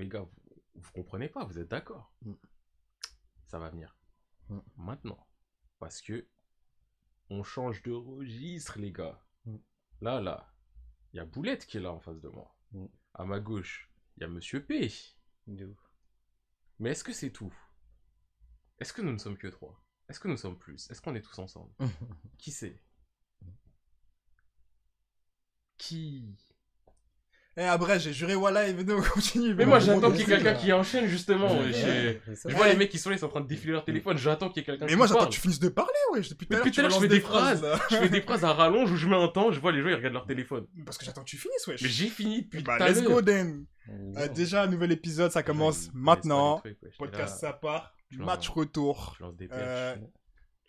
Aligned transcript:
Mais 0.00 0.06
gars, 0.06 0.22
vous, 0.22 0.62
vous 0.76 0.92
comprenez 0.92 1.28
pas, 1.28 1.44
vous 1.44 1.58
êtes 1.58 1.68
d'accord. 1.68 2.10
Mm. 2.22 2.32
Ça 3.48 3.58
va 3.58 3.68
venir. 3.68 3.94
Mm. 4.48 4.60
Maintenant. 4.78 5.28
Parce 5.78 6.00
que 6.00 6.26
on 7.28 7.42
change 7.42 7.82
de 7.82 7.92
registre, 7.92 8.78
les 8.78 8.92
gars. 8.92 9.22
Mm. 9.44 9.56
Là, 10.00 10.20
là, 10.22 10.54
il 11.12 11.18
y 11.18 11.20
a 11.20 11.26
Boulette 11.26 11.66
qui 11.66 11.76
est 11.76 11.80
là 11.80 11.92
en 11.92 12.00
face 12.00 12.22
de 12.22 12.28
moi. 12.30 12.56
À 13.12 13.26
ma 13.26 13.40
gauche, 13.40 13.92
il 14.16 14.22
y 14.22 14.24
a 14.24 14.28
Monsieur 14.28 14.64
P. 14.64 14.90
De 15.46 15.66
ouf. 15.66 15.90
Mais 16.78 16.92
est-ce 16.92 17.04
que 17.04 17.12
c'est 17.12 17.30
tout? 17.30 17.54
Est-ce 18.78 18.94
que 18.94 19.02
nous 19.02 19.12
ne 19.12 19.18
sommes 19.18 19.36
que 19.36 19.48
trois? 19.48 19.84
Est-ce 20.08 20.18
que 20.18 20.28
nous 20.28 20.38
sommes 20.38 20.58
plus? 20.58 20.90
Est-ce 20.90 21.02
qu'on 21.02 21.14
est 21.14 21.20
tous 21.20 21.38
ensemble? 21.40 21.74
Qui 22.38 22.52
c'est 22.52 22.82
Qui 25.76 26.38
Eh, 27.56 27.62
après, 27.64 27.98
j'ai 27.98 28.12
juré, 28.12 28.34
voilà, 28.36 28.68
et 28.68 28.72
venez, 28.72 28.92
on 28.94 29.02
continue. 29.02 29.54
Mais 29.54 29.66
moi 29.66 29.80
j'attends 29.80 30.10
qu'il 30.12 30.20
y 30.20 30.22
ait 30.22 30.26
quelqu'un 30.36 30.54
qui 30.54 30.72
enchaîne 30.72 31.06
justement. 31.08 31.52
Ouais, 31.52 31.72
ouais. 31.72 32.20
Je 32.46 32.54
vois 32.54 32.68
Eh. 32.68 32.72
les 32.72 32.76
mecs 32.78 32.90
qui 32.90 32.98
sont 32.98 33.10
là, 33.10 33.16
ils 33.16 33.18
sont 33.18 33.26
en 33.26 33.30
train 33.30 33.40
de 33.40 33.48
défiler 33.48 33.72
leur 33.72 33.84
téléphone. 33.84 34.16
J'attends 34.16 34.48
qu'il 34.48 34.58
y 34.58 34.60
ait 34.62 34.66
quelqu'un 34.66 34.84
Mais 34.86 34.92
qui 34.92 34.96
moi, 34.96 35.06
j'attends 35.08 35.26
que 35.26 35.30
tu 35.32 35.40
finisses 35.40 35.58
de 35.58 35.68
parler, 35.68 35.90
ouais. 36.12 36.20
Depuis 36.20 36.46
tout 36.46 36.54
à 36.54 36.58
Mais 36.64 36.70
l'heure, 36.70 36.82
l'heure, 36.82 36.90
je 36.90 37.00
fais 37.00 37.08
des 37.08 37.20
phrases. 37.20 37.66
Je 37.90 37.96
fais 37.96 38.08
des 38.08 38.20
phrases 38.22 38.44
à 38.44 38.52
rallonge 38.52 38.92
où 38.92 38.96
je 38.96 39.08
mets 39.08 39.16
un 39.16 39.28
temps, 39.28 39.50
je 39.50 39.58
vois 39.60 39.72
les 39.72 39.82
gens 39.82 39.88
ils 39.88 39.94
regardent 39.94 40.14
leur 40.14 40.26
téléphone. 40.26 40.66
Parce 40.86 40.96
que 40.96 41.04
j'attends 41.04 41.22
que 41.22 41.28
tu 41.28 41.36
finisses, 41.38 41.66
wesh. 41.66 41.82
Mais 41.82 41.88
j'ai 41.88 42.06
fini 42.06 42.42
depuis 42.42 42.62
Bah, 42.62 42.76
tout 42.78 42.84
à 42.84 42.88
let's 42.88 43.02
go, 43.02 43.08
l'heure. 43.10 43.24
then. 43.24 43.66
Euh, 44.16 44.28
déjà, 44.28 44.66
nouvel 44.68 44.92
épisode, 44.92 45.32
ça 45.32 45.42
commence 45.42 45.90
maintenant. 45.92 46.62
Podcast, 46.98 47.40
ça 47.40 47.52
part. 47.52 47.92
Match 48.12 48.48
un- 48.50 48.52
retour. 48.54 49.16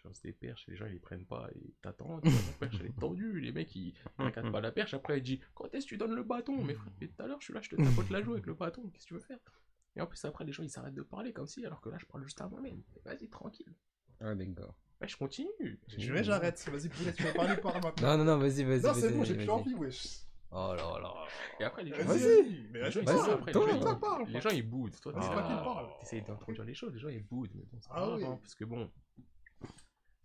Tu 0.01 0.07
lances 0.07 0.21
des 0.21 0.33
perches. 0.33 0.41
Perches, 0.41 0.67
les 0.67 0.75
gens 0.75 0.85
ils 0.87 0.93
les 0.93 0.99
prennent 0.99 1.25
pas 1.25 1.47
et 1.55 1.73
t'attends. 1.81 2.19
La 2.23 2.31
perche 2.59 2.77
elle 2.79 2.87
est 2.87 2.99
tendue. 2.99 3.39
Les 3.39 3.51
mecs 3.51 3.75
ils 3.75 3.93
ils 4.19 4.25
regardent 4.25 4.51
pas 4.51 4.61
la 4.61 4.71
perche. 4.71 4.93
Après 4.93 5.17
il 5.19 5.23
dit 5.23 5.39
Quand 5.53 5.73
est-ce 5.73 5.85
que 5.85 5.89
tu 5.89 5.97
donnes 5.97 6.15
le 6.15 6.23
bâton? 6.23 6.63
Mais 6.63 6.73
frère, 6.73 6.91
tout 6.99 7.23
à 7.23 7.27
l'heure 7.27 7.39
je 7.39 7.45
suis 7.45 7.53
là, 7.53 7.61
je 7.61 7.69
te 7.69 7.75
tapote 7.75 8.09
la 8.09 8.21
joue 8.21 8.33
avec 8.33 8.45
le 8.45 8.53
bâton. 8.53 8.81
Qu'est-ce 8.89 9.03
que 9.03 9.07
tu 9.09 9.13
veux 9.13 9.19
faire? 9.19 9.39
Et 9.95 10.01
en 10.01 10.07
plus 10.07 10.23
après 10.25 10.45
les 10.45 10.51
gens 10.53 10.63
ils 10.63 10.69
s'arrêtent 10.69 10.93
de 10.95 11.03
parler 11.03 11.33
comme 11.33 11.47
si 11.47 11.65
alors 11.65 11.81
que 11.81 11.89
là 11.89 11.97
je 11.99 12.05
parle 12.05 12.23
juste 12.23 12.41
à 12.41 12.47
moi-même. 12.47 12.81
Vas-y 13.05 13.29
tranquille. 13.29 13.73
Ah, 14.19 14.33
gars. 14.35 14.73
Ouais, 15.01 15.07
je 15.07 15.17
continue. 15.17 15.79
J'ai 15.87 15.99
juré, 15.99 16.23
j'arrête. 16.23 16.63
Vas-y, 16.71 16.89
Poulet, 16.89 17.11
tu 17.13 17.23
vas 17.23 17.33
parler, 17.33 17.57
parle 17.57 17.81
maintenant. 17.83 18.17
Non, 18.17 18.23
non, 18.23 18.31
non, 18.33 18.37
vas-y, 18.37 18.63
vas-y. 18.63 18.81
Non, 18.83 18.93
c'est 18.93 19.11
bon, 19.11 19.23
j'ai 19.23 19.33
plus 19.35 19.49
envie, 19.49 19.73
wesh. 19.73 20.19
Oh 20.51 20.73
là 20.75 20.99
là. 21.01 21.13
Et 21.59 21.63
après 21.63 21.83
les 21.83 21.91
gens, 21.93 22.03
Vas-y. 22.03 22.67
Mais 22.71 22.83
les 22.83 22.91
gens, 22.91 23.01
vas-y, 23.01 23.15
ils 23.15 23.19
sont 23.19 23.25
parle. 23.25 23.31
après, 23.39 23.51
toi, 23.51 23.65
les 23.65 23.71
gens, 23.73 23.79
toi, 23.79 23.91
ils- 23.95 23.99
parle. 23.99 24.27
les 24.29 24.41
gens 24.41 24.49
ils 24.49 24.69
boudent. 24.69 24.99
Toi, 25.01 25.13
Ah, 25.15 25.19
tu 25.19 25.25
c'est 25.25 25.33
toi 25.33 25.41
qui 25.43 25.53
parle. 25.63 25.89
essayes 26.01 26.21
d'introduire 26.21 26.65
les 26.65 26.73
choses, 26.75 26.93
les 26.93 26.99
gens 26.99 27.07
ils 27.09 27.23
boudent. 27.23 27.51
Mais 27.55 27.63
bon, 27.71 27.77
c'est 27.81 27.87
Ah 27.89 27.93
pas 27.95 27.99
grave, 28.01 28.15
oui. 28.19 28.25
hein, 28.25 28.37
parce 28.41 28.53
que 28.55 28.65
bon. 28.65 28.91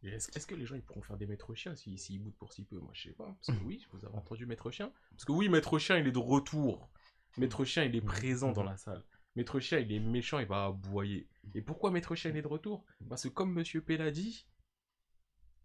Est-ce 0.02 0.46
que 0.46 0.54
les 0.54 0.66
gens 0.66 0.76
ils 0.76 0.82
pourront 0.82 1.02
faire 1.02 1.16
des 1.16 1.26
maîtres 1.26 1.54
chiens 1.54 1.74
s'ils 1.74 1.98
s'ils 1.98 2.20
boudent 2.20 2.36
pour 2.36 2.52
si 2.52 2.64
peu? 2.64 2.78
Moi 2.78 2.90
je 2.92 3.08
sais 3.08 3.14
pas. 3.14 3.36
Parce 3.44 3.58
que 3.58 3.64
oui, 3.66 3.86
vous 3.92 4.04
avez 4.04 4.14
entendu 4.16 4.46
maître 4.46 4.70
chien. 4.70 4.92
Parce 5.10 5.24
que 5.24 5.32
oui, 5.32 5.48
maître 5.48 5.78
chien 5.78 5.98
il 5.98 6.06
est 6.06 6.12
de 6.12 6.18
retour. 6.18 6.90
Maître 7.36 7.64
chien 7.64 7.84
il 7.84 7.94
est 7.96 8.02
présent 8.02 8.52
dans 8.52 8.62
la 8.62 8.76
salle. 8.76 9.04
Maître 9.34 9.58
chien 9.60 9.78
il 9.78 9.92
est 9.92 10.00
méchant, 10.00 10.38
il 10.38 10.46
va 10.46 10.66
aboyer. 10.66 11.28
Et 11.54 11.62
pourquoi 11.62 11.90
maître 11.90 12.14
chien 12.14 12.30
il 12.30 12.36
est 12.36 12.42
de 12.42 12.48
retour? 12.48 12.84
Parce 13.08 13.24
que 13.24 13.28
comme 13.28 13.52
monsieur 13.52 13.82
P 13.82 13.96
l'a 13.96 14.10
dit, 14.10 14.46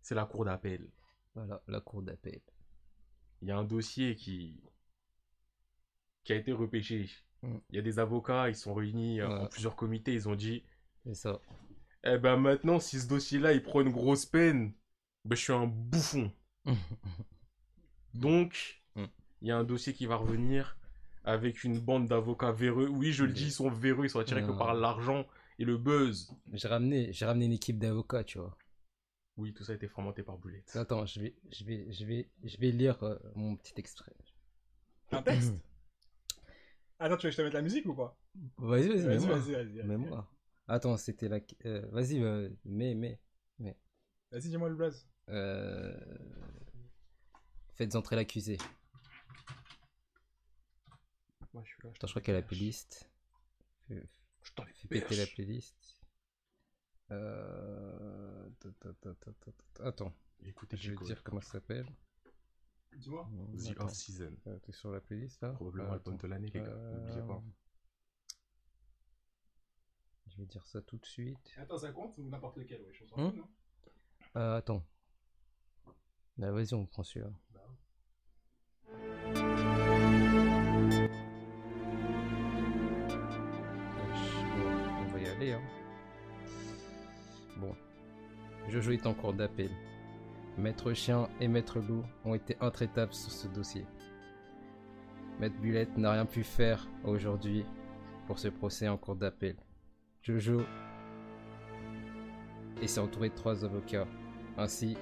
c'est 0.01 0.15
la 0.15 0.25
cour 0.25 0.45
d'appel. 0.45 0.89
Voilà, 1.35 1.61
la 1.67 1.79
cour 1.79 2.01
d'appel. 2.01 2.41
il 3.41 3.47
y 3.47 3.51
a 3.51 3.57
un 3.57 3.63
dossier 3.63 4.15
qui, 4.15 4.61
qui 6.23 6.33
a 6.33 6.35
été 6.35 6.51
repêché. 6.51 7.09
Mm. 7.41 7.57
Il 7.69 7.75
y 7.75 7.79
a 7.79 7.81
des 7.81 7.99
avocats, 7.99 8.49
ils 8.49 8.55
sont 8.55 8.73
réunis 8.73 9.21
euh, 9.21 9.29
en 9.29 9.47
plusieurs 9.47 9.75
comités, 9.75 10.13
ils 10.13 10.27
ont 10.27 10.35
dit 10.35 10.63
C'est 11.05 11.15
ça. 11.15 11.39
Eh 12.03 12.17
ben 12.17 12.37
maintenant, 12.37 12.79
si 12.79 12.99
ce 12.99 13.07
dossier-là, 13.07 13.53
il 13.53 13.63
prend 13.63 13.81
une 13.81 13.91
grosse 13.91 14.25
peine, 14.25 14.73
ben 15.25 15.35
je 15.35 15.41
suis 15.41 15.53
un 15.53 15.67
bouffon. 15.67 16.31
Donc, 18.13 18.81
Mm. 18.95 19.05
il 19.41 19.47
y 19.47 19.51
a 19.51 19.57
un 19.57 19.63
dossier 19.63 19.93
qui 19.93 20.05
va 20.05 20.15
revenir 20.17 20.77
avec 21.23 21.63
une 21.63 21.79
bande 21.79 22.07
d'avocats 22.07 22.51
véreux. 22.51 22.87
Oui, 22.87 23.11
je 23.13 23.23
le 23.23 23.31
dis, 23.31 23.45
ils 23.45 23.51
sont 23.51 23.69
véreux, 23.69 24.05
ils 24.05 24.09
sont 24.09 24.19
attirés 24.19 24.41
que 24.41 24.57
par 24.57 24.73
l'argent 24.73 25.25
et 25.59 25.65
le 25.65 25.77
buzz. 25.77 26.29
J'ai 26.53 26.67
ramené, 26.67 27.13
j'ai 27.13 27.25
ramené 27.25 27.45
une 27.45 27.53
équipe 27.53 27.77
d'avocats, 27.77 28.23
tu 28.23 28.39
vois. 28.39 28.57
Oui, 29.37 29.53
tout 29.53 29.63
ça 29.63 29.71
a 29.71 29.75
été 29.75 29.87
fomenté 29.87 30.23
par 30.23 30.37
Boulette. 30.37 30.75
Attends, 30.75 31.05
je 31.05 31.21
vais, 31.21 31.35
je 31.51 31.63
vais, 31.63 31.85
je 31.91 32.05
vais, 32.05 32.27
je 32.43 32.57
vais 32.57 32.71
lire 32.71 33.01
euh, 33.03 33.17
mon 33.35 33.55
petit 33.55 33.73
extrait. 33.77 34.13
Un 35.11 35.21
texte 35.21 35.53
Attends, 36.99 37.17
tu 37.17 37.27
veux 37.27 37.29
que 37.29 37.31
je 37.31 37.37
te 37.37 37.41
mette 37.41 37.53
la 37.53 37.61
musique 37.61 37.85
ou 37.85 37.93
pas? 37.95 38.15
Vas-y, 38.57 38.87
vas-y, 38.89 39.05
Vas-y, 39.05 39.07
mets-moi. 39.07 39.37
vas-y, 39.37 39.51
vas-y. 39.53 39.81
vas-y. 39.81 40.21
Attends, 40.71 40.95
c'était 40.95 41.27
la. 41.27 41.39
euh, 41.65 41.85
vas-y, 41.91 42.23
euh, 42.23 42.49
mets, 42.63 42.95
mets. 42.95 43.19
Vas-y, 44.31 44.47
dis-moi 44.47 44.69
le 44.69 44.75
blaze. 44.75 45.05
Euh... 45.27 45.93
Faites 47.73 47.93
entrer 47.95 48.15
l'accusé. 48.15 48.57
Moi, 51.53 51.61
je 51.65 51.71
suis 51.71 51.83
là. 51.83 51.89
Attends, 51.93 52.07
je 52.07 52.11
crois 52.13 52.21
qu'il 52.21 52.33
y 52.33 52.37
a 52.37 52.39
la 52.39 52.45
playlist. 52.47 53.11
Je 53.89 53.99
t'en 54.55 54.63
fais 54.63 54.87
péter 54.87 55.17
la 55.17 55.25
playlist. 55.27 55.75
Euh... 57.11 58.49
Attends, 59.83 60.13
Écoutez, 60.45 60.77
je 60.77 60.91
vais 60.91 60.97
te 60.97 61.03
dire 61.03 61.21
comment 61.21 61.41
ça 61.41 61.51
s'appelle. 61.51 61.85
Dis-moi. 62.93 63.29
The 63.57 63.71
Attends, 63.71 63.85
Off-Season. 63.87 64.33
euh, 64.47 64.57
T'es 64.59 64.71
sur 64.71 64.91
la 64.91 65.01
playlist 65.01 65.41
là? 65.41 65.49
Probablement 65.49 65.89
Euh, 65.89 65.91
l'album 65.91 66.15
de 66.15 66.27
l'année, 66.27 66.49
les 66.53 66.61
gars. 66.61 66.67
Euh, 66.67 66.95
N'oubliez 66.95 67.27
pas. 67.27 67.43
Je 70.27 70.37
vais 70.37 70.45
dire 70.45 70.65
ça 70.65 70.81
tout 70.81 70.97
de 70.97 71.05
suite. 71.05 71.37
Attends, 71.57 71.77
ça 71.77 71.91
compte 71.91 72.17
ou 72.17 72.23
n'importe 72.29 72.57
lequel, 72.57 72.81
ouais, 72.81 72.93
je 72.93 73.05
fout, 73.05 73.17
non 73.17 73.47
Euh, 74.37 74.57
attends. 74.57 74.83
Bah, 76.37 76.51
vas-y, 76.51 76.73
on 76.73 76.85
prend 76.85 77.03
celui-là. 77.03 77.31
Bon, 83.81 84.69
on 85.01 85.11
va 85.13 85.19
y 85.19 85.27
aller. 85.27 85.51
Hein. 85.53 85.61
Bon. 87.57 87.75
Jojo 88.69 88.91
est 88.91 89.05
en 89.05 89.13
cours 89.13 89.33
d'appel. 89.33 89.69
Maître 90.57 90.93
Chien 90.93 91.29
et 91.39 91.47
Maître 91.47 91.79
Loup 91.79 92.03
ont 92.25 92.35
été 92.35 92.57
intraitables 92.59 93.13
sur 93.13 93.31
ce 93.31 93.47
dossier. 93.47 93.85
Maître 95.39 95.55
Bulette 95.59 95.97
n'a 95.97 96.11
rien 96.11 96.25
pu 96.25 96.43
faire 96.43 96.87
aujourd'hui 97.03 97.65
pour 98.27 98.37
ce 98.37 98.49
procès 98.49 98.87
en 98.87 98.97
cours 98.97 99.15
d'appel. 99.15 99.55
Jojo 100.21 100.61
et 102.81 102.87
s'est 102.87 102.99
entouré 102.99 103.29
de 103.29 103.35
trois 103.35 103.65
avocats, 103.65 104.07
ainsi 104.57 104.95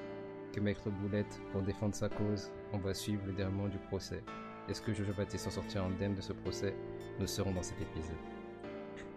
que 0.53 0.59
Maître 0.59 0.90
Boulette 0.90 1.41
pour 1.52 1.62
défendre 1.62 1.94
sa 1.94 2.09
cause. 2.09 2.52
On 2.74 2.78
va 2.78 2.94
suivre 2.94 3.22
le 3.25 3.34
déroulement 3.34 3.68
du 3.68 3.78
procès. 3.78 4.24
Est-ce 4.69 4.81
que 4.81 4.94
Jojo 4.94 5.12
va 5.13 5.29
s'en 5.29 5.50
sortir 5.50 5.84
indemne 5.84 6.16
de 6.16 6.22
ce 6.22 6.34
procès? 6.34 6.74
Nous 7.19 7.28
serons 7.28 7.52
dans 7.52 7.63
cet 7.63 7.81
épisode. 7.81 8.16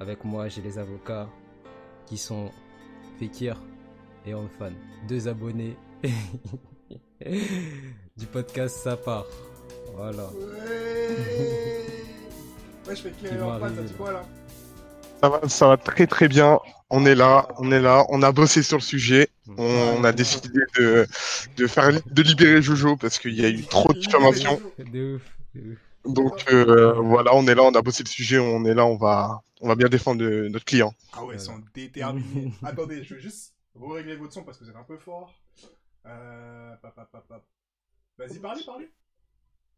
Avec 0.00 0.24
moi, 0.24 0.48
j'ai 0.48 0.62
les 0.62 0.78
avocats 0.78 1.28
qui 2.06 2.16
sont 2.18 2.50
Fekir 3.18 3.60
et 4.26 4.34
Anfan, 4.34 4.72
deux 5.08 5.28
abonnés 5.28 5.76
du 8.16 8.26
podcast 8.26 8.78
Ça 8.78 8.96
part. 8.96 9.26
Voilà. 9.94 10.24
Ouais 10.24 11.86
Ouais, 12.88 12.96
je 12.96 13.02
fais 13.02 13.12
ça 13.28 13.54
arriver, 13.54 13.82
dit 13.84 13.94
quoi 13.94 14.12
là? 14.12 14.24
Ça 15.22 15.28
va, 15.28 15.48
ça 15.48 15.68
va 15.68 15.76
très 15.76 16.06
très 16.06 16.26
bien. 16.28 16.58
On 16.90 17.06
est 17.06 17.14
là, 17.14 17.48
on 17.58 17.70
est 17.70 17.80
là, 17.80 18.04
on 18.08 18.22
a 18.22 18.32
bossé 18.32 18.62
sur 18.62 18.78
le 18.78 18.82
sujet. 18.82 19.28
On, 19.56 19.64
on 19.98 20.04
a 20.04 20.12
décidé 20.12 20.48
de, 20.76 21.06
de 21.56 21.66
faire 21.66 21.90
de 21.92 22.22
libérer 22.22 22.60
Jojo 22.60 22.96
parce 22.96 23.18
qu'il 23.18 23.34
y 23.34 23.44
a 23.44 23.48
eu 23.48 23.62
trop 23.62 23.92
de 23.92 24.00
diffamation. 24.00 24.60
Donc 26.04 26.44
euh, 26.52 26.92
voilà, 26.94 27.34
on 27.34 27.46
est 27.46 27.54
là, 27.54 27.62
on 27.62 27.74
a 27.74 27.82
bossé 27.82 28.02
le 28.02 28.08
sujet, 28.08 28.38
on 28.38 28.64
est 28.64 28.74
là, 28.74 28.84
on 28.84 28.96
va 28.96 29.42
on 29.60 29.68
va 29.68 29.76
bien 29.76 29.88
défendre 29.88 30.24
notre 30.24 30.64
client. 30.64 30.92
Ah 31.12 31.24
ouais, 31.24 31.36
ils 31.36 31.40
sont 31.40 31.62
déterminés. 31.72 32.52
Attendez, 32.64 33.04
je 33.04 33.14
vais 33.14 33.20
juste 33.20 33.54
régler 33.80 34.16
votre 34.16 34.32
son 34.32 34.42
parce 34.42 34.58
que 34.58 34.64
vous 34.64 34.70
êtes 34.70 34.76
un 34.76 34.82
peu 34.82 34.98
fort. 34.98 35.32
Euh... 36.04 36.74
Vas-y, 38.18 38.40
parlez, 38.40 38.64
parlez. 38.66 38.90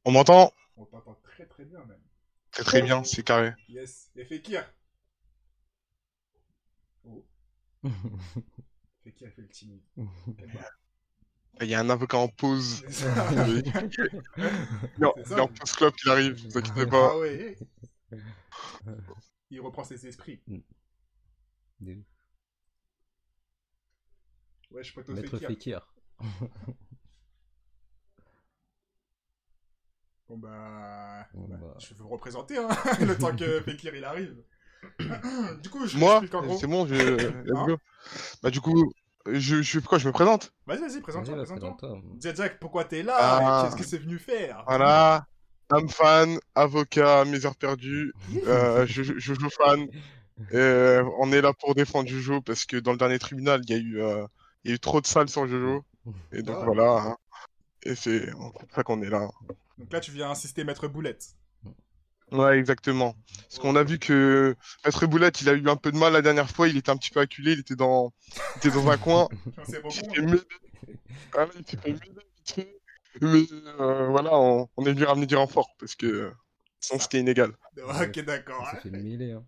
On 0.07 0.13
m'entend? 0.13 0.53
On 0.79 0.87
t'entend 0.87 1.19
très 1.23 1.45
très 1.45 1.65
bien 1.65 1.81
même. 1.81 2.01
Très 2.51 2.65
très 2.65 2.83
bien, 2.83 3.05
c'est 3.05 3.23
carré. 3.23 3.53
Yes. 3.69 4.11
Et 4.17 4.25
Fekir? 4.25 4.65
Oh, 7.07 7.25
Fekir 9.05 9.31
fait 9.33 9.43
le 9.43 9.49
timide. 9.49 9.83
Il 11.61 11.69
y 11.69 11.75
a 11.75 11.81
un 11.81 11.89
avocat 11.89 12.19
en 12.19 12.27
pause. 12.29 12.83
Non, 14.99 15.15
il 15.17 15.33
est 15.33 15.41
en 15.41 15.47
post 15.47 15.77
club, 15.77 15.93
il 16.05 16.11
arrive, 16.11 16.49
vous 16.49 16.59
inquiétez 16.59 16.87
pas. 16.87 17.11
Ah 17.13 17.19
ouais. 17.19 17.57
Il 19.51 19.61
reprend 19.61 19.85
ses 19.85 20.05
esprits. 20.09 20.43
Ouf. 20.49 20.65
Ouais, 24.73 24.83
je 24.83 24.93
peux 24.93 25.05
te 25.05 25.13
Maître 25.13 25.39
Fekir. 25.39 25.49
Fekir. 25.49 25.95
Bon 30.29 30.39
bah, 30.39 31.29
Bon, 31.35 31.47
bah, 31.47 31.57
bah. 31.61 31.75
je 31.79 31.89
vais 31.91 31.95
vous 32.01 32.09
représenter 32.09 32.57
hein, 32.59 32.69
le 33.01 33.17
temps 33.17 33.37
que 33.37 33.61
Fekir 33.61 33.95
il 33.95 34.05
arrive. 34.05 34.43
du 35.63 35.71
coup, 35.71 35.87
je 35.87 35.97
Moi, 35.99 36.21
c'est 36.61 36.67
bon, 36.67 36.87
je. 36.87 36.95
let's 36.95 37.33
go. 37.67 37.77
Bah 38.43 38.51
du 38.51 38.61
coup, 38.61 38.93
je, 39.31 39.63
je 39.63 39.81
quoi, 39.81 39.99
je 39.99 40.07
me 40.07 40.13
présente? 40.13 40.53
Vas-y, 40.67 40.81
vas-y, 40.81 41.01
présente-toi, 41.01 41.35
Vas-y, 41.35 41.47
va, 41.47 41.53
présente-toi. 41.55 41.77
présente-toi. 41.89 42.11
Dis 42.17 42.29
à 42.29 42.35
Jack 42.35 42.59
pourquoi 42.61 42.85
t'es 42.85 43.03
là? 43.03 43.17
Ah. 43.19 43.63
qu'est-ce 43.65 43.77
que 43.77 43.85
c'est 43.89 43.99
venu 43.99 44.19
faire? 44.19 44.63
Voilà. 44.67 45.27
âme 45.71 45.89
fan, 45.89 46.39
avocat, 46.55 47.25
mes 47.25 47.45
heures 47.47 47.57
perdues, 47.57 48.13
euh, 48.47 48.87
Jojo 48.87 49.15
Jojo 49.19 49.49
fan. 49.51 49.87
Euh, 50.53 51.05
on 51.21 51.31
est 51.33 51.41
là 51.41 51.53
pour 51.53 51.75
défendre 51.75 52.09
Jojo 52.09 52.41
parce 52.41 52.65
que 52.67 52.77
dans 52.77 52.91
le 52.93 52.99
dernier 52.99 53.19
tribunal, 53.19 53.63
il 53.67 53.71
y 53.71 53.75
a 53.75 53.81
eu, 53.81 54.03
euh, 54.03 54.27
il 54.65 54.71
y 54.71 54.73
a 54.73 54.77
eu 54.77 54.79
trop 54.81 55.01
de 55.01 55.07
salles 55.07 55.29
sur 55.29 55.47
Jojo. 55.47 55.85
Et 56.33 56.43
donc 56.43 56.57
Ah. 56.61 56.65
voilà. 56.65 56.91
hein. 56.93 57.17
Et 57.85 57.95
c'est 57.95 58.31
pour 58.33 58.53
ça 58.75 58.83
qu'on 58.83 59.01
est 59.03 59.11
là. 59.11 59.29
Donc 59.79 59.93
là, 59.93 60.01
tu 60.01 60.11
viens 60.11 60.31
insister 60.31 60.65
Maître 60.65 60.89
Boulette. 60.89 61.29
Ouais, 62.35 62.59
exactement. 62.59 63.15
Parce 63.43 63.59
qu'on 63.59 63.77
a 63.77 63.85
vu 63.85 63.99
que 63.99 64.57
Maître 64.85 65.07
Boulette, 65.07 65.41
il 65.41 65.49
a 65.49 65.53
eu 65.53 65.69
un 65.69 65.77
peu 65.77 65.93
de 65.93 65.97
mal 65.97 66.13
la 66.13 66.23
dernière 66.23 66.51
fois, 66.51 66.69
il 66.69 66.77
était 66.77 66.91
un 66.91 66.97
petit 66.97 67.11
peu 67.11 67.21
acculé, 67.21 67.53
il 67.53 67.61
était 67.61 67.77
dans, 67.77 68.13
il 68.57 68.59
était 68.59 68.71
dans 68.71 68.89
un 68.89 68.97
coin. 68.97 69.29
C'est 69.69 69.83
mêler. 70.21 70.41
Voilà, 71.33 71.51
il 71.57 71.67
s'est 71.67 71.77
fait. 71.77 71.97
Mais 73.21 73.45
euh, 73.81 74.09
voilà, 74.09 74.37
on, 74.37 74.69
on 74.77 74.85
est 74.87 74.93
venu 74.93 75.05
ramener 75.05 75.27
du 75.27 75.37
renfort 75.37 75.69
parce 75.79 75.95
que 75.95 76.33
sinon 76.81 76.99
c'était 76.99 77.21
inégal. 77.21 77.53
Ok, 77.77 78.19
d'accord. 78.25 78.67
Ça 78.73 78.81
fait 78.81 78.91
mêler, 78.91 79.33
hein. 79.33 79.45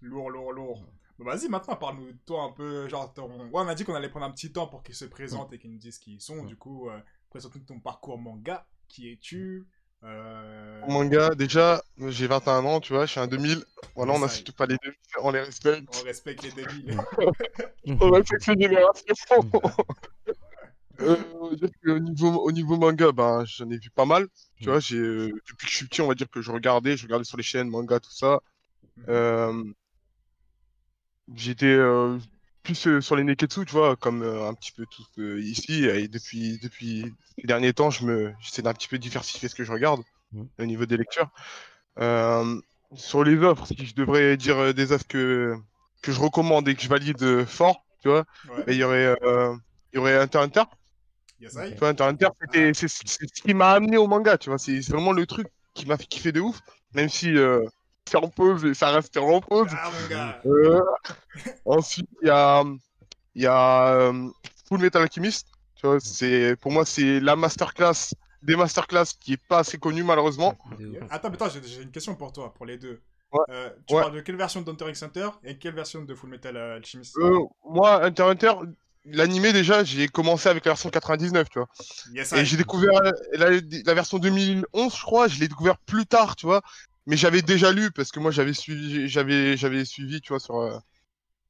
Lourd, 0.00 0.30
lourd, 0.30 0.52
lourd. 0.52 0.86
Bon, 1.18 1.24
vas-y, 1.24 1.48
maintenant, 1.48 1.76
parle-nous 1.76 2.12
de 2.12 2.18
toi 2.24 2.44
un 2.44 2.52
peu. 2.52 2.88
Genre, 2.88 3.12
ton... 3.12 3.28
ouais, 3.28 3.50
on 3.52 3.68
a 3.68 3.74
dit 3.74 3.84
qu'on 3.84 3.94
allait 3.94 4.08
prendre 4.08 4.26
un 4.26 4.30
petit 4.30 4.52
temps 4.52 4.68
pour 4.68 4.82
qu'ils 4.82 4.94
se 4.94 5.04
présentent 5.04 5.52
et 5.52 5.58
qu'ils 5.58 5.72
nous 5.72 5.78
disent 5.78 5.98
qui 5.98 6.14
ils 6.14 6.20
sont. 6.20 6.44
Du 6.44 6.56
coup, 6.56 6.88
euh, 6.88 7.00
présente-nous 7.30 7.62
ton 7.62 7.80
parcours 7.80 8.18
manga. 8.18 8.66
Qui 8.88 9.10
es-tu? 9.10 9.66
Euh... 10.04 10.80
Manga, 10.88 11.34
déjà, 11.34 11.82
j'ai 12.08 12.26
21 12.26 12.64
ans, 12.64 12.80
tu 12.80 12.92
vois, 12.92 13.06
je 13.06 13.12
suis 13.12 13.20
un 13.20 13.26
2000. 13.26 13.64
Voilà, 13.96 14.12
on 14.12 14.18
n'insulte 14.18 14.52
pas 14.52 14.66
les 14.66 14.76
2000, 14.82 14.96
on 15.22 15.30
les 15.30 15.40
respecte. 15.40 15.88
On 16.00 16.04
respecte 16.04 16.42
les 16.42 16.50
débiles. 16.50 16.98
On 18.00 18.10
respecte 18.10 18.46
les 18.46 18.62
générations. 18.62 19.14
Euh, 21.00 21.16
on 21.40 21.50
va 21.50 21.56
dire 21.56 21.68
qu'au 21.84 21.98
niveau, 21.98 22.28
au 22.40 22.52
niveau 22.52 22.76
manga, 22.76 23.12
ben, 23.12 23.44
j'en 23.44 23.68
ai 23.70 23.78
vu 23.78 23.90
pas 23.90 24.04
mal. 24.04 24.26
Tu 24.58 24.66
vois, 24.66 24.80
j'ai, 24.80 24.96
euh, 24.96 25.32
depuis 25.48 25.66
que 25.66 25.72
je 25.72 25.76
suis 25.76 25.86
petit, 25.86 26.00
on 26.00 26.06
va 26.06 26.14
dire 26.14 26.30
que 26.30 26.40
je 26.40 26.52
regardais, 26.52 26.96
je 26.96 27.04
regardais 27.04 27.24
sur 27.24 27.36
les 27.36 27.42
chaînes, 27.42 27.68
manga, 27.68 27.98
tout 28.00 28.12
ça. 28.12 28.40
Euh, 29.08 29.64
j'étais 31.34 31.66
euh, 31.66 32.18
plus 32.64 32.88
euh, 32.88 33.00
sur 33.02 33.16
les 33.16 33.24
Neketsu, 33.24 33.66
tu 33.66 33.72
vois, 33.72 33.96
comme 33.96 34.22
euh, 34.22 34.48
un 34.48 34.54
petit 34.54 34.72
peu 34.72 34.86
tout 34.86 35.04
euh, 35.20 35.40
ici. 35.42 35.84
Et 35.86 36.08
depuis, 36.08 36.58
depuis 36.60 37.14
les 37.38 37.44
derniers 37.44 37.74
temps, 37.74 37.90
je 37.90 38.04
me, 38.06 38.34
j'essaie 38.40 38.62
d'un 38.62 38.74
petit 38.74 38.88
peu 38.88 38.98
diversifier 38.98 39.48
ce 39.48 39.54
que 39.56 39.64
je 39.64 39.72
regarde 39.72 40.02
Mhm. 40.32 40.48
au 40.58 40.66
niveau 40.66 40.86
des 40.86 40.96
lectures. 40.98 41.30
Euh, 42.00 42.60
sur 42.96 43.24
les 43.24 43.36
offres, 43.38 43.66
si 43.66 43.86
je 43.86 43.94
devrais 43.94 44.36
dire 44.36 44.58
euh, 44.58 44.72
des 44.74 44.92
offres 44.92 45.06
que, 45.08 45.54
que 46.02 46.12
je 46.12 46.20
recommande 46.20 46.68
et 46.68 46.74
que 46.76 46.82
je 46.82 46.88
valide 46.88 47.22
euh, 47.22 47.46
fort, 47.46 47.84
tu 48.02 48.08
vois, 48.08 48.24
Ouais, 48.48 48.64
il 48.68 48.74
y 48.76 48.84
aurait, 48.84 49.16
euh, 49.24 49.54
il 49.92 49.96
y 49.96 50.00
aurait 50.00 50.18
Hunter 50.18 50.38
Hunter. 50.38 50.64
yes, 51.40 51.54
vois, 51.78 51.88
Hunter 51.88 52.04
Hunter, 52.04 52.28
c'était, 52.40 52.74
c'est, 52.74 52.88
c'est 52.88 53.26
ce 53.34 53.42
qui 53.42 53.54
m'a 53.54 53.72
amené 53.72 53.96
au 53.96 54.06
manga, 54.06 54.38
tu 54.38 54.50
vois. 54.50 54.58
C'est, 54.58 54.82
c'est 54.82 54.92
vraiment 54.92 55.12
le 55.12 55.26
truc 55.26 55.48
qui 55.74 55.86
m'a 55.86 55.96
fait 55.96 56.06
kiffer 56.06 56.32
de 56.32 56.40
ouf, 56.40 56.60
même 56.94 57.08
si 57.08 57.36
euh, 57.36 57.60
c'est 58.08 58.16
en 58.16 58.28
pause 58.28 58.64
et 58.64 58.74
ça 58.74 58.90
reste 58.90 59.16
en 59.16 59.40
pause. 59.40 59.68
Ah, 59.72 59.90
mon 59.90 60.08
gars. 60.08 60.40
Euh, 60.46 60.82
ensuite, 61.64 62.08
il 62.22 62.28
y 62.28 62.30
a, 62.30 62.64
il 63.34 63.42
y 63.42 63.46
a 63.46 63.88
euh, 63.94 64.28
Full 64.68 64.80
Metal 64.80 65.02
Alchemist. 65.02 65.46
Tu 65.76 65.86
vois, 65.86 66.00
c'est, 66.00 66.56
pour 66.56 66.72
moi, 66.72 66.84
c'est 66.84 67.20
la 67.20 67.36
masterclass 67.36 68.14
des 68.42 68.56
masterclass 68.56 69.06
qui 69.18 69.32
est 69.34 69.42
pas 69.48 69.60
assez 69.60 69.78
connue 69.78 70.02
malheureusement. 70.02 70.54
De. 70.78 71.00
Attends, 71.10 71.30
mais 71.30 71.36
attends, 71.36 71.48
j'ai 71.48 71.82
une 71.82 71.90
question 71.90 72.14
pour 72.14 72.32
toi, 72.32 72.52
pour 72.52 72.66
les 72.66 72.76
deux. 72.76 73.00
Ouais. 73.32 73.40
Euh, 73.50 73.70
tu 73.86 73.94
Ouais. 73.94 74.02
parles 74.02 74.14
de 74.14 74.20
quelle 74.20 74.36
version 74.36 74.60
d'Hunter 74.60 74.88
x 74.90 75.02
Hunter 75.02 75.28
et 75.42 75.56
quelle 75.58 75.74
version 75.74 76.02
de 76.02 76.14
Full 76.14 76.28
Metal 76.30 76.56
euh, 76.56 76.76
Alchemist? 76.76 77.16
Euh, 77.18 77.40
moi, 77.64 78.04
Hunter 78.04 78.22
x 78.22 78.30
Hunter, 78.44 78.52
l'animé 79.06 79.52
déjà, 79.52 79.82
j'ai 79.82 80.08
commencé 80.08 80.48
avec 80.48 80.64
la 80.66 80.72
version 80.72 80.90
99, 80.90 81.48
tu 81.48 81.58
vois. 81.58 81.68
Yes, 82.12 82.32
Et 82.34 82.44
j'ai 82.44 82.56
découvert 82.58 82.96
euh, 83.02 83.12
la, 83.32 83.50
la 83.50 83.94
version 83.94 84.18
2011, 84.18 84.94
je 84.94 85.02
crois, 85.02 85.26
je 85.26 85.40
l'ai 85.40 85.48
découvert 85.48 85.78
plus 85.78 86.06
tard, 86.06 86.36
tu 86.36 86.46
vois. 86.46 86.60
Mais 87.06 87.16
j'avais 87.16 87.42
déjà 87.42 87.72
lu 87.72 87.90
parce 87.90 88.10
que 88.10 88.20
moi 88.20 88.30
j'avais 88.30 88.54
suivi, 88.54 89.08
j'avais, 89.08 89.56
j'avais 89.56 89.84
suivi, 89.84 90.20
tu 90.20 90.30
vois, 90.30 90.40
sur, 90.40 90.56
euh, 90.56 90.78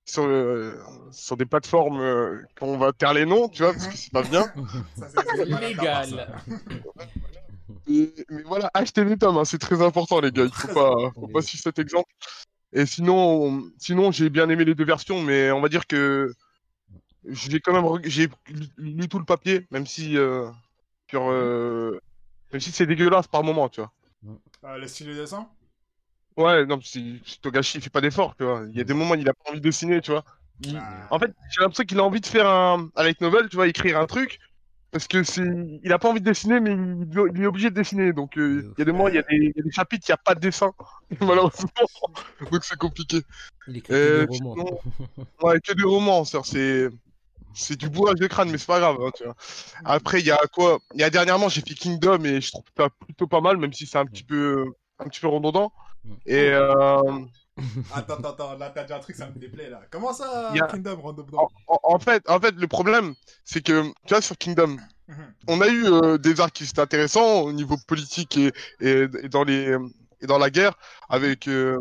sur, 0.05 0.25
euh, 0.25 0.77
sur 1.13 1.37
des 1.37 1.47
plateformes 1.47 2.01
euh, 2.01 2.43
qu'on 2.59 2.77
va 2.77 2.93
taire 2.93 3.15
les 3.15 3.25
noms, 3.25 3.49
tu 3.49 3.63
vois, 3.63 3.73
parce 3.73 3.87
que 3.87 3.97
c'est 3.97 4.13
pas 4.13 4.23
bien. 4.23 4.47
Ça, 4.99 5.09
c'est- 5.09 5.45
Légal. 5.45 6.27
Et- 7.87 8.13
mais 8.31 8.43
voilà, 8.43 8.71
achetez 8.75 9.05
les 9.05 9.17
tomes, 9.17 9.37
hein, 9.39 9.45
c'est 9.45 9.59
très 9.59 9.81
important, 9.83 10.21
les 10.21 10.33
gars. 10.33 10.45
Il 10.45 10.53
faut 10.55 10.69
pas, 10.69 10.95
faut 11.15 11.29
pas 11.29 11.43
suivre 11.43 11.63
cet 11.63 11.79
exemple. 11.79 12.11
Et 12.73 12.87
sinon, 12.87 13.71
sinon 13.79 14.11
j'ai 14.11 14.31
bien 14.31 14.49
aimé 14.49 14.65
les 14.65 14.75
deux 14.75 14.85
versions, 14.85 15.23
mais 15.23 15.51
on 15.53 15.61
va 15.61 15.69
dire 15.69 15.87
que 15.87 16.33
j'ai 17.27 17.61
quand 17.61 17.73
même, 17.73 18.01
j'ai 18.05 18.29
lu- 18.49 18.67
lu 18.79 19.09
tout 19.09 19.19
le 19.19 19.25
papier, 19.25 19.67
même 19.71 19.87
si, 19.87 20.17
euh, 20.19 20.51
sur, 21.09 21.31
euh, 21.31 21.99
même 22.53 22.61
si 22.61 22.73
c'est 22.73 22.87
dégueulasse 22.87 23.29
par 23.29 23.45
moment, 23.45 23.69
tu 23.69 23.81
vois. 23.81 23.93
Euh, 24.65 24.79
le 24.79 24.89
style 24.89 25.09
de 25.09 25.15
dessin? 25.15 25.49
Ouais, 26.37 26.67
non, 26.67 26.81
c'est 26.83 27.21
c'est 27.25 27.41
Togashi, 27.41 27.79
il 27.79 27.83
fait 27.83 27.91
pas 27.91 28.01
d'effort, 28.01 28.35
tu 28.37 28.45
vois. 28.45 28.65
Il 28.69 28.77
y 28.77 28.81
a 28.81 28.85
des 28.85 28.95
moments, 28.95 29.15
il 29.15 29.29
a 29.29 29.35
pas 29.35 29.51
envie 29.51 29.61
de 29.61 29.65
dessiner, 29.65 30.01
tu 30.01 30.11
vois. 30.11 30.25
Il- 30.61 30.77
Ah. 30.77 31.07
En 31.11 31.19
fait, 31.19 31.33
j'ai 31.51 31.61
l'impression 31.61 31.85
qu'il 31.85 31.99
a 31.99 32.05
envie 32.05 32.21
de 32.21 32.27
faire 32.27 32.49
un, 32.49 32.91
light 32.97 33.21
novel, 33.21 33.49
tu 33.49 33.57
vois, 33.57 33.69
écrire 33.69 33.99
un 33.99 34.07
truc, 34.07 34.41
parce 34.91 35.07
que 35.07 35.23
c'est, 35.23 35.81
il 35.83 35.93
a 35.93 35.99
pas 35.99 36.09
envie 36.09 36.21
de 36.21 36.25
dessiner, 36.25 36.61
mais 36.61 36.73
il, 36.73 37.43
est 37.43 37.47
obligé 37.47 37.71
de 37.71 37.75
dessiner. 37.75 38.13
Donc, 38.13 38.37
euh, 38.37 38.73
il 38.77 38.81
y 38.81 38.83
a 38.83 38.85
des 38.85 38.93
moments, 38.93 39.09
il 39.09 39.15
y 39.15 39.19
a 39.19 39.23
des, 39.23 39.37
il 39.37 39.53
y 39.57 39.61
a 39.61 39.63
des 39.63 39.73
chapitres, 39.73 40.05
il 40.09 40.13
n'y 40.13 40.15
a 40.15 40.19
pas 40.19 40.35
de 40.35 40.41
dessin, 40.41 40.73
malheureusement. 41.21 41.71
Donc, 42.51 42.65
c'est 42.65 42.79
compliqué. 42.79 43.21
Il 43.69 43.77
écrit 43.77 43.95
Euh, 43.95 44.27
que 44.27 44.33
des 44.33 44.39
romans. 44.39 44.55
sinon, 44.57 45.19
ouais, 45.43 45.61
que 45.61 45.73
des 45.73 45.85
romans, 45.85 46.25
c'est, 46.25 46.89
c'est 47.55 47.77
du 47.77 47.89
bourrage 47.89 48.17
de 48.21 48.27
crâne, 48.27 48.51
mais 48.51 48.59
c'est 48.59 48.67
pas 48.67 48.81
grave, 48.81 48.97
hein, 49.01 49.11
tu 49.17 49.25
vois. 49.25 49.35
Après, 49.85 50.21
il 50.21 50.27
y 50.27 50.31
a 50.31 50.39
quoi? 50.53 50.79
Il 50.95 51.01
y 51.01 51.05
a 51.05 51.11
dernièrement, 51.11 51.49
j'ai 51.49 51.61
fait 51.61 51.75
Kingdom 51.75 52.25
et 52.25 52.41
je 52.41 52.51
trouve 52.51 52.65
ça 52.77 52.89
plutôt 52.91 53.27
pas 53.27 53.41
mal, 53.41 53.57
même 53.57 53.73
si 53.73 53.87
c'est 53.87 53.99
un 53.99 54.07
petit 54.07 54.25
peu, 54.25 54.67
un 54.99 55.05
petit 55.09 55.21
peu 55.21 55.29
redondant. 55.29 55.73
Et, 56.27 56.51
euh, 56.51 56.71
Attends, 57.95 58.15
attends, 58.15 58.31
attends, 58.31 58.57
là 58.59 58.71
t'as 58.71 58.85
dit 58.85 58.93
un 58.93 58.99
truc, 58.99 59.15
ça 59.17 59.27
me 59.29 59.39
déplaît 59.39 59.71
là. 59.71 59.83
Comment 59.91 60.13
ça, 60.13 60.51
Il 60.51 60.57
y 60.57 60.61
a- 60.61 60.67
Kingdom 60.69 61.01
Random 61.01 61.27
en, 61.37 61.49
en- 61.69 61.79
en 61.83 61.99
fait, 61.99 62.29
en 62.29 62.41
fait, 62.41 62.55
le 62.57 62.67
problème, 62.67 63.15
c'est 63.45 63.63
que, 63.63 63.83
tu 64.07 64.15
vois, 64.15 64.21
sur 64.23 64.37
Kingdom, 64.39 64.77
Mhm. 65.09 65.35
on 65.49 65.61
a 65.61 65.69
eu 65.69 65.85
euh, 65.87 66.19
des 66.19 66.41
artistes 66.41 66.79
intéressants 66.79 67.43
au 67.43 67.53
niveau 67.53 67.77
politique 67.87 68.37
et, 68.39 68.53
et, 68.81 69.07
et 69.23 69.29
dans 69.29 69.45
les 69.45 69.77
et 70.21 70.27
dans 70.27 70.39
la 70.39 70.51
guerre 70.51 70.75
avec 71.11 71.49
euh, 71.49 71.79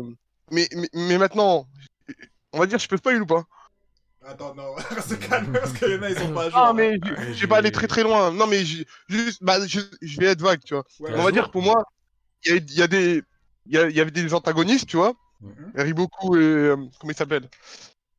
mais, 0.50 0.68
mais 0.74 0.88
mais 0.94 1.18
maintenant 1.18 1.66
on 2.52 2.58
va 2.60 2.66
dire 2.66 2.78
je 2.78 2.88
peux 2.88 2.96
spoil 2.98 3.22
ou 3.22 3.26
pas? 3.26 3.44
Attends, 4.26 4.54
non, 4.54 4.74
reste 4.90 5.18
calme 5.28 5.52
parce 5.52 5.72
qu'il 5.74 5.88
y 5.90 5.94
en 5.96 6.02
a, 6.02 6.10
ils 6.10 6.18
sont 6.18 6.32
pas 6.32 6.44
à 6.44 6.50
jour. 6.50 6.58
ah 6.58 6.72
mais 6.72 6.94
je- 7.04 7.32
je 7.34 7.40
vais 7.40 7.46
pas 7.46 7.58
aller 7.58 7.70
très 7.72 7.86
très 7.86 8.02
loin 8.02 8.30
non 8.32 8.46
mais 8.46 8.64
j'ai- 8.64 8.86
juste 9.08 9.42
bah 9.42 9.58
je, 9.66 9.80
je 10.00 10.18
vais 10.20 10.26
être 10.26 10.40
vague 10.40 10.60
tu 10.64 10.74
vois 10.74 10.84
Ouais, 11.00 11.10
on 11.14 11.22
va 11.22 11.30
dire 11.32 11.50
pour 11.50 11.62
moi 11.62 11.82
il 12.46 12.64
y 12.70 12.74
y 12.78 12.82
a 12.82 12.86
des 12.86 13.22
il 13.66 13.72
y, 13.74 13.78
a- 13.78 13.88
il 13.88 13.96
y 13.96 14.00
avait 14.00 14.10
des 14.10 14.32
antagonistes 14.34 14.86
tu 14.88 14.96
vois 14.96 15.14
Mhm. 15.40 15.72
Riboku 15.74 16.36
et 16.36 16.40
euh, 16.42 16.76
comment 16.98 17.10
il 17.12 17.16
s'appelle? 17.16 17.48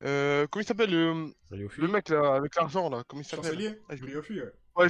Euh, 0.04 0.46
comment 0.52 0.62
il 0.62 0.68
s'appelle 0.68 0.92
le, 0.92 1.34
Ryofu. 1.50 1.82
le 1.82 1.88
mec 1.88 2.10
là 2.10 2.36
avec 2.36 2.56
l'argent 2.56 2.88
là 2.90 3.04
comment 3.08 3.22
il 3.22 3.26
s'appelle? 3.26 3.58
Ah, 3.90 3.96
je- 3.96 4.04
ouais. 4.76 4.90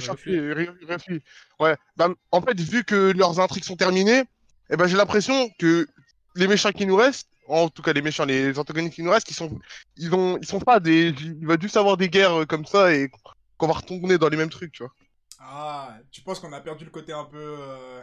Ouais. 1.60 1.76
Bah, 1.96 2.08
en 2.32 2.40
fait, 2.42 2.60
vu 2.60 2.84
que 2.84 3.12
leurs 3.16 3.38
intrigues 3.40 3.64
sont 3.64 3.76
terminées, 3.76 4.24
eh 4.68 4.76
ben, 4.76 4.86
j'ai 4.86 4.96
l'impression 4.96 5.48
que 5.60 5.86
les 6.34 6.46
méchants 6.48 6.72
qui 6.72 6.84
nous 6.84 6.96
restent, 6.96 7.28
en 7.48 7.68
tout 7.68 7.82
cas 7.82 7.92
les 7.92 8.02
méchants, 8.02 8.24
les 8.24 8.58
antagonistes 8.58 8.94
qui 8.94 9.02
nous 9.02 9.10
restent, 9.10 9.30
ils 9.30 9.34
sont, 9.34 9.58
ils 9.96 10.14
ont, 10.14 10.38
ils 10.40 10.46
sont 10.46 10.60
pas 10.60 10.80
des, 10.80 11.08
il 11.08 11.46
va 11.46 11.56
juste 11.60 11.76
avoir 11.76 11.96
des 11.96 12.08
guerres 12.08 12.40
euh, 12.42 12.44
comme 12.46 12.64
ça 12.66 12.92
et 12.94 13.10
qu'on 13.58 13.66
va 13.66 13.74
retourner 13.74 14.18
dans 14.18 14.28
les 14.28 14.36
mêmes 14.36 14.50
trucs, 14.50 14.72
tu 14.72 14.82
vois. 14.82 14.92
Ah, 15.38 15.98
tu 16.10 16.22
penses 16.22 16.40
qu'on 16.40 16.52
a 16.52 16.60
perdu 16.60 16.84
le 16.84 16.90
côté 16.90 17.12
un 17.12 17.24
peu. 17.24 17.56
euh, 17.58 18.02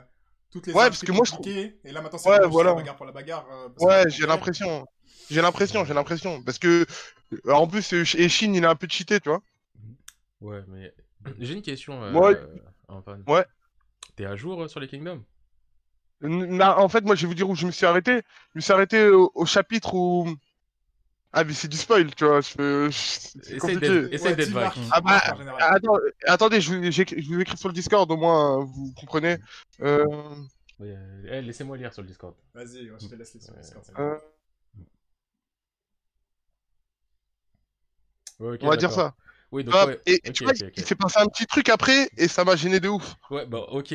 toutes 0.52 0.68
les 0.68 0.74
Ouais, 0.74 0.90
parce 0.90 1.02
que 1.02 1.12
moi, 1.12 1.26
je 1.26 1.50
Et 1.84 1.92
là 1.92 2.02
maintenant 2.02 2.20
c'est 2.20 2.30
Ouais, 2.30 2.40
voilà. 2.48 2.70
la 2.72 2.76
bagarre 2.76 2.96
pour 2.96 3.06
la 3.06 3.12
bagarre. 3.12 3.46
euh, 3.52 3.70
Ouais, 3.80 4.04
j'ai 4.10 4.26
l'impression, 4.28 4.86
j'ai 5.30 5.42
l'impression, 5.42 5.84
j'ai 5.84 5.94
l'impression, 5.94 6.42
parce 6.44 6.60
que, 6.60 6.86
en 7.50 7.68
plus, 7.68 7.92
et 7.94 8.30
Shin, 8.30 8.54
il 8.54 8.66
a 8.66 8.70
un 8.70 8.76
peu 8.76 8.88
cheaté, 8.90 9.20
tu 9.20 9.30
vois. 9.30 9.42
Ouais, 10.42 10.64
mais 10.68 10.94
j'ai 11.40 11.54
une 11.54 11.62
question. 11.62 12.04
euh, 12.04 12.14
Ouais. 12.14 12.38
Ouais. 13.28 13.46
T'es 14.16 14.26
à 14.26 14.36
jour 14.36 14.64
euh, 14.64 14.68
sur 14.68 14.80
les 14.80 14.88
Kingdoms? 14.88 15.24
En 16.22 16.90
fait, 16.90 17.04
moi, 17.04 17.16
je 17.16 17.22
vais 17.22 17.28
vous 17.28 17.34
dire 17.34 17.50
où 17.50 17.56
je 17.56 17.66
me 17.66 17.72
suis 17.72 17.86
arrêté. 17.86 18.22
Je 18.54 18.58
me 18.58 18.62
suis 18.62 18.74
arrêté 18.74 19.08
au, 19.08 19.32
au 19.36 19.46
chapitre 19.46 19.94
où, 19.94 20.28
ah, 21.36 21.44
mais 21.44 21.54
c'est 21.54 21.68
du 21.68 21.78
spoil, 21.78 22.14
tu 22.14 22.26
vois. 22.26 22.42
Je, 22.42 22.88
Essaye 22.90 23.58
compliqué. 23.60 23.80
d'être 23.80 24.14
essaye 24.14 24.28
Ouais, 24.30 24.36
d'être 24.36 24.48
dis 24.48 24.54
vague. 24.54 24.72
Ah 24.92 25.02
bah. 25.02 25.22
Attends, 25.60 25.98
attendez, 26.28 26.62
je 26.62 26.74
je 26.92 27.28
vous 27.28 27.40
écris 27.42 27.58
sur 27.58 27.70
le 27.70 27.74
Discord, 27.74 28.10
au 28.12 28.18
moins 28.18 28.60
euh, 28.62 28.64
vous 28.64 28.94
comprenez. 28.96 29.38
Euh, 29.82 30.06
Ouais, 30.80 30.88
euh, 30.90 31.24
eh, 31.30 31.42
Laissez-moi 31.42 31.78
lire 31.78 31.94
sur 31.94 32.02
le 32.02 32.08
Discord. 32.08 32.36
Vas-y, 32.54 32.90
je 33.00 33.08
te 33.08 33.16
laisse 33.16 33.34
les 33.34 33.42
sur 33.42 33.54
le 33.54 33.62
Discord, 33.62 33.86
euh, 34.00 34.18
on 38.62 38.70
va 38.70 38.78
dire 38.78 38.92
ça. 38.92 39.14
Oui, 39.52 39.64
donc 39.64 39.76
Ah, 39.78 39.86
ouais. 39.86 40.02
et 40.06 40.20
tu 40.32 40.44
vois, 40.44 40.54
il 40.76 40.84
s'est 40.84 40.96
passé 40.96 41.20
un 41.20 41.28
petit 41.28 41.46
truc 41.46 41.70
après 41.70 42.10
et 42.18 42.28
ça 42.28 42.44
m'a 42.44 42.56
gêné 42.56 42.80
de 42.80 42.90
ouf. 42.90 43.16
Ouais, 43.30 43.46
bah 43.46 43.66
ok. 43.70 43.94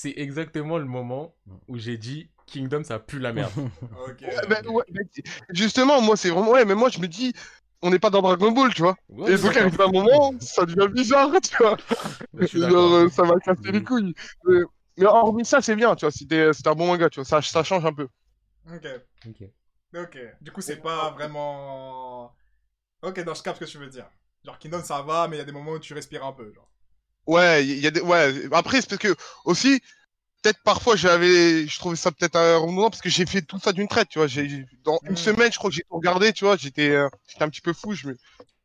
C'est 0.00 0.14
exactement 0.16 0.78
le 0.78 0.84
moment 0.84 1.34
où 1.66 1.76
j'ai 1.76 1.96
dit 1.98 2.30
Kingdom 2.46 2.84
ça 2.84 3.00
pue 3.00 3.18
la 3.18 3.32
merde. 3.32 3.50
Ouais, 3.58 4.68
ouais, 4.68 4.84
ben, 4.90 5.04
justement, 5.50 6.00
moi 6.00 6.16
c'est 6.16 6.30
vraiment 6.30 6.52
ouais, 6.52 6.64
mais 6.64 6.76
moi 6.76 6.88
je 6.88 7.00
me 7.00 7.08
dis, 7.08 7.32
on 7.82 7.90
n'est 7.90 7.98
pas 7.98 8.08
dans 8.08 8.22
Dragon 8.22 8.52
Ball, 8.52 8.72
tu 8.72 8.82
vois. 8.82 8.94
Ouais, 9.08 9.32
et 9.32 9.36
donc 9.36 9.56
arrive 9.56 9.80
un 9.80 9.90
moment, 9.90 10.32
ça 10.38 10.64
devient 10.66 10.88
bizarre, 10.92 11.32
tu 11.42 11.56
vois. 11.56 11.76
Genre, 12.40 12.94
euh, 12.94 13.08
ça 13.08 13.24
m'a 13.24 13.40
cassé 13.40 13.72
les 13.72 13.82
couilles. 13.82 14.14
Mais, 14.44 14.60
mais 14.98 15.06
hormis 15.06 15.44
ça, 15.44 15.60
c'est 15.60 15.74
bien, 15.74 15.96
tu 15.96 16.04
vois. 16.04 16.12
C'était 16.12 16.52
c'était 16.52 16.68
un 16.68 16.74
bon 16.76 16.86
manga, 16.86 17.10
tu 17.10 17.18
vois. 17.18 17.24
Ça, 17.24 17.42
ça 17.42 17.64
change 17.64 17.84
un 17.84 17.92
peu. 17.92 18.06
Ok. 18.72 18.86
Ok. 19.26 19.48
Ok. 19.96 20.18
Du 20.40 20.52
coup, 20.52 20.60
c'est 20.60 20.76
pas 20.76 21.10
vraiment. 21.10 22.32
Ok, 23.02 23.18
non, 23.26 23.34
je 23.34 23.42
capte 23.42 23.58
ce 23.58 23.64
que 23.64 23.70
tu 23.70 23.78
veux 23.78 23.88
dire. 23.88 24.08
Genre, 24.44 24.58
Kingdom, 24.60 24.84
ça 24.84 25.02
va, 25.02 25.26
mais 25.26 25.36
il 25.36 25.38
y 25.40 25.42
a 25.42 25.44
des 25.44 25.52
moments 25.52 25.72
où 25.72 25.78
tu 25.80 25.92
respires 25.92 26.24
un 26.24 26.32
peu. 26.32 26.52
Genre. 26.52 26.68
Ouais, 27.28 27.64
il 27.64 27.78
y 27.78 27.86
a 27.86 27.90
des. 27.90 28.00
Ouais, 28.00 28.34
après, 28.52 28.80
c'est 28.80 28.88
parce 28.88 29.00
que 29.02 29.14
aussi, 29.44 29.80
peut-être 30.42 30.60
parfois, 30.64 30.96
j'avais. 30.96 31.66
Je 31.66 31.78
trouvais 31.78 31.94
ça 31.94 32.10
peut-être 32.10 32.36
un 32.36 32.56
redondant 32.56 32.90
parce 32.90 33.02
que 33.02 33.10
j'ai 33.10 33.26
fait 33.26 33.42
tout 33.42 33.58
ça 33.60 33.72
d'une 33.72 33.86
traite, 33.86 34.08
tu 34.08 34.18
vois. 34.18 34.26
J'ai 34.26 34.64
Dans 34.82 34.98
une 35.04 35.12
Mm. 35.12 35.16
semaine, 35.16 35.52
je 35.52 35.58
crois 35.58 35.68
que 35.70 35.76
j'ai 35.76 35.82
tout 35.82 35.96
regardé, 35.96 36.32
tu 36.32 36.44
vois. 36.46 36.56
J'étais 36.56 36.88
euh, 36.90 37.08
j'étais 37.28 37.44
un 37.44 37.50
petit 37.50 37.60
peu 37.60 37.72
fou. 37.74 37.92
je 37.92 38.08
me- 38.08 38.16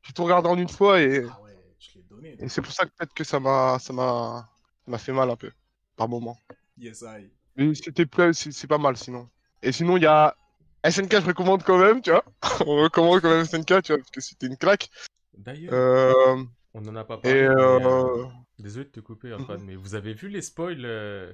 J'ai 0.04 0.14
tout 0.14 0.24
regardé 0.24 0.48
en 0.50 0.58
une 0.58 0.70
fois 0.70 1.02
et, 1.02 1.24
Ah 1.30 1.42
ouais, 1.42 1.58
je 1.80 1.98
l'ai 2.00 2.04
donné. 2.10 2.36
et 2.40 2.50
c'est 2.50 2.62
pour 2.62 2.72
ça 2.74 2.86
que 2.86 2.92
peut-être 2.98 3.14
que 3.14 3.24
ça 3.26 3.40
m'a 3.40 3.78
ça 3.80 3.92
m'a 3.94 4.50
ça 4.86 4.92
m'a 4.92 4.98
fait 4.98 5.12
mal 5.14 5.30
un 5.30 5.36
peu 5.36 5.52
par 5.98 6.08
moment. 6.08 6.38
Yes, 6.78 7.02
I. 7.06 7.30
Mais 7.58 7.76
c'était 7.76 8.06
plus- 8.06 8.34
c'est 8.34 8.52
c'est 8.54 8.68
pas 8.68 8.78
mal 8.78 8.96
sinon. 8.98 9.30
Et 9.62 9.72
sinon, 9.74 9.98
il 9.98 10.04
y 10.04 10.08
a 10.08 10.36
SNK, 10.84 11.20
je 11.22 11.26
recommande 11.28 11.64
quand 11.64 11.78
même, 11.78 12.02
tu 12.02 12.12
vois. 12.12 12.24
On 12.66 12.82
recommande 12.84 13.22
quand 13.22 13.30
même 13.30 13.46
SNK, 13.46 13.82
tu 13.84 13.92
vois, 13.92 13.98
parce 14.00 14.12
que 14.12 14.22
c'était 14.22 14.48
une 14.48 14.58
claque. 14.58 14.90
D'ailleurs, 15.38 15.74
Euh, 15.74 16.44
on 16.74 16.82
n'en 16.82 16.96
a 16.96 17.04
pas 17.04 17.18
parlé. 17.18 17.40
et 17.40 17.48
mais, 17.48 17.50
euh, 17.50 17.80
euh, 18.08 18.26
Désolé 18.60 18.86
de 18.86 18.90
te 18.92 19.00
couper, 19.00 19.34
Antoine, 19.34 19.64
mais 19.64 19.76
vous 19.76 19.96
avez 19.96 20.14
vu 20.14 20.28
les 20.30 20.42
spoils 20.42 20.86
euh, 20.86 21.34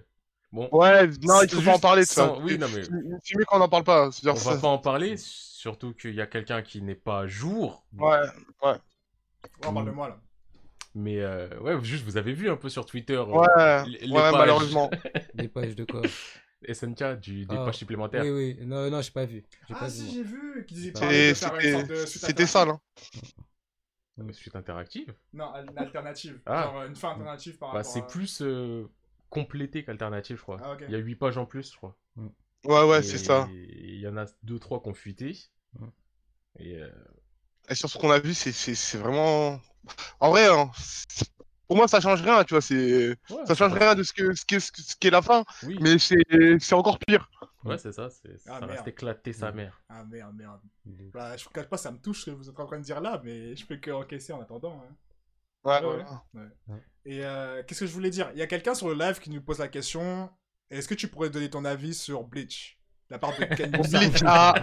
Bon, 0.51 0.67
ouais, 0.71 1.07
non, 1.23 1.41
il 1.43 1.49
faut 1.49 1.61
pas 1.61 1.75
en 1.75 1.79
parler 1.79 2.01
de 2.01 2.07
ça. 2.07 2.33
Oui, 2.39 2.57
non, 2.57 2.67
mais 2.73 2.83
C'est 3.23 3.37
mieux 3.37 3.45
qu'on 3.45 3.59
n'en 3.59 3.69
parle 3.69 3.83
pas. 3.83 4.09
on 4.25 4.33
va 4.33 4.57
pas 4.57 4.67
en 4.67 4.79
parler, 4.79 5.15
surtout 5.17 5.93
qu'il 5.93 6.15
y 6.15 6.21
a 6.21 6.27
quelqu'un 6.27 6.61
qui 6.63 6.81
n'est 6.81 6.95
pas 6.95 7.19
à 7.21 7.27
jour. 7.27 7.85
Ouais, 7.97 8.17
Ouais, 8.63 8.75
parle 9.61 9.85
de 9.85 9.91
moi 9.91 10.09
là. 10.09 10.19
Mais 10.95 11.19
euh, 11.19 11.47
ouais, 11.59 11.77
juste 11.83 12.03
vous 12.03 12.17
avez 12.17 12.33
vu 12.33 12.49
un 12.49 12.55
peu 12.57 12.67
sur 12.67 12.83
Twitter 12.85 13.17
ouais, 13.19 13.47
les- 13.85 14.07
les 14.07 14.11
ouais, 14.11 14.19
pages. 14.21 14.33
malheureusement. 14.33 14.89
Des 15.35 15.47
pages 15.47 15.75
de 15.75 15.85
quoi? 15.85 16.01
SNK 16.67 17.19
du, 17.21 17.45
des 17.45 17.55
Ah, 17.57 17.65
pages 17.65 17.75
supplémentaires. 17.77 18.23
Oui, 18.23 18.55
oui. 18.59 18.65
Non, 18.65 18.89
non, 18.89 18.99
j'ai 19.01 19.11
pas 19.11 19.25
vu. 19.25 19.43
J'ai 19.67 19.75
Ah, 19.75 19.79
pas 19.81 19.89
si, 19.89 20.11
j'ai 20.11 20.23
vu 20.23 20.65
qu'ils 20.67 20.77
disaient 20.77 20.91
C'est- 20.95 20.99
parlaient 20.99 21.29
de 21.29 21.33
C'est- 21.35 22.19
faire 22.19 22.65
une 24.27 24.33
suite. 24.33 24.55
Euh, 24.55 24.59
interactive. 24.59 25.13
Non, 25.33 25.53
une 25.55 25.77
alternative. 25.77 26.39
Ah. 26.45 26.63
Genre 26.63 26.83
une 26.83 26.95
fin 26.95 27.11
alternative 27.11 27.57
par 27.57 27.71
Bah, 27.71 27.77
rapport 27.79 27.91
c'est 27.91 27.99
à... 27.99 28.03
plus 28.03 28.41
euh, 28.41 28.87
complété 29.29 29.83
qu'alternative, 29.83 30.37
je 30.37 30.41
crois. 30.41 30.57
Ah, 30.63 30.73
ok. 30.73 30.83
Il 30.87 30.91
y 30.91 30.95
a 30.95 30.99
8 30.99 31.15
pages 31.15 31.37
en 31.37 31.45
plus, 31.45 31.71
je 31.71 31.77
crois. 31.77 31.97
Ouais, 32.65 32.83
ouais, 32.83 32.99
Et 32.99 33.03
c'est 33.03 33.17
ça. 33.17 33.47
Il 33.51 33.99
y 33.99 34.07
en 34.07 34.17
a 34.17 34.25
2-3 34.43 34.81
qui 34.81 34.89
ont 34.89 34.93
fuité. 34.93 35.37
Ouais. 35.79 35.87
Et 36.59 36.75
euh, 36.77 36.89
Et 37.69 37.75
sur 37.75 37.89
ce 37.89 37.97
qu'on 37.97 38.11
a 38.11 38.19
vu, 38.19 38.33
c'est- 38.33 38.51
c'est 38.51 38.75
c'est 38.75 38.97
vraiment. 38.97 39.61
En 40.19 40.29
vrai, 40.31 40.47
hein, 40.47 40.71
pour 41.69 41.77
moi, 41.77 41.87
ça 41.87 42.01
change 42.01 42.21
rien, 42.23 42.43
tu 42.43 42.55
vois. 42.55 42.61
c'est 42.61 43.09
ouais, 43.09 43.45
Ça 43.45 43.53
change 43.55 43.73
rien 43.73 43.93
de 43.95 44.03
ce 44.03 44.11
que 44.11 44.33
ce 44.33 44.43
qu'est 44.45 44.59
ce 44.59 44.71
ce 44.75 44.95
qu'est 44.99 45.11
la 45.11 45.21
fin, 45.21 45.45
Oui, 45.63 45.77
mais 45.79 45.97
c'est 45.99 46.17
c'est 46.59 46.73
encore 46.75 46.97
pire. 46.99 47.29
ouais, 47.63 47.77
c'est 47.77 47.91
ça. 47.93 48.09
c'est- 48.09 48.35
Ah, 48.47 48.53
ça 48.55 48.59
merde. 48.61 48.71
reste 48.71 48.87
éclaté 48.87 49.31
sa 49.33 49.51
mère. 49.51 49.79
Ah 49.87 50.03
merde, 50.03 50.35
merde. 50.35 50.59
De- 50.85 51.11
Bah, 51.13 51.37
je 51.37 51.43
vous 51.45 51.51
cache 51.51 51.67
pas, 51.67 51.77
ça 51.77 51.91
me 51.91 51.99
touche 51.99 52.21
ce 52.25 52.31
que 52.31 52.35
vous 52.35 52.49
êtes 52.49 52.59
en 52.59 52.65
train 52.65 52.79
de 52.79 52.83
dire 52.83 52.99
là, 53.01 53.21
mais 53.23 53.55
je 53.55 53.65
peux 53.67 53.77
que 53.77 53.91
encaisser 53.91 54.33
en 54.33 54.41
attendant. 54.41 54.83
hein. 54.83 54.95
Ouais, 55.63 55.81
Ouais, 55.85 56.05
ouais. 56.67 56.77
Et 57.05 57.23
euh, 57.23 57.61
qu'est-ce 57.67 57.81
que 57.81 57.85
je 57.87 57.93
voulais 57.93 58.09
dire? 58.09 58.29
Il 58.33 58.39
y 58.39 58.41
a 58.41 58.47
quelqu'un 58.47 58.73
sur 58.73 58.87
le 58.89 58.95
live 58.95 59.19
qui 59.19 59.29
nous 59.29 59.41
pose 59.41 59.59
la 59.59 59.67
question 59.67 60.29
est-ce 60.71 60.87
que 60.87 60.95
tu 60.95 61.07
pourrais 61.07 61.29
donner 61.29 61.49
ton 61.49 61.65
avis 61.65 61.93
sur 61.93 62.23
Bleach? 62.23 62.77
La 63.09 63.17
part 63.19 63.35
de 63.37 63.43
Ken 63.55 63.71
ah, 64.25 64.53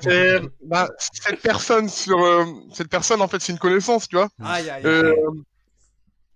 c'est- 0.00 0.40
bah, 0.64 0.88
cette 0.98 1.40
personne 1.42 1.88
sur 1.88 2.18
euh, 2.24 2.44
cette 2.72 2.88
personne 2.88 3.20
en 3.20 3.26
fait 3.28 3.40
c'est 3.40 3.52
une 3.52 3.58
connaissance 3.58 4.08
tu 4.08 4.16
vois 4.16 4.28
Aïe, 4.40 4.70
aïe, 4.70 4.84
aïe. 4.84 4.86
Euh, 4.86 5.14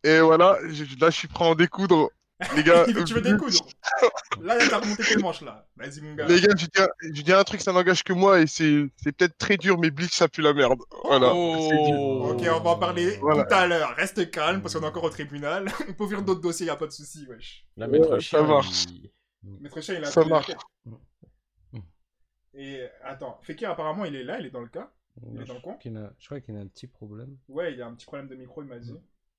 et 0.04 0.20
voilà 0.20 0.58
je- 0.68 0.84
là 1.00 1.10
je 1.10 1.16
suis 1.16 1.28
prêt 1.28 1.44
à 1.44 1.48
en 1.48 1.54
découdre 1.54 2.10
les 2.56 2.64
gars 2.64 2.84
tu 3.06 3.14
veux 3.14 3.18
euh, 3.26 3.32
découdre. 3.32 3.64
Là, 4.42 4.56
t'as 4.68 4.78
remonté 4.80 5.04
tes 5.04 5.16
manches 5.18 5.42
là. 5.42 5.64
Vas-y, 5.76 6.00
mon 6.00 6.14
gars. 6.16 6.26
les 6.26 6.40
gars 6.40 6.48
je 6.56 6.66
dis, 6.66 6.82
un- 6.82 6.88
je 7.14 7.22
dis 7.22 7.32
un 7.32 7.44
truc 7.44 7.60
ça 7.60 7.72
n'engage 7.72 8.02
que 8.02 8.12
moi 8.12 8.40
et 8.40 8.48
c'est 8.48 8.86
c'est 8.96 9.12
peut-être 9.12 9.38
très 9.38 9.56
dur 9.56 9.78
mais 9.78 9.90
Bleach 9.92 10.12
ça 10.12 10.26
pue 10.26 10.42
la 10.42 10.52
merde 10.52 10.80
voilà. 11.04 11.32
Oh. 11.32 12.30
Ok, 12.32 12.40
on 12.50 12.60
va 12.60 12.70
en 12.70 12.78
parler 12.78 13.16
Voilà. 13.18 13.44
tout 13.44 13.54
à 13.54 13.66
l'heure. 13.68 13.94
Reste 13.94 14.28
calme 14.32 14.60
parce 14.60 14.74
qu'on 14.74 14.82
est 14.82 14.86
encore 14.86 15.04
au 15.04 15.10
tribunal. 15.10 15.66
on 15.88 15.92
peut 15.92 16.02
ouvrir 16.04 16.22
d'autres 16.22 16.40
dossiers, 16.40 16.66
y 16.66 16.70
a 16.70 16.74
pas 16.76 16.86
de 16.86 16.90
souci, 16.92 17.26
wesh. 17.28 17.64
La 17.76 17.86
maître 17.86 18.08
Ouais, 18.10 18.16
ça 18.16 18.20
chien, 18.20 18.42
marche. 18.42 18.84
il- 18.88 19.10
Maître 19.60 19.80
Chien, 19.80 19.94
il 19.96 20.04
a 20.04 20.06
Ça 20.10 20.24
marche. 20.24 20.50
Et 22.54 22.86
attends, 23.04 23.38
Fekir 23.42 23.70
apparemment 23.70 24.04
il 24.04 24.14
est 24.16 24.24
là, 24.24 24.38
il 24.40 24.46
est 24.46 24.50
dans 24.50 24.60
le 24.60 24.68
cas. 24.68 24.90
Il 25.32 25.40
est 25.40 25.44
dans 25.44 25.54
le 25.54 25.60
coin 25.60 25.76
Je 26.18 26.26
crois 26.26 26.40
qu'il 26.40 26.56
a 26.56 26.60
un 26.60 26.66
petit 26.66 26.86
problème, 26.86 27.36
Ouais, 27.48 27.72
il 27.74 27.82
a 27.82 27.86
un 27.86 27.94
petit 27.94 28.06
problème 28.06 28.28
de 28.28 28.34
micro, 28.34 28.62
il 28.62 28.68
m'a 28.68 28.78
dit. 28.78 28.94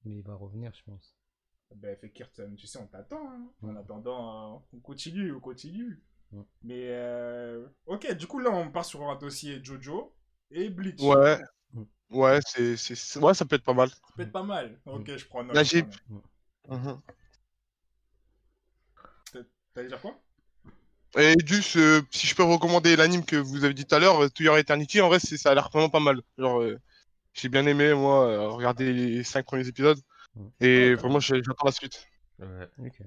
Mais 0.06 0.18
il 0.18 0.24
va 0.24 0.36
revenir, 0.36 0.74
je 0.74 0.84
pense. 0.84 1.16
Ben 1.76 1.98
Fekir, 1.98 2.32
tu 2.32 2.44
tu 2.56 2.68
sais, 2.68 2.78
on 2.80 2.86
t'attend. 2.88 3.28
hein. 3.32 3.48
En 3.64 3.76
attendant, 3.76 4.56
euh, 4.56 4.60
on 4.74 4.80
continue, 4.80 5.34
on 5.34 5.40
continue. 5.40 6.02
Ouais. 6.32 6.44
Mais 6.64 6.88
euh... 6.90 7.68
ok, 7.86 8.12
du 8.16 8.26
coup 8.28 8.40
là 8.40 8.50
on 8.52 8.72
part 8.72 8.86
sur 8.86 9.08
un 9.10 9.16
dossier 9.16 9.64
Jojo 9.64 10.16
et 10.50 10.70
Bleach. 10.70 11.00
ouais 11.02 11.40
ouais 12.10 12.40
c'est 12.46 13.20
ouais 13.20 13.34
ça 13.36 13.46
peut 13.46 13.56
être 13.56 13.64
pas 13.64 13.74
mal 13.76 13.90
Ça 13.90 13.96
peut 14.16 14.24
être 14.24 14.32
pas 14.32 14.42
mal. 14.44 14.80
Ok, 14.86 15.16
je 15.16 15.26
prends 15.28 15.44
note. 15.44 15.56
Note. 15.56 16.22
Mhm. 16.70 17.02
T'allais 19.74 19.88
dire 19.88 20.02
quoi? 20.02 20.20
Et 21.18 21.36
juste, 21.46 21.76
euh, 21.78 22.02
si 22.12 22.26
je 22.28 22.36
peux 22.36 22.44
recommander 22.44 22.96
l'anime 22.96 23.24
que 23.26 23.36
vous 23.36 23.64
avez 23.64 23.74
dit 23.74 23.86
tout 23.86 23.94
à 23.96 24.00
l'heure, 24.00 24.24
euh, 24.24 24.30
To 24.30 24.44
Your 24.44 24.58
Eternity, 24.58 25.02
en 25.02 25.08
vrai, 25.10 25.20
c'est- 25.20 25.38
ça 25.38 25.52
a 25.52 25.56
l'air 25.56 25.70
vraiment 25.70 25.90
pas 25.90 26.00
mal. 26.00 26.22
Genre, 26.38 26.62
euh, 26.62 26.80
j'ai 27.34 27.50
bien 27.50 27.66
aimé, 27.66 27.94
moi, 27.94 28.28
euh, 28.28 28.50
regarder 28.50 28.92
les 28.94 29.24
cinq 29.24 29.46
premiers 29.46 29.68
épisodes. 29.68 30.00
Ouais. 30.36 30.46
Et 30.62 30.90
Ouais, 30.90 30.96
vraiment, 30.96 31.20
j'ai- 31.20 31.42
j'attends 31.44 31.66
la 31.66 31.72
suite. 31.72 32.08
Ouais, 32.40 32.68
Ok. 32.80 33.02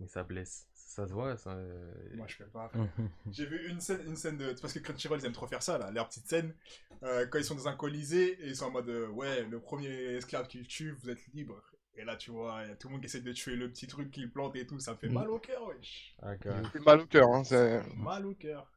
mais 0.00 0.06
ça 0.08 0.22
blesse. 0.22 0.66
Ça 0.74 1.08
se 1.08 1.12
voit, 1.12 1.36
ça. 1.36 1.50
euh, 1.50 1.92
Moi 2.14 2.26
je 2.28 2.36
peux 2.36 2.46
pas. 2.50 2.70
J'ai 3.32 3.46
vu 3.46 3.68
une 3.68 3.80
scène, 3.80 4.02
une 4.06 4.14
scène 4.16 4.36
de. 4.36 4.54
c'est 4.54 4.60
Parce 4.60 4.72
que 4.72 4.78
Crunchyroll 4.78 5.18
ils 5.18 5.26
aiment 5.26 5.32
trop 5.32 5.48
faire 5.48 5.62
ça 5.62 5.76
là, 5.76 5.90
leurs 5.90 6.08
petites 6.08 6.28
scènes. 6.28 6.54
euh, 7.02 7.26
quand 7.26 7.38
ils 7.38 7.44
sont 7.44 7.56
dans 7.56 7.66
un 7.66 7.74
colisée 7.74 8.40
et 8.40 8.48
ils 8.50 8.56
sont 8.56 8.66
en 8.66 8.70
mode 8.70 8.88
euh, 8.88 9.08
ouais, 9.08 9.42
le 9.44 9.58
premier 9.60 9.88
esclave 9.88 10.46
qu'il 10.46 10.66
tue, 10.68 10.92
vous 10.92 11.10
êtes 11.10 11.26
libre. 11.34 11.60
Et 11.96 12.04
là 12.04 12.14
tu 12.16 12.30
vois, 12.30 12.60
il 12.64 12.68
y 12.68 12.72
a 12.72 12.76
tout 12.76 12.86
le 12.88 12.92
monde 12.92 13.00
qui 13.00 13.06
essaie 13.06 13.20
de 13.22 13.32
tuer 13.32 13.56
le 13.56 13.68
petit 13.70 13.88
truc 13.88 14.10
qu'il 14.12 14.30
plante 14.30 14.54
et 14.54 14.66
tout, 14.66 14.78
ça 14.78 14.92
me 14.92 14.98
fait 14.98 15.08
Mm. 15.08 15.14
mal 15.14 15.28
au 15.30 15.38
cœur, 15.40 15.66
wesh. 15.66 16.14
Ah, 16.22 16.36
gars. 16.36 16.62
C'est 16.72 16.84
mal 16.86 17.00
au 17.00 17.06
cœur, 17.06 17.28
hein, 17.34 17.42
c'est- 17.44 17.82
Mal 17.96 18.24
au 18.26 18.34
cœur. 18.34 18.70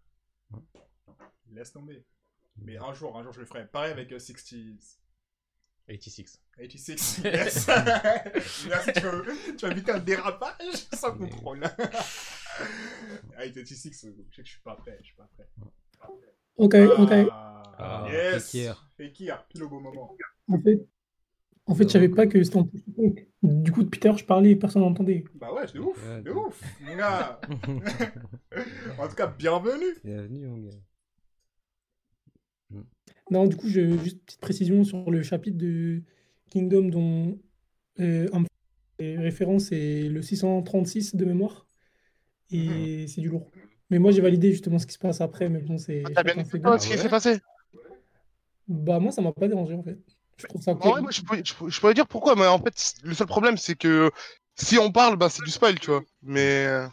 Ouais. 0.51 0.59
Laisse 1.51 1.71
tomber. 1.71 2.03
Mais 2.63 2.77
un 2.77 2.93
jour, 2.93 3.17
un 3.17 3.23
jour 3.23 3.33
je 3.33 3.39
le 3.39 3.45
ferai. 3.45 3.65
Pareil 3.67 3.91
avec 3.91 4.11
euh, 4.11 4.17
60s. 4.17 4.97
86. 5.87 6.41
86, 6.57 7.21
yes 7.23 7.67
Merci, 8.67 8.91
tu 8.93 8.99
vas, 9.01 9.11
tu 9.57 9.65
vas 9.65 9.71
éviter 9.71 9.91
un 9.91 9.99
dérapage 9.99 10.75
sans 10.93 11.15
Mais- 11.15 11.29
contrôle. 11.29 11.61
ah, 11.63 13.43
86, 13.45 14.05
euh, 14.05 14.15
je 14.29 14.35
sais 14.35 14.41
que 14.41 14.47
je 14.47 14.51
suis 14.53 14.61
pas 14.63 14.75
prêt, 14.75 14.97
je 14.99 15.05
suis 15.05 15.15
pas 15.15 15.29
prêt. 15.37 15.47
Ok, 16.57 16.75
ok. 16.97 17.11
Ah, 17.31 17.63
Ah, 17.77 18.07
yes 18.11 18.51
Fekir. 18.51 18.89
Fekir, 18.97 19.45
pile 19.47 19.63
au 19.63 19.69
bon 19.69 19.79
moment. 19.79 20.15
En 20.49 20.59
fait, 20.59 20.85
en 21.67 21.75
fait, 21.75 21.83
je 21.83 21.89
savais 21.89 22.09
pas 22.09 22.25
que 22.27 22.43
c'était 22.43 22.57
en. 22.57 22.69
Du 23.43 23.71
coup, 23.71 23.83
depuis 23.83 23.99
tout 23.99 24.07
à 24.07 24.09
l'heure, 24.09 24.17
je 24.17 24.25
parlais 24.25 24.51
et 24.51 24.55
personne 24.55 24.81
n'entendait. 24.81 25.23
Bah 25.35 25.53
ouais, 25.53 25.67
de 25.67 25.79
ouf, 25.79 26.03
de- 26.23 26.31
ouf, 26.31 26.61
mon 26.81 26.95
gars. 26.97 27.39
En 28.99 29.07
tout 29.07 29.15
cas, 29.15 29.27
bienvenue. 29.27 29.95
Bienvenue, 30.03 30.47
mon 30.47 30.57
gars. 30.57 30.75
Non, 33.31 33.45
du 33.47 33.55
coup, 33.55 33.67
je, 33.67 33.97
juste 33.97 34.15
une 34.17 34.19
petite 34.25 34.39
précision 34.41 34.83
sur 34.83 35.09
le 35.11 35.21
chapitre 35.21 35.57
de 35.57 36.01
Kingdom 36.49 36.83
dont 36.89 37.39
euh, 37.99 38.27
référence 38.99 39.71
est 39.71 40.09
le 40.09 40.21
636 40.21 41.15
de 41.15 41.25
mémoire. 41.25 41.67
Et 42.51 43.07
c'est 43.07 43.21
du 43.21 43.29
lourd. 43.29 43.51
Mais 43.89 43.99
moi, 43.99 44.11
j'ai 44.11 44.21
validé 44.21 44.51
justement 44.51 44.79
ce 44.79 44.87
qui 44.87 44.93
se 44.93 44.99
passe 44.99 45.21
après, 45.21 45.49
mais 45.49 45.61
bon, 45.61 45.77
c'est. 45.77 46.03
Ah, 46.05 46.09
T'as 46.15 46.23
bien 46.23 46.35
fait 46.45 46.57
ce 46.57 46.57
qui 46.87 46.97
ouais 46.97 46.97
s'est 46.97 47.09
passé 47.09 47.39
Bah, 48.67 48.99
moi, 48.99 49.11
ça 49.11 49.21
m'a 49.21 49.31
pas 49.31 49.47
dérangé 49.47 49.73
en 49.75 49.83
fait. 49.83 49.97
Je 50.37 50.45
trouve 50.45 50.61
ça 50.61 50.73
En 50.73 50.77
cool. 50.77 50.91
vrai, 50.91 51.01
moi, 51.01 51.11
je 51.11 51.21
pourrais, 51.21 51.41
je 51.43 51.53
pourrais- 51.53 51.71
je 51.71 51.79
pourrais 51.79 51.93
dire 51.93 52.07
pourquoi, 52.07 52.35
mais 52.35 52.45
en 52.47 52.59
fait, 52.59 52.93
le 53.03 53.13
seul 53.13 53.27
problème, 53.27 53.57
c'est 53.57 53.75
que 53.75 54.11
si 54.55 54.77
on 54.77 54.91
parle, 54.91 55.15
bah, 55.17 55.29
c'est 55.29 55.43
du 55.43 55.51
spoil, 55.51 55.79
tu 55.79 55.87
vois. 55.91 56.03
Mais. 56.21 56.65
euh, 56.67 56.87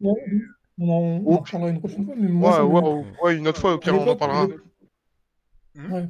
Ouais, 0.00 0.53
on 0.78 0.88
en, 0.88 1.22
on 1.26 1.34
en 1.36 1.42
Oh. 1.62 1.66
une 1.68 1.78
prochaine 1.78 2.04
fois, 2.04 2.14
mais 2.18 2.28
moi, 2.28 2.50
Ouais, 2.50 2.56
ça 2.56 2.62
me- 2.62 2.68
ouais, 2.68 3.04
ouais, 3.22 3.36
une 3.36 3.48
autre 3.48 3.60
fois, 3.60 3.74
auquel 3.74 3.94
on 3.94 4.06
en 4.08 4.16
parlera. 4.16 4.46
Hmm 5.74 5.92
Ouais. 5.92 6.08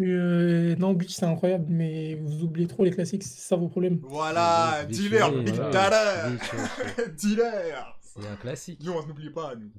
Euh, 0.00 0.76
non, 0.76 0.94
Bleach, 0.94 1.10
c'est 1.12 1.26
incroyable, 1.26 1.66
mais 1.68 2.14
vous 2.14 2.42
oubliez 2.44 2.66
trop 2.66 2.84
les 2.84 2.90
classiques, 2.90 3.22
c'est 3.22 3.40
ça 3.40 3.56
vos 3.56 3.68
problèmes. 3.68 3.98
Voilà, 4.02 4.84
dealer, 4.88 5.30
big 5.42 5.54
voilà. 5.54 6.26
ouais, 6.28 6.32
ouais. 6.32 7.08
Dealer. 7.18 7.98
C'est 8.00 8.26
un 8.26 8.36
classique. 8.36 8.80
Nous, 8.82 8.92
on 8.92 9.06
n'oublie 9.06 9.30
pas, 9.30 9.54
nous. 9.56 9.70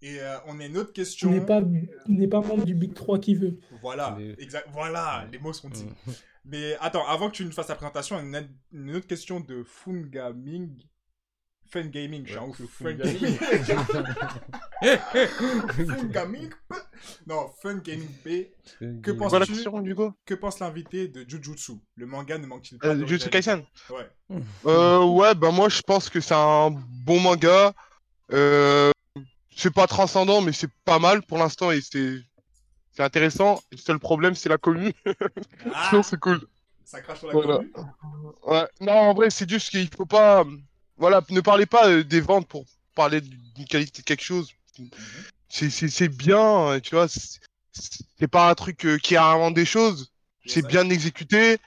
Et 0.00 0.20
euh, 0.20 0.36
on 0.46 0.58
a 0.58 0.64
une 0.66 0.76
autre 0.78 0.88
On 0.90 0.92
question. 0.94 1.30
n'est 1.30 1.44
pas, 1.44 1.60
on 1.60 2.12
n'est 2.12 2.26
pas 2.28 2.40
membre 2.40 2.64
du 2.64 2.74
Big 2.74 2.92
3 2.94 3.18
qui 3.20 3.34
veut. 3.34 3.60
Voilà, 3.82 4.16
Mais- 4.18 4.34
exact. 4.38 4.68
Voilà, 4.72 5.26
les 5.30 5.38
mots 5.38 5.52
sont 5.52 5.68
dits. 5.68 5.86
Mais 6.44 6.74
attends, 6.80 7.06
avant 7.06 7.28
que 7.28 7.34
tu 7.36 7.44
nous 7.44 7.52
fasses 7.52 7.68
la 7.68 7.76
présentation, 7.76 8.18
une, 8.18 8.48
une 8.72 8.96
autre 8.96 9.06
question 9.06 9.38
de 9.38 9.62
Fun 9.64 10.00
Gaming. 10.10 10.70
Fun 11.72 11.86
Gaming, 11.86 12.24
je 12.26 12.32
suis 12.32 12.38
un 12.38 12.42
Ouais, 12.44 12.52
Fun 12.52 12.84
Fun 12.84 12.92
Gaming. 12.92 13.38
Fun 15.86 16.04
Gaming. 16.12 16.50
Non, 17.26 17.50
Fun 17.62 17.76
Gaming. 17.78 18.08
Euh, 18.26 18.44
Que 19.02 19.10
il- 19.10 19.16
penses- 19.16 19.30
Voilà 19.30 19.40
la 19.40 19.46
tu- 19.46 19.52
question, 19.52 19.80
du 19.80 19.94
coup. 19.94 20.12
Que 20.26 20.34
pense 20.34 20.58
l'invité 20.60 21.08
de 21.08 21.24
Jujutsu? 21.28 21.72
Le 21.96 22.06
manga 22.06 22.38
ne 22.38 22.46
manque-t-il 22.46 22.78
pas 22.78 22.88
Euh, 22.88 22.94
de 22.96 23.06
Jujutsu 23.06 23.30
Kaisen 23.30 23.64
Ouais. 23.90 24.08
Euh, 24.66 25.04
ouais, 25.04 25.34
bah 25.34 25.50
moi 25.50 25.68
je 25.68 25.80
pense 25.82 26.08
que 26.08 26.20
c'est 26.20 26.34
un 26.34 26.70
bon 27.04 27.20
manga. 27.20 27.72
Euh, 28.32 28.90
c'est 29.54 29.72
pas 29.72 29.86
transcendant, 29.86 30.40
mais 30.40 30.52
c'est 30.52 30.70
pas 30.84 30.98
mal 30.98 31.22
pour 31.22 31.38
l'instant 31.38 31.70
et 31.70 31.80
c'est 31.80 32.16
c'est 32.92 33.02
intéressant. 33.02 33.60
Le 33.72 33.78
seul 33.78 33.98
problème, 33.98 34.34
c'est 34.34 34.48
la 34.48 34.58
commune. 34.58 34.92
Ah, 35.74 35.86
Sinon, 35.88 36.02
c'est 36.02 36.20
cool. 36.20 36.40
ça 36.84 37.00
crache 37.00 37.18
sur 37.20 37.28
la 37.28 37.32
Voilà. 37.32 37.56
commu. 37.58 37.72
Ouais. 38.46 38.66
Non, 38.80 38.92
en 38.92 39.14
vrai, 39.14 39.30
c'est 39.30 39.48
juste 39.48 39.70
qu'il 39.70 39.88
faut 39.94 40.06
pas. 40.06 40.44
Voilà, 41.02 41.20
ne 41.30 41.40
parlez 41.40 41.66
pas 41.66 41.88
euh, 41.90 42.04
des 42.04 42.20
ventes 42.20 42.46
pour 42.46 42.64
parler 42.94 43.20
d'une 43.20 43.64
qualité 43.64 44.02
de 44.02 44.04
quelque 44.04 44.22
chose. 44.22 44.52
C'est 45.48 45.68
c'est- 45.68 46.08
bien, 46.08 46.68
euh, 46.68 46.80
tu 46.80 46.94
vois. 46.94 47.08
c'est- 47.08 47.40
pas 48.30 48.48
un 48.48 48.54
truc 48.54 48.86
euh, 48.86 48.98
qui 48.98 49.16
invente 49.16 49.54
des 49.54 49.64
choses. 49.64 50.12
C'est 50.46 50.64
bien 50.64 50.88
exécuté. 50.90 51.58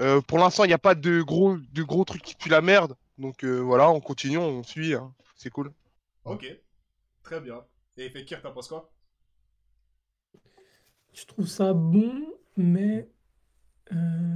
Euh, 0.00 0.20
pour 0.20 0.38
l'instant, 0.38 0.64
il 0.64 0.68
n'y 0.68 0.72
a 0.72 0.78
pas 0.78 0.96
de 0.96 1.22
gros, 1.22 1.58
de 1.58 1.82
gros 1.84 2.04
trucs 2.04 2.22
qui 2.22 2.34
puent 2.34 2.50
la 2.50 2.60
merde. 2.60 2.96
Donc 3.18 3.44
euh, 3.44 3.60
voilà, 3.60 3.88
on 3.88 4.00
continue, 4.00 4.38
on 4.38 4.64
suit. 4.64 4.94
hein. 4.94 5.14
C'est 5.36 5.50
cool. 5.50 5.70
Ok. 6.24 6.44
Très 7.22 7.40
bien. 7.40 7.64
Et 7.96 8.10
Fekir, 8.10 8.42
t'en 8.42 8.50
penses 8.50 8.66
quoi? 8.66 8.90
Je 11.14 11.24
trouve 11.24 11.46
ça 11.46 11.72
bon, 11.72 12.26
mais 12.56 13.08
euh? 13.92 14.31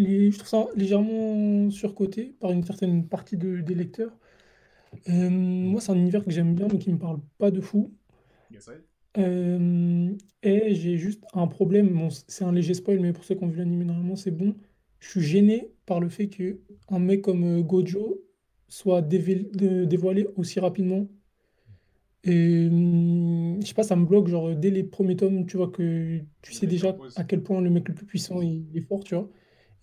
Les- 0.00 0.30
je 0.30 0.38
trouve 0.38 0.48
ça 0.48 0.66
légèrement 0.76 1.70
surcoté 1.70 2.34
par 2.40 2.50
une 2.52 2.64
certaine 2.64 3.06
partie 3.06 3.36
de- 3.36 3.60
des 3.60 3.74
lecteurs. 3.74 4.16
Euh, 5.08 5.30
moi, 5.30 5.80
c'est 5.80 5.92
un 5.92 5.96
univers 5.96 6.24
que 6.24 6.30
j'aime 6.30 6.54
bien, 6.54 6.68
mais 6.72 6.78
qui 6.78 6.92
me 6.92 6.98
parle 6.98 7.20
pas 7.38 7.50
de 7.50 7.60
fou. 7.60 7.92
Yes. 8.50 8.68
Euh, 9.18 10.16
et 10.42 10.74
j'ai 10.74 10.96
juste 10.96 11.24
un 11.34 11.46
problème. 11.46 11.88
Bon, 11.90 12.08
c'est 12.10 12.44
un 12.44 12.52
léger 12.52 12.74
spoil, 12.74 13.00
mais 13.00 13.12
pour 13.12 13.24
ceux 13.24 13.34
qui 13.34 13.44
ont 13.44 13.48
vu 13.48 13.58
l'anime, 13.58 13.84
normalement, 13.84 14.16
c'est 14.16 14.30
bon. 14.30 14.54
Je 15.00 15.08
suis 15.10 15.20
gêné 15.20 15.72
par 15.86 16.00
le 16.00 16.08
fait 16.08 16.28
que 16.28 16.60
un 16.88 16.98
mec 16.98 17.22
comme 17.22 17.44
euh, 17.44 17.62
Gojo 17.62 18.22
soit 18.68 19.02
dévoilé 19.02 20.26
aussi 20.36 20.60
rapidement. 20.60 21.08
Et 22.24 22.68
hum, 22.70 23.58
je 23.62 23.66
sais 23.66 23.74
pas, 23.74 23.82
ça 23.82 23.96
me 23.96 24.04
bloque. 24.04 24.28
Genre, 24.28 24.54
dès 24.54 24.70
les 24.70 24.84
premiers 24.84 25.16
tomes, 25.16 25.46
tu 25.46 25.56
vois 25.56 25.70
que 25.70 26.20
tu 26.42 26.52
sais 26.52 26.66
déjà 26.66 26.96
à 27.16 27.24
quel 27.24 27.42
point 27.42 27.60
le 27.60 27.70
mec 27.70 27.88
le 27.88 27.94
plus 27.94 28.06
puissant 28.06 28.42
il 28.42 28.66
est 28.76 28.80
fort, 28.82 29.04
tu 29.04 29.14
vois. 29.14 29.28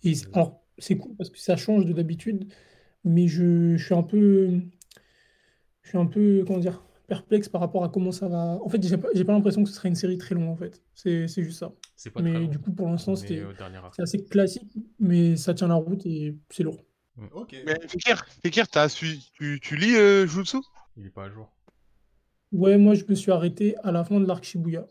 Et 0.04 0.14
c'est- 0.14 0.26
alors, 0.34 0.62
c'est 0.78 0.96
cool 0.96 1.14
parce 1.16 1.30
que 1.30 1.38
ça 1.38 1.56
change 1.56 1.84
de 1.84 1.92
d'habitude, 1.92 2.52
mais 3.04 3.28
je, 3.28 3.76
je 3.76 3.84
suis 3.84 3.94
un 3.94 4.02
peu, 4.02 4.60
je 5.82 5.88
suis 5.88 5.98
un 5.98 6.06
peu, 6.06 6.44
comment 6.46 6.58
dire, 6.58 6.82
perplexe 7.06 7.48
par 7.48 7.60
rapport 7.60 7.82
à 7.82 7.88
comment 7.88 8.12
ça 8.12 8.28
va. 8.28 8.58
En 8.62 8.68
fait, 8.68 8.82
j'ai 8.86 8.96
pas, 8.98 9.32
l'impression 9.32 9.64
que 9.64 9.70
ce 9.70 9.74
serait 9.74 9.88
une 9.88 9.94
série 9.94 10.18
très 10.18 10.34
longue, 10.34 10.48
en 10.48 10.56
fait. 10.56 10.82
C'est, 10.94 11.26
c'est 11.26 11.42
juste 11.42 11.58
ça. 11.58 11.72
C'est 11.96 12.10
pas 12.10 12.20
très 12.20 12.30
Mais 12.30 12.38
long. 12.40 12.46
du 12.46 12.58
coup, 12.58 12.72
pour 12.72 12.88
l'instant, 12.88 13.16
c'était, 13.16 13.42
assez 13.98 14.24
classique, 14.24 14.70
mais 15.00 15.36
ça 15.36 15.54
tient 15.54 15.68
la 15.68 15.74
route 15.74 16.04
et 16.06 16.36
c'est 16.50 16.62
lourd. 16.62 16.84
Ok. 17.32 17.56
Mais 17.66 17.74
Fekir, 17.88 18.24
Fekir, 18.42 18.68
t'as 18.68 18.88
su... 18.88 19.18
tu, 19.32 19.58
tu 19.60 19.76
lis 19.76 19.96
euh, 19.96 20.26
Jutsu 20.26 20.58
Il 20.96 21.06
est 21.06 21.10
pas 21.10 21.24
à 21.24 21.30
jour. 21.30 21.50
Ouais, 22.52 22.78
moi, 22.78 22.94
je 22.94 23.04
me 23.08 23.14
suis 23.14 23.32
arrêté 23.32 23.76
à 23.82 23.90
la 23.90 24.04
fin 24.04 24.20
de 24.20 24.26
l'arc 24.26 24.44
Shibuya. 24.44 24.80
Ouais, 24.80 24.86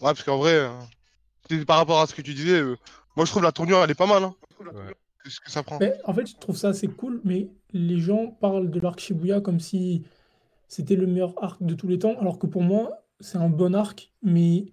parce 0.00 0.22
qu'en 0.22 0.38
vrai, 0.38 0.54
euh, 0.54 0.70
c'est 1.48 1.64
par 1.64 1.76
rapport 1.76 2.00
à 2.00 2.06
ce 2.06 2.14
que 2.14 2.22
tu 2.22 2.34
disais, 2.34 2.60
euh, 2.60 2.76
moi 3.16 3.24
je 3.24 3.30
trouve 3.30 3.42
la 3.42 3.52
tournure 3.52 3.78
elle 3.82 3.90
est 3.90 3.94
pas 3.94 4.06
mal. 4.06 4.24
Hein. 4.24 4.34
Ouais. 4.60 4.94
Qu'est-ce 5.24 5.40
que 5.40 5.50
ça 5.50 5.62
prend 5.62 5.78
Mais 5.78 5.94
en 6.04 6.12
fait, 6.12 6.26
je 6.26 6.36
trouve 6.36 6.56
ça 6.56 6.68
assez 6.70 6.88
cool, 6.88 7.20
mais 7.24 7.48
les 7.72 7.98
gens 7.98 8.26
parlent 8.40 8.70
de 8.70 8.80
l'arc 8.80 8.98
Shibuya 8.98 9.40
comme 9.40 9.60
si 9.60 10.02
c'était 10.66 10.96
le 10.96 11.06
meilleur 11.06 11.34
arc 11.42 11.62
de 11.62 11.74
tous 11.74 11.86
les 11.86 11.98
temps, 11.98 12.18
alors 12.18 12.38
que 12.38 12.46
pour 12.46 12.62
moi, 12.62 13.04
c'est 13.20 13.38
un 13.38 13.48
bon 13.48 13.74
arc, 13.74 14.10
mais 14.22 14.66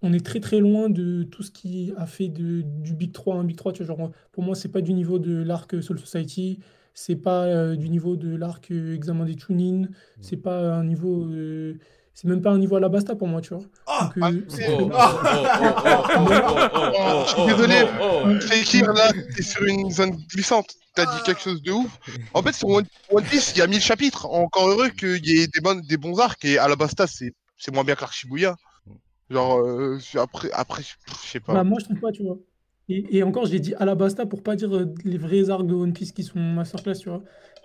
on 0.00 0.12
est 0.12 0.24
très 0.24 0.38
très 0.38 0.60
loin 0.60 0.90
de 0.90 1.24
tout 1.24 1.42
ce 1.42 1.50
qui 1.50 1.92
a 1.96 2.06
fait 2.06 2.28
de, 2.28 2.60
du 2.62 2.94
Big 2.94 3.10
3 3.12 3.36
un 3.36 3.44
Big 3.44 3.56
3. 3.56 3.72
Tu 3.72 3.82
vois, 3.82 3.96
genre, 3.96 4.10
pour 4.32 4.44
moi, 4.44 4.54
c'est 4.54 4.68
pas 4.68 4.80
du 4.80 4.92
niveau 4.92 5.18
de 5.18 5.42
l'arc 5.42 5.82
Soul 5.82 5.98
Society, 5.98 6.60
c'est 6.92 7.16
pas 7.16 7.44
euh, 7.46 7.74
du 7.74 7.88
niveau 7.88 8.14
de 8.14 8.36
l'arc 8.36 8.70
euh, 8.70 8.94
Examen 8.94 9.24
des 9.24 9.36
Chunin, 9.36 9.88
c'est 10.20 10.36
pas 10.36 10.74
un 10.74 10.84
niveau. 10.84 11.24
euh, 11.24 11.78
c'est 12.14 12.28
même 12.28 12.40
pas 12.40 12.50
un 12.50 12.58
niveau 12.58 12.76
à 12.76 12.80
la 12.80 12.88
basta 12.88 13.16
pour 13.16 13.28
moi, 13.28 13.40
tu 13.40 13.54
vois. 13.54 13.64
Ah 13.86 14.12
Donc, 14.16 14.24
euh, 14.24 14.88
ah, 14.94 15.12
Oh, 15.16 15.30
oh, 15.30 15.50
oh, 15.66 15.86
oh, 15.86 16.16
oh, 16.16 16.30
oh, 16.34 16.68
oh, 16.74 16.92
oh, 16.96 17.24
Je 17.24 17.30
suis 17.30 17.42
oh, 17.42 17.46
désolé. 17.46 17.82
oh, 18.00 18.22
oh. 18.24 18.40
Fekir, 18.40 18.92
là, 18.92 19.12
t'es 19.34 19.42
sur 19.42 19.64
une 19.64 19.90
zone 19.90 20.12
glissante. 20.28 20.74
T'as 20.94 21.06
dit 21.06 21.22
quelque 21.26 21.40
chose 21.40 21.60
de 21.60 21.72
ouf. 21.72 21.98
En 22.32 22.42
fait, 22.42 22.52
sur 22.52 22.68
One, 22.68 22.86
One 23.10 23.24
Piece, 23.24 23.52
il 23.56 23.58
y 23.58 23.62
a 23.62 23.66
1000 23.66 23.80
chapitres. 23.80 24.26
Encore 24.26 24.68
heureux 24.68 24.90
qu'il 24.90 25.26
y 25.26 25.40
ait 25.40 25.48
des, 25.48 25.60
bonnes, 25.60 25.80
des 25.80 25.96
bons 25.96 26.20
arcs. 26.20 26.44
Et 26.44 26.56
Alabasta, 26.56 27.08
c'est 27.08 27.32
c'est 27.56 27.72
moins 27.74 27.84
bien 27.84 27.96
Shibuya. 28.10 28.56
Genre, 29.30 29.60
euh, 29.60 29.98
après, 30.20 30.50
après, 30.52 30.82
je 30.82 31.28
sais 31.28 31.40
pas. 31.40 31.54
Bah, 31.54 31.64
moi, 31.64 31.78
je 31.80 31.86
trouve 31.86 31.98
pas, 31.98 32.12
tu 32.12 32.22
vois. 32.22 32.38
Et, 32.88 33.16
et 33.16 33.22
encore, 33.22 33.46
j'ai 33.46 33.58
dit 33.58 33.74
Alabasta 33.74 34.26
pour 34.26 34.42
pas 34.42 34.54
dire 34.54 34.74
euh, 34.76 34.94
les 35.04 35.16
vrais 35.16 35.48
arcs 35.48 35.66
de 35.66 35.74
One 35.74 35.94
Piece 35.94 36.12
qui 36.12 36.22
sont 36.22 36.38
masterclass, 36.38 36.98
tu 36.98 37.08
vois. 37.08 37.22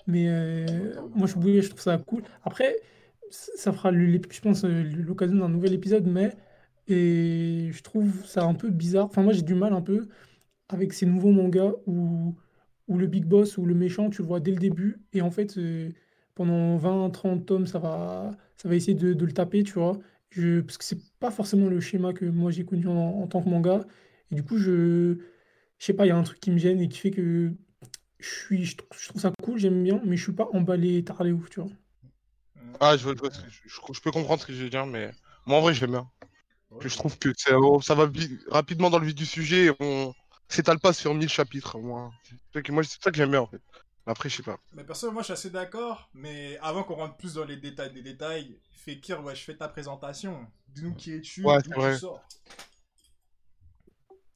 Mais 0.07 0.27
euh, 0.29 0.65
moi, 1.13 1.27
je, 1.27 1.33
trouve 1.67 1.81
ça 1.81 1.97
cool. 1.97 2.23
Après, 2.43 2.77
ça 3.31 3.71
fera, 3.73 3.91
je 3.93 4.41
pense, 4.41 4.63
euh, 4.65 4.83
l'occasion 4.83 5.37
d'un 5.37 5.49
nouvel 5.49 5.73
épisode, 5.73 6.07
mais 6.07 6.35
et 6.87 7.69
je 7.71 7.83
trouve 7.83 8.25
ça 8.25 8.43
un 8.43 8.55
peu 8.55 8.69
bizarre. 8.69 9.05
Enfin, 9.05 9.21
moi, 9.23 9.33
j'ai 9.33 9.43
du 9.43 9.55
mal 9.55 9.73
un 9.73 9.81
peu 9.81 10.07
avec 10.69 10.93
ces 10.93 11.05
nouveaux 11.05 11.31
mangas 11.31 11.73
où, 11.87 12.35
où 12.87 12.97
le 12.97 13.07
big 13.07 13.25
boss 13.25 13.57
ou 13.57 13.65
le 13.65 13.75
méchant, 13.75 14.09
tu 14.09 14.21
le 14.21 14.27
vois 14.27 14.39
dès 14.39 14.51
le 14.51 14.57
début. 14.57 15.01
Et 15.13 15.21
en 15.21 15.31
fait, 15.31 15.57
euh, 15.57 15.91
pendant 16.35 16.77
20, 16.77 17.11
30 17.11 17.45
tomes, 17.45 17.67
ça 17.67 17.79
va, 17.79 18.31
ça 18.57 18.69
va 18.69 18.75
essayer 18.75 18.95
de, 18.95 19.13
le 19.13 19.31
taper, 19.31 19.63
tu 19.63 19.73
vois. 19.73 19.99
Je, 20.31 20.61
parce 20.61 20.77
que 20.77 20.83
c'est 20.85 20.99
pas 21.19 21.31
forcément 21.31 21.67
le 21.67 21.79
schéma 21.79 22.13
que 22.13 22.25
moi 22.25 22.51
j'ai 22.51 22.65
connu 22.65 22.87
en, 22.87 23.27
tant 23.27 23.41
que 23.43 23.49
manga. 23.49 23.85
Et 24.31 24.35
du 24.35 24.43
coup, 24.43 24.57
je, 24.57 25.17
je 25.79 25.85
sais 25.85 25.93
pas, 25.93 26.05
il 26.05 26.09
y 26.09 26.11
a 26.11 26.17
un 26.17 26.23
truc 26.23 26.39
qui 26.39 26.51
me 26.51 26.57
gêne 26.57 26.81
et 26.81 26.89
qui 26.89 26.99
fait 26.99 27.11
que 27.11 27.51
je 28.19 28.29
suis, 28.29 28.65
je, 28.65 28.77
trouve, 28.77 29.21
ça 29.21 29.31
cool, 29.43 29.57
j'aime 29.59 29.83
bien, 29.83 30.01
mais 30.05 30.17
je 30.17 30.23
suis 30.23 30.33
pas 30.33 30.49
emballé 30.53 31.03
tard 31.03 31.23
les 31.23 31.31
ouf, 31.31 31.49
tu 31.49 31.61
vois. 31.61 31.69
Ah, 32.79 32.97
je, 32.97 33.09
peux 34.01 34.11
comprendre 34.11 34.41
ce 34.41 34.47
que 34.47 34.53
je 34.53 34.63
veux 34.63 34.69
dire, 34.69 34.85
mais 34.85 35.11
moi 35.45 35.57
en 35.57 35.61
vrai, 35.61 35.73
je 35.73 35.81
l'aime 35.81 35.91
bien. 35.91 36.09
Je 36.81 36.95
trouve 36.95 37.17
que 37.17 37.33
c'est- 37.35 37.51
ça 37.81 37.95
va 37.95 38.09
rapidement 38.49 38.89
dans 38.89 38.99
le 38.99 39.05
vif 39.07 39.15
du 39.15 39.25
sujet. 39.25 39.65
et 39.65 39.71
On 39.79 40.13
s'étale 40.47 40.79
pas 40.79 40.93
sur 40.93 41.13
1000 41.13 41.29
chapitres. 41.29 41.77
Moi, 41.79 42.11
c'est 42.23 42.35
ça 42.53 42.61
que, 42.61 42.71
moi, 42.71 42.83
c'est 42.83 43.01
ça 43.01 43.11
que 43.11 43.17
j'aime 43.17 43.31
bien 43.31 43.41
en 43.41 43.47
fait. 43.47 43.61
Après, 44.05 44.29
je 44.29 44.37
sais 44.37 44.43
pas. 44.43 44.57
Mais 44.73 44.83
perso, 44.83 45.11
moi 45.11 45.21
je 45.21 45.25
suis 45.25 45.33
assez 45.33 45.49
d'accord, 45.51 46.09
mais 46.13 46.57
avant 46.61 46.83
qu'on 46.83 46.95
rentre 46.95 47.15
plus 47.17 47.35
dans 47.35 47.45
les 47.45 47.57
détails 47.57 47.93
des 47.93 48.01
détails, 48.01 48.57
Fekir, 48.71 49.23
ouais, 49.23 49.35
je 49.35 49.43
fais 49.43 49.55
ta 49.55 49.67
présentation. 49.67 50.47
Dis-nous 50.69 50.95
qui 50.95 51.13
es-tu, 51.13 51.43
Ouais, 51.43 51.57
d'où 51.61 51.69
c'est 51.69 51.75
vrai. 51.75 51.93
tu 51.93 51.99
sors. 51.99 52.23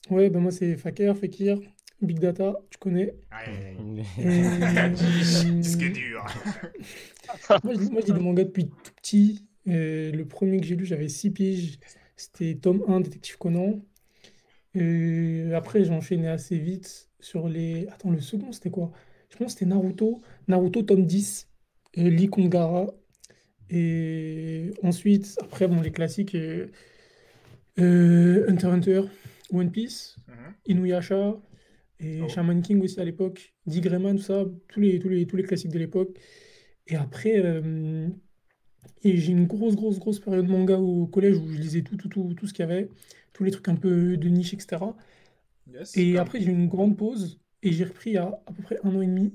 Ouais, 0.09 0.29
ben 0.29 0.39
moi 0.39 0.51
c'est 0.51 0.75
Fakir, 0.75 1.17
Fekir, 1.17 1.57
Big 2.01 2.19
Data, 2.19 2.55
tu 2.69 2.77
connais. 2.77 3.15
Ouais. 3.47 3.77
Euh, 4.19 4.87
Disque 5.61 5.91
dur. 5.91 6.25
Moi, 7.63 7.73
je 7.73 7.79
lis 7.79 7.89
moi, 7.91 8.01
je 8.05 8.11
des 8.13 8.19
mangas 8.19 8.43
depuis 8.45 8.67
tout 8.69 8.91
petit. 9.01 9.45
Euh, 9.67 10.11
le 10.11 10.25
premier 10.25 10.59
que 10.59 10.65
j'ai 10.65 10.75
lu, 10.75 10.85
j'avais 10.85 11.07
6 11.07 11.31
piges. 11.31 11.79
C'était 12.15 12.55
tome 12.55 12.83
1, 12.87 12.99
Détective 13.01 13.37
Conan. 13.37 13.81
Euh, 14.75 15.53
après, 15.55 15.83
j'ai 15.83 15.91
enchaîné 15.91 16.27
assez 16.27 16.57
vite 16.57 17.09
sur 17.19 17.47
les. 17.47 17.87
Attends, 17.91 18.11
le 18.11 18.19
second, 18.19 18.51
c'était 18.51 18.69
quoi? 18.71 18.91
Je 19.29 19.37
pense 19.37 19.53
que 19.53 19.59
c'était 19.59 19.65
Naruto. 19.65 20.21
Naruto, 20.47 20.81
tome 20.83 21.05
10. 21.05 21.47
Euh, 21.97 22.09
Lee 22.09 22.27
Kongara. 22.29 22.87
Et 23.69 24.71
ensuite, 24.83 25.35
après, 25.41 25.67
bon, 25.67 25.81
les 25.81 25.91
classiques. 25.91 26.35
euh, 26.35 26.67
euh, 27.79 28.45
Hunter 28.49 28.67
Hunter, 28.67 29.01
One 29.51 29.71
Piece, 29.71 30.17
Mhm. 30.27 30.53
Inuyasha. 30.67 31.35
Et 31.99 32.21
Oh. 32.21 32.27
Shaman 32.27 32.61
King 32.61 32.81
aussi 32.83 32.99
à 32.99 33.05
l'époque. 33.05 33.53
Dick 33.65 33.83
Grayman, 33.83 34.17
tout 34.17 34.23
ça. 34.23 34.45
Tous 34.67 34.79
les, 34.79 34.99
tous 34.99 35.09
les, 35.09 35.25
tous 35.25 35.37
les 35.37 35.43
classiques 35.43 35.71
de 35.71 35.79
l'époque. 35.79 36.17
Et 36.87 36.95
après, 36.95 37.39
euh, 37.43 38.09
et 39.03 39.17
j'ai 39.17 39.31
une 39.31 39.45
grosse, 39.47 39.75
grosse, 39.75 39.99
grosse 39.99 40.19
période 40.19 40.47
manga 40.47 40.77
au 40.77 41.07
collège 41.07 41.37
où 41.37 41.47
je 41.47 41.57
lisais 41.57 41.81
tout, 41.81 41.97
tout, 41.97 42.09
tout, 42.09 42.33
tout 42.35 42.47
ce 42.47 42.53
qu'il 42.53 42.65
y 42.67 42.69
avait, 42.71 42.89
tous 43.33 43.43
les 43.43 43.51
trucs 43.51 43.67
un 43.69 43.75
peu 43.75 44.17
de 44.17 44.29
niche, 44.29 44.53
etc. 44.53 44.95
Yes, 45.71 45.95
Et 45.97 46.17
après, 46.17 46.39
j'ai 46.41 46.47
eu 46.47 46.53
une 46.53 46.67
grande 46.67 46.97
pause 46.97 47.39
et 47.61 47.71
j'ai 47.71 47.85
repris 47.85 48.17
à 48.17 48.41
à 48.45 48.53
peu 48.53 48.63
près 48.63 48.79
un 48.83 48.95
an 48.95 49.01
et 49.01 49.07
demi. 49.07 49.33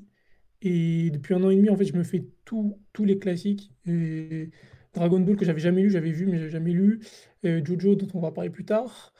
Et 0.62 1.10
depuis 1.10 1.34
un 1.34 1.42
an 1.44 1.50
et 1.50 1.56
demi, 1.56 1.70
en 1.70 1.76
fait, 1.76 1.84
je 1.84 1.94
me 1.96 2.02
fais 2.02 2.26
tous 2.44 2.76
les 3.04 3.18
classiques. 3.18 3.72
Et 3.86 4.50
Dragon 4.94 5.20
Ball 5.20 5.36
que 5.36 5.44
j'avais 5.44 5.60
jamais 5.60 5.82
lu, 5.82 5.90
j'avais 5.90 6.10
vu, 6.10 6.26
mais 6.26 6.38
j'avais 6.38 6.50
jamais 6.50 6.72
lu. 6.72 7.00
Euh, 7.44 7.64
Jojo, 7.64 7.94
dont 7.94 8.08
on 8.14 8.20
va 8.20 8.32
parler 8.32 8.50
plus 8.50 8.64
tard. 8.64 9.12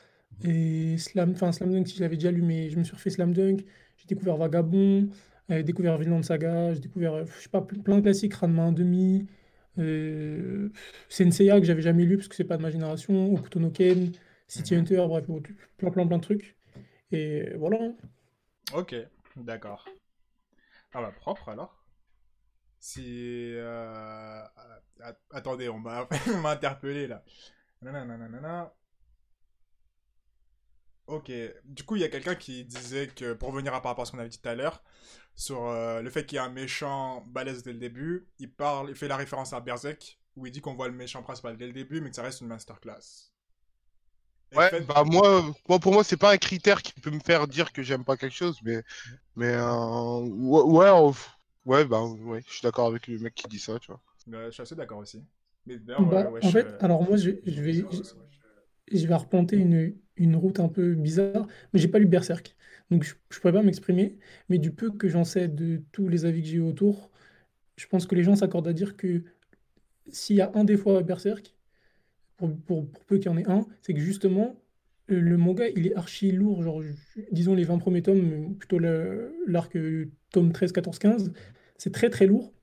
Et 0.43 0.97
Slam, 0.97 1.31
enfin 1.31 1.51
Slam 1.51 1.71
Dunk, 1.71 1.87
si 1.87 1.95
je 1.97 2.01
l'avais 2.01 2.15
déjà 2.17 2.31
lu, 2.31 2.41
mais 2.41 2.69
je 2.69 2.77
me 2.79 2.83
suis 2.83 2.93
refait 2.95 3.09
Slam 3.09 3.33
Dunk. 3.33 3.65
J'ai 3.97 4.07
découvert 4.07 4.37
Vagabond, 4.37 5.09
euh, 5.51 5.63
découvert 5.63 5.97
Vinland 5.97 6.23
Saga, 6.23 6.73
j'ai 6.73 6.79
découvert, 6.79 7.13
euh, 7.13 7.25
je 7.25 7.43
sais 7.43 7.49
pas, 7.49 7.61
plein 7.61 7.97
de 7.97 8.01
classiques, 8.01 8.33
Ranma 8.35 8.69
1,5, 8.71 9.25
euh, 9.79 10.69
Senseiya 11.09 11.59
que 11.59 11.65
j'avais 11.65 11.81
jamais 11.81 12.03
lu 12.05 12.17
parce 12.17 12.27
que 12.27 12.35
c'est 12.35 12.43
pas 12.43 12.57
de 12.57 12.61
ma 12.61 12.69
génération, 12.71 13.33
Hokuto 13.33 13.59
no 13.59 13.69
Ken, 13.71 14.11
City 14.47 14.73
Mhm. 14.75 14.79
Hunter, 14.81 15.05
bref, 15.07 15.25
plein, 15.77 15.91
plein, 15.91 16.07
plein 16.07 16.17
de 16.17 16.23
trucs. 16.23 16.55
Et 17.11 17.53
voilà. 17.57 17.79
Ok, 18.73 18.95
d'accord. 19.37 19.87
Ah 20.93 21.01
bah 21.01 21.11
propre 21.15 21.49
alors. 21.49 21.75
Si 22.79 23.53
euh, 23.55 24.41
At- 25.01 25.17
Attendez, 25.31 25.69
on 25.69 25.79
m'a 25.79 26.07
on 26.33 26.41
m'a 26.41 26.51
interpellé 26.51 27.07
là. 27.07 27.23
Nanana. 27.81 28.73
Ok, 31.09 31.31
du 31.65 31.83
coup, 31.83 31.95
il 31.95 32.01
y 32.01 32.05
a 32.05 32.09
quelqu'un 32.09 32.35
qui 32.35 32.63
disait 32.65 33.07
que, 33.07 33.33
pour 33.33 33.49
revenir 33.51 33.73
à 33.73 33.81
par 33.81 33.91
rapport 33.91 34.03
à 34.03 34.05
ce 34.05 34.11
qu'on 34.11 34.19
avait 34.19 34.29
dit 34.29 34.39
tout 34.39 34.47
à 34.47 34.53
l'heure, 34.55 34.83
sur 35.35 35.65
euh, 35.67 36.01
le 36.01 36.09
fait 36.11 36.25
qu'il 36.25 36.35
y 36.35 36.39
a 36.39 36.43
un 36.43 36.49
méchant 36.49 37.21
balèze 37.27 37.63
dès 37.63 37.73
le 37.73 37.79
début, 37.79 38.27
il 38.39 38.51
parle, 38.51 38.89
il 38.89 38.95
fait 38.95 39.07
la 39.07 39.17
référence 39.17 39.53
à 39.53 39.59
Berserk, 39.59 40.19
où 40.35 40.45
il 40.45 40.51
dit 40.51 40.61
qu'on 40.61 40.75
voit 40.75 40.87
le 40.87 40.93
méchant 40.93 41.23
principal 41.23 41.57
dès 41.57 41.67
le 41.67 41.73
début, 41.73 41.99
mais 42.01 42.09
que 42.11 42.15
ça 42.15 42.23
reste 42.23 42.41
une 42.41 42.47
masterclass. 42.47 43.31
Et 44.51 44.59
Ouais, 44.59 44.71
fait- 44.71 44.87
bah 44.87 45.03
moi, 45.05 45.43
moi, 45.67 45.79
pour 45.79 45.93
moi, 45.93 46.03
c'est 46.03 46.17
pas 46.17 46.31
un 46.33 46.37
critère 46.37 46.81
qui 46.81 46.93
peut 46.93 47.11
me 47.11 47.19
faire 47.19 47.47
dire 47.47 47.71
que 47.71 47.83
j'aime 47.83 48.03
pas 48.03 48.17
quelque 48.17 48.35
chose, 48.35 48.57
mais, 48.63 48.81
mais, 49.35 49.47
euh, 49.53 50.21
ouais, 50.21 50.63
ouais, 50.63 50.87
euh, 50.89 51.11
ouais, 51.65 51.85
bah, 51.85 52.03
ouais, 52.03 52.43
je 52.47 52.53
suis 52.53 52.61
d'accord 52.63 52.87
avec 52.87 53.07
le 53.07 53.19
mec 53.19 53.35
qui 53.35 53.47
dit 53.49 53.59
ça, 53.59 53.79
tu 53.79 53.87
vois. 53.91 54.01
Euh, 54.33 54.45
je 54.47 54.51
suis 54.51 54.61
assez 54.61 54.75
d'accord 54.75 54.99
aussi. 54.99 55.23
Mais 55.65 55.77
Bah, 55.97 56.25
ouais, 56.29 56.41
en 56.41 56.51
je- 56.51 56.51
fait, 56.51 56.75
alors 56.79 57.03
moi, 57.03 57.17
je, 57.17 57.31
je 57.45 57.61
vais, 57.61 57.73
je, 58.91 59.07
vais 59.07 59.13
arpenter 59.13 59.57
une, 59.57 59.95
une 60.17 60.35
route 60.35 60.59
un 60.59 60.69
peu 60.69 60.95
bizarre, 60.95 61.47
mais 61.73 61.79
j'ai 61.79 61.87
pas 61.87 61.99
lu 61.99 62.05
Berserk, 62.05 62.55
donc 62.91 63.03
je, 63.03 63.13
je 63.29 63.39
pourrais 63.39 63.53
pas 63.53 63.63
m'exprimer. 63.63 64.17
Mais 64.49 64.57
du 64.57 64.71
peu 64.71 64.91
que 64.91 65.07
j'en 65.07 65.23
sais 65.23 65.47
de 65.47 65.81
tous 65.91 66.07
les 66.07 66.25
avis 66.25 66.41
que 66.41 66.47
j'ai 66.47 66.57
eu 66.57 66.61
autour, 66.61 67.11
je 67.77 67.87
pense 67.87 68.05
que 68.05 68.15
les 68.15 68.23
gens 68.23 68.35
s'accordent 68.35 68.67
à 68.67 68.73
dire 68.73 68.97
que 68.97 69.23
s'il 70.11 70.35
y 70.37 70.41
a 70.41 70.51
un 70.55 70.63
défaut 70.63 70.95
à 70.95 71.03
Berserk, 71.03 71.55
pour, 72.37 72.55
pour, 72.61 72.89
pour 72.89 73.05
peu 73.05 73.17
qu'il 73.17 73.27
y 73.27 73.29
en 73.29 73.37
ait 73.37 73.49
un, 73.49 73.65
c'est 73.81 73.93
que 73.93 73.99
justement, 73.99 74.55
le 75.07 75.37
manga, 75.37 75.67
il 75.69 75.87
est 75.87 75.95
archi 75.95 76.31
lourd. 76.31 76.63
Genre, 76.63 76.81
disons 77.31 77.55
les 77.55 77.63
20 77.63 77.79
premiers 77.79 78.01
tomes, 78.01 78.55
plutôt 78.55 78.79
l'arc 78.79 79.75
euh, 79.75 80.09
tome 80.31 80.51
13, 80.51 80.71
14, 80.71 80.99
15, 80.99 81.33
c'est 81.77 81.93
très 81.93 82.09
très 82.09 82.25
lourd. 82.27 82.53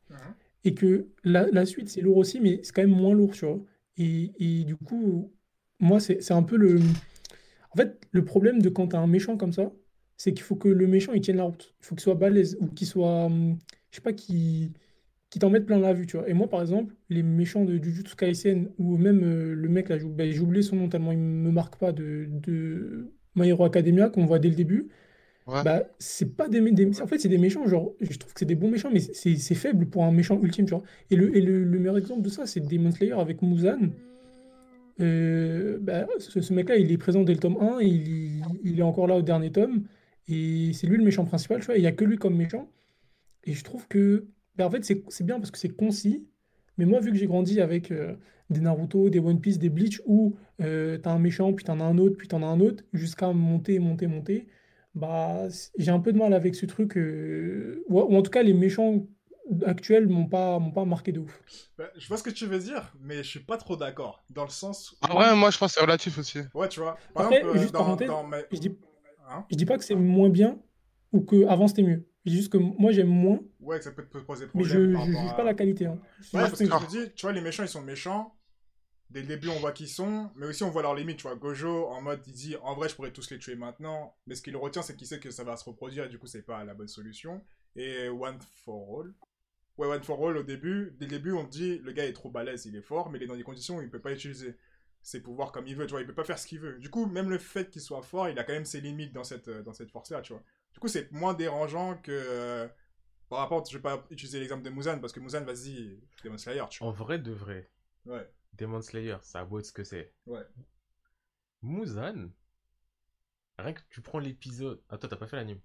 Et 0.65 0.75
que 0.75 1.07
la, 1.23 1.47
la 1.53 1.65
suite, 1.65 1.89
c'est 1.89 2.01
lourd 2.01 2.17
aussi, 2.17 2.41
mais 2.41 2.59
c'est 2.65 2.75
quand 2.75 2.83
même 2.83 2.91
moins 2.91 3.15
lourd, 3.15 3.33
tu 3.33 3.45
vois. 3.45 3.61
Et, 3.99 4.33
et 4.41 4.65
du 4.65 4.75
coup, 4.75 5.33
moi, 5.81 6.01
c'est 6.01 6.33
un 6.33 6.43
peu 6.43 6.57
le. 6.57 6.81
En 7.73 7.77
fait, 7.77 8.07
le 8.13 8.25
problème 8.25 8.61
de 8.63 8.69
quand 8.69 8.89
t'as 8.89 8.99
un 8.99 9.07
méchant 9.07 9.37
comme 9.37 9.53
ça, 9.53 9.73
c'est 10.17 10.33
qu'il 10.33 10.43
faut 10.45 10.57
que 10.57 10.69
le 10.69 10.87
méchant, 10.87 11.13
il 11.13 11.21
tienne 11.21 11.37
la 11.37 11.45
route. 11.45 11.75
Il 11.81 11.87
faut 11.87 11.95
qu'il 11.95 12.03
soit 12.03 12.15
balèze 12.15 12.57
ou 12.61 12.69
qu'il 12.69 12.87
soit. 12.87 13.29
Je 13.91 13.97
sais 13.97 14.03
pas, 14.03 14.13
qui 14.13 14.73
qui 15.31 15.41
t'en 15.41 15.51
mettent 15.51 15.67
plein 15.67 15.79
la 15.81 15.93
vue, 15.93 16.07
tu 16.07 16.17
vois. 16.17 16.29
Et 16.29 16.35
moi, 16.35 16.49
par 16.49 16.61
exemple, 16.63 16.95
les 17.11 17.23
méchants 17.23 17.65
de 17.65 17.83
Jujutsu 17.83 18.17
Kaisen, 18.17 18.71
ou 18.79 18.97
même 18.97 19.23
euh, 19.25 19.55
le 19.55 19.69
mec, 19.69 19.89
là, 19.89 19.99
j'ai 19.99 20.07
ben, 20.07 20.31
j'ai 20.33 20.41
oublié 20.41 20.63
son 20.63 20.77
nom 20.77 20.89
tellement 20.89 21.13
il 21.13 21.19
me 21.19 21.51
marque 21.51 21.77
pas, 21.79 21.93
de, 21.93 22.27
de 22.31 23.13
My 23.35 23.49
Hero 23.49 23.65
Academia, 23.65 24.09
qu'on 24.09 24.25
voit 24.25 24.39
dès 24.39 24.49
le 24.51 24.55
début, 24.55 24.89
Ouais. 25.47 25.65
bah, 25.65 25.85
c'est 25.99 26.37
pas 26.37 26.49
des, 26.49 26.61
En 27.03 27.07
fait, 27.07 27.19
c'est 27.19 27.29
des 27.29 27.39
méchants, 27.39 27.67
genre, 27.67 27.95
je 28.01 28.19
trouve 28.19 28.33
que 28.35 28.41
c'est 28.41 28.47
des 28.47 28.55
bons 28.57 28.71
méchants, 28.71 28.91
mais 28.93 29.01
c'est 29.01 29.37
c'est 29.37 29.55
faible 29.55 29.87
pour 29.89 30.05
un 30.05 30.13
méchant 30.13 30.41
ultime, 30.43 30.67
tu 30.67 30.75
vois. 30.75 30.83
Et 31.11 31.17
le, 31.17 31.37
et 31.37 31.41
le, 31.41 31.65
le 31.65 31.79
meilleur 31.79 31.99
exemple 31.99 32.23
de 32.23 32.29
ça, 32.31 32.47
c'est 32.47 32.61
Demon 32.61 32.91
Slayer 32.93 33.13
avec 33.15 33.43
Muzan. 33.43 33.91
Euh, 35.01 35.79
bah, 35.81 36.07
ce, 36.19 36.53
mec-là, 36.53 36.77
il 36.77 36.91
est 36.93 36.99
présent 36.99 37.23
dès 37.23 37.35
le 37.35 37.41
tome 37.41 37.59
1, 37.61 37.81
et 37.81 37.87
il, 37.87 38.79
est 38.79 38.83
encore 38.83 39.07
là 39.07 39.17
au 39.17 39.23
dernier 39.23 39.53
tome, 39.53 39.85
et 40.29 40.73
c'est 40.73 40.87
lui 40.87 40.97
le 40.97 41.05
méchant 41.05 41.25
principal, 41.25 41.61
tu 41.61 41.67
vois, 41.67 41.77
il 41.77 41.83
n'y 41.83 41.87
a 41.87 41.93
que 41.93 42.05
lui 42.05 42.17
comme 42.17 42.37
méchant. 42.37 42.69
Et 43.45 43.53
je 43.53 43.65
trouve 43.65 43.87
que, 43.89 44.27
bah, 44.57 44.67
en 44.67 44.71
fait, 44.71 44.85
c'est 44.85 45.25
bien 45.25 45.39
parce 45.39 45.51
que 45.51 45.59
c'est 45.59 45.69
concis, 45.69 46.27
mais 46.79 46.85
moi, 46.85 47.01
vu 47.01 47.13
que 47.13 47.17
j'ai 47.17 47.27
grandi 47.27 47.61
avec 47.61 47.91
euh, 47.91 48.15
des 48.51 48.61
Naruto, 48.61 49.11
des 49.11 49.19
One 49.19 49.41
Piece, 49.41 49.59
des 49.59 49.71
Bleach, 49.71 50.03
où 50.07 50.37
euh, 50.63 50.99
t'as 50.99 51.13
un 51.13 51.19
méchant, 51.19 51.53
puis 51.53 51.65
t'en 51.65 51.81
as 51.81 51.85
un 51.85 51.99
autre, 51.99 52.17
puis 52.17 52.29
t'en 52.29 52.43
as 52.43 52.47
un 52.47 52.61
autre, 52.61 52.85
jusqu'à 52.93 53.33
monter, 53.33 53.79
monter, 53.79 54.07
monter, 54.07 54.47
bah, 54.95 55.49
j'ai 55.79 55.91
un 55.91 56.01
peu 56.01 56.13
de 56.13 56.19
mal 56.19 56.33
avec 56.35 56.55
ce 56.55 56.67
truc, 56.67 56.97
euh, 56.97 57.85
ou 57.89 58.01
en 58.01 58.23
tout 58.23 58.31
cas, 58.31 58.43
les 58.43 58.55
méchants 58.55 59.07
actuels 59.65 60.09
m'ont 60.09 60.27
pas, 60.29 60.59
m'ont 60.59 60.73
pas 60.73 60.85
marqué 60.85 61.13
de 61.13 61.21
ouf. 61.21 61.41
Bah, 61.79 61.91
je 61.97 62.07
vois 62.09 62.17
ce 62.17 62.23
que 62.23 62.31
tu 62.31 62.47
veux 62.47 62.59
dire, 62.59 62.93
mais 63.01 63.19
je 63.19 63.29
suis 63.29 63.41
pas 63.41 63.57
trop 63.57 63.77
d'accord. 63.77 64.25
Dans 64.31 64.45
le 64.45 64.51
sens 64.51 64.93
où... 64.93 65.07
En 65.07 65.15
vrai, 65.15 65.35
moi, 65.37 65.51
je 65.51 65.59
pense 65.59 65.73
que 65.73 65.75
c'est 65.81 65.85
relatif 65.85 66.19
aussi. 66.19 66.41
Ouais, 66.55 66.69
tu 66.69 66.81
vois. 66.81 66.97
Par 67.15 67.25
Après, 67.25 67.37
exemple, 67.39 67.57
euh, 67.57 67.61
juste 67.61 67.73
dans, 67.75 67.81
parenthèse, 67.81 68.09
dans 68.09 68.25
ma- 68.25 68.41
Je 68.51 68.59
dis, 68.59 68.77
Hein 69.29 69.45
je 69.51 69.57
dis 69.57 69.67
pas 69.67 69.77
que 69.77 69.85
c'est 69.85 69.95
moins 69.97 70.29
bien, 70.29 70.59
ou 71.13 71.21
que 71.21 71.47
avant 71.47 71.67
c'était 71.69 71.83
mieux. 71.83 72.07
Je 72.25 72.31
dis 72.31 72.37
juste 72.37 72.53
que 72.53 72.59
moi, 72.59 72.93
j'aime 72.93 73.09
moins, 73.09 73.41
Ouais, 73.61 73.79
que 73.79 73.85
ça 73.85 73.91
peut 73.93 74.05
te 74.07 74.19
poser 74.19 74.47
mais 74.55 74.63
problème 74.65 74.91
je, 74.91 74.93
par 74.93 75.05
je 75.05 75.07
rapport 75.07 75.23
juge 75.23 75.31
à- 75.33 75.35
pas 75.37 75.45
la 75.45 75.55
qualité. 75.55 75.87
hein. 75.87 75.99
Ouais, 76.33 76.41
parce 76.41 76.53
que 76.53 76.65
que- 76.65 76.71
je 76.71 76.85
te 76.87 76.91
dis, 76.91 77.13
tu 77.15 77.23
vois, 77.27 77.33
les 77.33 77.41
méchants, 77.41 77.63
ils 77.65 77.69
sont 77.69 77.83
méchants. 77.83 78.33
Dès 79.11 79.21
le 79.21 79.27
début, 79.29 79.49
on 79.49 79.59
voit 79.61 79.71
qu'ils 79.73 79.89
sont, 79.89 80.31
mais 80.35 80.47
aussi 80.47 80.65
on 80.65 80.71
voit 80.71 80.83
leurs 80.83 80.95
limites. 80.97 81.19
Tu 81.19 81.23
vois, 81.23 81.37
Gojo, 81.37 81.87
en 81.87 82.03
mode, 82.03 82.21
il 82.27 82.33
dit, 82.33 82.57
en 82.63 82.75
vrai, 82.75 82.89
je 82.89 82.95
pourrais 82.97 83.13
tous 83.13 83.31
les 83.31 83.39
tuer 83.39 83.55
maintenant, 83.55 84.17
mais 84.27 84.35
ce 84.35 84.43
qu'il 84.43 84.57
retient, 84.57 84.83
c'est 84.83 84.97
qu'il 84.97 85.07
sait 85.07 85.21
que 85.21 85.31
ça 85.31 85.45
va 85.45 85.57
se 85.57 85.65
reproduire, 85.65 86.05
et 86.05 86.09
du 86.09 86.19
coup, 86.19 86.27
c'est 86.27 86.43
pas 86.43 86.65
la 86.65 86.75
bonne 86.75 86.89
solution. 86.89 87.45
Et 87.77 88.09
One 88.09 88.39
for 88.65 89.01
All. 89.01 89.15
Ouais, 89.79 89.87
One 89.87 90.03
for 90.03 90.27
All, 90.27 90.37
au 90.39 90.43
début, 90.43 90.95
dès 90.99 91.07
le 91.07 91.11
début, 91.11 91.33
on 91.33 91.45
te 91.45 91.51
dit, 91.51 91.79
le 91.79 91.93
gars 91.93 92.07
est 92.07 92.13
trop 92.15 92.31
balèze, 92.31 92.65
il 92.67 92.77
est 92.77 92.83
fort, 92.83 93.11
mais 93.11 93.19
il 93.19 93.25
est 93.25 93.27
dans 93.27 93.37
des 93.37 93.43
conditions 93.43 93.77
où 93.77 93.83
il 93.83 93.91
peut 93.91 94.01
pas 94.01 94.13
utiliser 94.13 94.57
ses 95.03 95.23
pouvoirs 95.23 95.53
comme 95.53 95.67
il 95.67 95.77
veut, 95.77 95.87
tu 95.87 95.93
vois, 95.93 96.01
il 96.01 96.07
peut 96.07 96.15
pas 96.15 96.25
faire 96.25 96.39
ce 96.39 96.47
qu'il 96.47 96.61
veut. 96.61 96.79
Du 96.79 96.91
coup, 96.91 97.07
même 97.07 97.31
le 97.31 97.39
fait 97.39 97.69
qu'il 97.71 97.83
soit 97.83 98.03
fort, 98.03 98.29
il 98.29 98.39
a 98.39 98.45
quand 98.45 98.55
même 98.55 98.65
ses 98.65 98.81
limites 98.81 99.13
dans 99.13 99.23
cette, 99.25 99.49
euh, 99.49 99.63
dans 99.63 99.73
cette 99.73 99.91
force-là, 99.91 100.23
tu 100.23 100.33
vois. 100.33 100.43
Du 100.73 100.81
coup, 100.81 100.89
c'est 100.89 101.11
moins 101.13 101.35
dérangeant 101.35 101.97
que... 101.99 102.11
euh, 102.11 102.69
par 103.29 103.41
rapport, 103.41 103.65
je 103.65 103.77
vais 103.77 103.83
pas 103.83 104.05
utiliser 104.11 104.41
l'exemple 104.41 104.63
de 104.63 104.71
Muzan, 104.71 104.99
parce 105.01 105.13
que 105.13 105.21
Muzan, 105.21 105.45
vas-y, 105.45 106.01
Demon 106.25 106.39
Slayer, 106.39 106.65
tu 106.71 106.79
vois. 106.79 106.89
En 106.89 106.93
vrai 106.93 107.19
de 107.19 107.33
vrai, 107.33 107.71
Ouais. 108.07 108.29
Demon 108.55 108.81
Slayer, 108.81 109.17
ça 109.23 109.43
être 109.43 109.65
ce 109.67 109.73
que 109.73 109.85
c'est. 109.85 110.13
Ouais. 110.27 110.47
Muzan, 111.63 112.31
rien 113.59 113.73
que 113.73 113.83
tu 113.91 114.01
prends 114.01 114.19
l'épisode. 114.19 114.81
Ah, 114.89 114.97
toi, 114.97 115.09
t'as 115.09 115.17
pas 115.17 115.27
fait 115.27 115.37
l'anime? 115.37 115.61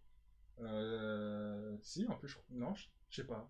Euh... 0.59 1.77
Si, 1.81 2.05
en 2.07 2.15
plus, 2.15 2.27
je... 2.27 2.37
non, 2.49 2.73
je 2.75 2.87
sais 3.09 3.23
pas. 3.23 3.49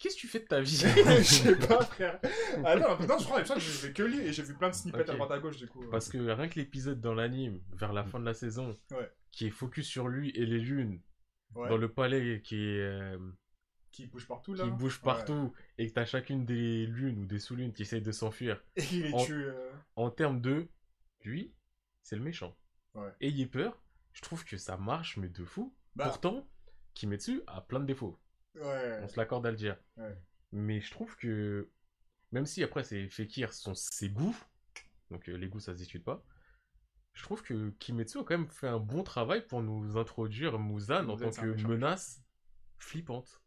Qu'est-ce 0.00 0.16
que 0.16 0.20
tu 0.20 0.28
fais 0.28 0.40
de 0.40 0.44
ta 0.46 0.60
vie 0.60 0.76
je 1.18 1.22
sais 1.22 1.56
pas, 1.56 1.84
frère. 1.84 2.20
Ah 2.64 2.76
non, 2.76 2.98
non, 3.06 3.18
je 3.18 3.24
crois 3.24 3.42
que 3.42 3.54
j'ai 3.60 3.70
fait 3.70 3.92
que 3.92 4.02
lui 4.02 4.18
et 4.18 4.32
j'ai 4.32 4.42
vu 4.42 4.54
plein 4.54 4.68
de 4.70 4.74
snippets 4.74 5.08
à 5.08 5.14
droite 5.14 5.30
à 5.30 5.38
gauche, 5.38 5.56
du 5.56 5.66
coup. 5.68 5.82
euh. 5.84 5.90
Parce 5.90 6.08
que 6.08 6.18
rien 6.18 6.48
que 6.48 6.58
l'épisode 6.58 7.00
dans 7.00 7.14
l'anime, 7.14 7.60
vers 7.72 7.92
la 7.92 8.04
fin 8.04 8.18
de 8.20 8.24
la 8.24 8.34
saison, 8.34 8.74
Ouais. 8.90 9.10
qui 9.30 9.46
est 9.46 9.50
focus 9.50 9.86
sur 9.86 10.08
lui 10.08 10.30
et 10.30 10.44
les 10.46 10.58
lunes, 10.58 11.00
Ouais. 11.54 11.68
dans 11.68 11.76
le 11.76 11.88
palais 11.88 12.42
qui 12.42 12.56
est. 12.56 12.80
euh, 12.80 13.18
Qui 13.92 14.06
bouge 14.06 14.26
partout, 14.26 14.52
là. 14.54 14.64
qui 14.64 14.70
bouge 14.70 14.96
Ouais. 14.96 15.04
partout 15.04 15.52
et 15.78 15.88
que 15.88 15.92
t'as 15.94 16.04
chacune 16.04 16.44
des 16.44 16.84
lunes 16.86 17.20
ou 17.22 17.26
des 17.26 17.38
sous-lunes 17.38 17.72
qui 17.72 17.82
essayent 17.82 18.02
de 18.02 18.12
s'enfuir. 18.12 18.60
Et 18.76 18.82
il 18.92 19.02
les 19.04 19.12
En- 19.14 19.24
tue. 19.24 19.32
euh, 19.46 19.70
En 19.94 20.10
termes 20.10 20.40
de, 20.40 20.66
lui, 21.24 21.54
c'est 22.02 22.16
le 22.16 22.22
méchant. 22.22 22.54
Ouais. 22.94 23.08
Ayez 23.20 23.46
peur, 23.46 23.80
je 24.12 24.20
trouve 24.22 24.44
que 24.44 24.56
ça 24.58 24.76
marche, 24.76 25.16
mais 25.16 25.28
de 25.28 25.44
fou. 25.44 25.74
Bah. 25.94 26.06
Pourtant, 26.08 26.46
Kimetsu 26.94 27.40
a 27.46 27.60
plein 27.62 27.80
de 27.80 27.86
défauts. 27.86 28.18
Ouais. 28.60 29.00
On 29.02 29.08
se 29.08 29.18
l'accorde 29.18 29.46
à 29.46 29.50
le 29.50 29.56
dire. 29.56 29.76
Ouais. 29.96 30.14
Mais 30.52 30.80
je 30.80 30.90
trouve 30.90 31.16
que, 31.16 31.68
même 32.32 32.46
si 32.46 32.62
après 32.62 32.84
c'est 32.84 33.08
Fekir 33.08 33.52
sont 33.52 33.74
ses 33.74 34.08
goûts, 34.08 34.36
donc 35.10 35.28
euh, 35.28 35.34
les 35.34 35.48
goûts 35.48 35.60
ça 35.60 35.72
se 35.72 35.78
discute 35.78 36.04
pas, 36.04 36.24
je 37.12 37.22
trouve 37.22 37.42
que 37.42 37.70
Kimetsu 37.78 38.18
a 38.18 38.24
quand 38.24 38.36
même 38.36 38.48
fait 38.48 38.68
un 38.68 38.78
bon 38.78 39.02
travail 39.02 39.46
pour 39.46 39.62
nous 39.62 39.96
introduire 39.96 40.58
Muzan 40.58 41.08
en 41.08 41.16
tant 41.16 41.30
que 41.30 41.66
menace 41.66 42.22
flippante. 42.78 43.40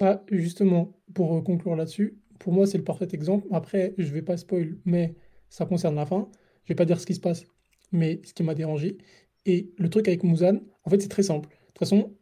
Ah, 0.00 0.22
justement, 0.30 1.00
pour 1.14 1.36
euh, 1.36 1.40
conclure 1.40 1.76
là-dessus, 1.76 2.18
pour 2.38 2.52
moi, 2.52 2.66
c'est 2.66 2.78
le 2.78 2.84
parfait 2.84 3.08
exemple. 3.12 3.46
Après, 3.52 3.94
je 3.96 4.12
vais 4.12 4.22
pas 4.22 4.36
spoil, 4.36 4.78
mais 4.84 5.14
ça 5.48 5.66
concerne 5.66 5.94
la 5.94 6.04
fin. 6.04 6.28
Je 6.64 6.68
vais 6.68 6.74
pas 6.74 6.84
dire 6.84 7.00
ce 7.00 7.06
qui 7.06 7.14
se 7.14 7.20
passe, 7.20 7.46
mais 7.92 8.20
ce 8.24 8.34
qui 8.34 8.42
m'a 8.42 8.54
dérangé. 8.54 8.98
Et 9.46 9.72
le 9.78 9.88
truc 9.88 10.08
avec 10.08 10.22
Muzan, 10.22 10.60
en 10.84 10.90
fait, 10.90 11.00
c'est 11.00 11.08
très 11.08 11.22
simple. 11.22 11.48
De 11.48 11.66
toute 11.68 11.78
façon, 11.78 12.16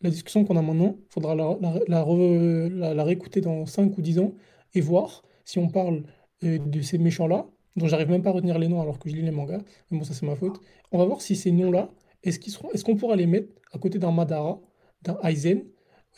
la 0.00 0.10
discussion 0.10 0.44
qu'on 0.44 0.56
a 0.56 0.62
maintenant, 0.62 0.96
il 0.98 1.12
faudra 1.12 1.34
la, 1.34 1.56
la- 1.60 1.80
la 1.88 2.02
re- 2.02 2.68
la- 2.68 2.94
la 2.94 3.04
réécouter 3.04 3.40
dans 3.40 3.66
5 3.66 3.96
ou 3.98 4.02
10 4.02 4.18
ans 4.20 4.32
et 4.74 4.80
voir 4.80 5.22
si 5.44 5.58
on 5.58 5.68
parle 5.68 6.02
euh, 6.44 6.58
de 6.58 6.80
ces 6.82 6.98
méchants-là, 6.98 7.46
dont 7.76 7.88
j'arrive 7.88 8.08
même 8.10 8.22
pas 8.22 8.30
à 8.30 8.32
retenir 8.34 8.58
les 8.58 8.68
noms 8.68 8.80
alors 8.80 8.98
que 8.98 9.08
je 9.08 9.14
lis 9.16 9.22
les 9.22 9.30
mangas. 9.30 9.60
Mais 9.90 9.98
bon, 9.98 10.04
ça, 10.04 10.14
c'est 10.14 10.26
ma 10.26 10.36
faute. 10.36 10.60
On 10.92 10.98
va 10.98 11.04
voir 11.04 11.20
si 11.20 11.34
ces 11.36 11.50
noms-là, 11.50 11.88
est-ce 12.22 12.38
qu'ils 12.38 12.52
seront, 12.52 12.70
est-ce 12.72 12.84
qu'on 12.84 12.96
pourra 12.96 13.16
les 13.16 13.26
mettre 13.26 13.48
à 13.72 13.78
côté 13.78 13.98
d'un 13.98 14.12
Madara, 14.12 14.60
d'un 15.02 15.18
Aizen, 15.24 15.62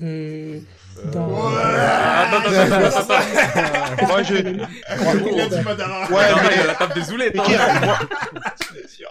euh, 0.03 0.61
d'un. 1.13 1.27
Moi, 4.07 4.23
je... 4.23 4.35
Ouais, 6.11 6.23
mais- 6.43 6.49
il 6.53 6.59
y 6.59 6.61
a 6.63 6.67
la 6.67 6.75
table 6.75 6.95
des 6.95 7.13
oulettes. 7.13 7.37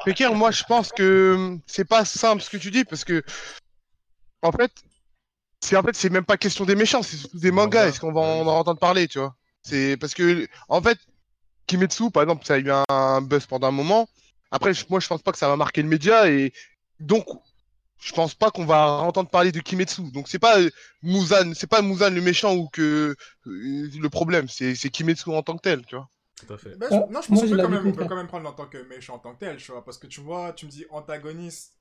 Fekir, 0.06 0.30
moi... 0.30 0.38
Moi, 0.40 0.52
je 0.52 0.64
pense 0.64 0.92
que 0.92 1.58
c'est 1.68 1.86
pas 1.88 2.06
simple 2.06 2.42
ce 2.42 2.50
que 2.50 2.58
tu 2.58 2.72
dis 2.72 2.84
parce 2.86 3.04
que, 3.04 3.22
en 4.42 4.52
fait, 4.52 4.72
c'est 5.62 5.76
en 5.78 5.84
fait, 5.84 5.96
c'est 5.96 6.10
même 6.10 6.26
pas 6.26 6.38
question 6.38 6.66
des 6.66 6.76
méchants, 6.76 7.04
c'est 7.04 7.18
surtout 7.18 7.40
des 7.40 7.52
mangas. 7.52 7.88
Est-ce 7.88 8.00
qu'on 8.00 8.14
va 8.14 8.22
en, 8.22 8.48
en 8.48 8.60
entendre 8.60 8.80
parler, 8.80 9.08
tu 9.08 9.20
vois? 9.20 9.36
C'est 9.64 9.98
parce 9.98 10.14
que, 10.14 10.48
en 10.70 10.82
fait, 10.82 10.98
Kimetsu, 11.68 12.12
par 12.12 12.24
exemple, 12.24 12.46
ça 12.46 12.56
a 12.56 12.60
eu 12.60 12.72
un, 12.72 12.84
un 12.90 13.22
buzz 13.22 13.46
pendant 13.48 13.68
un 13.68 13.72
moment. 13.72 14.10
Après, 14.52 14.74
moi, 14.90 15.00
je 15.00 15.08
pense 15.08 15.22
pas 15.22 15.32
que 15.32 15.38
ça 15.40 15.50
va 15.50 15.58
marquer 15.58 15.82
le 15.84 15.90
média 15.90 16.30
et 16.30 16.54
donc, 17.00 17.26
je 18.02 18.14
pense 18.14 18.34
pas 18.36 18.52
qu'on 18.52 18.66
va 18.66 18.94
entendre 19.02 19.30
parler 19.30 19.52
de 19.52 19.60
Kimetsu. 19.60 20.12
Donc, 20.12 20.28
c'est 20.30 20.40
pas 20.40 20.60
euh, 20.60 20.70
Muzan, 21.04 21.54
c'est 21.56 21.68
pas 21.68 21.82
Muzan 21.82 22.12
le 22.12 22.22
méchant 22.22 22.56
ou 22.56 22.70
que 22.70 23.16
euh, 23.48 23.90
le 24.00 24.10
problème, 24.10 24.48
c'est 24.50 24.76
Kimetsu 24.90 25.30
en 25.32 25.44
tant 25.44 25.58
que 25.58 25.62
tel, 25.64 25.86
tu 25.86 25.96
vois? 25.96 26.10
Tout 26.36 26.54
à 26.54 26.58
fait. 26.58 26.76
Bah, 26.78 26.88
je- 26.90 26.96
Ah, 26.96 27.08
non, 27.10 27.22
je 27.22 27.28
pense 27.30 27.42
qu'on 27.42 27.50
peut, 27.58 27.94
peut 27.94 28.06
quand 28.06 28.16
même 28.16 28.28
prendre 28.28 28.50
en 28.50 28.54
tant 28.54 28.68
que 28.68 28.78
méchant 28.88 29.16
en 29.16 29.20
tant 29.20 29.34
que 29.36 29.40
tel, 29.40 29.58
tu 29.58 29.72
vois. 29.72 29.84
Parce 29.84 29.98
que 29.98 30.08
tu 30.08 30.22
vois, 30.22 30.54
tu 30.54 30.66
me 30.66 30.72
dis 30.72 30.86
antagoniste. 30.90 31.74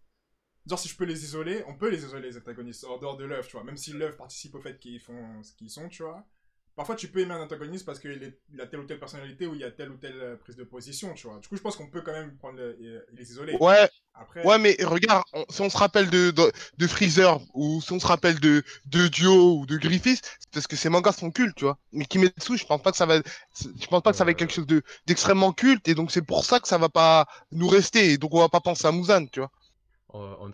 Genre, 0.68 0.78
si 0.78 0.88
je 0.88 0.96
peux 0.96 1.04
les 1.04 1.24
isoler, 1.24 1.64
on 1.66 1.74
peut 1.74 1.88
les 1.90 2.04
isoler, 2.04 2.28
les 2.30 2.36
antagonistes, 2.38 2.84
hors 2.84 2.98
dehors 3.00 3.16
de 3.16 3.24
l'œuvre, 3.24 3.46
tu 3.46 3.52
vois. 3.52 3.64
Même 3.64 3.76
si 3.76 3.92
l'œuvre 3.92 4.16
participe 4.16 4.54
au 4.54 4.60
fait 4.60 4.78
qu'ils 4.78 5.00
font 5.00 5.42
ce 5.42 5.52
qu'ils 5.54 5.70
sont, 5.70 5.88
tu 5.88 6.02
vois. 6.02 6.24
parfois 6.76 6.94
tu 6.96 7.08
peux 7.08 7.20
aimer 7.20 7.34
un 7.34 7.42
antagoniste 7.42 7.84
parce 7.86 7.98
qu'il 7.98 8.22
est- 8.22 8.60
a 8.60 8.66
telle 8.66 8.80
ou 8.80 8.84
telle 8.84 9.00
personnalité 9.00 9.46
ou 9.48 9.54
il 9.54 9.60
y 9.60 9.64
a 9.64 9.70
telle 9.72 9.90
ou 9.90 9.96
telle 9.96 10.16
euh, 10.20 10.36
prise 10.36 10.56
de 10.56 10.62
position, 10.64 11.12
tu 11.14 11.26
vois. 11.26 11.38
Du 11.40 11.48
coup, 11.48 11.56
je 11.56 11.62
pense 11.62 11.76
qu'on 11.76 11.88
peut 11.90 12.02
quand 12.02 12.12
même 12.12 12.36
prendre 12.36 12.58
le- 12.58 13.04
les 13.12 13.30
isoler. 13.32 13.60
Ouais, 13.60 13.88
Après, 14.14 14.42
ouais, 14.44 14.58
mais 14.58 14.76
regarde, 14.84 15.24
on- 15.32 15.44
si 15.50 15.62
on 15.62 15.70
se 15.70 15.76
rappelle 15.78 16.10
de, 16.10 16.30
de, 16.32 16.52
de 16.78 16.86
Freezer 16.86 17.40
ou 17.54 17.80
si 17.82 17.92
on 17.92 18.00
se 18.00 18.06
rappelle 18.06 18.40
de, 18.40 18.62
de 18.86 19.08
Dio 19.08 19.58
ou 19.60 19.66
de 19.66 19.76
Griffith, 19.78 20.20
c'est 20.40 20.50
parce 20.52 20.66
que 20.66 20.76
ces 20.76 20.88
mangas 20.90 21.12
sont 21.14 21.30
cultes, 21.30 21.56
tu 21.56 21.64
vois. 21.64 21.78
Mais 21.92 22.04
Kimetsu, 22.06 22.58
je 22.58 22.66
pense 22.66 22.82
pas 22.82 22.90
que 22.92 22.96
ça 22.98 23.06
va, 23.06 23.18
je 23.18 23.86
pense 23.88 24.02
pas 24.02 24.12
que 24.12 24.16
ça 24.18 24.24
va 24.24 24.32
être 24.32 24.38
quelque 24.38 24.52
chose 24.54 24.66
de 24.66 24.82
d'extrêmement 25.06 25.52
culte 25.52 25.88
et 25.88 25.94
donc 25.94 26.10
c'est 26.12 26.22
pour 26.22 26.44
ça 26.44 26.60
que 26.60 26.68
ça 26.68 26.78
va 26.78 26.88
pas 26.90 27.26
nous 27.52 27.68
rester 27.68 28.12
et 28.12 28.18
donc 28.18 28.34
on 28.34 28.40
va 28.40 28.48
pas 28.50 28.60
penser 28.60 28.86
à 28.86 28.92
Muzan, 28.92 29.26
tu 29.28 29.40
vois. 29.40 29.50
Euh, 30.22 30.36
on 30.40 30.50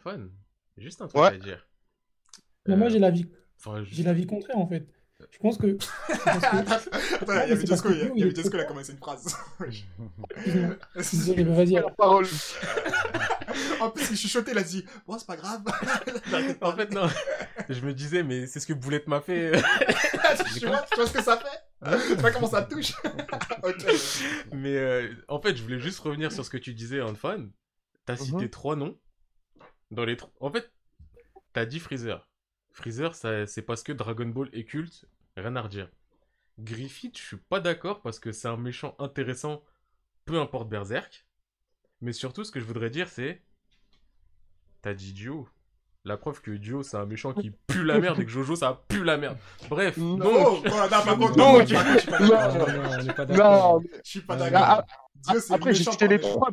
juste 0.77 1.01
un 1.03 1.09
truc 1.09 1.21
Ouais. 1.23 1.29
à 1.29 1.37
dire. 1.39 1.67
Mais 2.67 2.77
moi, 2.77 2.87
Euh, 2.87 2.91
j'ai 2.91 2.99
l'avis 2.99 3.27
enfin, 3.59 3.85
j'ai 3.85 4.03
l'avis 4.03 4.27
contraire, 4.27 4.59
en 4.59 4.67
fait. 4.67 4.87
Je 5.31 5.39
pense 5.39 5.57
que... 5.59 5.67
il 5.69 5.75
y 7.29 7.53
avait 7.53 7.65
il 7.65 8.19
y 8.19 8.23
avait 8.23 8.33
Dio, 8.33 8.51
il 8.53 8.61
a 8.61 8.65
commencé 8.65 8.93
une 8.93 8.99
phrase. 8.99 9.37
Vas-y. 10.97 11.77
alors. 11.77 11.95
Parole. 11.95 12.27
en 13.81 13.91
plus, 13.91 14.11
il 14.11 14.17
chuchotait, 14.17 14.53
il 14.53 14.59
a 14.59 14.63
dit 14.63 14.85
Bon, 15.07 15.17
c'est 15.19 15.27
pas 15.27 15.37
grave. 15.37 15.63
En 16.61 16.73
fait, 16.73 16.93
non. 16.93 17.09
je 17.69 17.81
me 17.83 17.95
disais, 17.95 18.23
mais 18.23 18.47
c'est 18.47 18.61
ce 18.61 18.67
que 18.67 18.73
Boulette 18.73 19.07
m'a 19.07 19.21
fait. 19.21 19.53
tu, 20.59 20.67
vois, 20.67 20.85
tu 20.91 20.97
vois 20.97 21.07
ce 21.07 21.13
que 21.13 21.23
ça 21.23 21.37
fait? 21.39 22.07
Tu 22.09 22.21
vois 22.21 22.31
comment 22.33 22.49
ça 22.49 22.63
touche? 22.63 22.93
Mais 24.53 24.77
euh, 24.77 25.09
en 25.29 25.41
fait, 25.41 25.57
je 25.57 25.63
voulais 25.63 25.81
juste 25.81 26.01
revenir 26.01 26.33
sur 26.33 26.45
ce 26.45 26.51
que 26.51 26.57
tu 26.59 26.75
disais, 26.75 27.01
Antoine. 27.01 27.51
T'as 28.07 28.17
cité 28.17 28.37
Mhm. 28.45 28.51
trois 28.51 28.77
noms. 28.77 28.99
Dans 29.95 30.05
les 30.05 30.17
En 30.41 30.51
fait, 30.51 30.71
t'as 31.53 31.65
dit 31.67 31.79
Freezer. 31.81 32.29
Freezer, 32.73 33.15
ça- 33.15 33.47
c'est 33.47 33.63
parce 33.63 33.83
que 33.83 33.93
Dragon 33.93 34.27
Ball 34.27 34.49
est 34.53 34.65
culte, 34.65 35.07
rien 35.37 35.55
à 35.57 35.63
redire. 35.63 35.89
Griffith, 36.59 37.17
je 37.19 37.23
suis 37.25 37.37
pas 37.37 37.61
d'accord 37.61 38.03
parce 38.03 38.19
que 38.19 38.33
c'est 38.33 38.49
un 38.49 38.57
méchant 38.57 38.95
intéressant, 38.99 39.63
peu 40.25 40.41
importe 40.41 40.69
Berserk. 40.69 41.27
Mais 42.01 42.13
surtout, 42.13 42.45
ce 42.45 42.51
que 42.51 42.61
je 42.61 42.65
voudrais 42.65 42.91
dire, 42.91 43.09
c'est. 43.09 43.43
T'as 44.83 44.95
dit 44.95 45.13
Dio. 45.13 45.49
La 46.07 46.19
preuve 46.19 46.43
que 46.43 46.51
Dio, 46.51 46.83
c'est 46.83 46.99
un 46.99 47.07
méchant 47.07 47.33
qui 47.33 47.51
pue 47.67 47.83
la 47.83 47.99
merde 47.99 48.21
et 48.21 48.25
que 48.27 48.31
Jojo, 48.31 48.57
ça 48.57 48.85
pue 48.89 49.05
la 49.05 49.17
merde. 49.17 49.39
Bref, 49.71 49.97
Non. 49.97 50.17
donc. 50.19 50.65
Oh, 50.67 50.71
non, 50.71 51.31
Non, 51.35 51.61
je 51.65 53.01
suis 53.01 53.11
pas 53.11 53.25
d'accord. 53.27 53.81
Non, 53.81 53.81
Je 54.05 54.11
suis 54.11 54.21
pas 54.21 54.37
c'est 55.41 55.55
après 55.55 55.73
j'ai 55.73 55.85
cité 55.85 56.07
les 56.09 56.21
trois. 56.21 56.51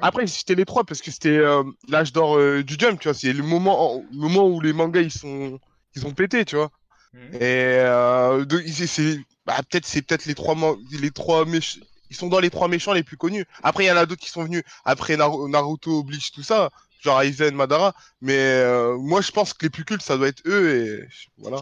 Après 0.00 0.26
cité 0.26 0.54
les 0.54 0.64
trois 0.64 0.84
parce 0.84 1.00
que 1.02 1.10
c'était 1.10 1.28
euh, 1.38 1.62
l'âge 1.88 2.12
d'or 2.12 2.36
euh, 2.38 2.62
du 2.62 2.76
jump, 2.78 3.00
tu 3.00 3.08
vois. 3.08 3.14
C'est 3.14 3.32
le 3.32 3.42
moment, 3.42 4.04
le 4.10 4.18
moment 4.18 4.46
où 4.48 4.60
les 4.60 4.72
mangas 4.72 5.02
ils 5.02 5.10
sont, 5.12 5.58
ils 5.94 6.06
ont 6.06 6.12
pété, 6.14 6.44
tu 6.44 6.56
vois. 6.56 6.70
Mhm. 7.12 7.34
Et 7.34 7.40
euh, 7.80 8.44
de- 8.44 8.62
c'est, 8.66 8.86
c'est- 8.86 9.18
bah, 9.46 9.56
peut-être 9.70 9.86
c'est 9.86 10.02
peut-être 10.02 10.26
les 10.26 10.34
trois 10.34 10.54
les 11.00 11.10
trois 11.10 11.44
méchants. 11.44 11.80
Ils 12.10 12.16
sont 12.16 12.28
dans 12.28 12.40
les 12.40 12.50
trois 12.50 12.68
méchants 12.68 12.92
les 12.92 13.02
plus 13.04 13.16
connus. 13.16 13.44
Après 13.62 13.84
il 13.84 13.88
y 13.88 13.90
en 13.92 13.96
a 13.96 14.06
d'autres 14.06 14.22
qui 14.22 14.30
sont 14.30 14.44
venus 14.44 14.62
après 14.84 15.16
Naru- 15.16 15.50
Naruto, 15.50 16.04
Bleach, 16.04 16.32
tout 16.32 16.42
ça, 16.42 16.70
genre 17.00 17.20
Aizen, 17.22 17.54
Madara. 17.54 17.94
Mais 18.20 18.36
euh, 18.38 18.96
moi 18.98 19.20
je 19.22 19.30
pense 19.32 19.54
que 19.54 19.64
les 19.66 19.70
plus 19.70 19.84
cultes 19.84 20.02
ça 20.02 20.16
doit 20.18 20.28
être 20.28 20.42
eux 20.46 20.70
et 21.04 21.08
voilà. 21.38 21.60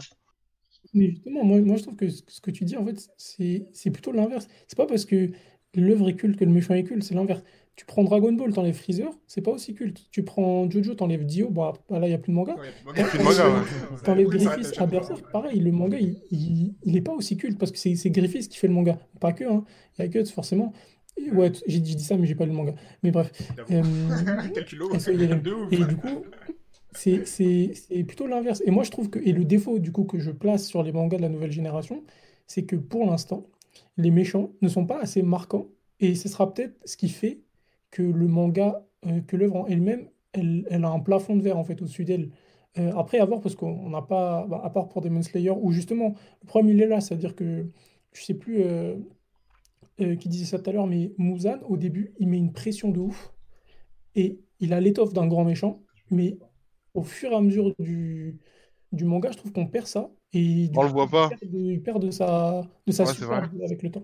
Mais 0.93 1.09
justement, 1.11 1.43
moi, 1.43 1.59
moi 1.61 1.77
je 1.77 1.83
trouve 1.83 1.95
que 1.95 2.09
ce 2.09 2.21
ce 2.27 2.41
que 2.41 2.51
tu 2.51 2.63
dis, 2.65 2.77
en 2.77 2.85
fait, 2.85 3.09
c'est 3.17 3.67
c'est 3.73 3.91
plutôt 3.91 4.11
l'inverse. 4.11 4.47
C'est 4.67 4.77
pas 4.77 4.85
parce 4.87 5.05
que 5.05 5.31
l'œuvre 5.73 6.09
est 6.09 6.15
culte 6.15 6.37
que 6.37 6.45
le 6.45 6.51
méchant 6.51 6.73
est 6.73 6.83
culte, 6.83 7.03
c'est 7.03 7.15
l'inverse. 7.15 7.43
Tu 7.75 7.85
prends 7.85 8.03
Dragon 8.05 8.31
Ball, 8.31 8.53
t'enlèves 8.53 8.75
Freezer, 8.75 9.11
c'est 9.27 9.41
pas 9.41 9.51
aussi 9.51 9.73
culte. 9.73 10.07
Tu 10.09 10.23
prends 10.23 10.69
Jojo, 10.69 10.93
t'enlèves 10.95 11.25
Dio, 11.25 11.49
bon, 11.49 11.73
bah, 11.89 11.99
là, 11.99 12.07
il 12.07 12.09
n'y 12.09 12.15
a 12.15 12.17
plus 12.17 12.31
de 12.31 12.35
manga. 12.37 12.55
Ouais, 12.55 12.67
Il 12.95 12.99
y 12.99 13.03
a 13.03 13.07
plus 13.07 13.17
de 13.19 13.23
manga, 13.23 13.49
ouais. 13.49 13.61
T'enlèves 14.03 14.27
Oui, 14.29 14.39
ça 14.39 14.49
arrête 14.51 14.59
Griffith 14.61 14.81
à. 14.81 14.85
Berserk, 14.85 15.31
pareil, 15.31 15.59
le 15.59 15.71
manga, 15.73 15.97
il, 15.99 16.21
il, 16.31 16.75
il 16.83 16.95
est 16.95 17.01
pas 17.01 17.11
aussi 17.11 17.35
culte 17.35 17.57
parce 17.57 17.71
que 17.71 17.77
c'est 17.77 17.95
c'est 17.95 18.11
Griffith 18.11 18.47
qui 18.47 18.57
fait 18.57 18.67
le 18.67 18.73
manga. 18.73 18.97
Pas 19.19 19.33
que, 19.33 19.43
hein. 19.43 19.65
Il 19.97 20.01
y 20.03 20.05
a 20.05 20.07
Guts, 20.07 20.25
forcément. 20.31 20.71
Et 21.17 21.31
ouais, 21.31 21.51
j'ai 21.67 21.79
dit 21.79 21.99
ça, 21.99 22.15
mais 22.17 22.25
j'ai 22.27 22.35
pas 22.35 22.45
lu 22.45 22.51
le 22.51 22.57
manga. 22.57 22.75
Mais 23.03 23.11
bref. 23.11 23.31
Euh, 23.71 23.81
et, 25.71 25.75
et 25.75 25.85
du 25.85 25.95
coup, 25.97 26.25
c'est 26.93 27.25
c'est- 27.27 27.71
c'est 27.73 28.03
plutôt 28.03 28.27
l'inverse. 28.27 28.61
Et 28.65 28.71
moi, 28.71 28.83
je 28.83 28.91
trouve 28.91 29.09
que, 29.09 29.19
et 29.19 29.31
le 29.33 29.43
défaut 29.45 29.79
du 29.79 29.91
coup 29.91 30.03
que 30.05 30.19
je 30.19 30.31
place 30.31 30.65
sur 30.65 30.83
les 30.83 30.91
mangas 30.91 31.17
de 31.17 31.21
la 31.23 31.29
nouvelle 31.29 31.51
génération, 31.51 32.03
c'est 32.47 32.63
que 32.63 32.75
pour 32.75 33.05
l'instant, 33.05 33.47
les 33.97 34.11
méchants 34.11 34.51
ne 34.61 34.69
sont 34.69 34.85
pas 34.85 34.99
assez 35.01 35.21
marquants. 35.21 35.67
Et 36.01 36.15
ce 36.15 36.27
sera 36.27 36.53
peut-être 36.53 36.75
ce 36.85 36.97
qui 36.97 37.07
fait 37.09 37.39
que 37.95 38.03
le 38.03 38.27
manga, 38.27 38.85
euh, 39.07 39.21
que 39.21 39.37
l'œuvre 39.37 39.55
en 39.55 39.67
elle-même, 39.67 40.09
elle, 40.33 40.67
elle 40.69 40.83
a 40.83 40.89
un 40.89 40.99
plafond 40.99 41.37
de 41.37 41.41
verre 41.41 41.57
en 41.57 41.63
fait 41.63 41.81
au-dessus 41.81 42.03
d'elle. 42.03 42.29
Euh, 42.77 42.91
après, 42.93 43.19
à 43.19 43.25
voir, 43.25 43.39
parce 43.39 43.55
qu'on 43.55 43.89
n'a 43.89 44.01
pas, 44.01 44.45
bah, 44.49 44.59
à 44.65 44.69
part 44.69 44.89
pour 44.89 44.99
Demon 44.99 45.21
Slayer, 45.21 45.51
où 45.51 45.71
justement, 45.71 46.13
le 46.41 46.45
problème 46.45 46.75
il 46.75 46.81
est 46.81 46.87
là, 46.87 46.99
c'est-à-dire 46.99 47.35
que, 47.35 47.69
je 48.11 48.21
sais 48.21 48.33
plus 48.33 48.63
euh, 48.63 48.97
qui 49.97 50.27
disait 50.27 50.43
ça 50.43 50.59
tout 50.59 50.69
à 50.69 50.73
l'heure, 50.73 50.87
mais 50.87 51.13
Muzan, 51.17 51.59
au 51.69 51.77
début, 51.77 52.13
il 52.19 52.27
met 52.27 52.37
une 52.37 52.51
pression 52.51 52.91
de 52.91 52.99
ouf, 52.99 53.33
et 54.15 54.41
il 54.59 54.73
a 54.73 54.81
l'étoffe 54.81 55.13
d'un 55.13 55.27
grand 55.27 55.45
méchant, 55.45 55.81
mais 56.11 56.37
au 56.95 57.01
fur 57.01 57.31
et 57.31 57.35
à 57.35 57.39
mesure 57.39 57.73
du, 57.79 58.37
du 58.91 59.05
manga, 59.05 59.31
je 59.31 59.37
trouve 59.37 59.53
qu'on 59.53 59.67
perd 59.67 59.87
ça, 59.87 60.09
et 60.33 60.67
du 60.67 60.77
On 60.77 60.83
le 60.83 60.89
voit 60.89 61.07
pas. 61.07 61.29
il 61.31 61.37
perd 61.39 61.51
de, 61.53 61.59
il 61.59 61.81
perd 61.81 62.01
de 62.01 62.11
sa, 62.11 62.67
de 62.85 62.91
sa 62.91 63.05
Ouais, 63.05 63.63
avec 63.63 63.83
le 63.83 63.91
temps. 63.91 64.03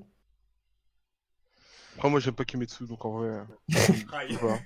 Après 2.02 2.10
moi 2.10 2.20
j'aime 2.20 2.34
pas 2.34 2.46
Kimetsu 2.46 2.88
donc 2.88 3.06
en 3.06 3.12
vrai. 3.12 3.28
euh, 3.28 3.44
voilà. 4.42 4.58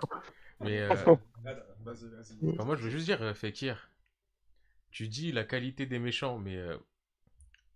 Mais 0.60 0.78
euh. 0.80 0.88
Enfin, 0.94 2.64
moi, 2.64 2.76
je 2.76 2.82
veux 2.82 2.88
juste 2.90 3.04
dire, 3.04 3.20
euh, 3.20 3.34
Fekir, 3.34 3.90
tu 4.90 5.06
dis 5.06 5.30
la 5.32 5.44
qualité 5.44 5.84
des 5.84 5.98
méchants, 5.98 6.38
mais 6.38 6.56
euh, 6.56 6.76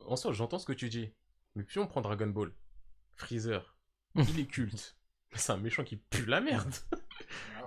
en 0.07 0.17
soi, 0.17 0.33
j'entends 0.33 0.59
ce 0.59 0.65
que 0.65 0.73
tu 0.73 0.89
dis. 0.89 1.11
Mais 1.55 1.63
puis 1.63 1.79
on 1.79 1.87
prend 1.87 2.01
Dragon 2.01 2.27
Ball, 2.27 2.53
Freezer, 3.15 3.77
il 4.17 4.41
est 4.41 4.47
culte. 4.47 4.97
Mais 5.31 5.39
C'est 5.39 5.53
un 5.53 5.59
méchant 5.59 5.85
qui 5.85 5.97
pue 5.97 6.25
la 6.25 6.41
merde. 6.41 6.73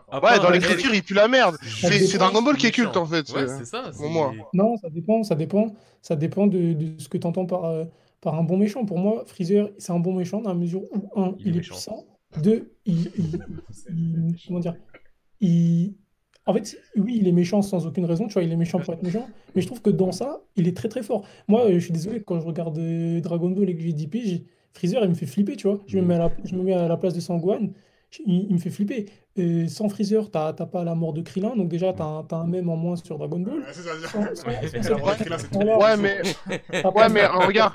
À 0.10 0.20
Ouais, 0.24 0.40
dans 0.40 0.50
l'écriture 0.50 0.94
il 0.96 1.04
pue 1.04 1.14
la 1.14 1.28
merde. 1.28 1.58
C'est 1.62 2.18
Dragon 2.18 2.42
Ball 2.42 2.58
qui 2.58 2.66
est 2.66 2.72
culte 2.72 2.98
en 2.98 3.06
fait. 3.06 3.30
Ouais, 3.30 3.48
c'est- 3.48 3.60
c'est 3.60 3.66
ça. 3.66 3.92
pour 3.96 4.10
moi. 4.10 4.34
Non, 4.54 4.78
ça 4.78 4.90
dépend, 4.90 5.22
ça 5.24 5.36
dépend, 5.36 5.76
ça 6.02 6.16
dépend 6.16 6.48
de, 6.48 6.74
de 6.74 7.00
ce 7.00 7.08
que 7.08 7.20
tu 7.20 7.28
entends 7.28 7.46
par, 7.46 7.66
euh, 7.66 7.86
par 8.26 8.36
un 8.38 8.44
bon 8.44 8.58
méchant. 8.58 8.84
Pour 8.86 9.00
moi, 9.00 9.24
Freezer, 9.26 9.70
c'est 9.78 9.94
un 9.94 10.00
bon 10.00 10.14
méchant 10.14 10.42
dans 10.42 10.50
la 10.50 10.56
mesure 10.56 10.82
où, 10.94 11.10
un, 11.22 11.34
Il 11.40 11.48
est 11.48 11.50
il 11.50 11.54
est 11.54 11.58
méchant. 11.60 11.76
puissant, 11.76 12.06
deux, 12.44 12.74
il, 12.86 13.00
il- 13.18 13.40
il- 13.96 14.36
comment 14.48 14.60
dire, 14.60 14.76
il, 15.40 15.94
en 16.46 16.54
fait, 16.54 16.78
oui, 16.98 17.18
il 17.22 17.28
est 17.28 17.32
méchant 17.32 17.62
sans 17.62 17.88
aucune 17.88 18.06
raison, 18.06 18.28
tu 18.28 18.34
vois, 18.34 18.44
il 18.44 18.52
est 18.52 18.56
méchant 18.58 18.80
pour 18.80 18.94
être 18.94 19.04
méchant, 19.04 19.28
mais 19.56 19.62
je 19.62 19.68
trouve 19.68 19.82
que 19.82 19.90
dans 19.90 20.12
ça, 20.12 20.42
il 20.56 20.68
est 20.68 20.76
très 20.76 20.90
très 20.90 21.02
fort. 21.04 21.26
Moi, 21.48 21.66
euh, 21.66 21.74
je 21.76 21.80
suis 21.80 21.94
désolé, 21.94 22.22
quand 22.22 22.40
je 22.40 22.46
regarde 22.46 22.78
euh, 22.78 23.22
Dragon 23.22 23.50
Ball 23.50 23.70
et 23.70 23.76
que 23.76 23.82
j'ai 23.82 23.94
10 23.94 24.08
piges, 24.08 24.42
Freezer, 24.74 25.04
il 25.04 25.10
me 25.10 25.16
fait 25.16 25.26
flipper, 25.26 25.56
tu 25.56 25.68
vois. 25.68 25.80
Je 25.88 25.98
me 25.98 26.04
mets 26.06 26.16
à 26.16 26.20
la, 26.20 26.32
je 26.44 26.56
me 26.56 26.62
mets 26.64 26.74
à 26.74 26.88
la 26.88 26.98
place 26.98 27.14
de 27.14 27.20
Sangwan, 27.22 27.70
je- 27.70 27.70
il, 28.26 28.48
il 28.50 28.54
me 28.54 28.60
fait 28.60 28.70
flipper. 28.70 29.08
Euh, 29.38 29.68
sans 29.68 29.90
Freezer, 29.90 30.32
t'as 30.32 30.54
t'as 30.54 30.66
pas 30.66 30.86
la 30.86 30.96
mort 30.96 31.12
de 31.12 31.22
Krillin, 31.22 31.58
donc 31.58 31.68
déjà, 31.68 31.92
t'as 31.92 32.06
un, 32.06 32.24
t'as 32.24 32.38
un 32.38 32.48
mème 32.48 32.70
en 32.70 32.78
moins 32.78 32.96
sur 32.96 33.18
Dragon 33.18 33.40
Ball. 33.40 33.60
Ouais, 33.60 33.66
c'est 33.74 33.82
ça, 33.82 33.90
mais 33.94 34.08
t'as 36.82 36.90
ouais 36.90 37.10
mais 37.10 37.24
euh, 37.24 37.40
regarde. 37.40 37.74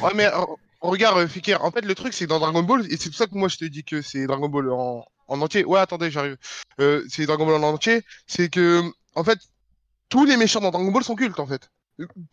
Ouais, 0.00 0.12
mais 0.14 0.26
euh, 0.26 0.44
regarde, 0.80 1.18
euh, 1.18 1.26
Fikir, 1.26 1.64
en 1.64 1.72
fait, 1.72 1.84
le 1.84 1.94
truc, 1.94 2.12
c'est 2.12 2.26
que 2.26 2.30
dans 2.30 2.38
Dragon 2.38 2.62
Ball, 2.62 2.86
et 2.86 2.96
c'est 2.96 3.08
pour 3.08 3.18
ça 3.18 3.26
que 3.26 3.34
moi 3.34 3.48
je 3.48 3.56
te 3.56 3.64
dis 3.64 3.82
que 3.82 4.00
c'est 4.00 4.26
Dragon 4.26 4.48
Ball 4.48 4.70
en, 4.70 5.04
en 5.28 5.40
entier. 5.40 5.64
Ouais, 5.64 5.80
attendez, 5.80 6.10
j'arrive. 6.10 6.36
Euh, 6.80 7.02
c'est 7.08 7.26
Dragon 7.26 7.46
Ball 7.46 7.64
en 7.64 7.74
entier. 7.74 8.02
C'est 8.26 8.48
que, 8.48 8.82
en 9.16 9.24
fait, 9.24 9.38
tous 10.08 10.24
les 10.24 10.36
méchants 10.36 10.60
dans 10.60 10.70
Dragon 10.70 10.92
Ball 10.92 11.02
sont 11.02 11.16
cultes, 11.16 11.40
en 11.40 11.46
fait. 11.46 11.68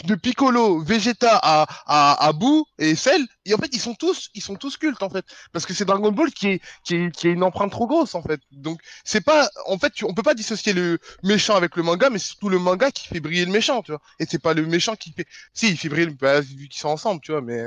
De 0.06 0.16
Piccolo, 0.16 0.82
Vegeta 0.82 1.38
à, 1.44 1.68
à, 1.86 2.28
à 2.28 2.34
Boo 2.34 2.66
et 2.78 2.96
Cell, 2.96 3.22
et 3.46 3.54
en 3.54 3.58
fait, 3.58 3.70
ils 3.74 3.80
sont 3.80 3.94
tous, 3.94 4.30
ils 4.34 4.42
sont 4.42 4.56
tous 4.56 4.78
cultes, 4.78 5.04
en 5.04 5.10
fait. 5.10 5.26
Parce 5.52 5.66
que 5.66 5.74
c'est 5.74 5.86
Dragon 5.86 6.12
Ball 6.12 6.32
qui 6.32 6.48
est, 6.48 6.62
qui 6.84 6.96
est, 6.96 7.12
qui 7.16 7.28
est 7.28 7.32
une 7.34 7.44
empreinte 7.44 7.72
trop 7.72 7.86
grosse, 7.88 8.16
en 8.16 8.24
fait. 8.24 8.40
Donc, 8.52 8.80
c'est 9.04 9.22
pas, 9.22 9.50
en 9.68 9.78
fait, 9.78 9.92
tu- 9.92 10.06
on 10.06 10.14
peut 10.14 10.24
pas 10.24 10.34
dissocier 10.34 10.74
le 10.74 10.98
méchant 11.24 11.56
avec 11.56 11.76
le 11.76 11.84
manga, 11.84 12.10
mais 12.10 12.20
c'est 12.20 12.28
surtout 12.30 12.50
le 12.50 12.58
manga 12.60 12.90
qui 12.92 13.08
fait 13.08 13.20
briller 13.20 13.46
le 13.46 13.52
méchant, 13.52 13.82
tu 13.84 13.92
vois. 13.92 14.02
Et 14.20 14.26
c'est 14.26 14.42
pas 14.42 14.54
le 14.54 14.66
méchant 14.66 14.96
qui 14.96 15.12
fait, 15.12 15.26
si, 15.54 15.70
il 15.70 15.78
fait 15.78 15.90
briller, 15.90 16.12
bah, 16.20 16.42
vu 16.42 16.68
qu'ils 16.70 16.80
sont 16.82 16.90
ensemble, 16.90 17.22
tu 17.22 17.32
vois, 17.32 17.42
mais. 17.42 17.64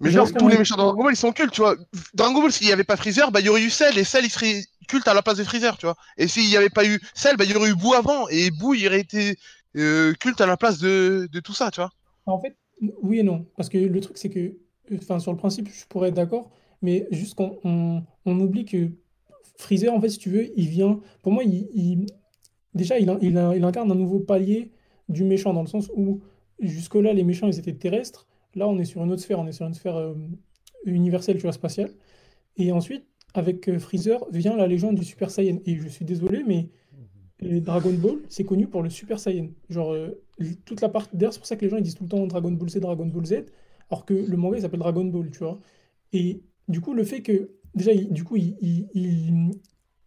Mais 0.00 0.10
genre, 0.12 0.32
tous 0.32 0.46
les 0.46 0.56
méchants 0.56 0.76
de 0.76 0.82
Dragon 0.82 1.02
Ball, 1.02 1.12
ils 1.12 1.16
sont 1.16 1.32
cultes, 1.32 1.52
tu 1.52 1.60
vois. 1.60 1.74
Dragon 2.14 2.40
Ball, 2.40 2.52
s'il 2.52 2.68
y 2.68 2.72
avait 2.72 2.84
pas 2.84 2.96
Freezer, 2.96 3.32
bah, 3.32 3.40
il 3.40 3.46
y 3.46 3.48
aurait 3.48 3.62
eu 3.62 3.70
Cell, 3.70 3.98
et 3.98 4.04
Cell, 4.04 4.24
il 4.24 4.30
serait 4.30 4.64
culte 4.88 5.08
à 5.08 5.14
la 5.14 5.22
place 5.22 5.38
de 5.38 5.44
Freezer, 5.44 5.76
tu 5.76 5.86
vois. 5.86 5.96
Et 6.16 6.28
s'il 6.28 6.48
y 6.48 6.56
avait 6.56 6.70
pas 6.70 6.84
eu 6.86 7.00
Cell, 7.14 7.36
bah, 7.36 7.44
il 7.44 7.50
y 7.50 7.56
aurait 7.56 7.70
eu 7.70 7.74
Boo 7.74 7.94
avant, 7.94 8.28
et 8.28 8.50
Boo, 8.52 8.74
il 8.74 8.86
aurait 8.86 9.00
été 9.00 9.36
euh, 9.76 10.12
culte 10.14 10.40
à 10.40 10.46
la 10.46 10.56
place 10.56 10.78
de, 10.78 11.28
tout 11.42 11.52
ça, 11.52 11.70
tu 11.70 11.80
vois. 11.80 11.90
En 12.26 12.40
fait, 12.40 12.56
oui 13.02 13.20
et 13.20 13.22
non. 13.22 13.46
Parce 13.56 13.68
que 13.68 13.78
le 13.78 14.00
truc, 14.00 14.18
c'est 14.18 14.30
que, 14.30 14.56
enfin, 14.94 15.18
sur 15.18 15.32
le 15.32 15.38
principe, 15.38 15.68
je 15.68 15.86
pourrais 15.86 16.08
être 16.08 16.14
d'accord, 16.14 16.50
mais 16.82 17.06
juste 17.10 17.34
qu'on 17.34 17.58
on, 17.64 18.40
oublie 18.40 18.64
que 18.64 18.90
Freezer, 19.56 19.92
en 19.92 20.00
fait, 20.00 20.10
si 20.10 20.18
tu 20.18 20.30
veux, 20.30 20.48
il 20.58 20.68
vient. 20.68 21.00
Pour 21.22 21.32
moi, 21.32 21.42
déjà, 22.74 22.98
il 22.98 23.08
incarne 23.64 23.90
un 23.90 23.94
nouveau 23.94 24.20
palier 24.20 24.72
du 25.08 25.24
méchant, 25.24 25.52
dans 25.52 25.62
le 25.62 25.68
sens 25.68 25.90
où, 25.96 26.20
jusque-là, 26.60 27.12
les 27.12 27.24
méchants, 27.24 27.48
ils 27.48 27.58
étaient 27.58 27.74
terrestres. 27.74 28.26
Là, 28.54 28.68
on 28.68 28.78
est 28.78 28.84
sur 28.84 29.02
une 29.04 29.12
autre 29.12 29.22
sphère, 29.22 29.38
on 29.40 29.46
est 29.46 29.52
sur 29.52 29.66
une 29.66 29.74
sphère 29.74 29.96
euh, 29.96 30.14
universelle, 30.84 31.36
tu 31.36 31.42
vois, 31.42 31.52
spatiale. 31.52 31.90
Et 32.56 32.72
ensuite, 32.72 33.04
avec 33.34 33.68
euh, 33.68 33.78
Freezer, 33.78 34.24
vient 34.30 34.56
la 34.56 34.66
légende 34.66 34.96
du 34.96 35.04
Super 35.04 35.30
Saiyan. 35.30 35.58
Et 35.64 35.76
je 35.76 35.88
suis 35.88 36.04
désolé, 36.04 36.42
mais 36.46 36.68
Dragon 37.40 37.92
Ball, 37.92 38.18
c'est 38.28 38.44
connu 38.44 38.66
pour 38.66 38.82
le 38.82 38.90
Super 38.90 39.20
Saiyan. 39.20 39.48
Genre, 39.70 39.92
euh, 39.92 40.20
toute 40.64 40.80
la 40.80 40.88
part. 40.88 41.06
D'ailleurs, 41.12 41.32
c'est 41.32 41.38
pour 41.38 41.46
ça 41.46 41.56
que 41.56 41.64
les 41.64 41.70
gens 41.70 41.76
ils 41.76 41.82
disent 41.82 41.94
tout 41.94 42.04
le 42.04 42.08
temps 42.08 42.26
Dragon 42.26 42.50
Ball 42.50 42.68
Z, 42.68 42.78
Dragon 42.78 43.06
Ball 43.06 43.26
Z, 43.26 43.44
alors 43.90 44.04
que 44.04 44.14
le 44.14 44.36
manga 44.36 44.56
il 44.58 44.62
s'appelle 44.62 44.80
Dragon 44.80 45.04
Ball, 45.04 45.30
tu 45.30 45.38
vois. 45.38 45.58
Et 46.12 46.42
du 46.68 46.80
coup, 46.80 46.94
le 46.94 47.04
fait 47.04 47.22
que. 47.22 47.50
Déjà, 47.74 47.94
du 47.94 48.24
coup, 48.24 48.36
il, 48.36 49.52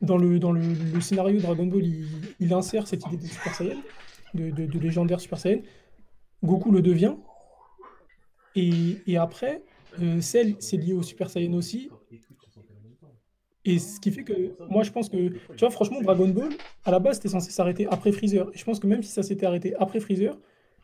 dans, 0.02 0.17
le, 0.17 0.39
dans 0.39 0.52
le, 0.52 1.00
scénario 1.00 1.39
Dragon 1.39 1.67
Ball, 1.67 1.86
il, 2.39 2.54
insère 2.54 2.88
cette 2.88 3.06
idée 3.06 3.17
de 3.17 3.26
Super 3.26 3.56
Saiyan, 3.56 3.78
de, 4.34 4.80
légendaire 4.80 5.22
Super 5.22 5.39
Saiyan. 5.39 5.62
Goku 6.44 6.72
le 6.72 6.82
devient. 6.82 7.15
Et, 8.56 9.15
après, 9.15 9.63
euh, 10.02 10.20
c'est 10.20 10.44
lié 10.74 10.94
au 10.94 11.04
Super 11.04 11.30
Saiyan 11.30 11.54
aussi. 11.54 11.89
Et 13.63 13.78
ce 13.78 14.00
qui 14.00 14.12
fait 14.12 14.24
que, 14.24 14.34
moi, 14.69 14.84
je 14.84 14.91
pense 14.91 15.08
que, 15.08 15.30
tu 15.30 15.39
vois, 15.60 15.69
franchement, 15.69 16.02
Dragon 16.02 16.28
Ball, 16.30 16.50
à 16.84 16.91
la 16.91 17.00
base, 17.00 17.17
c'était 17.17 17.30
censé 17.30 17.52
s'arrêter 17.52 17.86
après 17.91 18.12
Freezer. 18.12 18.50
Et 18.54 18.58
je 18.58 18.63
pense 18.65 18.80
que 18.80 18.88
même 18.88 19.04
si 19.04 19.12
ça 19.12 19.21
s'était 19.21 19.45
arrêté 19.45 19.76
après 19.78 20.00
Freezer, 20.00 20.36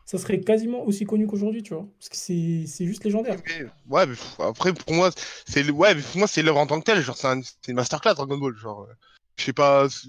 ça 0.04 0.16
serait 0.16 0.40
quasiment 0.40 0.84
aussi 0.86 1.04
connu 1.04 1.26
qu'aujourd'hui, 1.26 1.62
tu 1.62 1.74
vois. 1.74 1.86
Parce 1.98 2.08
que 2.08 2.16
c'est 2.16 2.86
juste 2.86 3.04
légendaire. 3.04 3.36
Mais- 3.46 3.66
ouais, 3.88 4.04
après, 4.38 4.72
pour 4.72 4.94
moi, 4.94 5.10
c'est 5.46 5.68
ouais, 5.70 5.94
l'œuvre 6.42 6.58
en 6.58 6.66
tant 6.66 6.78
que 6.78 6.84
telle. 6.84 7.02
Genre, 7.02 7.16
c'est 7.16 7.26
un- 7.26 7.42
c'est 7.42 7.68
une 7.68 7.74
masterclass, 7.74 8.14
Dragon 8.14 8.38
Ball. 8.38 8.56
Genre, 8.56 8.82
euh, 8.82 8.94
je 9.36 9.44
sais 9.44 9.52
pas. 9.52 9.88
je 9.88 10.08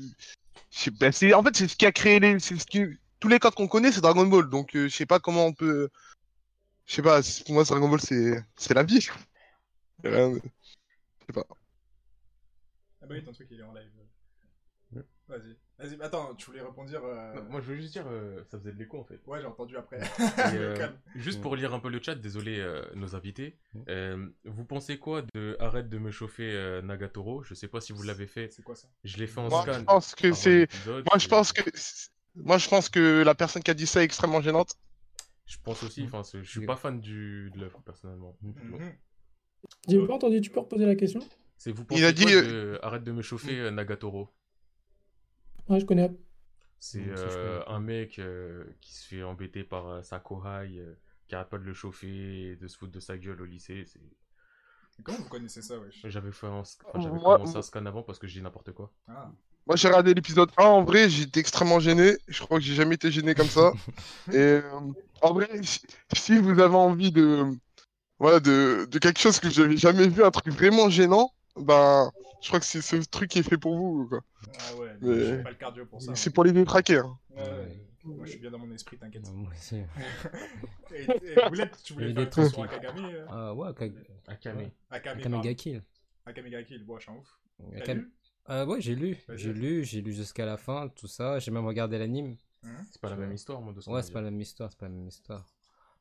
sais 0.71 0.91
pas, 0.91 1.09
en 1.35 1.43
fait, 1.43 1.55
c'est 1.55 1.67
ce 1.67 1.75
qui 1.75 1.85
a 1.87 1.91
créé 1.91 2.19
les. 2.19 2.39
ce 2.39 2.53
qui- 2.53 2.85
Tous 3.19 3.27
les 3.27 3.39
codes 3.39 3.55
qu'on 3.55 3.67
connaît, 3.67 3.91
c'est 3.91 3.99
Dragon 3.99 4.25
Ball. 4.27 4.47
Donc, 4.49 4.75
euh, 4.75 4.87
je 4.87 4.95
sais 4.95 5.05
pas 5.05 5.19
comment 5.19 5.45
on 5.45 5.53
peut. 5.53 5.89
Je 6.85 6.93
sais 6.95 7.01
pas, 7.01 7.19
pour 7.45 7.55
moi, 7.55 7.63
Dragon 7.63 7.89
Ball, 7.89 7.99
c'est 7.99 8.73
la 8.73 8.83
vie. 8.83 9.05
Rien 10.03 10.29
de- 10.29 10.41
Ah 11.27 11.33
bah 11.33 11.45
oui, 13.09 13.23
ton 13.23 13.31
truc 13.31 13.47
il 13.51 13.59
est 13.59 13.63
en 13.63 13.73
live. 13.73 13.89
Vas-y. 15.27 15.55
Vas-y, 15.77 16.01
attends, 16.01 16.33
tu 16.35 16.47
voulais 16.47 16.61
répondre 16.61 16.89
euh, 16.91 17.35
Non, 17.35 17.43
Moi, 17.51 17.61
je 17.61 17.67
veux 17.67 17.75
juste 17.75 17.93
dire, 17.93 18.05
euh, 18.07 18.43
ça 18.49 18.57
faisait 18.57 18.71
de 18.71 18.79
l'écho 18.79 18.99
en 18.99 19.03
fait. 19.03 19.21
Ouais, 19.27 19.39
j'ai 19.39 19.45
entendu 19.45 19.77
après. 19.77 19.99
Euh, 20.55 20.89
juste 21.15 21.41
pour 21.41 21.55
lire 21.55 21.73
un 21.73 21.79
peu 21.79 21.89
le 21.89 22.01
chat, 22.01 22.15
désolé 22.15 22.59
euh, 22.59 22.83
nos 22.95 23.15
invités. 23.15 23.57
Mm. 23.73 23.81
Euh, 23.89 24.27
vous 24.45 24.65
pensez 24.65 24.97
quoi 24.97 25.21
de 25.35 25.55
Arrête 25.59 25.89
de 25.89 25.97
me 25.99 26.09
chauffer 26.09 26.51
euh, 26.51 26.81
Nagatoro? 26.81 27.43
Je 27.43 27.53
sais 27.53 27.67
pas 27.67 27.81
si 27.81 27.93
vous 27.93 28.01
l'avez 28.01 28.25
fait. 28.25 28.49
C'est 28.49 28.63
quoi 28.63 28.75
ça? 28.75 28.87
Je 29.03 29.17
l'ai 29.17 29.27
fait 29.27 29.39
en 29.39 29.49
Moi, 29.49 29.61
scan. 29.61 29.73
je 29.73 29.83
pense 29.83 30.15
que 30.15 30.33
c'est. 30.33 30.67
Moi, 30.87 31.17
je 31.17 31.27
pense 31.27 31.53
que. 31.53 31.61
Moi, 32.35 32.57
je 32.57 32.67
pense 32.67 32.89
que 32.89 33.21
la 33.21 33.35
personne 33.35 33.61
qui 33.61 33.69
a 33.69 33.75
dit 33.75 33.85
ça 33.85 34.01
est 34.01 34.05
extrêmement 34.05 34.41
gênante. 34.41 34.75
Je 35.45 35.57
pense 35.63 35.83
aussi. 35.83 36.03
Enfin, 36.03 36.23
je 36.23 36.49
suis 36.49 36.65
pas 36.65 36.75
fan 36.75 36.99
du, 36.99 37.51
de 37.53 37.59
l'œuvre 37.59 37.81
personnellement. 37.85 38.35
Bon. 38.41 38.79
Mhm. 38.79 38.93
J'ai 39.87 40.07
pas 40.07 40.13
entendu, 40.13 40.41
tu 40.41 40.49
peux 40.49 40.59
reposer 40.59 40.85
la 40.85 40.95
question? 40.95 41.21
C'est 41.59 41.71
vous 41.71 41.83
Il 41.83 41.85
pensez 41.87 42.03
a 42.05 42.11
dit, 42.11 42.23
quoi 42.23 42.31
euh, 42.33 42.73
de 42.73 42.79
Arrête 42.81 43.03
de 43.03 43.11
me 43.11 43.21
chauffer 43.21 43.59
euh, 43.59 43.69
Nagatoro? 43.69 44.29
Ouais, 45.67 45.79
je 45.79 45.85
connais. 45.85 46.11
C'est 46.79 47.03
euh, 47.09 47.61
un 47.67 47.79
mec 47.79 48.17
euh, 48.19 48.63
qui 48.81 48.93
se 48.95 49.05
fait 49.07 49.21
embêter 49.23 49.63
par 49.63 49.87
euh, 49.87 50.01
Sakurai, 50.01 50.69
euh, 50.79 50.95
qui 51.27 51.35
arrête 51.35 51.49
pas 51.49 51.57
de 51.57 51.63
le 51.65 51.73
chauffer 51.73 52.51
et 52.51 52.55
de 52.55 52.67
se 52.67 52.77
foutre 52.77 52.93
de 52.93 52.99
sa 53.01 53.17
gueule 53.17 53.41
au 53.41 53.45
lycée. 53.45 53.83
c'est- 53.85 53.99
Comment 55.03 55.17
vous 55.19 55.29
connaissez 55.29 55.61
ça, 55.61 55.77
wesh? 55.77 56.01
J'avais 56.05 56.31
fait 56.31 56.47
un... 56.47 56.59
enfin, 56.59 56.75
j'avais 56.95 57.17
Moi- 57.19 57.35
commencé 57.37 57.57
un 57.57 57.61
scan 57.61 57.85
avant 57.85 58.03
parce 58.03 58.19
que 58.19 58.27
je 58.27 58.33
dis 58.33 58.41
n'importe 58.41 58.71
quoi. 58.73 58.91
Ah. 59.07 59.31
Moi, 59.67 59.75
j'ai 59.75 59.87
regardé 59.87 60.13
l'épisode 60.13 60.49
1, 60.57 60.63
en 60.63 60.83
vrai, 60.83 61.09
j'étais 61.09 61.39
extrêmement 61.41 61.79
gêné. 61.79 62.17
Je 62.27 62.39
crois 62.43 62.57
que 62.57 62.63
j'ai 62.65 62.73
jamais 62.75 62.95
été 62.95 63.11
gêné 63.11 63.35
comme 63.35 63.47
ça. 63.47 63.71
Et 64.33 64.37
euh, 64.37 64.61
en 65.21 65.33
vrai, 65.33 65.47
si, 65.63 65.79
si 66.15 66.37
vous 66.39 66.59
avez 66.59 66.75
envie 66.75 67.11
de, 67.11 67.45
voilà, 68.19 68.39
de, 68.39 68.87
de 68.89 68.99
quelque 68.99 69.19
chose 69.19 69.39
que 69.39 69.49
j'avais 69.49 69.77
jamais 69.77 70.07
vu, 70.07 70.23
un 70.23 70.31
truc 70.31 70.49
vraiment 70.53 70.89
gênant, 70.89 71.31
ben, 71.59 72.11
je 72.41 72.47
crois 72.47 72.59
que 72.59 72.65
c'est 72.65 72.81
ce 72.81 72.95
truc 72.97 73.29
qui 73.31 73.39
est 73.39 73.43
fait 73.43 73.57
pour 73.57 73.75
vous. 73.75 74.07
quoi. 74.07 74.21
Ah 74.59 74.75
ouais, 74.75 74.95
Mais- 75.01 75.25
j'ai 75.25 75.43
pas 75.43 75.49
le 75.51 75.55
cardio 75.55 75.85
pour 75.85 76.01
ça. 76.01 76.15
C'est 76.15 76.29
pour 76.31 76.43
les 76.43 76.51
détraquer. 76.51 76.97
Hein. 76.97 77.17
Ouais, 77.31 77.41
ouais. 77.43 77.85
Moi, 78.05 78.25
je 78.25 78.31
suis 78.31 78.39
bien 78.39 78.49
dans 78.49 78.59
mon 78.59 78.71
esprit, 78.71 78.97
t'inquiète. 78.97 79.27
Euh, 79.27 79.33
moi 79.33 79.51
aussi. 79.51 79.75
Et, 80.93 81.03
et 81.03 81.49
Boulette, 81.49 81.77
tu 81.83 81.93
voulais 81.93 82.13
faire 82.13 82.29
question 82.29 82.63
à 82.63 82.67
tranquille. 82.67 82.87
Kagame 82.87 83.05
euh, 83.05 83.25
Ah 83.29 83.53
ouais, 83.53 83.73
Kag... 83.75 83.93
Akame. 84.25 84.57
Akame, 84.57 84.71
Akame 84.89 85.21
pardon. 85.21 85.41
ga 85.41 85.53
Kill. 85.53 85.83
Akame 86.25 86.49
ga 86.49 86.63
Kill, 86.63 86.83
bon, 86.85 86.97
je 86.97 87.03
suis 87.03 87.11
un 87.11 87.15
ouf. 87.15 87.39
Akame- 87.75 87.97
lu? 87.99 88.13
Ah 88.45 88.65
ouais, 88.65 88.81
j'ai 88.81 88.95
lu. 88.95 89.17
J'ai 89.35 89.53
lu, 89.53 89.83
j'ai 89.83 90.01
lu 90.01 90.13
jusqu'à 90.13 90.45
la 90.45 90.57
fin, 90.57 90.87
tout 90.89 91.07
ça. 91.07 91.37
J'ai 91.39 91.51
même 91.51 91.65
regardé 91.65 91.99
l'anime. 91.99 92.37
C'est 92.91 92.99
pas 93.01 93.09
la 93.09 93.15
même 93.17 93.33
histoire, 93.33 93.61
moi, 93.61 93.73
de 93.73 93.81
ce 93.81 93.89
Ouais, 93.89 94.01
c'est 94.01 94.11
pas 94.13 94.21
la 94.21 94.31
même 94.31 94.41
histoire, 94.41 94.71
c'est 94.71 94.79
pas 94.79 94.87
la 94.87 94.93
même 94.95 95.07
histoire. 95.07 95.45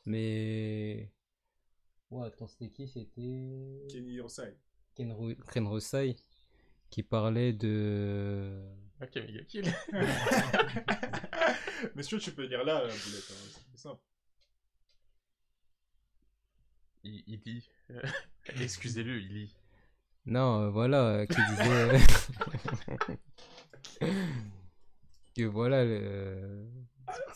Mais. 0.06 1.10
Ouais, 2.10 2.26
attends, 2.28 2.46
c'était 2.46 2.70
qui? 2.70 2.88
C'était. 2.88 3.82
Kenny 3.90 4.12
Hirosai. 4.14 4.56
Kenro... 4.98 5.30
Kenrosai 5.52 6.16
qui 6.90 7.02
parlait 7.04 7.52
de. 7.52 8.60
Akame 9.00 9.30
ga 9.32 9.44
Kill. 9.44 9.72
Mais 11.94 12.02
si 12.02 12.18
tu 12.18 12.32
peux 12.32 12.46
lire 12.46 12.64
là, 12.64 12.80
euh, 12.80 12.88
Boulette. 12.88 13.30
hein, 13.30 13.34
C'est 13.52 13.64
plus 13.68 13.78
simple. 13.78 14.02
il, 17.04 17.22
il 17.28 17.40
lit. 17.46 17.70
Excusez-le, 18.60 19.20
il 19.20 19.28
lit. 19.32 19.54
Non, 20.26 20.62
euh, 20.62 20.70
voilà, 20.70 21.04
euh, 21.06 21.26
qui 21.26 21.40
disait. 21.50 22.00
que 25.36 25.44
voilà, 25.44 25.84
le... 25.84 26.66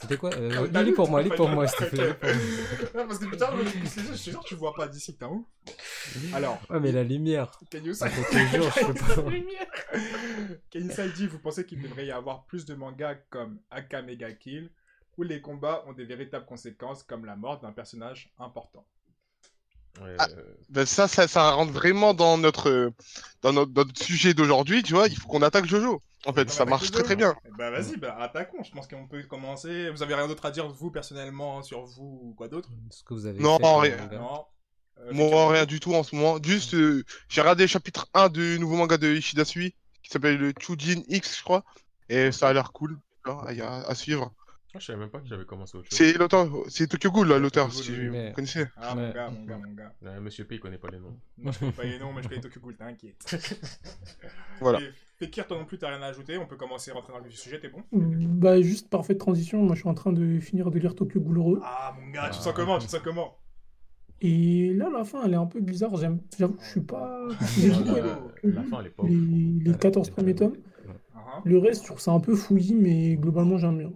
C'était 0.01 0.17
quoi 0.17 0.31
euh, 0.35 0.83
Lis 0.83 0.93
pour 0.93 1.09
moi, 1.09 1.23
lis 1.23 1.31
pour 1.31 1.49
moi, 1.49 1.67
s'il 1.67 1.87
te 1.87 1.95
plaît. 1.95 2.15
Parce 2.93 3.19
que 3.19 3.27
putain, 3.27 3.49
je 3.57 4.25
te 4.25 4.31
jure, 4.31 4.45
tu 4.45 4.55
vois 4.55 4.75
pas 4.75 4.89
d'ici 4.89 5.15
que 5.15 5.21
t'as 5.21 5.29
où 5.29 5.47
Alors, 6.35 6.61
Ouais, 6.71 6.81
mais 6.81 6.93
la 6.93 7.05
lumière. 7.05 7.59
Kenny 7.71 7.91
Hirosai 7.91 8.11
dit 11.15 11.27
Vous 11.27 11.39
pensez 11.39 11.65
qu'il 11.65 11.81
devrait 11.81 12.07
y 12.07 12.13
avoir 12.13 12.45
plus 12.47 12.65
de 12.65 12.75
mangas 12.75 13.15
comme 13.31 13.61
Akame 13.71 14.15
ga 14.15 14.33
Kill 14.33 14.71
où 15.19 15.23
les 15.23 15.43
combats 15.43 15.85
ont 15.87 15.93
des 15.93 16.07
véritables 16.07 16.47
conséquences 16.47 17.03
comme 17.03 17.27
la 17.27 17.37
mort 17.37 17.61
d'un 17.61 17.73
personnage 17.73 18.33
important? 18.39 18.87
Ouais, 20.01 20.15
Ah. 20.19 20.27
euh, 20.31 20.43
Ben, 20.71 20.87
ça, 20.87 21.07
ça, 21.07 21.29
ça 21.29 21.51
rentre 21.51 21.73
vraiment 21.73 22.15
dans 22.15 22.39
notre, 22.39 22.93
dans 23.43 23.53
notre, 23.53 23.73
notre 23.73 24.03
sujet 24.03 24.33
d'aujourd'hui, 24.33 24.83
tu 24.83 24.95
vois. 24.95 25.07
Il 25.09 25.17
faut 25.17 25.29
qu'on 25.29 25.43
attaque 25.43 25.67
Jojo. 25.67 26.01
En 26.25 26.33
fait, 26.33 26.45
On 26.49 26.49
ça 26.49 26.63
attaque 26.63 26.69
marche 26.71 26.91
très 26.91 27.03
très 27.03 27.17
bien. 27.17 27.35
Bah 27.59 27.71
vas-y, 27.71 27.97
bah 27.97 28.17
attaquons. 28.21 28.63
Je 28.63 28.71
pense 28.71 28.87
qu'on 28.87 29.07
peut 29.07 29.23
commencer. 29.25 29.91
Vous 29.91 30.03
avez 30.03 30.15
rien 30.15 30.29
d'autre 30.29 30.47
à 30.47 30.51
dire, 30.51 30.69
vous, 30.69 30.91
personnellement, 30.91 31.63
sur 31.63 31.85
vous 31.85 32.21
ou 32.23 32.35
quoi 32.37 32.49
d'autre? 32.49 32.71
Ce 32.91 33.03
que 33.05 33.13
vous 33.13 33.27
avez 33.27 33.39
Non, 33.41 33.59
fait 33.59 33.95
rien. 33.95 34.09
Non. 34.13 34.45
Euh, 35.01 35.11
Moi, 35.13 35.53
rien 35.53 35.67
du 35.67 35.79
tout 35.81 35.95
en 35.95 36.03
ce 36.05 36.15
moment. 36.15 36.39
Juste, 36.43 36.75
euh, 36.75 37.05
j'ai 37.29 37.41
regardé 37.41 37.65
le 37.65 37.69
chapitre 37.69 38.09
1 38.15 38.29
du 38.29 38.59
nouveau 38.61 38.77
manga 38.77 38.97
de 38.97 39.09
Ishida 39.15 39.45
Sui, 39.45 39.75
qui 40.03 40.11
s'appelle 40.11 40.39
le 40.39 40.53
Chujin 40.59 41.03
X, 41.09 41.39
je 41.39 41.43
crois. 41.43 41.65
Et 42.09 42.31
ça 42.33 42.49
a 42.49 42.53
l'air 42.53 42.73
cool. 42.73 42.99
Alors, 43.25 43.45
à, 43.47 43.51
à- 43.51 43.91
à 43.91 43.95
suivre. 43.95 44.33
Ah, 44.75 44.79
je 44.79 44.87
savais 44.87 44.99
même 44.99 45.11
pas 45.11 45.21
que 45.21 45.27
j'avais 45.29 45.45
commencé 45.45 45.77
autre 45.77 45.89
chose. 45.91 45.99
C'est 45.99 46.13
l'auteur, 46.19 46.49
c'est 46.69 46.87
Tokyo 46.87 47.11
Ghoul, 47.11 47.29
là, 47.29 47.39
l'auteur, 47.39 47.73
si 47.73 47.91
vous 48.07 48.33
connaissez. 48.35 48.65
Ah, 48.77 48.95
mon 48.95 49.11
gars, 49.11 49.31
mon 49.31 49.45
gars, 49.45 49.59
mon 49.59 49.73
gars. 49.75 49.93
Euh, 50.05 50.21
Monsieur 50.21 50.45
P, 50.45 50.57
il 50.57 50.61
connaît 50.61 50.79
pas 50.79 50.89
les 50.91 50.99
noms. 50.99 51.17
Moi, 51.39 51.53
je 51.53 51.59
connais 51.61 51.73
pas 51.73 51.85
les 51.85 51.99
noms, 51.99 52.13
mais 52.13 52.23
je 52.23 52.29
connais 52.29 52.41
Tokyo 52.41 52.61
Ghoul, 52.61 52.75
t'inquiète. 52.77 53.25
Voilà. 54.61 54.81
Et 54.81 54.91
Fekir, 55.19 55.47
toi 55.47 55.57
non 55.59 55.65
plus, 55.65 55.79
t'as 55.79 55.89
rien 55.89 56.03
à 56.03 56.07
ajouter. 56.07 56.39
On 56.39 56.47
peut 56.47 56.57
commencer 56.57 56.91
à 56.91 56.95
rentrer 56.95 57.13
dans 57.13 57.19
le 57.21 57.31
sujet, 57.31 57.61
t'es 57.61 57.69
bon 57.69 57.83
Bah, 57.93 58.61
juste 58.63 58.89
parfaite 58.89 59.19
transition. 59.19 59.63
Moi, 59.63 59.75
je 59.75 59.81
suis 59.81 59.89
en 59.89 59.95
train 59.95 60.13
de 60.13 60.41
finir 60.41 60.71
de 60.71 60.79
lire 60.79 60.95
Tokyo 60.95 61.21
Ghoul 61.21 61.37
Heureux. 61.39 61.61
Ah, 61.63 61.95
mon 62.01 62.11
gars, 62.11 62.25
tu 62.27 62.31
te 62.33 62.37
Ah. 62.39 62.43
sens 62.45 62.53
comment 62.55 62.79
Tu 62.79 62.87
te 62.87 62.91
sens 62.93 63.01
comment? 63.03 63.37
Et 64.21 64.73
là, 64.75 64.89
la 64.91 65.05
fin, 65.05 65.23
elle 65.25 65.33
est 65.33 65.37
un 65.37 65.47
peu 65.47 65.61
bizarre. 65.61 65.97
J'aime- 65.97 66.21
J'avoue 66.39 66.55
que 66.55 66.63
je 66.65 66.69
suis 66.69 66.81
pas. 66.81 67.27
J'ai 67.59 67.71
Ah, 67.73 67.79
beaucoup 67.79 67.95
la, 67.95 67.99
aimé 67.99 68.09
la 68.55 68.63
fin, 68.63 68.81
elle 68.81 68.87
est 68.87 68.91
pas 68.91 69.03
les, 69.05 69.71
les 69.73 69.79
14 69.79 70.11
premiers 70.11 70.35
tomes. 70.35 70.57
Le 71.45 71.59
reste, 71.59 71.83
je 71.83 71.87
trouve 71.89 72.01
ça 72.01 72.13
un 72.13 72.21
peu 72.21 72.35
fouillis, 72.37 72.75
mais 72.75 73.17
globalement, 73.17 73.59
j'aime 73.59 73.79
bien. 73.79 73.93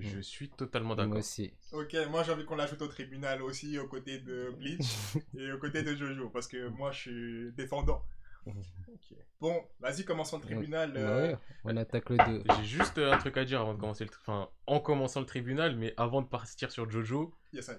Je 0.00 0.20
suis 0.20 0.48
totalement 0.50 0.94
Moi 0.94 1.04
d'accord. 1.04 1.18
aussi. 1.18 1.52
Ok, 1.72 1.96
moi 2.10 2.22
j'ai 2.22 2.32
envie 2.32 2.44
qu'on 2.44 2.56
l'ajoute 2.56 2.82
au 2.82 2.88
tribunal 2.88 3.42
aussi, 3.42 3.78
aux 3.78 3.88
côtés 3.88 4.18
de 4.18 4.50
Bleach 4.58 5.14
et 5.36 5.52
aux 5.52 5.58
côtés 5.58 5.82
de 5.82 5.94
Jojo, 5.94 6.30
parce 6.30 6.48
que 6.48 6.68
moi 6.68 6.90
je 6.92 6.98
suis 6.98 7.52
défendant. 7.52 8.02
Ok. 8.46 9.16
Bon, 9.40 9.62
vas-y, 9.80 10.04
commençons 10.04 10.38
le 10.38 10.42
tribunal. 10.42 10.92
Bah 10.92 11.00
euh, 11.00 11.32
ouais, 11.32 11.38
on 11.64 11.76
attaque 11.76 12.10
le 12.10 12.16
2. 12.16 12.44
J'ai 12.56 12.64
juste 12.64 12.98
un 12.98 13.16
truc 13.18 13.36
à 13.36 13.44
dire 13.44 13.60
avant 13.60 13.74
de 13.74 13.80
commencer 13.80 14.04
le... 14.04 14.10
Enfin, 14.20 14.50
en 14.66 14.80
commençant 14.80 15.20
le 15.20 15.26
tribunal, 15.26 15.76
mais 15.76 15.94
avant 15.96 16.22
de 16.22 16.26
partir 16.26 16.70
sur 16.72 16.90
Jojo, 16.90 17.34
Yes, 17.52 17.70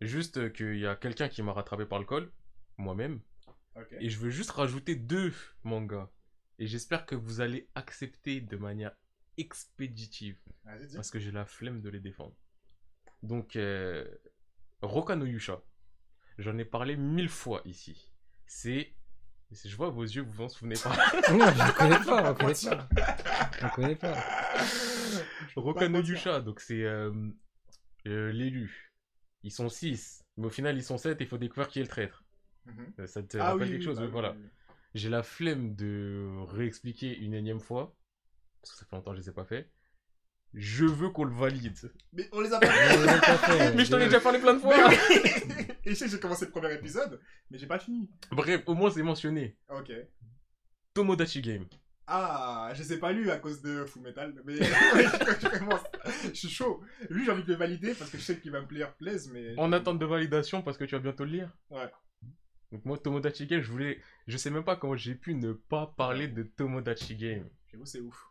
juste 0.00 0.38
euh, 0.38 0.48
qu'il 0.48 0.78
y 0.78 0.86
a 0.86 0.96
quelqu'un 0.96 1.28
qui 1.28 1.42
m'a 1.42 1.52
rattrapé 1.52 1.86
par 1.86 1.98
le 1.98 2.04
col, 2.04 2.32
moi-même, 2.76 3.20
et 4.00 4.08
je 4.10 4.18
veux 4.18 4.30
juste 4.30 4.50
rajouter 4.50 4.94
deux 4.96 5.32
mangas. 5.64 6.08
Et 6.58 6.66
j'espère 6.66 7.06
que 7.06 7.14
vous 7.14 7.40
allez 7.40 7.68
accepter 7.74 8.40
de 8.40 8.56
manière 8.56 8.92
expéditive, 9.38 10.36
parce 10.94 11.10
que 11.10 11.18
j'ai 11.18 11.30
la 11.30 11.44
flemme 11.44 11.80
de 11.80 11.88
les 11.88 12.00
défendre. 12.00 12.34
Donc, 13.22 13.56
euh, 13.56 14.06
Roka 14.82 15.16
no 15.16 15.24
Yusha, 15.26 15.62
j'en 16.38 16.58
ai 16.58 16.64
parlé 16.64 16.96
mille 16.96 17.28
fois 17.28 17.62
ici. 17.64 18.10
C'est... 18.46 18.94
Je 19.50 19.76
vois 19.76 19.90
vos 19.90 20.02
yeux, 20.02 20.22
vous 20.22 20.32
vous 20.32 20.42
en 20.44 20.48
souvenez 20.48 20.76
pas. 20.82 20.90
Non, 21.30 21.46
je 21.46 21.72
connais 21.76 21.98
pas, 22.04 22.30
on 22.30 22.34
connaît 22.34 22.54
pas. 22.54 22.88
On 23.62 23.68
connaît 23.68 23.96
pas. 23.96 24.16
Roka 25.56 25.88
no 25.88 26.00
Yusha, 26.02 26.40
donc 26.40 26.60
c'est 26.60 26.82
euh, 26.82 27.12
euh, 28.06 28.32
l'élu. 28.32 28.92
Ils 29.42 29.50
sont 29.52 29.68
6, 29.68 30.24
mais 30.36 30.46
au 30.46 30.50
final 30.50 30.76
ils 30.76 30.82
sont 30.84 30.96
7 30.98 31.20
et 31.20 31.24
il 31.24 31.26
faut 31.28 31.36
découvrir 31.38 31.68
qui 31.68 31.80
est 31.80 31.82
le 31.82 31.88
traître. 31.88 32.24
Mhm. 32.64 33.06
Ça 33.06 33.22
te 33.22 33.36
Ah 33.38 33.52
rappelle 33.52 33.62
oui, 33.68 33.70
quelque 33.72 33.80
oui, 33.80 33.84
chose 33.84 33.98
bah 33.98 34.06
Voilà. 34.06 34.32
oui. 34.32 34.46
J'ai 34.94 35.08
la 35.08 35.22
flemme 35.22 35.74
de 35.74 36.28
réexpliquer 36.48 37.16
une 37.18 37.34
énième 37.34 37.60
fois, 37.60 37.94
parce 38.62 38.72
que 38.72 38.78
ça 38.78 38.86
fait 38.86 38.96
longtemps 38.96 39.10
que 39.10 39.16
je 39.16 39.22
les 39.22 39.28
ai 39.28 39.32
pas 39.32 39.44
fait. 39.44 39.68
Je 40.54 40.84
veux 40.84 41.10
qu'on 41.10 41.24
le 41.24 41.34
valide. 41.34 41.76
Mais 42.12 42.28
on 42.32 42.40
les 42.40 42.52
a 42.52 42.60
pas 42.60 42.66
On 42.68 43.04
l'a 43.04 43.18
pas 43.18 43.38
fait, 43.38 43.72
Mais 43.74 43.84
je 43.84 43.90
t'en 43.90 43.98
ai 43.98 44.04
déjà 44.04 44.20
parlé 44.20 44.38
plein 44.38 44.54
de 44.54 44.60
fois. 44.60 44.76
Et 45.84 45.90
je 45.90 45.94
sais 45.94 46.04
que 46.04 46.10
j'ai 46.12 46.20
commencé 46.20 46.44
le 46.44 46.52
premier 46.52 46.72
épisode, 46.74 47.20
mais 47.50 47.58
j'ai 47.58 47.66
pas 47.66 47.80
fini. 47.80 48.08
Bref, 48.30 48.62
au 48.66 48.74
moins 48.74 48.90
c'est 48.90 49.02
mentionné. 49.02 49.56
Ok. 49.68 49.90
Tomodachi 50.94 51.42
Game. 51.42 51.66
Ah, 52.06 52.70
je 52.74 52.82
les 52.82 52.92
ai 52.92 52.98
pas 52.98 53.12
lus 53.12 53.30
à 53.30 53.38
cause 53.38 53.62
de 53.62 53.84
Full 53.84 54.02
Metal, 54.02 54.34
mais 54.44 54.56
je 54.56 55.58
commence, 55.58 55.80
je 56.24 56.34
suis 56.34 56.48
chaud. 56.48 56.82
Lui, 57.10 57.24
j'ai 57.24 57.32
envie 57.32 57.42
de 57.42 57.48
le 57.48 57.56
valider 57.56 57.94
parce 57.94 58.10
que 58.10 58.18
je 58.18 58.22
sais 58.22 58.38
qu'il 58.38 58.52
va 58.52 58.60
me 58.60 58.66
plaire, 58.66 58.94
plaise, 58.94 59.28
mais. 59.32 59.58
En 59.58 59.72
attente 59.72 59.98
de 59.98 60.06
validation 60.06 60.62
parce 60.62 60.76
que 60.76 60.84
tu 60.84 60.94
vas 60.94 61.00
bientôt 61.00 61.24
le 61.24 61.30
lire. 61.30 61.56
Ouais. 61.70 61.90
Donc 62.70 62.84
moi 62.84 62.96
Tomodachi 62.96 63.46
Game, 63.46 63.60
je 63.60 63.70
voulais, 63.70 64.00
je 64.26 64.36
sais 64.36 64.50
même 64.50 64.64
pas 64.64 64.76
comment 64.76 64.96
j'ai 64.96 65.14
pu 65.14 65.34
ne 65.34 65.52
pas 65.52 65.94
parler 65.96 66.28
de 66.28 66.42
Tomodachi 66.42 67.16
Game. 67.16 67.48
J'avoue, 67.72 67.86
c'est 67.86 68.00
ouf. 68.00 68.28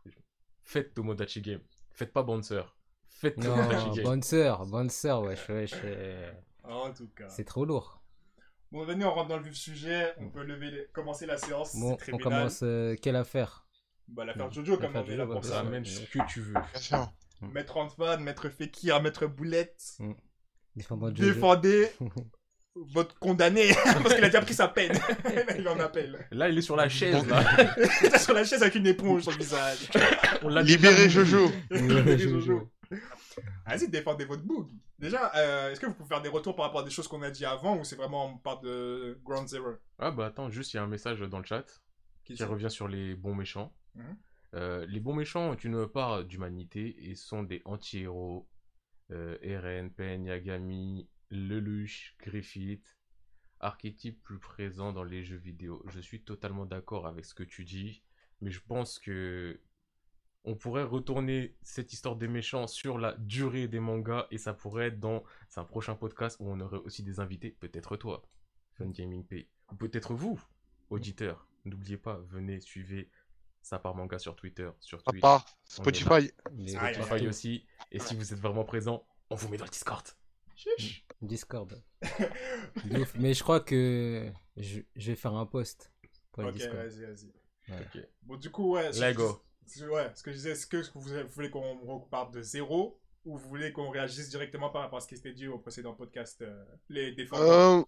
Faites 0.63 0.93
Tomodachi 0.93 1.41
Game. 1.41 1.61
Faites 1.91 2.13
pas 2.13 2.23
Bouncer. 2.23 2.61
Faites 3.09 3.35
Tomodachi 3.39 3.87
Non, 3.87 3.93
Game. 3.93 4.03
bonne 4.05 4.23
sœur, 4.23 4.65
bonne 4.65 4.89
sœur, 4.89 5.21
wesh, 5.23 5.49
wesh. 5.49 5.73
euh, 5.83 6.31
En 6.63 6.93
tout 6.93 7.07
cas. 7.09 7.27
C'est 7.29 7.43
trop 7.45 7.65
lourd. 7.65 8.01
Bon, 8.71 8.85
venez, 8.85 9.03
on 9.03 9.13
rentre 9.13 9.27
dans 9.29 9.37
le 9.37 9.43
vif 9.43 9.53
du 9.53 9.59
sujet. 9.59 10.13
On 10.17 10.29
peut 10.29 10.43
lever 10.43 10.71
les- 10.71 10.87
commencer 10.93 11.25
la 11.25 11.37
séance. 11.37 11.75
Bon, 11.75 11.97
c'est 12.03 12.13
on 12.13 12.17
commence. 12.17 12.61
euh, 12.63 12.95
quelle 13.01 13.15
affaire? 13.17 13.65
Bah, 14.07 14.23
l'affaire 14.25 14.51
Jojo, 14.51 14.77
comme 14.77 14.95
on 14.95 15.05
est 15.05 15.15
là 15.17 15.25
pour 15.25 15.43
ça. 15.43 15.63
ouais. 15.65 15.83
ce 15.83 16.01
que 16.05 16.25
tu 16.27 16.41
veux. 16.41 16.53
Maître 17.41 17.77
Antoine, 17.77 18.23
Maître 18.23 18.49
Fekir, 18.49 19.01
Maître 19.01 19.25
Boulette. 19.25 19.97
Défendant 20.75 21.13
Jojo. 21.13 21.33
Défendez 21.33 21.89
votre 22.75 23.17
condamné 23.19 23.69
parce 23.83 24.15
qu'il 24.15 24.23
a 24.23 24.27
déjà 24.29 24.41
pris 24.41 24.53
sa 24.53 24.67
peine. 24.67 24.97
il 25.57 25.67
en 25.67 25.79
appelle. 25.79 26.27
Là, 26.31 26.49
il 26.49 26.57
est 26.57 26.61
sur 26.61 26.75
la 26.75 26.89
chaise 26.89 27.25
là. 27.27 27.43
Il 28.01 28.07
était 28.07 28.19
sur 28.19 28.33
la 28.33 28.43
chaise 28.43 28.61
avec 28.61 28.75
une 28.75 28.87
éponge 28.87 29.23
sur 29.23 29.31
le 29.31 29.37
visage. 29.37 29.89
On 30.41 30.49
l'a 30.49 30.61
Libérez 30.61 30.95
déjà- 31.07 31.23
Jojo. 31.23 31.51
Libérez 31.69 32.17
Jojo. 32.17 32.71
Vas-y, 33.65 33.87
défendez 33.89 34.25
votre 34.25 34.43
book. 34.43 34.69
Déjà, 34.99 35.31
euh, 35.35 35.71
est-ce 35.71 35.79
que 35.79 35.85
vous 35.87 35.93
pouvez 35.93 36.09
faire 36.09 36.21
des 36.21 36.29
retours 36.29 36.55
par 36.55 36.65
rapport 36.65 36.81
à 36.81 36.83
des 36.83 36.89
choses 36.91 37.07
qu'on 37.07 37.21
a 37.23 37.31
dit 37.31 37.45
avant 37.45 37.77
ou 37.79 37.83
c'est 37.83 37.95
vraiment 37.95 38.27
on 38.27 38.37
part 38.37 38.59
de 38.61 39.19
Ground 39.23 39.47
Zero? 39.47 39.73
Ah 39.99 40.11
bah 40.11 40.27
attends, 40.27 40.49
juste 40.49 40.73
il 40.73 40.77
y 40.77 40.79
a 40.79 40.83
un 40.83 40.87
message 40.87 41.19
dans 41.21 41.39
le 41.39 41.45
chat 41.45 41.65
Qui 42.23 42.41
revient 42.43 42.69
sur 42.69 42.87
les 42.87 43.15
bons 43.15 43.35
méchants. 43.35 43.73
Mhm. 43.95 44.17
Euh, 44.53 44.85
les 44.87 44.99
bons 44.99 45.13
méchants 45.13 45.51
ont 45.51 45.55
une 45.55 45.87
part 45.87 46.23
d'humanité 46.25 46.95
et 47.09 47.15
sont 47.15 47.43
des 47.43 47.61
anti-héros. 47.65 48.47
Euh, 49.11 49.37
Eren, 49.41 49.89
Pen, 49.91 50.25
Yagami, 50.25 51.09
Lelouch, 51.31 52.15
Griffith, 52.19 52.97
archétypes 53.59 54.21
plus 54.21 54.39
présents 54.39 54.93
dans 54.93 55.03
les 55.03 55.23
jeux 55.23 55.37
vidéo. 55.37 55.83
Je 55.87 55.99
suis 55.99 56.21
totalement 56.21 56.65
d'accord 56.65 57.07
avec 57.07 57.25
ce 57.25 57.33
que 57.33 57.43
tu 57.43 57.63
dis, 57.63 58.03
mais 58.41 58.51
je 58.51 58.59
pense 58.59 58.99
que 58.99 59.59
on 60.43 60.55
pourrait 60.55 60.83
retourner 60.83 61.55
cette 61.61 61.93
histoire 61.93 62.15
des 62.15 62.27
méchants 62.27 62.65
sur 62.65 62.97
la 62.97 63.13
durée 63.13 63.67
des 63.67 63.79
mangas 63.79 64.25
et 64.31 64.39
ça 64.39 64.53
pourrait 64.53 64.87
être 64.87 64.99
dans 64.99 65.23
un 65.55 65.63
prochain 65.63 65.95
podcast 65.95 66.37
où 66.39 66.49
on 66.49 66.59
aurait 66.59 66.79
aussi 66.79 67.03
des 67.03 67.19
invités, 67.19 67.51
peut-être 67.51 67.95
toi, 67.95 68.23
Fun 68.73 68.89
Gaming 68.89 69.23
P, 69.23 69.47
ou 69.71 69.75
peut-être 69.75 70.15
vous, 70.15 70.41
auditeurs. 70.89 71.47
N'oubliez 71.65 71.97
pas, 71.97 72.19
venez, 72.27 72.59
suivez 72.59 73.11
ça 73.61 73.77
par 73.77 73.93
manga 73.93 74.17
sur 74.17 74.35
Twitter, 74.35 74.71
sur 74.79 74.99
À 75.05 75.11
Twitch, 75.11 75.21
part 75.21 75.45
est 75.45 75.71
Spotify. 75.71 76.31
Spotify 76.67 77.27
aussi. 77.27 77.67
Et 77.91 77.99
si 77.99 78.15
vous 78.15 78.33
êtes 78.33 78.39
vraiment 78.39 78.63
présent, 78.63 79.05
on 79.29 79.35
vous 79.35 79.47
met 79.49 79.57
dans 79.57 79.65
le 79.65 79.69
Discord. 79.69 80.03
Chiche. 80.77 81.05
Discord. 81.21 81.81
Ouf. 82.91 83.13
Mais 83.15 83.33
je 83.33 83.43
crois 83.43 83.59
que 83.59 84.31
je, 84.57 84.79
je 84.95 85.11
vais 85.11 85.15
faire 85.15 85.33
un 85.33 85.45
post 85.45 85.91
pour 86.31 86.43
Ok, 86.45 86.55
vas-y, 86.57 87.01
vas-y. 87.05 87.31
Ouais. 87.69 87.85
Ok. 87.95 88.07
Bon, 88.23 88.35
du 88.37 88.49
coup, 88.51 88.73
ouais. 88.73 88.91
ce- 88.93 89.01
Lego. 89.01 89.41
Ouais, 89.89 90.11
ce 90.15 90.23
que 90.23 90.31
je 90.31 90.35
disais, 90.37 90.51
est-ce 90.51 90.67
que 90.67 90.77
vous, 90.93 91.01
vous 91.01 91.27
voulez 91.29 91.49
qu'on 91.49 91.79
reparte 91.85 92.33
de 92.33 92.41
zéro 92.41 92.99
ou 93.23 93.37
vous 93.37 93.47
voulez 93.49 93.71
qu'on 93.71 93.89
réagisse 93.89 94.29
directement 94.29 94.69
par 94.69 94.81
rapport 94.81 94.97
à 94.97 95.01
ce 95.01 95.07
qui 95.07 95.15
s'était 95.15 95.31
dit 95.33 95.47
au 95.47 95.59
précédent 95.59 95.93
podcast 95.93 96.41
euh, 96.41 96.65
Les 96.89 97.11
défendants 97.13 97.79
Euh... 97.79 97.83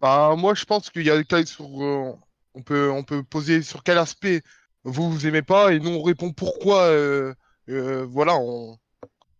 Bah, 0.00 0.34
moi, 0.36 0.54
je 0.54 0.64
pense 0.64 0.90
qu'il 0.90 1.04
y 1.06 1.10
a 1.10 1.16
des 1.16 1.24
cas 1.24 1.44
sur. 1.44 1.64
euh, 1.82 2.12
On, 2.54 2.62
peut, 2.62 2.90
on 2.90 3.02
peut 3.04 3.22
poser 3.22 3.62
sur 3.62 3.82
quel 3.82 3.98
aspect 3.98 4.42
vous 4.84 5.10
vous 5.10 5.26
aimez 5.26 5.42
pas 5.42 5.72
et 5.72 5.80
nous 5.80 5.90
on 5.90 6.02
répond 6.02 6.32
pourquoi. 6.32 6.82
euh, 6.84 7.34
euh, 7.68 8.04
voilà, 8.06 8.36
on, 8.38 8.78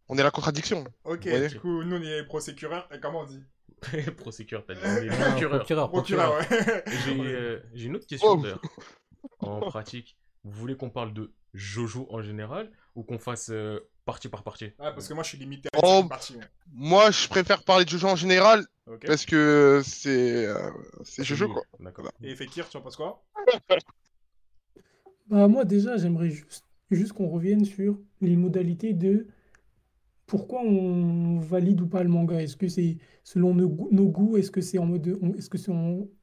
on 0.09 0.17
est 0.19 0.23
la 0.23 0.31
contradiction. 0.31 0.85
Ok, 1.05 1.23
Ouais. 1.27 1.49
du 1.49 1.61
coup, 1.61 1.83
nous, 1.85 1.97
on 1.97 2.03
est 2.03 2.25
procureur. 2.25 2.89
Et 2.95 3.01
comment 3.01 3.21
on 3.21 3.27
dit 3.27 3.43
Procureur, 4.17 4.65
t'as 4.67 4.75
dit. 4.75 4.81
On 4.85 4.97
est 5.03 5.07
Non, 5.09 5.17
procureur. 5.31 5.59
procureur, 5.59 5.89
Procureur, 5.91 6.39
procureur. 6.39 6.67
ouais. 6.77 6.83
J'ai 7.05 7.21
euh, 7.35 7.61
j'ai 7.75 7.87
une 7.87 7.97
autre 7.97 8.07
question 8.07 8.29
Oh. 8.31 8.37
d'ailleurs. 8.43 8.63
En 9.41 9.61
pratique, 9.61 10.17
vous 10.45 10.53
voulez 10.53 10.77
qu'on 10.77 10.91
parle 10.91 11.13
de 11.13 11.33
Jojo 11.55 12.07
en 12.11 12.21
général 12.23 12.71
ou 12.97 13.03
qu'on 13.05 13.19
fasse 13.19 13.51
euh, 13.51 13.81
partie 14.05 14.29
par 14.29 14.43
partie? 14.43 14.73
Ah, 14.79 14.91
parce 14.93 15.07
que 15.09 15.15
moi, 15.15 15.23
je 15.23 15.29
suis 15.29 15.39
limité 15.39 15.69
à 15.73 15.77
une 15.79 16.05
Oh. 16.05 16.09
partie. 16.09 16.35
ouais. 16.35 16.45
Moi, 16.73 17.11
je 17.13 17.29
préfère 17.29 17.63
parler 17.63 17.85
de 17.85 17.91
Jojo 17.91 18.09
en 18.09 18.17
général 18.17 18.67
parce 19.07 19.25
que 19.27 19.81
c'est 19.85 20.47
euh, 20.47 20.71
c'est 21.05 21.23
Jojo 21.25 21.49
quoi. 21.53 21.63
D'accord. 21.79 22.11
Et 22.23 22.35
Fekir, 22.35 22.69
tu 22.69 22.77
en 22.79 22.81
penses 22.81 22.97
quoi? 22.97 23.23
Bah, 25.29 25.47
moi, 25.49 25.65
déjà, 25.65 25.97
j'aimerais 25.99 26.31
juste, 26.31 26.65
juste 26.91 27.13
qu'on 27.13 27.29
revienne 27.29 27.65
sur 27.65 27.99
les 28.21 28.37
modalités 28.37 28.93
de 28.95 29.27
pourquoi 30.29 30.61
on 30.63 31.41
valide 31.41 31.81
ou 31.81 31.89
pas 31.89 32.03
le 32.05 32.09
manga? 32.11 32.41
Est-ce 32.41 32.57
que 32.57 32.69
c'est 32.69 32.99
selon 33.25 33.55
nos, 33.55 33.69
goûts- 33.69 33.89
nos 33.91 34.09
goûts? 34.09 34.37
Est-ce 34.37 34.51
que 34.53 34.61
c'est 34.61 34.79
en 34.79 34.87
mode, 34.87 35.09
est-ce 35.37 35.51
que 35.51 35.59
c'est 35.59 35.73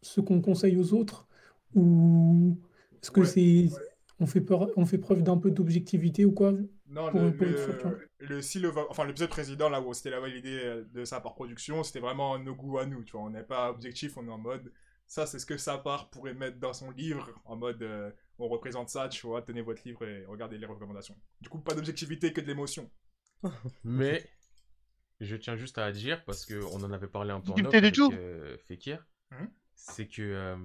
ce 0.01 0.21
qu'on 0.21 0.41
conseille 0.41 0.77
aux 0.77 0.93
autres? 0.93 1.27
Ou 1.73 2.57
est-ce 3.01 3.11
que 3.11 3.21
Ouais, 3.21 3.25
c'est, 3.25 3.41
ouais. 3.41 3.89
on 4.19 4.27
fait 4.27 4.41
peur, 4.41 4.69
on 4.77 4.85
fait 4.85 4.97
preuve 4.99 5.23
d'un 5.23 5.37
peu 5.37 5.51
d'objectivité 5.51 6.23
ou 6.23 6.31
quoi? 6.31 6.53
Non, 6.87 7.09
Pour- 7.09 7.19
le, 7.21 7.35
pour 7.35 7.47
le, 7.47 7.57
sûr, 7.57 7.91
le- 8.19 8.41
si 8.41 8.59
le, 8.59 8.71
enfin, 8.89 9.05
l'épisode 9.05 9.29
précédent, 9.29 9.69
là 9.69 9.81
où 9.81 9.93
c'était 9.93 10.11
la 10.11 10.19
validée 10.19 10.59
euh, 10.63 10.83
de 10.93 11.03
ça 11.03 11.19
par 11.19 11.33
production, 11.33 11.83
c'était 11.83 11.99
vraiment 11.99 12.37
nos 12.39 12.55
goûts 12.55 12.77
à 12.77 12.85
nous, 12.85 13.03
tu 13.03 13.13
vois. 13.13 13.23
On 13.23 13.31
n'est 13.31 13.43
pas 13.43 13.71
objectif, 13.71 14.15
on 14.17 14.25
est 14.27 14.31
en 14.31 14.37
mode, 14.37 14.71
ça, 15.07 15.25
c'est 15.25 15.39
ce 15.39 15.45
que 15.45 15.57
ça 15.57 15.77
part 15.79 16.09
pourrait 16.11 16.33
mettre 16.35 16.59
dans 16.59 16.73
son 16.73 16.91
livre, 16.91 17.29
en 17.43 17.55
mode, 17.55 17.81
euh, 17.81 18.11
on 18.39 18.47
représente 18.47 18.89
ça, 18.89 19.09
tu 19.09 19.25
vois, 19.27 19.41
tenez 19.41 19.61
votre 19.61 19.81
livre 19.85 20.05
et 20.05 20.25
regardez 20.25 20.57
les 20.57 20.65
recommandations. 20.65 21.15
Du 21.41 21.49
coup, 21.49 21.59
pas 21.59 21.73
d'objectivité 21.73 22.31
que 22.31 22.41
de 22.41 22.47
l'émotion. 22.47 22.89
Mais 23.83 24.25
je 25.21 25.35
tiens 25.35 25.55
juste 25.55 25.77
à 25.77 25.91
dire, 25.91 26.23
parce 26.25 26.45
qu'on 26.45 26.83
en 26.83 26.91
avait 26.91 27.07
parlé 27.07 27.31
un 27.31 27.41
peu 27.41 27.53
en 27.53 27.65
off 27.65 27.75
avec 27.83 27.99
euh, 28.11 28.57
Fekir, 28.57 29.05
Mhm. 29.31 29.49
c'est 29.75 30.07
que 30.07 30.21
euh, 30.21 30.57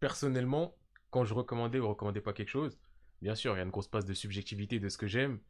personnellement, 0.00 0.76
quand 1.10 1.24
je 1.24 1.34
recommandais 1.34 1.78
ou 1.80 1.88
recommandais 1.88 2.20
pas 2.20 2.32
quelque 2.32 2.48
chose, 2.50 2.78
bien 3.22 3.34
sûr, 3.34 3.54
il 3.54 3.58
y 3.58 3.60
a 3.60 3.64
une 3.64 3.70
grosse 3.70 3.88
passe 3.88 4.04
de 4.04 4.14
subjectivité 4.14 4.78
de 4.80 4.88
ce 4.88 4.98
que 4.98 5.06
j'aime, 5.06 5.40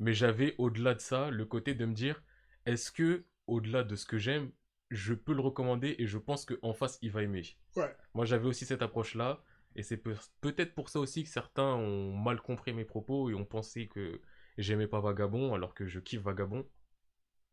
mais 0.00 0.14
j'avais 0.14 0.54
au-delà 0.58 0.94
de 0.94 1.00
ça 1.00 1.30
le 1.30 1.44
côté 1.46 1.74
de 1.74 1.84
me 1.86 1.94
dire, 1.94 2.22
est-ce 2.66 2.92
que 2.92 3.26
au-delà 3.46 3.84
de 3.84 3.96
ce 3.96 4.06
que 4.06 4.18
j'aime, 4.18 4.52
je 4.90 5.14
peux 5.14 5.34
le 5.34 5.40
recommander 5.42 5.96
et 5.98 6.06
je 6.06 6.18
pense 6.18 6.44
qu'en 6.46 6.74
face, 6.74 6.98
il 7.02 7.10
va 7.10 7.22
aimer? 7.22 7.44
Ouais. 7.76 7.94
Moi, 8.14 8.24
j'avais 8.24 8.46
aussi 8.46 8.66
cette 8.66 8.82
approche-là, 8.82 9.42
et 9.76 9.82
c'est 9.82 9.96
peut- 9.96 10.16
peut-être 10.40 10.74
pour 10.74 10.88
ça 10.88 11.00
aussi 11.00 11.22
que 11.24 11.30
certains 11.30 11.74
ont 11.74 12.16
mal 12.16 12.40
compris 12.40 12.72
mes 12.72 12.84
propos 12.84 13.30
et 13.30 13.34
ont 13.34 13.44
pensé 13.44 13.88
que 13.88 14.20
j'aimais 14.58 14.86
pas 14.86 15.00
Vagabond 15.00 15.54
alors 15.54 15.74
que 15.74 15.86
je 15.86 15.98
kiffe 16.00 16.20
Vagabond. 16.22 16.66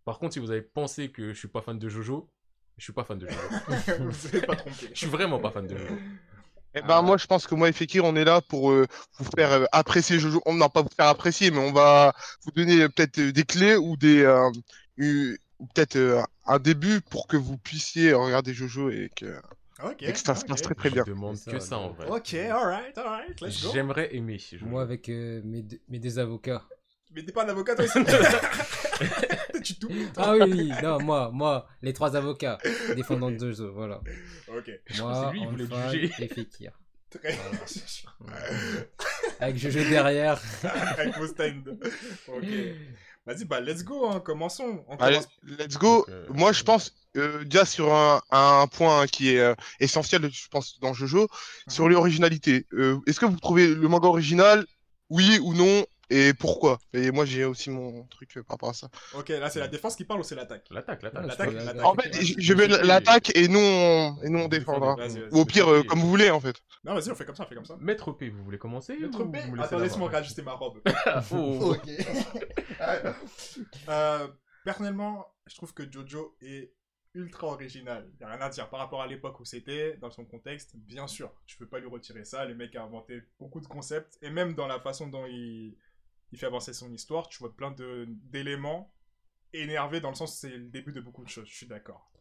Par 0.03 0.19
contre, 0.19 0.33
si 0.33 0.39
vous 0.39 0.51
avez 0.51 0.61
pensé 0.61 1.09
que 1.09 1.33
je 1.33 1.37
suis 1.39 1.47
pas 1.47 1.61
fan 1.61 1.79
de 1.79 1.89
Jojo, 1.89 2.29
je 2.77 2.83
suis 2.83 2.93
pas 2.93 3.03
fan 3.03 3.17
de 3.17 3.27
Jojo. 3.27 3.39
Vous 3.99 4.41
pas 4.41 4.55
trompé. 4.55 4.89
je 4.93 4.97
suis 4.97 5.07
vraiment 5.07 5.39
pas 5.39 5.49
fan 5.49 5.65
de 5.65 5.77
Jojo. 5.77 5.95
Eh 6.77 6.81
ben, 6.81 7.01
moi, 7.01 7.15
je 7.17 7.25
pense 7.25 7.47
que 7.47 7.55
moi 7.55 7.69
et 7.69 7.71
Fekir, 7.71 8.03
on 8.03 8.17
est 8.17 8.25
là 8.25 8.41
pour 8.41 8.69
euh, 8.69 8.85
vous 9.17 9.29
faire 9.33 9.49
euh, 9.53 9.65
apprécier 9.71 10.19
Jojo. 10.19 10.41
On 10.45 10.53
n'a 10.55 10.67
pas 10.67 10.81
vous 10.81 10.89
faire 10.95 11.07
apprécier, 11.07 11.49
mais 11.49 11.59
on 11.59 11.71
va 11.71 12.13
vous 12.43 12.51
donner 12.51 12.81
euh, 12.81 12.89
peut-être 12.89 13.17
euh, 13.19 13.31
des 13.31 13.43
clés 13.45 13.77
ou 13.77 13.95
des 13.95 14.23
euh, 14.23 14.51
peut-être 15.73 15.95
euh, 15.95 16.21
un 16.45 16.59
début 16.59 16.99
pour 17.01 17.27
que 17.27 17.37
vous 17.37 17.57
puissiez 17.57 18.13
regarder 18.13 18.53
Jojo 18.53 18.89
et 18.89 19.09
que, 19.15 19.39
Ok. 19.81 20.01
et 20.03 20.11
que 20.11 20.19
ça 20.19 20.35
se 20.35 20.45
passe 20.45 20.61
très 20.61 20.75
très 20.75 20.89
bien. 20.89 21.03
Je 21.07 21.11
demande 21.13 21.37
C'est 21.37 21.51
que 21.51 21.59
ça, 21.59 21.67
ça 21.67 21.77
en 21.77 21.91
vrai. 21.91 22.09
Ok, 22.09 22.33
alright, 22.33 22.97
alright, 22.97 23.39
let's 23.41 23.63
go. 23.63 23.69
J'aimerais 23.73 24.13
aimer 24.13 24.37
Jojo. 24.37 24.65
Moi, 24.65 24.81
avec 24.81 25.07
euh, 25.09 25.41
mes, 25.45 25.65
mes 25.87 25.99
deux 25.99 26.19
avocats. 26.19 26.63
Mais 27.15 27.23
t'es 27.23 27.31
pas 27.31 27.45
un 27.45 27.49
avocat, 27.49 27.75
toi, 27.75 27.85
Tu 29.63 29.75
tout. 29.75 29.89
Ah 30.17 30.33
oui, 30.33 30.41
oui, 30.51 30.71
non, 30.83 30.99
moi, 31.01 31.29
moi, 31.33 31.67
les 31.81 31.93
trois 31.93 32.15
avocats 32.15 32.57
défendant 32.95 33.35
Jojo, 33.37 33.71
voilà. 33.73 34.01
Ok. 34.49 34.69
Moi, 34.99 35.31
lui, 35.33 35.41
il 35.41 35.63
Antoine 35.63 35.91
juger. 35.91 36.11
et 36.19 36.27
Fekir. 36.27 36.71
Très. 37.09 37.37
Avec 39.39 39.57
Jojo 39.57 39.79
derrière. 39.89 40.39
Avec 40.63 41.17
vos 41.17 41.27
stands. 41.27 41.77
Ok. 42.27 42.45
Vas-y, 43.25 43.45
bah, 43.45 43.59
let's 43.59 43.83
go, 43.83 44.07
hein, 44.07 44.19
commençons. 44.19 44.83
On 44.87 44.97
Allez, 44.97 45.15
commence. 45.17 45.59
let's 45.59 45.77
go. 45.77 46.05
Donc, 46.05 46.09
euh, 46.09 46.25
Moi, 46.29 46.51
je 46.51 46.63
pense 46.63 46.93
euh, 47.17 47.43
déjà 47.43 47.65
sur 47.65 47.91
un, 47.93 48.21
un 48.29 48.67
point 48.67 49.07
qui 49.07 49.33
est 49.33 49.39
euh, 49.39 49.55
essentiel, 49.79 50.29
je 50.31 50.47
pense, 50.49 50.79
dans 50.79 50.93
Jojo, 50.93 51.27
sur 51.67 51.89
l'originalité. 51.89 52.67
Euh, 52.73 52.99
Est-ce 53.07 53.19
que 53.19 53.25
vous 53.25 53.39
trouvez 53.39 53.67
le 53.67 53.87
manga 53.87 54.07
original? 54.09 54.65
Oui 55.09 55.39
ou 55.41 55.53
non? 55.53 55.85
Et 56.09 56.33
pourquoi? 56.33 56.77
Et 56.93 57.11
moi, 57.11 57.25
j'ai 57.25 57.45
aussi 57.45 57.69
mon 57.69 58.03
truc 58.05 58.37
euh, 58.37 58.43
par 58.43 58.55
rapport 58.55 58.69
à 58.69 58.73
ça. 58.73 58.89
Ok, 59.15 59.29
là 59.29 59.49
c'est 59.49 59.59
la 59.59 59.67
défense 59.67 59.95
qui 59.95 60.05
parle 60.05 60.19
ou 60.19 60.23
c'est 60.23 60.35
l'attaque? 60.35 60.65
L'attaque, 60.71 61.03
l'attaque. 61.03 61.25
L'attaque, 61.27 61.53
la- 61.53 61.63
l'attaque. 61.65 61.85
En 61.85 61.95
fait, 61.95 62.21
je- 62.21 62.53
veux 62.53 62.67
l'attaque 62.67 63.35
et 63.35 63.47
nous, 63.47 63.59
on, 63.59 64.17
et 64.23 64.29
nous, 64.29 64.39
on 64.39 64.47
défendra. 64.47 64.95
Ou 65.31 65.39
au 65.39 65.45
pire, 65.45 65.67
euh, 65.71 65.83
comme 65.83 65.99
vous 65.99 66.09
voulez, 66.09 66.29
en 66.29 66.39
fait. 66.39 66.55
Non, 66.83 66.93
vas-y, 66.93 67.09
on 67.11 67.15
fait 67.15 67.25
comme 67.25 67.35
ça, 67.35 67.43
on 67.43 67.47
fait 67.47 67.55
comme 67.55 67.65
ça. 67.65 67.77
Maître 67.79 68.11
P, 68.11 68.29
vous 68.29 68.43
voulez 68.43 68.57
commencer 68.57 68.97
Maître 68.97 69.23
P? 69.23 69.39
Attends, 69.59 69.77
la 69.77 69.83
laisse-moi 69.83 70.09
réajuster 70.09 70.41
ma 70.41 70.53
robe. 70.53 70.81
Oh. 71.31 71.73
ok. 71.73 71.89
Euh, 73.89 74.27
personnellement, 74.63 75.25
je 75.47 75.55
trouve 75.55 75.73
que 75.73 75.89
Jojo 75.91 76.35
est 76.41 76.73
ultra 77.13 77.47
original. 77.47 78.09
Y 78.19 78.23
a 78.23 78.27
rien 78.27 78.41
à 78.41 78.49
dire 78.49 78.69
par 78.69 78.79
rapport 78.79 79.01
à 79.01 79.07
l'époque 79.07 79.39
où 79.39 79.45
c'était, 79.45 79.97
dans 80.01 80.11
son 80.11 80.25
contexte. 80.25 80.75
Bien 80.75 81.07
sûr, 81.07 81.31
tu 81.45 81.57
peux 81.57 81.67
pas 81.67 81.79
lui 81.79 81.87
retirer 81.87 82.25
ça. 82.25 82.45
Le 82.45 82.55
mec 82.55 82.75
a 82.75 82.83
inventé 82.83 83.21
beaucoup 83.39 83.61
de 83.61 83.67
concepts 83.67 84.17
et 84.21 84.29
même 84.29 84.53
dans 84.53 84.67
la 84.67 84.79
façon 84.79 85.07
dont 85.07 85.25
il, 85.25 85.75
il 86.31 86.39
fait 86.39 86.45
avancer 86.47 86.73
son 86.73 86.91
histoire, 86.93 87.27
tu 87.29 87.37
vois 87.39 87.55
plein 87.55 87.71
de 87.71 88.05
d'éléments 88.09 88.93
énervés 89.53 90.01
dans 90.01 90.09
le 90.09 90.15
sens 90.15 90.37
c'est 90.37 90.49
le 90.49 90.67
début 90.69 90.91
de 90.91 91.01
beaucoup 91.01 91.23
de 91.23 91.29
choses. 91.29 91.47
Je 91.47 91.55
suis 91.55 91.67
d'accord. 91.67 92.11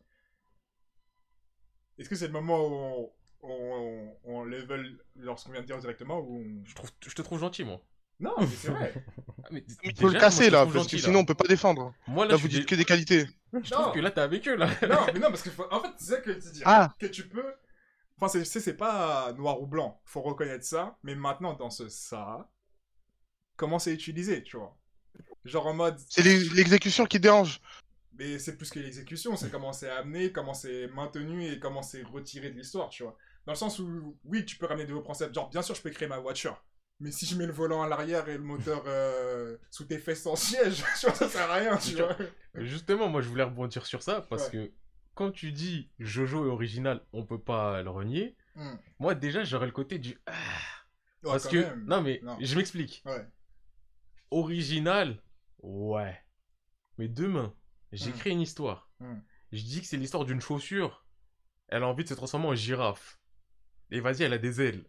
Est-ce 1.99 2.09
que 2.09 2.17
c'est 2.17 2.27
le 2.27 2.33
moment 2.33 2.59
où 2.67 3.13
on, 3.43 3.49
on, 3.49 4.17
on 4.25 4.45
level 4.45 4.99
lorsqu'on 5.17 5.53
vient 5.53 5.61
de 5.61 5.67
dire 5.67 5.79
directement 5.79 6.19
ou 6.19 6.39
on- 6.41 6.65
Je, 6.65 6.75
trouve, 6.75 6.91
je 7.07 7.15
te 7.15 7.23
trouve 7.23 7.39
gentil, 7.39 7.65
moi. 7.65 7.81
Non, 8.21 8.35
mais 8.39 8.47
c'est 8.47 8.71
vrai. 8.71 8.95
Ah, 9.47 9.49
mais 9.53 9.63
Il 9.83 9.91
le 10.07 10.19
casser, 10.19 10.49
là, 10.49 10.65
parce 10.65 10.87
que 10.89 10.97
sinon, 10.97 11.19
on 11.19 11.25
peut 11.27 11.35
pas 11.35 11.47
défendre. 11.47 11.93
Moi, 12.07 12.25
là, 12.25 12.31
Là, 12.31 12.37
vous 12.39 12.49
dites 12.49 12.61
dé- 12.61 12.65
que 12.65 12.75
des 12.75 12.87
qualités. 12.87 13.27
je 13.53 13.71
trouve 13.71 13.93
que 13.93 14.01
là, 14.01 14.11
t'es 14.11 14.23
avec 14.23 14.49
eux, 14.49 14.57
là. 14.57 14.69
non, 14.89 15.01
mais 15.13 15.21
non, 15.21 15.29
parce 15.29 15.43
que 15.43 15.51
faut- 15.51 15.71
en 15.71 15.81
fait, 15.83 15.91
c'est 15.99 16.15
ça 16.15 16.21
que 16.23 16.31
tu 16.31 16.51
dis. 16.51 16.63
Ah. 16.65 16.95
Que 16.99 17.05
tu 17.05 17.29
peux. 17.29 17.45
Enfin, 18.19 18.29
c'est- 18.43 18.73
pas 18.79 19.35
noir 19.35 19.61
ou 19.61 19.67
blanc. 19.67 20.01
Faut 20.07 20.23
reconnaître 20.23 20.65
ça. 20.65 20.97
Mais 21.03 21.15
maintenant, 21.15 21.53
dans 21.53 21.69
ce 21.69 21.91
ça, 21.91 22.51
comment 23.57 23.79
c'est 23.79 23.93
utilisé, 23.93 24.43
tu 24.43 24.57
vois 24.57 24.77
Genre 25.45 25.67
en 25.67 25.75
mode. 25.75 25.99
C'est 26.09 26.23
l'exécution 26.23 27.05
qui 27.07 27.21
dérange. 27.21 27.61
Mais 28.19 28.39
c'est 28.39 28.57
plus 28.57 28.71
que 28.71 28.79
l'exécution, 28.79 29.37
c'est 29.37 29.51
comment 29.51 29.73
c'est 29.73 29.91
amené, 29.91 30.31
comment 30.33 30.55
c'est 30.55 30.87
maintenu 30.89 31.45
et 31.47 31.59
comment 31.59 31.83
c'est 31.83 32.03
retiré 32.03 32.51
de 32.51 32.57
l'histoire, 32.57 32.89
tu 32.89 33.03
vois. 33.03 33.17
Dans 33.47 33.53
le 33.53 33.59
sens 33.59 33.79
où, 33.81 34.17
oui, 34.25 34.45
tu 34.47 34.57
peux 34.57 34.67
ramener 34.67 34.85
de 34.87 34.91
nouveaux 34.91 35.03
concepts. 35.03 35.35
Genre, 35.35 35.51
bien 35.51 35.63
sûr, 35.63 35.75
je 35.75 35.83
peux 35.83 35.91
créer 35.91 36.09
ma 36.09 36.19
voiture. 36.19 36.65
Mais 37.01 37.11
si 37.11 37.27
je 37.27 37.37
mets 37.37 37.45
le 37.47 37.53
volant 37.53 37.83
à 37.83 37.89
l'arrière 37.89 38.29
et 38.29 38.39
le 38.39 38.43
moteur 38.45 38.85
euh, 38.87 39.57
sous 39.71 39.85
tes 39.85 39.99
fesses 39.99 40.23
sans 40.23 40.37
siège, 40.37 40.83
tu 41.01 41.07
vois, 41.07 41.15
ça 41.15 41.29
sert 41.29 41.51
à 41.51 41.57
rien, 41.57 41.77
tu 41.77 41.97
vois. 41.97 42.17
Justement, 42.55 43.09
moi, 43.09 43.21
je 43.21 43.29
voulais 43.29 43.43
rebondir 43.43 43.85
sur 43.85 44.03
ça 44.03 44.21
parce 44.31 44.45
Ouais. 44.45 44.51
que 44.69 44.73
quand 45.15 45.31
tu 45.33 45.51
dis 45.53 45.91
Jojo 45.99 46.47
est 46.47 46.51
original, 46.51 47.03
on 47.13 47.25
peut 47.27 47.41
pas 47.41 47.83
le 47.83 47.91
renier. 47.91 48.37
Hmm. 48.55 48.77
Moi, 49.01 49.15
déjà, 49.17 49.43
j'aurais 49.45 49.67
le 49.67 49.73
côté 49.73 49.99
du. 49.99 50.17
Ah, 50.27 50.33
Ouais, 51.25 51.31
parce 51.33 51.49
que. 51.49 51.57
même. 51.57 51.85
Non, 51.87 52.01
mais 52.01 52.21
Non. 52.23 52.37
je 52.41 52.55
m'explique. 52.57 53.03
Ouais. 53.07 53.27
Original, 54.39 55.23
ouais. 55.63 56.19
Mais 56.99 57.09
demain, 57.09 57.55
j'écris 57.93 58.31
une 58.31 58.41
histoire. 58.41 58.91
Hmm. 59.01 59.19
Je 59.53 59.63
dis 59.63 59.81
que 59.81 59.87
c'est 59.87 59.97
l'histoire 59.97 60.25
d'une 60.25 60.41
chaussure. 60.41 61.05
Elle 61.69 61.83
a 61.85 61.87
envie 61.89 62.03
de 62.05 62.09
se 62.09 62.15
transformer 62.15 62.47
en 62.49 62.55
girafe. 62.55 63.19
Et 63.93 64.01
vas-y, 64.01 64.23
elle 64.25 64.33
a 64.33 64.39
des 64.39 64.61
ailes. 64.61 64.85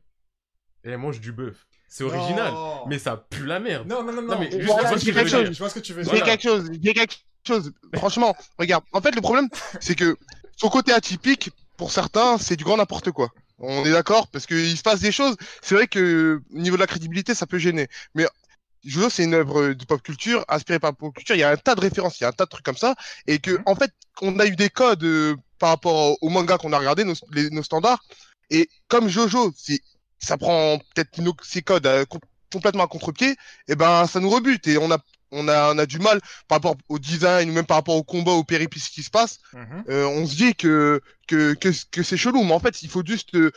Et 0.84 0.90
elle 0.90 0.98
mange 0.98 1.20
du 1.20 1.32
bœuf. 1.32 1.68
C'est 1.88 2.04
original. 2.04 2.52
Non. 2.54 2.86
Mais 2.88 2.98
ça 3.00 3.18
pue 3.18 3.46
la 3.46 3.60
merde. 3.60 3.88
Non, 3.88 4.04
non, 4.04 4.14
non, 4.14 4.22
non. 4.24 4.34
Non, 4.34 4.40
mais 4.40 4.50
je 4.52 4.58
juste 4.58 4.66
vois 4.72 4.80
avant 4.86 4.98
ce 4.98 5.06
que 5.06 5.12
que 5.12 5.12
tu 5.12 5.14
je 5.14 5.18
veux 5.20 5.24
dise- 5.26 5.34
dire. 5.50 5.54
Je 5.54 5.60
vois 5.60 5.70
ce 5.70 5.76
que 5.76 5.80
tu 5.80 5.94
veux 5.94 6.02
J'ai 6.04 6.10
Voilà. 6.10 6.24
dire. 6.26 6.32
quelque 6.34 6.44
chose, 6.44 6.70
j'ai 6.82 6.94
quelque 6.94 7.16
chose. 7.48 7.72
Franchement, 7.96 8.36
regarde. 8.58 8.84
En 8.94 9.02
fait, 9.02 9.14
le 9.16 9.22
problème, 9.22 9.48
c'est 9.80 9.96
que 9.96 10.18
son 10.58 10.70
côté 10.70 10.92
atypique, 10.92 11.52
pour 11.78 11.92
certains, 11.92 12.38
c'est 12.40 12.56
du 12.56 12.64
grand 12.64 12.78
n'importe 12.78 13.12
quoi. 13.12 13.30
On 13.60 13.86
est 13.86 13.92
d'accord 13.92 14.28
parce 14.28 14.46
qu'il 14.48 14.76
se 14.76 14.82
passe 14.84 15.00
des 15.02 15.12
choses. 15.12 15.36
C'est 15.62 15.76
vrai 15.76 15.88
que 15.88 16.42
au 16.52 16.58
niveau 16.58 16.76
de 16.78 16.82
la 16.82 16.88
crédibilité, 16.88 17.34
ça 17.36 17.46
peut 17.48 17.58
gêner. 17.60 17.88
Mais 18.16 18.26
Jojo, 18.86 19.10
c'est 19.10 19.24
une 19.24 19.34
œuvre 19.34 19.74
de 19.74 19.86
pop 19.86 20.02
culture, 20.02 20.46
inspirée 20.48 20.80
par 20.80 20.96
pop 20.96 21.14
culture. 21.14 21.36
Il 21.36 21.40
y 21.40 21.44
a 21.44 21.50
un 21.50 21.58
tas 21.58 21.76
de 21.76 21.82
références, 21.82 22.20
il 22.20 22.24
y 22.24 22.26
a 22.26 22.30
un 22.30 22.34
tas 22.34 22.46
de 22.46 22.50
trucs 22.50 22.66
comme 22.66 22.78
ça, 22.78 22.96
et 23.28 23.40
que 23.40 23.52
Mhm. 23.52 23.64
en 23.66 23.76
fait, 23.76 23.92
on 24.22 24.40
a 24.40 24.46
eu 24.46 24.56
des 24.56 24.70
codes 24.70 25.04
euh, 25.04 25.36
par 25.60 25.70
rapport 25.70 26.18
au 26.22 26.30
manga 26.30 26.58
qu'on 26.58 26.74
a 26.74 26.78
regardé, 26.80 27.04
nos, 27.04 27.14
les- 27.32 27.50
nos 27.50 27.64
standards. 27.64 28.04
Et 28.50 28.70
comme 28.88 29.08
Jojo, 29.10 29.54
ça 30.20 30.38
prend 30.38 30.78
peut-être 30.94 31.20
ces 31.44 31.62
codes 31.62 31.88
euh, 31.88 32.06
com- 32.06 32.20
complètement 32.52 32.84
à 32.84 32.88
contre-pied, 32.88 33.36
et 33.68 33.76
ben 33.76 34.08
ça 34.08 34.20
nous 34.20 34.30
rebute 34.30 34.68
et 34.68 34.78
on 34.78 34.92
a 34.92 34.98
on 35.32 35.48
a 35.48 35.74
on 35.74 35.78
a 35.78 35.86
du 35.86 36.00
mal 36.00 36.22
par 36.48 36.58
rapport 36.58 36.78
au 36.88 37.00
design 37.00 37.50
ou 37.50 37.54
même 37.54 37.66
par 37.66 37.78
rapport 37.78 37.96
au 37.96 38.04
combat, 38.04 38.32
aux 38.32 38.44
péripéties 38.44 38.92
qui 38.92 39.04
se 39.04 39.10
passent. 39.10 39.40
Mhm. 39.54 39.84
Euh, 39.90 40.06
on 40.06 40.26
se 40.26 40.36
dit 40.36 40.56
que 40.56 41.02
que 41.28 41.54
que, 41.56 41.70
que 41.92 42.04
c'est 42.04 42.18
chelou, 42.18 42.44
mais 42.44 42.54
en 42.54 42.60
fait 42.60 42.82
il 42.84 42.90
faut 42.90 43.04
juste 43.06 43.36
euh, 43.36 43.52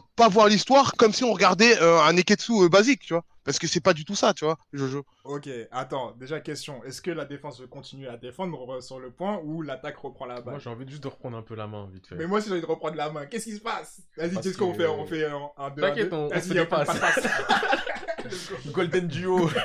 pas, 0.00 0.28
voir 0.28 0.48
l'histoire 0.48 0.92
comme 0.96 1.12
si 1.12 1.24
on 1.24 1.32
regardait 1.32 1.76
euh, 1.82 2.00
un 2.00 2.12
Neketsu 2.12 2.52
euh, 2.64 2.68
basique, 2.68 3.00
tu 3.00 3.14
vois, 3.14 3.24
parce 3.44 3.58
que 3.58 3.66
c'est 3.66 3.80
pas 3.80 3.92
du 3.92 4.04
tout 4.04 4.14
ça, 4.14 4.32
tu 4.34 4.44
vois, 4.44 4.56
Jojo. 4.72 5.04
Ok, 5.24 5.48
attends, 5.70 6.12
déjà 6.12 6.40
question. 6.40 6.82
Est-ce 6.84 7.02
que 7.02 7.10
la 7.10 7.24
défense 7.24 7.60
veut 7.60 7.66
continuer 7.66 8.08
à 8.08 8.16
défendre 8.16 8.80
sur 8.82 8.98
le 9.00 9.10
point 9.10 9.40
ou 9.44 9.62
l'attaque 9.62 9.96
reprend 9.98 10.26
la 10.26 10.34
Moi, 10.40 10.52
balle 10.52 10.60
j'ai 10.60 10.70
envie 10.70 10.88
juste 10.88 11.02
de 11.02 11.08
reprendre 11.08 11.36
un 11.36 11.42
peu 11.42 11.54
la 11.54 11.66
main, 11.66 11.88
vite 11.92 12.06
fait. 12.06 12.14
Mais 12.16 12.26
moi 12.26 12.38
aussi 12.38 12.48
j'ai 12.48 12.52
envie 12.54 12.62
de 12.62 12.66
reprendre 12.66 12.96
la 12.96 13.10
main. 13.10 13.26
Qu'est-ce 13.26 13.44
qui 13.44 13.56
se 13.56 13.60
passe? 13.60 14.00
Vas-y, 14.16 14.40
qu'est-ce 14.40 14.58
qu'on 14.58 14.74
fait 14.74 14.86
On 14.86 15.06
fait 15.06 15.26
un, 15.26 15.50
un 15.56 15.70
deux, 15.70 15.82
T'inquiète, 15.82 16.12
on- 16.12 16.26
on 16.26 16.30
se 16.30 16.40
fait 16.40 16.54
des 16.54 16.60
on 16.60 16.64
fait 16.64 16.68
passes. 16.68 16.86
pas 16.86 16.94
de 16.94 17.00
passe. 17.00 18.52
Golden 18.72 19.08
Duo. 19.08 19.50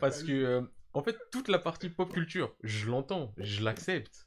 Parce 0.00 0.22
que, 0.22 0.32
euh, 0.32 0.60
en 0.94 1.02
fait, 1.02 1.16
toute 1.32 1.48
la 1.48 1.58
partie 1.58 1.88
pop 1.88 2.12
culture, 2.12 2.54
je 2.62 2.86
l'entends, 2.88 3.32
je 3.38 3.62
l'accepte. 3.62 4.25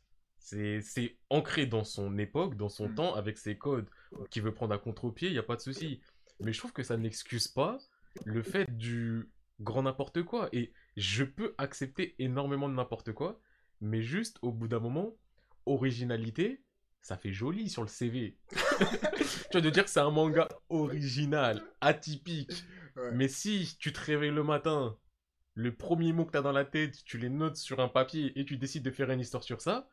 C'est 0.50 1.18
ancré 1.30 1.66
dans 1.66 1.84
son 1.84 2.18
époque, 2.18 2.56
dans 2.56 2.70
son 2.70 2.90
Mm. 2.90 2.96
temps, 2.96 3.16
avec 3.16 3.38
ses 3.38 3.58
codes 3.58 3.88
qu'il 4.30 4.42
veut 4.42 4.54
prendre 4.54 4.74
à 4.74 4.78
contre-pied, 4.80 5.28
il 5.30 5.34
n'y 5.34 5.40
a 5.40 5.44
pas 5.44 5.56
de 5.56 5.62
souci. 5.62 6.02
Mais 6.40 6.54
je 6.54 6.60
trouve 6.60 6.74
que 6.74 6.84
ça 6.84 6.98
n'excuse 6.98 7.48
pas 7.48 7.78
le 8.26 8.42
fait 8.42 8.66
du 8.78 9.30
grand 9.60 9.84
n'importe 9.84 10.24
quoi. 10.24 10.50
Et 10.54 10.72
je 10.98 11.24
peux 11.24 11.54
accepter 11.58 12.16
énormément 12.20 12.70
de 12.70 12.74
n'importe 12.74 13.12
quoi, 13.14 13.40
mais 13.82 14.02
juste 14.02 14.40
au 14.42 14.52
bout 14.52 14.68
d'un 14.68 14.80
moment, 14.80 15.16
originalité, 15.66 16.64
ça 17.02 17.18
fait 17.18 17.32
joli 17.32 17.70
sur 17.70 17.82
le 17.84 17.88
CV. 17.88 18.38
tu 18.50 19.52
vois, 19.52 19.62
de 19.62 19.70
dire 19.70 19.84
que 19.84 19.90
c'est 19.90 20.00
un 20.00 20.12
manga 20.12 20.48
original, 20.70 21.62
atypique. 21.82 22.64
Ouais. 22.96 23.12
Mais 23.14 23.28
si 23.28 23.76
tu 23.80 23.94
te 23.94 24.00
réveilles 24.00 24.32
le 24.32 24.44
matin, 24.44 24.98
le 25.54 25.76
premier 25.76 26.14
mot 26.14 26.26
que 26.26 26.32
tu 26.32 26.38
as 26.38 26.42
dans 26.42 26.52
la 26.52 26.66
tête, 26.66 27.04
tu 27.06 27.18
les 27.18 27.30
notes 27.30 27.58
sur 27.58 27.80
un 27.80 27.88
papier 27.88 28.38
et 28.40 28.46
tu 28.46 28.58
décides 28.58 28.84
de 28.84 28.92
faire 28.92 29.10
une 29.12 29.20
histoire 29.20 29.44
sur 29.44 29.62
ça, 29.62 29.88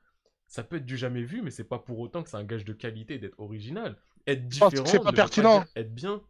ça 0.46 0.62
peut 0.62 0.76
être 0.76 0.86
du 0.86 0.96
jamais 0.96 1.22
vu, 1.22 1.42
mais 1.42 1.50
c'est 1.50 1.64
pas 1.64 1.78
pour 1.78 1.98
autant 1.98 2.22
que 2.22 2.30
c'est 2.30 2.36
un 2.36 2.44
gage 2.44 2.64
de 2.64 2.72
qualité 2.72 3.18
d'être 3.18 3.38
original. 3.38 3.96
Être 4.26 4.48
différent, 4.48 4.86
c'est 4.86 5.02
pas 5.02 5.12
pertinent 5.12 5.64
être 5.74 5.94
bien. 5.94 6.22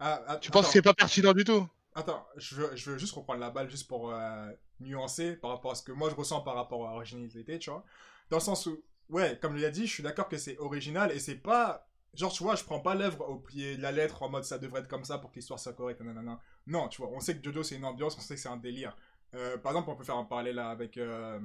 Ah, 0.00 0.22
ah, 0.26 0.36
Tu 0.36 0.50
penses 0.50 0.66
que 0.66 0.72
c'est 0.72 0.82
pas 0.82 0.94
pertinent 0.94 1.32
du 1.32 1.44
tout? 1.44 1.66
Attends, 1.94 2.26
je 2.36 2.56
veux, 2.56 2.76
je 2.76 2.90
veux 2.90 2.98
juste 2.98 3.14
reprendre 3.14 3.40
la 3.40 3.50
balle 3.50 3.70
juste 3.70 3.86
pour 3.86 4.12
euh, 4.12 4.50
nuancer 4.80 5.36
par 5.36 5.50
rapport 5.50 5.72
à 5.72 5.74
ce 5.74 5.82
que 5.82 5.92
moi 5.92 6.08
je 6.10 6.14
ressens 6.14 6.40
par 6.40 6.54
rapport 6.54 6.88
à 6.88 6.92
l'originalité, 6.92 7.58
tu 7.58 7.70
vois. 7.70 7.84
Dans 8.30 8.38
le 8.38 8.42
sens 8.42 8.66
où, 8.66 8.82
ouais, 9.10 9.38
comme 9.40 9.56
il 9.56 9.64
a 9.64 9.70
dit, 9.70 9.86
je 9.86 9.92
suis 9.92 10.02
d'accord 10.02 10.28
que 10.28 10.38
c'est 10.38 10.58
original 10.58 11.12
et 11.12 11.18
c'est 11.18 11.36
pas. 11.36 11.86
Genre, 12.14 12.32
tu 12.32 12.42
vois, 12.42 12.56
je 12.56 12.64
prends 12.64 12.80
pas 12.80 12.94
l'œuvre 12.94 13.26
au 13.28 13.36
pied 13.36 13.76
de 13.76 13.82
la 13.82 13.92
lettre 13.92 14.22
en 14.22 14.28
mode 14.28 14.44
ça 14.44 14.58
devrait 14.58 14.80
être 14.80 14.88
comme 14.88 15.04
ça 15.04 15.18
pour 15.18 15.30
que 15.30 15.36
l'histoire 15.36 15.58
soit 15.58 15.72
correcte, 15.72 16.00
nanana. 16.00 16.40
Non, 16.66 16.88
tu 16.88 17.00
vois, 17.00 17.10
on 17.10 17.20
sait 17.20 17.36
que 17.36 17.44
Jojo 17.44 17.62
c'est 17.62 17.76
une 17.76 17.84
ambiance, 17.84 18.16
on 18.18 18.20
sait 18.20 18.34
que 18.34 18.40
c'est 18.40 18.48
un 18.48 18.56
délire. 18.56 18.96
Euh, 19.34 19.56
par 19.56 19.72
exemple, 19.72 19.90
on 19.90 19.96
peut 19.96 20.04
faire 20.04 20.16
un 20.16 20.24
parallèle 20.24 20.56
là 20.56 20.68
avec 20.68 20.98
euh, 20.98 21.38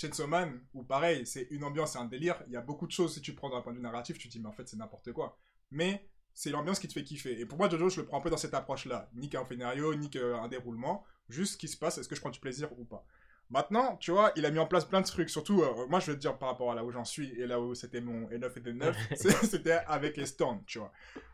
Chainsaw 0.00 0.26
Man, 0.26 0.60
où 0.74 0.82
pareil, 0.82 1.26
c'est 1.26 1.46
une 1.50 1.64
ambiance, 1.64 1.92
c'est 1.92 1.98
un 1.98 2.06
délire. 2.06 2.42
Il 2.46 2.52
y 2.52 2.56
a 2.56 2.60
beaucoup 2.62 2.86
de 2.86 2.92
choses, 2.92 3.14
si 3.14 3.20
tu 3.20 3.34
prends 3.34 3.50
d'un 3.50 3.60
point 3.60 3.72
de 3.72 3.78
vue 3.78 3.82
narratif, 3.82 4.16
tu 4.18 4.28
te 4.28 4.32
dis, 4.32 4.40
mais 4.40 4.48
en 4.48 4.52
fait, 4.52 4.66
c'est 4.68 4.76
n'importe 4.76 5.12
quoi. 5.12 5.38
Mais 5.70 6.08
c'est 6.32 6.50
l'ambiance 6.50 6.78
qui 6.78 6.88
te 6.88 6.92
fait 6.92 7.04
kiffer. 7.04 7.38
Et 7.38 7.44
pour 7.46 7.58
moi, 7.58 7.68
Jojo, 7.68 7.90
je 7.90 8.00
le 8.00 8.06
prends 8.06 8.18
un 8.18 8.22
peu 8.22 8.30
dans 8.30 8.36
cette 8.36 8.54
approche-là. 8.54 9.10
Ni 9.14 9.28
qu'un 9.28 9.44
scénario, 9.46 9.94
ni 9.94 10.08
qu'un 10.10 10.48
déroulement. 10.48 11.04
Juste 11.28 11.52
ce 11.54 11.58
qui 11.58 11.68
se 11.68 11.76
passe, 11.76 11.98
est-ce 11.98 12.08
que 12.08 12.14
je 12.14 12.20
prends 12.20 12.30
du 12.30 12.40
plaisir 12.40 12.68
ou 12.78 12.84
pas? 12.84 13.04
Maintenant, 13.50 13.96
tu 13.96 14.12
vois, 14.12 14.32
il 14.36 14.46
a 14.46 14.50
mis 14.50 14.60
en 14.60 14.66
place 14.66 14.84
plein 14.84 15.00
de 15.00 15.06
trucs. 15.06 15.28
Surtout, 15.28 15.62
euh, 15.62 15.86
moi, 15.88 15.98
je 15.98 16.10
veux 16.12 16.16
te 16.16 16.20
dire 16.20 16.38
par 16.38 16.50
rapport 16.50 16.70
à 16.70 16.74
là 16.76 16.84
où 16.84 16.90
j'en 16.92 17.04
suis 17.04 17.28
et 17.40 17.46
là 17.46 17.60
où 17.60 17.74
c'était 17.74 18.00
mon 18.00 18.28
E9 18.30 18.56
et 18.56 18.60
D9, 18.60 18.94
c'est- 19.16 19.46
c'était 19.46 19.80
avec 19.88 20.16
les 20.16 20.26
stands, 20.26 20.62
tu 20.66 20.78
vois. 20.78 20.92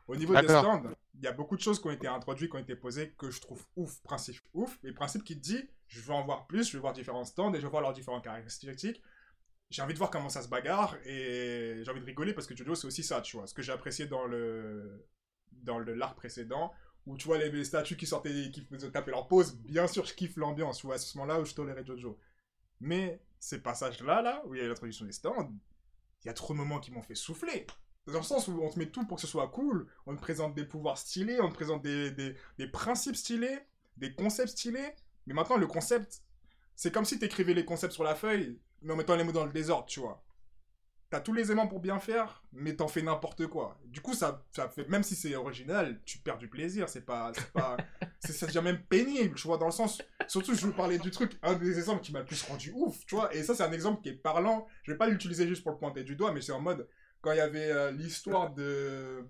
Au 0.08 0.16
niveau 0.16 0.32
des 0.34 0.46
stands, 0.60 0.82
il 1.14 1.22
y 1.24 1.26
a 1.26 1.32
beaucoup 1.32 1.56
de 1.56 1.60
choses 1.60 1.80
qui 1.80 1.86
ont 1.88 1.90
été 1.90 2.06
introduites, 2.06 2.50
qui 2.50 2.56
ont 2.56 2.60
été 2.60 2.74
posées, 2.74 3.12
que 3.18 3.30
je 3.30 3.40
trouve 3.40 3.62
ouf, 3.76 4.00
principe 4.02 4.36
ouf. 4.54 4.78
Et 4.82 4.92
principe 4.92 5.24
qui 5.24 5.36
te 5.36 5.42
dit, 5.42 5.68
je 5.88 6.00
veux 6.00 6.12
en 6.12 6.24
voir 6.24 6.46
plus, 6.46 6.68
je 6.70 6.76
veux 6.76 6.80
voir 6.80 6.92
différents 6.92 7.24
stands 7.24 7.52
et 7.54 7.58
je 7.58 7.62
veux 7.64 7.70
voir 7.70 7.82
leurs 7.82 7.92
différentes 7.92 8.24
caractéristiques. 8.24 9.02
J'ai 9.70 9.82
envie 9.82 9.94
de 9.94 9.98
voir 9.98 10.10
comment 10.10 10.28
ça 10.28 10.42
se 10.42 10.48
bagarre 10.48 10.96
et 11.04 11.80
j'ai 11.82 11.90
envie 11.90 12.00
de 12.00 12.06
rigoler 12.06 12.32
parce 12.34 12.46
que 12.46 12.56
Jojo, 12.56 12.74
c'est 12.74 12.86
aussi 12.86 13.02
ça, 13.02 13.20
tu 13.20 13.36
vois. 13.36 13.46
Ce 13.46 13.54
que 13.54 13.62
j'ai 13.62 13.72
apprécié 13.72 14.06
dans 14.06 14.24
le 14.26 15.06
dans 15.52 15.78
le 15.78 15.94
l'arc 15.94 16.16
précédent, 16.16 16.72
où 17.06 17.16
tu 17.16 17.26
vois 17.26 17.38
les, 17.38 17.50
les 17.50 17.64
statues 17.64 17.96
qui 17.96 18.06
sortaient, 18.06 18.50
qui 18.52 18.64
faisaient 18.64 18.90
taper 18.90 19.10
leur 19.10 19.26
pose, 19.28 19.56
bien 19.58 19.86
sûr, 19.86 20.04
je 20.04 20.14
kiffe 20.14 20.36
l'ambiance, 20.36 20.78
tu 20.78 20.86
vois, 20.86 20.96
à 20.96 20.98
ce 20.98 21.16
moment-là 21.18 21.40
où 21.40 21.44
je 21.44 21.54
tolérais 21.54 21.84
Jojo. 21.84 22.18
Mais 22.80 23.20
ces 23.40 23.62
passages-là, 23.62 24.22
là, 24.22 24.42
où 24.46 24.54
il 24.54 24.60
y 24.60 24.64
a 24.64 24.68
l'introduction 24.68 25.06
des 25.06 25.12
stands, 25.12 25.52
il 26.24 26.26
y 26.26 26.30
a 26.30 26.34
trop 26.34 26.52
de 26.54 26.58
moments 26.58 26.80
qui 26.80 26.90
m'ont 26.90 27.02
fait 27.02 27.14
souffler. 27.14 27.66
Dans 28.06 28.18
le 28.18 28.22
sens 28.22 28.46
où 28.48 28.60
on 28.62 28.70
te 28.70 28.78
met 28.78 28.90
tout 28.90 29.04
pour 29.06 29.16
que 29.16 29.20
ce 29.22 29.26
soit 29.26 29.48
cool, 29.48 29.88
on 30.06 30.14
te 30.14 30.20
présente 30.20 30.54
des 30.54 30.64
pouvoirs 30.64 30.98
stylés, 30.98 31.40
on 31.40 31.48
te 31.48 31.54
présente 31.54 31.82
des, 31.82 32.10
des, 32.12 32.36
des 32.58 32.68
principes 32.68 33.16
stylés, 33.16 33.58
des 33.96 34.14
concepts 34.14 34.50
stylés, 34.50 34.94
mais 35.26 35.34
maintenant 35.34 35.56
le 35.56 35.66
concept, 35.66 36.22
c'est 36.74 36.92
comme 36.92 37.04
si 37.04 37.18
tu 37.18 37.24
écrivais 37.24 37.54
les 37.54 37.64
concepts 37.64 37.94
sur 37.94 38.04
la 38.04 38.14
feuille, 38.14 38.58
mais 38.82 38.92
en 38.92 38.96
mettant 38.96 39.16
les 39.16 39.24
mots 39.24 39.32
dans 39.32 39.46
le 39.46 39.52
désordre, 39.52 39.86
tu 39.86 40.00
vois. 40.00 40.22
t'as 41.10 41.20
tous 41.20 41.32
les 41.32 41.52
aimants 41.52 41.68
pour 41.68 41.80
bien 41.80 41.98
faire, 42.00 42.42
mais 42.52 42.74
t'en 42.76 42.88
fais 42.88 43.02
n'importe 43.02 43.46
quoi. 43.46 43.78
Du 43.84 44.00
coup, 44.00 44.12
ça, 44.14 44.44
ça 44.50 44.68
fait, 44.68 44.88
même 44.88 45.02
si 45.02 45.14
c'est 45.14 45.36
original, 45.36 46.00
tu 46.04 46.18
perds 46.18 46.38
du 46.38 46.48
plaisir. 46.48 46.88
C'est 46.88 47.04
pas, 47.06 47.32
c'est 47.34 47.52
pas, 47.52 47.76
c'est, 48.20 48.32
ça 48.32 48.46
devient 48.46 48.62
même 48.62 48.82
pénible, 48.82 49.34
tu 49.36 49.46
vois, 49.46 49.56
dans 49.58 49.66
le 49.66 49.72
sens. 49.72 50.02
Surtout, 50.26 50.54
je 50.54 50.66
veux 50.66 50.72
parler 50.72 50.98
du 50.98 51.10
truc, 51.10 51.38
un 51.42 51.54
des 51.54 51.78
exemples 51.78 52.02
qui 52.02 52.12
m'a 52.12 52.20
le 52.20 52.26
plus 52.26 52.42
rendu 52.44 52.72
ouf, 52.74 53.06
tu 53.06 53.14
vois. 53.14 53.34
Et 53.34 53.42
ça, 53.44 53.54
c'est 53.54 53.62
un 53.62 53.72
exemple 53.72 54.02
qui 54.02 54.10
est 54.10 54.14
parlant. 54.14 54.66
Je 54.82 54.92
vais 54.92 54.98
pas 54.98 55.08
l'utiliser 55.08 55.46
juste 55.48 55.62
pour 55.62 55.72
le 55.72 55.78
pointer 55.78 56.02
du 56.04 56.16
doigt, 56.16 56.32
mais 56.32 56.40
c'est 56.40 56.52
en 56.52 56.60
mode 56.60 56.88
quand 57.20 57.32
il 57.32 57.38
y 57.38 57.40
avait 57.40 57.70
euh, 57.70 57.90
l'histoire 57.92 58.52
de 58.52 59.24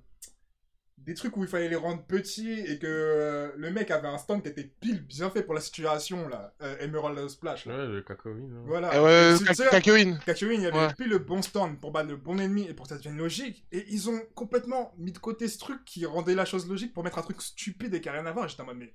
des 0.98 1.14
trucs 1.14 1.36
où 1.36 1.42
il 1.44 1.48
fallait 1.48 1.68
les 1.68 1.76
rendre 1.76 2.02
petits 2.02 2.50
et 2.52 2.78
que 2.78 2.86
euh, 2.88 3.52
le 3.56 3.70
mec 3.70 3.90
avait 3.90 4.08
un 4.08 4.18
stand 4.18 4.42
qui 4.42 4.48
était 4.48 4.64
pile 4.64 5.02
bien 5.06 5.30
fait 5.30 5.42
pour 5.42 5.54
la 5.54 5.60
situation 5.60 6.26
là, 6.28 6.54
euh, 6.62 6.76
Emerald 6.80 7.28
Splash. 7.28 7.66
Là. 7.66 7.76
Ouais, 7.76 7.86
le 7.86 8.02
cacao-win. 8.02 8.50
hein. 8.56 8.62
Voilà. 8.66 8.90
Eh 8.94 9.68
Kakyoin. 9.70 10.16
Kakyoin, 10.26 10.52
il 10.54 10.62
y 10.62 10.66
avait 10.66 10.76
Ouais. 10.78 10.94
pile 10.94 11.08
le 11.08 11.18
bon 11.18 11.42
stand 11.42 11.78
pour 11.78 11.92
battre 11.92 12.08
le 12.08 12.16
bon 12.16 12.38
ennemi 12.40 12.66
et 12.68 12.74
pour 12.74 12.84
que 12.86 12.90
ça 12.90 12.96
devienne 12.96 13.16
logique. 13.18 13.64
Et 13.72 13.84
ils 13.90 14.08
ont 14.10 14.20
complètement 14.34 14.94
mis 14.98 15.12
de 15.12 15.18
côté 15.18 15.48
ce 15.48 15.58
truc 15.58 15.84
qui 15.84 16.06
rendait 16.06 16.34
la 16.34 16.44
chose 16.44 16.68
logique 16.68 16.92
pour 16.92 17.04
mettre 17.04 17.18
un 17.18 17.22
truc 17.22 17.40
stupide 17.40 17.94
et 17.94 18.00
qui 18.00 18.08
a 18.08 18.12
rien 18.12 18.26
à 18.26 18.32
voir. 18.32 18.48
J'étais 18.48 18.62
en 18.62 18.66
mode, 18.66 18.78
mais. 18.78 18.92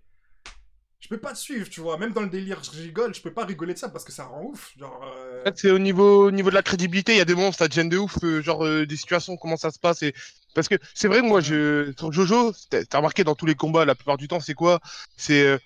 Je 1.11 1.15
peux 1.17 1.21
pas 1.21 1.33
te 1.33 1.37
suivre, 1.37 1.69
tu 1.69 1.81
vois. 1.81 1.97
Même 1.97 2.13
dans 2.13 2.21
le 2.21 2.29
délire, 2.29 2.63
je 2.63 2.71
rigole, 2.71 3.13
je 3.13 3.21
peux 3.21 3.33
pas 3.33 3.45
rigoler 3.45 3.73
de 3.73 3.79
ça 3.79 3.89
parce 3.89 4.05
que 4.05 4.11
ça 4.11 4.25
rend 4.25 4.43
ouf. 4.45 4.71
Genre. 4.77 5.03
euh, 5.03 5.43
En 5.43 5.49
fait, 5.49 5.57
c'est 5.57 5.71
au 5.71 5.79
niveau, 5.79 6.27
au 6.27 6.31
niveau 6.31 6.49
de 6.51 6.55
la 6.55 6.61
crédibilité, 6.61 7.13
il 7.13 7.17
y 7.17 7.21
a 7.21 7.25
des 7.25 7.33
moments 7.33 7.49
où 7.49 7.53
ça 7.53 7.67
te 7.67 7.73
gêne 7.73 7.89
de 7.89 7.97
ouf, 7.97 8.15
euh, 8.23 8.41
genre 8.43 8.63
euh, 8.65 8.85
des 8.85 8.95
situations, 8.95 9.37
comment 9.37 9.57
ça 9.57 9.71
se 9.71 9.79
passe. 9.79 10.03
Et... 10.03 10.13
Parce 10.53 10.67
que 10.67 10.75
c'est 10.93 11.07
vrai 11.07 11.21
que 11.21 11.25
moi, 11.25 11.41
je... 11.41 11.91
sur 11.97 12.11
Jojo, 12.11 12.53
t'as 12.69 12.97
remarqué 12.97 13.23
dans 13.23 13.33
tous 13.35 13.45
les 13.47 13.55
combats, 13.55 13.85
la 13.85 13.95
plupart 13.95 14.17
du 14.17 14.27
temps, 14.27 14.39
c'est 14.39 14.53
quoi? 14.53 14.79
C'est. 15.17 15.59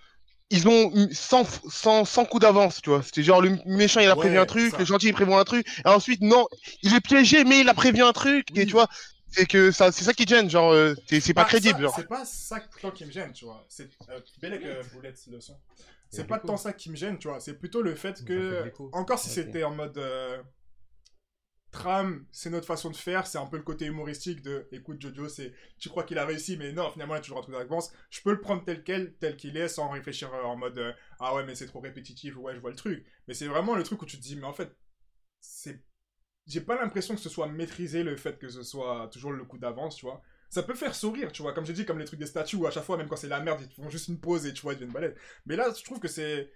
Ils 0.52 0.68
ont 0.68 0.92
eu 0.96 1.14
100, 1.14 1.46
100, 1.70 2.06
100 2.06 2.26
coups 2.26 2.42
d'avance, 2.44 2.82
tu 2.82 2.90
vois. 2.92 3.04
C'était 3.04 3.24
genre 3.24 3.42
le 3.42 3.58
méchant, 3.66 4.02
il 4.02 4.10
a 4.10 4.16
Ouais, 4.16 4.16
prévu 4.16 4.38
un 4.40 4.46
truc, 4.48 4.78
ça. 4.78 4.80
le 4.80 4.86
gentil, 4.86 5.08
il 5.10 5.14
prévoit 5.14 5.40
un 5.40 5.46
truc. 5.46 5.68
Et 5.86 5.90
ensuite, 5.90 6.22
non, 6.22 6.48
il 6.84 6.96
est 6.96 7.02
piégé, 7.02 7.44
mais 7.46 7.62
il 7.62 7.70
a 7.70 7.74
prévu 7.76 8.04
un 8.04 8.14
truc. 8.14 8.48
Et 8.56 8.66
tu 8.66 8.74
vois, 8.74 8.88
c'est 9.36 9.46
que 9.46 9.72
ça, 9.72 9.92
c'est 9.92 10.04
ça 10.04 10.14
qui 10.14 10.26
gêne, 10.26 10.50
genre, 10.50 10.72
euh, 10.72 10.96
c'est 11.08 11.20
c'est 11.20 11.34
pas 11.34 11.44
Bah, 11.44 11.50
crédible, 11.50 11.78
ça, 11.78 11.82
genre. 11.82 11.96
C'est 11.96 12.08
pas 12.08 12.26
ça 12.26 12.60
qui 12.94 13.06
me 13.06 13.12
gêne, 13.12 13.34
tu 13.34 13.46
vois. 13.46 13.66
C'est 13.70 13.90
euh, 14.10 14.20
euh, 14.44 14.84
Boulette, 14.94 15.20
le 15.28 15.40
son. 15.40 15.58
C'est 16.10 16.28
pas 16.28 16.40
tant 16.40 16.58
ça 16.58 16.74
qui 16.74 16.90
me 16.90 16.96
gêne, 16.96 17.18
tu 17.18 17.28
vois. 17.28 17.40
C'est 17.40 17.56
plutôt 17.56 17.82
le 17.82 17.96
fait 17.96 18.24
que, 18.24 18.72
encore 18.94 19.20
si 19.20 19.30
c'était 19.30 19.64
en 19.64 19.76
mode 19.76 19.98
euh, 19.98 20.42
tram, 21.72 22.26
c'est 22.32 22.50
notre 22.50 22.66
façon 22.66 22.90
de 22.90 22.96
faire, 22.96 23.28
c'est 23.28 23.38
un 23.38 23.46
peu 23.46 23.58
le 23.58 23.64
côté 23.64 23.86
humoristique 23.86 24.42
de, 24.42 24.68
écoute 24.72 25.02
Jojo, 25.02 25.28
c'est, 25.28 25.54
tu 25.78 25.90
crois 25.90 26.04
qu'il 26.04 26.18
a 26.18 26.26
réussi, 26.26 26.58
mais 26.58 26.72
non, 26.72 26.90
finalement 26.92 27.16
il 27.16 27.18
a 27.18 27.22
toujours 27.22 27.40
un 27.40 27.42
truc 27.42 27.56
d'avance. 27.56 27.92
Je 28.10 28.22
peux 28.22 28.32
le 28.32 28.40
prendre 28.40 28.64
tel 28.64 28.84
quel, 28.84 29.14
tel 29.16 29.36
qu'il 29.36 29.58
est, 29.58 29.68
sans 29.68 29.90
réfléchir 29.90 30.34
euh, 30.34 30.44
en 30.44 30.56
mode, 30.56 30.78
euh, 30.78 30.94
ah 31.20 31.36
ouais, 31.36 31.46
mais 31.46 31.56
c'est 31.56 31.68
trop 31.68 31.82
répétitif, 31.82 32.38
ouais, 32.38 32.56
je 32.56 32.60
vois 32.60 32.70
le 32.70 32.76
truc. 32.76 33.06
Mais 33.28 33.34
c'est 33.34 33.48
vraiment 33.48 33.76
le 33.76 33.84
truc 33.84 34.02
où 34.02 34.06
tu 34.06 34.18
te 34.18 34.22
dis, 34.22 34.36
mais 34.36 34.46
en 34.46 34.54
fait, 34.54 34.76
c'est, 35.42 35.84
j'ai 36.48 36.62
pas 36.62 36.76
l'impression 36.76 37.16
que 37.16 37.22
ce 37.22 37.30
soit 37.30 37.48
maîtrisé 37.48 38.04
le 38.04 38.16
fait 38.16 38.38
que 38.40 38.50
ce 38.50 38.64
soit 38.64 39.10
toujours 39.12 39.32
le 39.32 39.44
coup 39.46 39.58
d'avance, 39.58 39.96
tu 39.96 40.06
vois 40.06 40.22
ça 40.50 40.64
peut 40.64 40.74
faire 40.76 40.96
sourire, 40.96 41.32
tu 41.32 41.42
vois, 41.42 41.54
comme 41.54 41.66
j'ai 41.66 41.74
dit, 41.74 41.86
comme 41.86 42.00
les 42.00 42.06
trucs 42.06 42.20
des 42.20 42.26
statues, 42.28 42.56
où 42.56 42.66
à 42.66 42.72
chaque 42.72 42.84
fois, 42.86 42.98
même 42.98 43.10
quand 43.10 43.18
c'est 43.18 43.28
la 43.28 43.42
merde, 43.42 43.60
ils 43.62 43.84
font 43.84 43.90
juste 43.90 44.08
une 44.08 44.20
pause 44.20 44.46
et 44.46 44.54
tu 44.54 44.62
vois, 44.62 44.74
ils 44.74 44.76
deviennent 44.78 44.94
balèzes. 44.94 45.16
Mais 45.46 45.56
là, 45.56 45.68
je 45.78 45.84
trouve 45.84 46.00
que 46.00 46.08
c'est... 46.08 46.50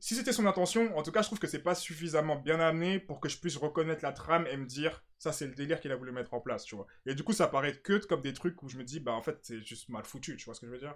Si 0.00 0.14
c'était 0.14 0.32
son 0.32 0.46
intention, 0.46 0.96
en 0.98 1.02
tout 1.02 1.12
cas, 1.12 1.22
je 1.22 1.28
trouve 1.28 1.38
que 1.38 1.46
c'est 1.46 1.62
pas 1.62 1.74
suffisamment 1.74 2.36
bien 2.36 2.60
amené 2.60 2.98
pour 3.00 3.20
que 3.20 3.28
je 3.28 3.38
puisse 3.38 3.56
reconnaître 3.56 4.02
la 4.02 4.12
trame 4.12 4.46
et 4.48 4.56
me 4.56 4.66
dire, 4.66 5.02
ça, 5.18 5.32
c'est 5.32 5.46
le 5.46 5.54
délire 5.54 5.80
qu'il 5.80 5.92
a 5.92 5.96
voulu 5.96 6.12
mettre 6.12 6.34
en 6.34 6.40
place, 6.40 6.64
tu 6.64 6.76
vois. 6.76 6.86
Et 7.06 7.14
du 7.14 7.22
coup, 7.24 7.32
ça 7.32 7.48
paraît 7.48 7.76
que 7.78 8.04
comme 8.06 8.20
des 8.22 8.34
trucs 8.34 8.62
où 8.62 8.68
je 8.68 8.76
me 8.76 8.84
dis, 8.84 9.00
bah, 9.00 9.12
en 9.12 9.22
fait, 9.22 9.38
c'est 9.42 9.62
juste 9.62 9.88
mal 9.88 10.04
foutu, 10.04 10.36
tu 10.36 10.44
vois 10.44 10.54
ce 10.54 10.60
que 10.60 10.66
je 10.66 10.72
veux 10.72 10.78
dire? 10.78 10.94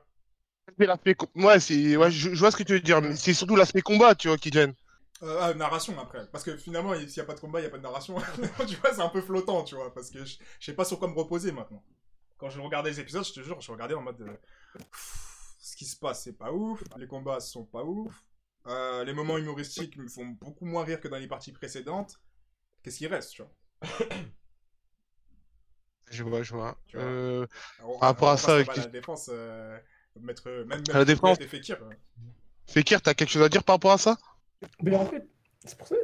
Ouais, 0.79 1.59
je 1.59 2.39
vois 2.39 2.51
ce 2.51 2.57
que 2.57 2.63
tu 2.63 2.73
veux 2.73 2.81
dire, 2.81 3.01
mais 3.01 3.17
c'est 3.17 3.35
surtout 3.35 3.57
l'aspect 3.57 3.83
combat, 3.83 4.15
tu 4.15 4.29
vois, 4.29 4.37
qui 4.37 4.51
gêne. 4.53 4.75
Euh, 5.23 5.39
ah, 5.41 5.55
narration 5.55 5.99
après. 5.99 6.27
Parce 6.31 6.45
que 6.45 6.57
finalement, 6.57 6.95
s'il 6.95 7.07
n'y 7.07 7.21
a 7.21 7.25
pas 7.25 7.35
de 7.35 7.41
combat, 7.41 7.61
il 7.61 7.63
n'y 7.63 7.69
a 7.69 7.71
pas 7.71 7.77
de 7.77 7.83
narration. 7.83 8.17
tu 8.67 8.77
vois, 8.77 8.95
c'est 8.95 9.03
un 9.03 9.09
peu 9.11 9.21
flottant, 9.21 9.65
tu 9.65 9.75
vois. 9.75 9.93
Parce 9.93 10.11
que 10.11 10.25
je, 10.25 10.37
sais 10.61 10.73
pas 10.73 10.85
sur 10.85 10.99
quoi 10.99 11.09
me 11.09 11.15
reposer 11.15 11.53
maintenant. 11.53 11.85
Quand 12.39 12.49
je 12.49 12.59
regardais 12.61 12.91
les 12.91 13.01
épisodes, 13.01 13.25
je 13.25 13.33
te 13.33 13.41
jure, 13.41 13.61
je 13.61 13.71
regardais 13.71 13.95
en 13.95 14.01
mode. 14.01 14.21
euh, 14.23 14.35
pff, 14.79 15.55
ce 15.61 15.77
qui 15.77 15.85
se 15.85 15.97
passe, 15.97 16.25
c'est 16.25 16.39
pas 16.39 16.53
ouf. 16.53 16.83
Les 16.97 17.07
combats 17.07 17.41
sont 17.41 17.67
pas 17.67 17.85
ouf. 17.85 18.25
Euh, 18.67 19.05
les 19.05 19.13
moments 19.13 19.37
humoristiques 19.37 19.97
me 19.99 20.09
font 20.09 20.25
beaucoup 20.27 20.65
moins 20.65 20.85
rire 20.85 21.01
que 21.01 21.09
dans 21.09 21.19
les 21.19 21.29
parties 21.29 21.53
précédentes. 21.53 22.19
Qu'est-ce 22.83 22.99
qui 22.99 23.07
reste, 23.07 23.33
tu 23.33 23.43
vois? 23.43 23.53
Je 26.13 26.25
vois, 26.25 26.43
je 26.43 26.53
vois. 26.53 26.77
Euh, 26.97 27.47
Alors, 27.79 28.01
Par 28.01 28.09
rapport 28.09 28.31
à 28.31 28.37
ça, 28.37 28.57
à 28.57 28.65
la 28.65 28.87
défense, 28.87 29.31
mettre, 30.19 30.51
même, 30.51 30.67
même 30.67 30.83
la 30.93 31.05
défense. 31.05 31.39
Fekir. 31.39 31.79
Fekir, 32.67 33.01
t'as 33.01 33.15
quelque 33.15 33.29
chose 33.29 33.45
à 33.45 33.49
dire 33.49 33.63
par 33.63 33.77
rapport 33.77 33.93
à 33.93 33.99
ça? 33.99 34.19
Mais 34.83 34.95
en 34.97 35.05
fait, 35.07 35.27
c'est 35.65 35.77
pour 35.77 35.87
ça, 35.87 35.95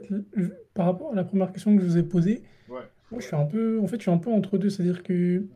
par 0.75 0.87
rapport 0.87 1.13
à 1.13 1.15
la 1.15 1.25
première 1.25 1.53
question 1.53 1.75
que 1.77 1.83
je 1.83 1.87
vous 1.89 1.99
ai 1.99 2.03
posée, 2.03 2.43
Ouais. 2.69 2.81
moi 3.11 3.21
je 3.21 3.27
suis 3.27 3.37
un 3.37 3.45
peu, 3.47 3.81
en 3.81 3.87
fait, 3.87 3.97
je 3.97 4.03
suis 4.03 4.11
un 4.11 4.19
peu 4.19 4.31
entre 4.31 4.59
deux, 4.59 4.71
c'est-à-dire 4.71 5.03
que 5.03 5.47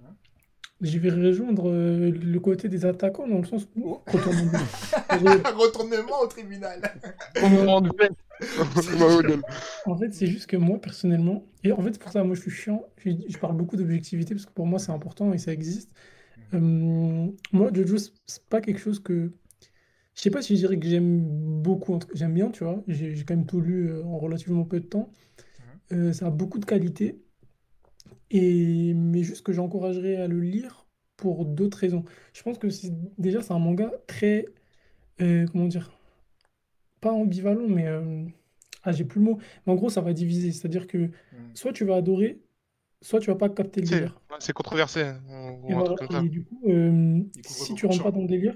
je 0.83 0.99
vais 0.99 1.11
rejoindre 1.11 1.69
euh, 1.71 2.11
le 2.11 2.41
côté 2.41 2.69
des 2.69 2.87
attaquants 2.87 3.29
dans 3.29 3.39
le 3.39 3.45
sens 3.45 3.69
où 3.77 3.99
retournement 4.07 4.53
de- 4.53 5.57
Retournement 5.59 6.21
au 6.23 6.27
tribunal. 6.27 6.81
En 9.87 9.97
fait, 9.97 10.15
c'est 10.15 10.27
juste 10.27 10.47
que 10.47 10.57
moi, 10.57 10.79
personnellement, 10.81 11.45
et 11.65 11.73
en 11.73 11.83
fait, 11.83 11.93
c'est 11.93 12.01
pour 12.03 12.13
ça, 12.13 12.25
moi, 12.25 12.35
je 12.35 12.41
suis 12.41 12.51
chiant, 12.51 12.83
je, 13.05 13.11
je 13.29 13.39
parle 13.39 13.57
beaucoup 13.57 13.77
d'objectivité 13.77 14.35
parce 14.35 14.47
que 14.47 14.53
pour 14.53 14.67
moi, 14.67 14.79
c'est 14.79 14.93
important 14.93 15.33
et 15.33 15.39
ça 15.39 15.53
existe. 15.53 15.91
Euh, 16.55 16.59
moi, 17.53 17.71
Jojo, 17.73 17.99
c'est- 17.99 18.13
c'est 18.27 18.45
pas 18.47 18.61
quelque 18.61 18.81
chose 18.81 19.01
que. 19.01 19.33
Je 20.21 20.25
sais 20.25 20.31
pas 20.31 20.43
si 20.43 20.55
je 20.55 20.61
dirais 20.61 20.79
que 20.79 20.87
j'aime 20.87 21.23
beaucoup, 21.63 21.99
j'aime 22.13 22.35
bien, 22.35 22.51
tu 22.51 22.63
vois. 22.63 22.85
J'ai 22.89 23.25
quand 23.25 23.35
même 23.35 23.47
tout 23.47 23.63
lu 23.63 23.89
euh, 23.89 24.05
en 24.05 24.19
relativement 24.19 24.67
peu 24.67 24.79
de 24.79 24.85
temps. 24.85 25.11
Euh, 25.93 26.13
ça 26.13 26.27
a 26.27 26.31
beaucoup 26.31 26.59
de 26.59 26.67
qualité. 26.67 27.23
Et... 28.31 28.93
Mais 28.93 29.23
juste 29.23 29.43
que 29.47 29.55
j'encouragerais 29.55 30.17
à 30.17 30.29
le 30.29 30.39
lire 30.41 30.87
pour 31.17 31.47
d'autres 31.47 31.79
raisons. 31.79 32.05
Je 32.35 32.43
pense 32.43 32.59
que 32.59 32.67
déjà, 33.17 33.41
c'est 33.41 33.55
un 33.55 33.59
manga 33.59 33.91
très. 34.07 34.45
euh, 35.23 35.47
comment 35.51 35.69
dire? 35.69 35.91
Pas 37.01 37.13
ambivalent, 37.13 37.67
mais. 37.67 37.87
euh, 37.87 38.27
Ah, 38.83 38.93
j'ai 38.93 39.07
plus 39.07 39.21
le 39.21 39.25
mot. 39.25 39.39
Mais 39.67 39.73
en 39.73 39.77
gros, 39.77 39.89
ça 39.89 40.03
va 40.03 40.13
diviser. 40.13 40.53
C'est-à-dire 40.53 40.87
que 40.87 41.09
soit 41.55 41.73
tu 41.73 41.87
vas 41.87 41.97
adorer, 41.97 42.43
soit 43.01 43.21
tu 43.21 43.31
vas 43.31 43.37
pas 43.37 43.49
capter 43.49 43.81
le 43.81 43.87
délire. 43.87 44.21
c'est 44.39 44.53
controversé. 44.53 45.01
Et, 45.67 45.73
voilà. 45.73 45.95
du 46.25 46.45
coup, 46.45 46.61
Il 46.67 47.31
couvre 47.43 47.65
si 47.67 47.75
tu 47.75 47.87
rentres 47.87 48.03
pas 48.03 48.11
dans 48.11 48.21
le 48.21 48.29
délire, 48.29 48.55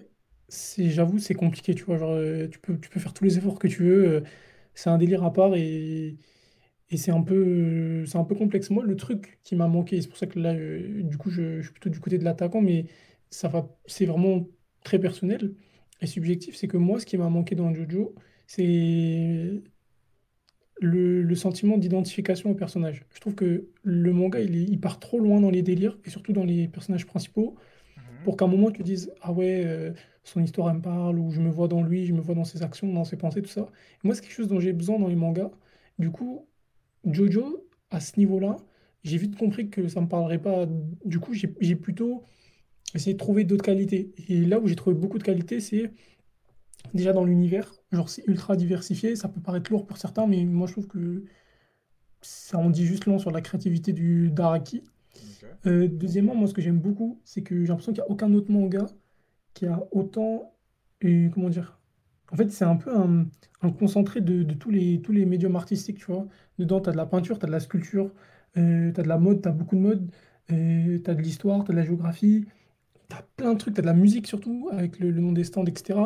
c'est, 0.49 0.91
j'avoue, 0.91 1.19
c'est 1.19 1.35
compliqué, 1.35 1.75
tu 1.75 1.85
vois. 1.85 1.99
Genre, 1.99 2.11
euh, 2.13 2.49
tu 2.49 2.59
peux, 2.59 2.79
tu 2.79 2.89
peux 2.91 3.01
faire 3.01 3.15
tous 3.15 3.25
les 3.25 3.39
efforts 3.39 3.59
que 3.59 3.69
tu 3.69 3.83
veux. 3.85 4.09
euh, 4.09 4.21
c'est 4.75 4.91
un 4.91 4.99
délire 4.99 5.25
à 5.25 5.33
part 5.33 5.55
et, 5.57 6.19
et 6.91 6.97
c'est 6.97 7.11
un 7.13 7.23
peu, 7.23 7.35
euh, 7.35 8.07
c'est 8.07 8.19
un 8.19 8.25
peu 8.25 8.35
complexe. 8.35 8.71
Moi, 8.71 8.85
le 8.85 8.97
truc 8.97 9.39
qui 9.45 9.57
m'a 9.57 9.69
manqué, 9.69 10.01
c'est 10.03 10.09
pour 10.09 10.19
ça 10.19 10.27
que 10.27 10.39
là, 10.39 10.55
du 10.55 11.17
coup, 11.19 11.31
je, 11.31 11.63
suis 11.63 11.73
plutôt 11.73 11.91
du 11.91 12.01
côté 12.01 12.19
de 12.19 12.25
l'attaquant, 12.25 12.61
mais 12.63 12.87
ça 13.31 13.49
va, 13.49 13.69
c'est 13.87 14.07
vraiment 14.07 14.47
très 14.85 14.99
personnel 14.99 15.55
et 16.01 16.07
subjectif. 16.07 16.57
C'est 16.57 16.69
que 16.69 16.77
moi, 16.77 17.01
ce 17.01 17.07
qui 17.07 17.17
m'a 17.19 17.29
manqué 17.31 17.55
dans 17.55 17.73
Jojo, 17.75 18.15
c'est 18.47 19.63
le, 20.81 21.35
sentiment 21.35 21.79
d'identification 21.79 22.51
au 22.51 22.55
personnage. 22.55 23.05
Je 23.15 23.21
trouve 23.21 23.35
que 23.35 23.69
le 23.83 24.13
manga, 24.13 24.41
il, 24.41 24.55
il 24.71 24.81
part 24.81 25.01
trop 25.01 25.19
loin 25.21 25.41
dans 25.41 25.51
les 25.51 25.63
délires, 25.63 25.99
et 26.05 26.11
surtout 26.11 26.33
dans 26.33 26.45
les 26.45 26.69
personnages 26.69 27.07
principaux, 27.07 27.57
pour 28.25 28.37
qu'à 28.37 28.47
un 28.47 28.49
moment 28.49 28.71
tu 28.71 28.83
dises, 28.83 29.13
ah 29.23 29.33
ouais, 29.33 29.65
euh, 29.67 29.93
son 30.25 30.43
histoire, 30.43 30.73
me 30.75 30.81
parle, 30.81 31.19
ou 31.19 31.31
je 31.31 31.41
me 31.41 31.51
vois 31.51 31.69
dans 31.69 31.83
lui, 31.83 32.07
je 32.07 32.13
me 32.13 32.21
vois 32.21 32.35
dans 32.35 32.45
ses 32.45 32.63
actions, 32.63 32.93
dans 32.93 33.05
ses 33.05 33.17
pensées, 33.17 33.43
tout 33.43 33.49
ça. 33.51 33.69
Moi, 34.05 34.15
c'est 34.15 34.23
quelque 34.23 34.33
chose 34.35 34.49
dont 34.49 34.61
j'ai 34.61 34.73
besoin 34.73 34.99
dans 34.99 35.09
les 35.09 35.17
mangas. 35.17 35.51
Du 35.99 36.11
coup, 36.11 36.47
Jojo, 37.05 37.67
à 37.91 38.01
ce 38.01 38.19
niveau-là, 38.19 38.57
j'ai 39.05 39.19
vite 39.19 39.37
compris 39.37 39.71
que 39.71 39.89
ça 39.89 40.01
me 40.01 40.09
parlerait 40.09 40.41
pas. 40.41 40.67
Du 41.05 41.21
coup, 41.21 41.35
j'ai 41.35 41.55
j'ai 41.61 41.77
plutôt 41.77 42.25
essayé 42.95 43.15
de 43.15 43.19
trouver 43.19 43.45
d'autres 43.45 43.65
qualités. 43.65 44.13
Et 44.29 44.45
là 44.45 44.59
où 44.61 44.69
j'ai 44.69 44.77
trouvé 44.77 44.97
beaucoup 44.97 45.19
de 45.19 45.25
qualités, 45.25 45.61
c'est 45.61 45.93
déjà 46.95 47.13
dans 47.13 47.25
l'univers. 47.25 47.75
Genre, 47.93 48.09
c'est 48.09 48.25
ultra 48.27 48.57
diversifié. 48.57 49.17
Ça 49.17 49.29
peut 49.29 49.41
paraître 49.41 49.71
lourd 49.71 49.87
pour 49.87 49.99
certains, 49.99 50.27
mais 50.27 50.45
moi, 50.45 50.67
je 50.67 50.73
trouve 50.73 50.87
que 50.89 51.25
ça 52.23 52.59
en 52.59 52.71
dit 52.71 52.87
juste 52.87 53.07
long 53.07 53.19
sur 53.19 53.31
la 53.31 53.41
créativité 53.43 53.93
du 53.93 54.31
d'Araki. 54.31 54.83
Euh, 55.67 55.89
deuxièmement, 55.89 56.35
moi, 56.35 56.49
ce 56.49 56.55
que 56.55 56.63
j'aime 56.63 56.79
beaucoup, 56.79 57.21
c'est 57.25 57.43
que 57.43 57.61
j'ai 57.61 57.67
l'impression 57.67 57.93
qu'il 57.93 58.03
n'y 58.03 58.09
a 58.09 58.11
aucun 58.11 58.33
autre 58.35 58.51
manga 58.51 58.87
qui 59.55 59.67
a 59.67 59.83
autant. 59.93 60.55
euh, 61.05 61.29
comment 61.31 61.49
dire? 61.49 61.79
En 62.33 62.37
fait, 62.37 62.51
c'est 62.51 62.65
un 62.65 62.77
peu 62.77 62.91
un, 62.97 63.27
concentré 63.79 64.21
de, 64.21 64.43
tous 64.55 64.71
les, 64.71 65.27
médiums 65.27 65.57
artistiques, 65.57 65.99
tu 65.99 66.07
vois. 66.07 66.27
Dedans, 66.59 66.81
tu 66.81 66.89
as 66.89 66.93
de 66.93 66.97
la 66.97 67.07
peinture, 67.07 67.39
tu 67.39 67.45
as 67.45 67.49
de 67.49 67.53
la 67.53 67.61
sculpture, 67.61 68.13
tu 68.55 68.61
as 68.61 69.03
de 69.03 69.09
la 69.09 69.19
mode, 69.19 69.43
tu 69.43 69.49
as 69.49 69.53
beaucoup 69.53 69.77
de 69.77 69.81
mode, 69.81 70.11
tu 70.49 71.03
as 71.07 71.15
de 71.15 71.23
l'histoire, 71.23 71.65
tu 71.65 71.71
as 71.71 71.75
de 71.75 71.79
la 71.79 71.85
géographie, 71.85 72.47
tu 73.09 73.17
as 73.17 73.23
plein 73.37 73.53
de 73.55 73.59
trucs, 73.59 73.75
tu 73.75 73.81
as 73.81 73.83
de 73.83 73.87
la 73.87 73.95
musique 73.95 74.27
surtout, 74.27 74.69
avec 74.73 74.99
le 74.99 75.13
nom 75.13 75.33
des 75.33 75.45
stands, 75.45 75.65
etc. 75.67 76.01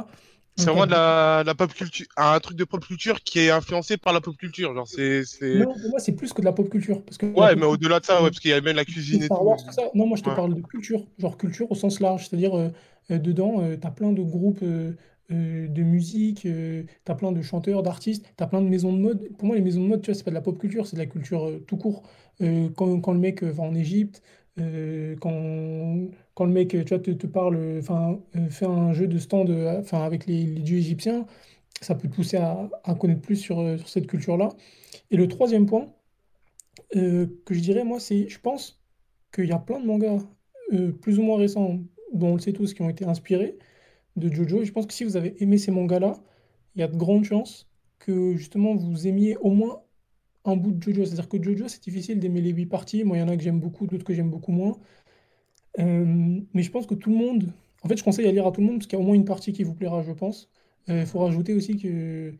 C'est 0.58 0.70
vraiment 0.70 0.86
de 0.86 0.90
la, 0.90 1.42
la 1.46 1.54
pop 1.54 1.72
culture, 1.72 2.06
un 2.16 2.38
truc 2.40 2.56
de 2.56 2.64
pop 2.64 2.84
culture 2.84 3.20
qui 3.22 3.38
est 3.40 3.50
influencé 3.50 3.96
par 3.96 4.12
la 4.12 4.20
pop 4.20 4.36
culture. 4.36 4.74
Genre, 4.74 4.88
c'est. 4.88 5.22
Non, 5.54 5.72
pour 5.72 5.90
moi, 5.90 6.00
c'est 6.00 6.12
plus 6.12 6.32
que 6.32 6.40
de 6.40 6.46
la 6.46 6.52
pop 6.52 6.68
culture. 6.68 7.02
Parce 7.04 7.16
que 7.16 7.26
Ouais, 7.26 7.54
mais 7.56 7.64
au-delà 7.64 8.00
de 8.00 8.04
ça, 8.04 8.16
ouais, 8.22 8.28
parce 8.28 8.40
qu'il 8.40 8.50
y 8.50 8.54
a 8.54 8.60
même 8.60 8.76
la 8.76 8.84
cuisine 8.84 9.22
et 9.22 9.28
tout. 9.28 9.36
Wars, 9.36 9.56
tout 9.64 9.72
ça. 9.72 9.82
Non, 9.94 10.06
moi 10.06 10.16
je 10.16 10.22
te 10.22 10.28
Ouais. 10.28 10.34
parle 10.36 10.54
de 10.54 10.60
culture, 10.60 11.06
genre 11.18 11.36
culture 11.38 11.70
au 11.70 11.74
sens 11.74 12.00
large, 12.00 12.28
c'est-à-dire 12.28 12.56
euh, 12.58 12.68
euh, 13.10 13.18
dedans, 13.18 13.62
tu 13.80 13.86
as 13.86 13.90
plein 13.90 14.12
de 14.12 14.22
groupes 14.22 14.60
euh, 14.62 14.92
euh, 15.30 15.68
de 15.68 15.82
musique, 15.82 16.44
euh, 16.46 16.82
t'as 17.04 17.14
plein 17.14 17.32
de 17.32 17.40
chanteurs, 17.42 17.82
d'artistes, 17.82 18.26
t'as 18.36 18.46
plein 18.46 18.60
de 18.60 18.68
maisons 18.68 18.92
de 18.92 18.98
mode. 18.98 19.28
Pour 19.38 19.46
moi, 19.46 19.56
les 19.56 19.62
maisons 19.62 19.82
de 19.82 19.88
mode, 19.88 20.02
tu 20.02 20.10
vois, 20.10 20.14
c'est 20.14 20.24
pas 20.24 20.30
de 20.30 20.34
la 20.34 20.40
pop 20.42 20.58
culture, 20.58 20.86
c'est 20.86 20.96
de 20.96 21.00
la 21.00 21.06
culture 21.06 21.46
euh, 21.48 21.58
tout 21.66 21.76
court. 21.76 22.02
Euh, 22.42 22.68
quand, 22.76 23.00
quand 23.00 23.12
le 23.12 23.18
mec 23.20 23.42
euh, 23.42 23.50
va 23.50 23.62
en 23.64 23.74
Égypte, 23.74 24.22
euh, 24.60 25.16
quand, 25.20 26.08
quand 26.38 26.44
le 26.44 26.52
mec, 26.52 26.68
tu 26.68 26.84
vois, 26.84 27.00
te, 27.00 27.26
parle, 27.26 27.78
enfin, 27.80 28.20
euh, 28.36 28.48
fait 28.48 28.64
un 28.64 28.92
jeu 28.92 29.08
de 29.08 29.18
stand, 29.18 29.50
euh, 29.50 29.82
avec 29.90 30.24
les, 30.26 30.44
dieux 30.44 30.78
égyptiens, 30.78 31.26
ça 31.80 31.96
peut 31.96 32.06
te 32.08 32.14
pousser 32.14 32.36
à, 32.36 32.70
connaître 33.00 33.22
plus 33.22 33.34
sur, 33.34 33.58
euh, 33.58 33.76
sur 33.76 33.88
cette 33.88 34.06
culture-là. 34.06 34.50
Et 35.10 35.16
le 35.16 35.26
troisième 35.26 35.66
point 35.66 35.92
que 36.92 37.54
je 37.54 37.58
dirais, 37.58 37.82
moi, 37.82 37.98
c'est, 37.98 38.28
je 38.28 38.38
pense 38.38 38.80
qu'il 39.34 39.46
y 39.46 39.52
a 39.52 39.58
plein 39.58 39.80
de 39.80 39.86
mangas 39.86 40.18
plus 41.02 41.18
ou 41.18 41.22
moins 41.22 41.38
récents, 41.38 41.80
dont 42.14 42.28
on 42.28 42.34
le 42.34 42.40
sait 42.40 42.52
tous, 42.52 42.72
qui 42.72 42.82
ont 42.82 42.88
été 42.88 43.04
inspirés 43.04 43.58
de 44.14 44.32
Jojo. 44.32 44.64
Je 44.64 44.70
pense 44.70 44.86
que 44.86 44.94
si 44.94 45.02
vous 45.02 45.16
avez 45.16 45.34
aimé 45.42 45.58
ces 45.58 45.72
mangas-là, 45.72 46.14
il 46.76 46.80
y 46.80 46.84
a 46.84 46.88
de 46.88 46.96
grandes 46.96 47.24
chances 47.24 47.68
que 47.98 48.36
justement 48.36 48.76
vous 48.76 49.08
aimiez 49.08 49.36
au 49.38 49.50
moins 49.50 49.82
un 50.44 50.56
bout 50.56 50.70
de 50.70 50.80
Jojo. 50.80 51.04
C'est-à-dire 51.04 51.28
que 51.28 51.42
Jojo, 51.42 51.66
c'est 51.66 51.82
difficile 51.82 52.20
d'aimer 52.20 52.40
les 52.40 52.50
huit 52.50 52.66
parties. 52.66 53.02
Moi, 53.02 53.16
il 53.16 53.20
y 53.20 53.22
en 53.24 53.28
a 53.28 53.36
que 53.36 53.42
j'aime 53.42 53.60
beaucoup, 53.60 53.86
d'autres 53.88 54.04
que 54.04 54.14
j'aime 54.14 54.30
beaucoup 54.30 54.52
moins. 54.52 54.78
Euh, 55.78 56.40
mais 56.54 56.62
je 56.62 56.70
pense 56.70 56.86
que 56.86 56.94
tout 56.94 57.10
le 57.10 57.16
monde. 57.16 57.52
En 57.82 57.88
fait, 57.88 57.96
je 57.96 58.04
conseille 58.04 58.26
à 58.26 58.32
lire 58.32 58.46
à 58.46 58.52
tout 58.52 58.60
le 58.60 58.66
monde 58.66 58.78
parce 58.78 58.86
qu'il 58.88 58.98
y 58.98 59.02
a 59.02 59.04
au 59.04 59.06
moins 59.06 59.14
une 59.14 59.24
partie 59.24 59.52
qui 59.52 59.62
vous 59.64 59.74
plaira, 59.74 60.02
je 60.02 60.12
pense. 60.12 60.50
Il 60.88 61.04
faut 61.06 61.18
rajouter 61.20 61.52
aussi 61.54 61.76
que 61.76 62.32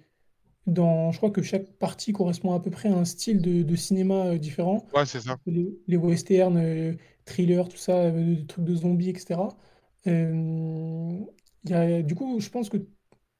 dans, 0.66 1.12
je 1.12 1.18
crois 1.18 1.30
que 1.30 1.42
chaque 1.42 1.66
partie 1.78 2.12
correspond 2.12 2.54
à 2.54 2.60
peu 2.60 2.70
près 2.70 2.88
à 2.90 2.94
un 2.96 3.04
style 3.04 3.40
de, 3.42 3.62
de 3.62 3.76
cinéma 3.76 4.26
euh, 4.28 4.38
différent. 4.38 4.86
Ouais, 4.94 5.06
c'est 5.06 5.20
ça. 5.20 5.38
Les, 5.46 5.68
les 5.88 5.96
westerns, 5.98 6.56
euh, 6.58 6.94
thrillers, 7.26 7.68
tout 7.68 7.76
ça, 7.78 7.94
euh, 8.06 8.36
des 8.36 8.46
trucs 8.46 8.64
de 8.64 8.74
zombies, 8.76 9.10
etc. 9.10 9.58
Euh, 10.06 11.20
il 11.64 11.70
y 11.70 11.74
a, 11.74 12.02
du 12.02 12.14
coup, 12.14 12.40
je 12.40 12.48
pense 12.50 12.68
que 12.70 12.78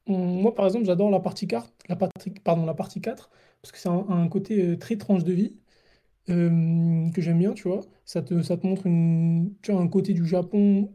on- 0.07 0.19
moi, 0.19 0.55
par 0.55 0.67
exemple, 0.67 0.87
j'adore 0.87 1.11
la 1.11 1.21
partie 1.21 1.47
4, 1.47 1.73
la 1.89 1.97
partie, 1.97 2.31
pardon, 2.31 2.65
la 2.67 2.75
partie 2.75 3.01
4 3.01 3.31
parce 3.63 3.73
que 3.73 3.79
c'est 3.79 3.89
un, 3.89 4.07
un 4.09 4.29
côté 4.29 4.63
euh, 4.73 4.79
très 4.79 4.97
tranche 4.97 5.25
de 5.25 5.33
vie 5.33 5.57
euh, 6.31 7.11
que 7.13 7.23
j'aime 7.23 7.39
bien, 7.39 7.53
tu 7.55 7.69
vois. 7.69 7.81
Ça 8.05 8.23
te, 8.23 8.43
ça 8.43 8.57
te 8.57 8.67
montre 8.67 8.87
une, 8.87 9.55
tu 9.63 9.73
vois, 9.73 9.81
un 9.81 9.89
côté 9.89 10.15
du 10.15 10.27
Japon, 10.27 10.93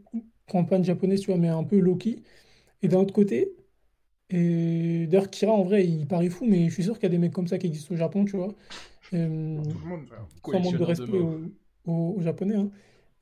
campagne 0.48 0.84
japonaise, 0.84 1.22
tu 1.22 1.28
vois, 1.28 1.38
mais 1.40 1.48
un 1.50 1.64
peu 1.64 1.80
low-key. 1.80 2.18
Et 2.84 2.88
d'un 2.90 3.00
autre 3.00 3.14
côté, 3.14 3.54
et 4.30 5.08
d'ailleurs, 5.08 5.30
Kira, 5.30 5.52
en 5.54 5.64
vrai, 5.64 5.86
il 5.88 6.08
paraît 6.08 6.30
fou, 6.30 6.46
mais 6.48 6.70
je 6.70 6.74
suis 6.74 6.84
sûr 6.84 6.96
qu'il 6.96 7.04
y 7.04 7.08
a 7.08 7.10
des 7.10 7.18
mecs 7.20 7.34
comme 7.34 7.48
ça 7.48 7.58
qui 7.60 7.68
existent 7.68 7.94
au 7.94 7.98
Japon, 7.98 8.26
tu 8.26 8.38
vois. 8.38 8.56
Euh, 9.14 9.62
Tout 9.68 9.80
le 9.80 9.86
monde, 9.86 10.10
sans 10.52 10.60
manque 10.60 10.78
de 10.78 10.84
de 10.84 10.84
respect 10.84 11.12
meubles. 11.12 11.20
aux, 11.20 11.40
aux- 11.86 12.16
aux 12.18 12.22
Japonais. 12.22 12.56
hein. 12.56 12.72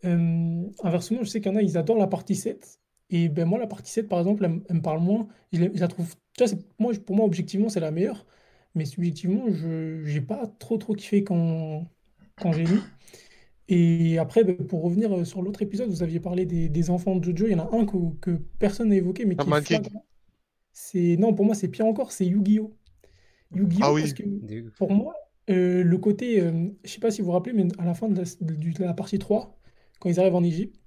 Euh, 0.05 0.70
inversement, 0.84 1.24
je 1.24 1.30
sais 1.30 1.41
qu'il 1.41 1.51
y 1.51 1.55
en 1.55 1.57
a, 1.57 1.64
ils 1.64 1.78
adorent 1.78 1.97
la 1.97 2.07
partie 2.07 2.36
7. 2.36 2.80
Et 3.09 3.30
ben 3.30 3.45
moi, 3.47 3.59
la 3.59 3.68
partie 3.68 3.91
7, 3.91 4.09
par 4.09 4.20
exemple, 4.20 4.45
elle, 4.45 4.76
me 4.78 4.82
parle 4.82 5.01
moins. 5.01 5.28
Je, 5.53 5.62
la 5.66 5.74
je 5.74 5.80
la 5.80 5.88
trouve. 5.88 6.16
Tu 6.38 6.43
vois, 6.43 6.47
c'est- 6.47 6.59
moi, 6.80 6.93
pour 7.05 7.16
moi, 7.16 7.26
objectivement, 7.26 7.70
c'est 7.70 7.80
la 7.82 7.91
meilleure. 7.91 8.26
Mais 8.76 8.86
subjectivement, 8.86 9.45
je 9.51 10.03
j'ai 10.05 10.22
pas 10.22 10.47
trop 10.59 10.78
trop 10.78 10.93
kiffé 10.95 11.24
quand, 11.24 11.86
quand 12.42 12.52
j'ai 12.52 12.66
lu. 12.66 12.82
Et 13.68 14.18
après, 14.18 14.44
ben, 14.44 14.58
pour 14.58 14.84
revenir 14.84 15.16
euh, 15.18 15.24
sur 15.24 15.42
l'autre 15.42 15.62
épisode, 15.62 15.89
vous 15.89 16.04
aviez 16.04 16.20
parlé 16.20 16.46
des, 16.46 16.68
des 16.70 16.89
enfants 16.89 17.16
de 17.16 17.24
Jojo. 17.24 17.48
Il 17.48 17.52
y 17.52 17.56
en 17.56 17.60
a 17.60 17.76
un 17.76 17.86
que, 17.86 17.98
que 18.20 18.32
personne 18.60 18.89
n'a 18.89 18.96
évoqué, 18.98 19.26
mais 19.26 19.36
qui 19.36 19.46
King. 19.46 19.62
flagrant. 19.62 20.06
C'est, 20.74 21.18
non, 21.18 21.34
pour 21.34 21.46
moi, 21.46 21.56
c'est 21.56 21.68
pire 21.70 21.86
encore, 21.86 22.12
c'est 22.12 22.26
Yu-Gi-Oh! 22.26 22.74
Yu-Gi-Oh! 23.56 23.84
Ah 23.86 23.94
oui. 23.94 24.02
parce 24.02 24.14
que 24.14 24.24
pour 24.78 24.92
moi, 24.92 25.14
euh, 25.50 25.84
le 25.84 25.98
côté, 25.98 26.42
euh, 26.42 26.70
je 26.84 26.89
sais 26.89 27.00
pas 27.00 27.12
si 27.12 27.22
vous 27.22 27.28
vous 27.28 27.34
rappelez, 27.34 27.54
mais 27.54 27.68
à 27.78 27.86
la 27.86 27.94
fin 27.94 28.10
de 28.10 28.16
la, 28.16 28.24
de 28.42 28.84
la 28.84 28.94
partie 28.94 29.20
3, 29.20 29.58
quand 30.00 30.10
ils 30.10 30.20
arrivent 30.20 30.36
en 30.36 30.44
Égypte, 30.44 30.80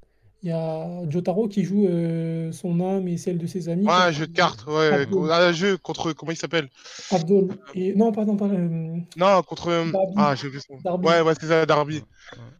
il 0.45 0.49
y 0.51 0.53
a 0.53 1.09
Jotaro 1.09 1.49
qui 1.49 1.65
joue 1.65 1.87
euh, 1.87 2.53
son 2.53 2.79
âme 2.81 3.09
et 3.09 3.17
celle 3.17 3.39
de 3.39 3.47
ses 3.47 3.71
amis 3.71 3.87
Ouais, 3.87 3.93
un 3.93 4.11
jeu 4.11 4.27
de 4.27 4.33
cartes, 4.33 4.67
ouais. 4.67 4.89
Abdul. 5.03 5.31
Un 5.33 5.53
jeu 5.53 5.79
contre. 5.79 6.13
Comment 6.13 6.33
il 6.33 6.37
s'appelle? 6.37 6.69
Abdul. 7.11 7.49
Et, 7.75 7.95
non, 7.95 8.13
pardon, 8.13 8.37
pas, 8.37 8.47
euh, 8.49 8.99
Non, 9.17 9.43
contre. 9.43 9.69
euh, 9.69 9.91
Darby. 9.91 10.13
Ah, 10.17 10.35
j'ai 10.37 10.49
oublié 10.49 10.63
son. 10.67 10.77
Darby. 10.85 11.07
Ouais, 11.09 11.21
ouais, 11.23 11.33
c'est 11.41 11.47
ça, 11.47 11.65
Darby. 11.65 12.03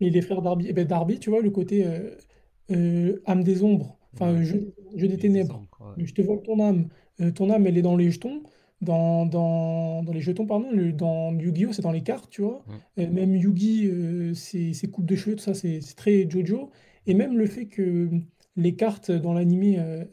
et 0.01 0.09
les 0.11 0.23
frères 0.23 0.41
Darby. 0.41 0.67
Et 0.69 0.73
ben 0.73 0.87
Darby, 0.87 1.19
tu 1.19 1.29
vois, 1.31 1.43
le 1.43 1.51
côté 1.51 1.85
euh, 1.87 2.11
euh, 2.71 3.21
âme 3.27 3.45
des 3.45 3.63
ombres, 3.63 3.99
enfin, 4.15 4.33
Ouais. 4.33 4.45
jeu, 4.45 4.73
jeu 4.97 5.07
des 5.09 5.19
ténèbres. 5.19 5.63
ouais. 5.81 6.05
Je 6.07 6.15
te 6.15 6.23
vole 6.23 6.41
ton 6.43 6.59
âme. 6.67 6.89
Euh, 7.21 7.31
ton 7.33 7.51
âme, 7.51 7.67
elle 7.67 7.77
est 7.77 7.83
dans 7.83 7.97
les 7.97 8.11
jetons. 8.11 8.43
Dans, 8.81 9.25
dans, 9.25 10.03
dans 10.03 10.13
les 10.13 10.21
jetons, 10.21 10.47
pardon. 10.47 10.67
Le- 10.73 10.93
dans 10.93 11.33
Yu-Gi-Oh! 11.33 11.73
c'est 11.73 11.81
dans 11.83 11.93
les 11.93 12.03
cartes, 12.03 12.29
tu 12.31 12.43
vois. 12.43 12.65
Euh, 12.99 13.09
même 13.11 13.35
Yugi, 13.35 13.87
euh, 13.87 14.35
ses, 14.35 14.73
ses 14.75 14.89
coupes 14.89 15.07
de 15.07 15.17
cheveux, 15.17 15.37
tout 15.37 15.43
ça, 15.45 15.55
c'est 15.55 15.81
c'est 15.81 15.95
très 15.95 16.29
JoJo. 16.29 16.71
Et 17.07 17.15
même 17.15 17.37
le 17.37 17.47
fait 17.47 17.67
que 17.67 18.09
les 18.57 18.77
cartes 18.77 19.11
dans 19.11 19.35
l'animé, 19.35 19.79
euh, 19.79 20.05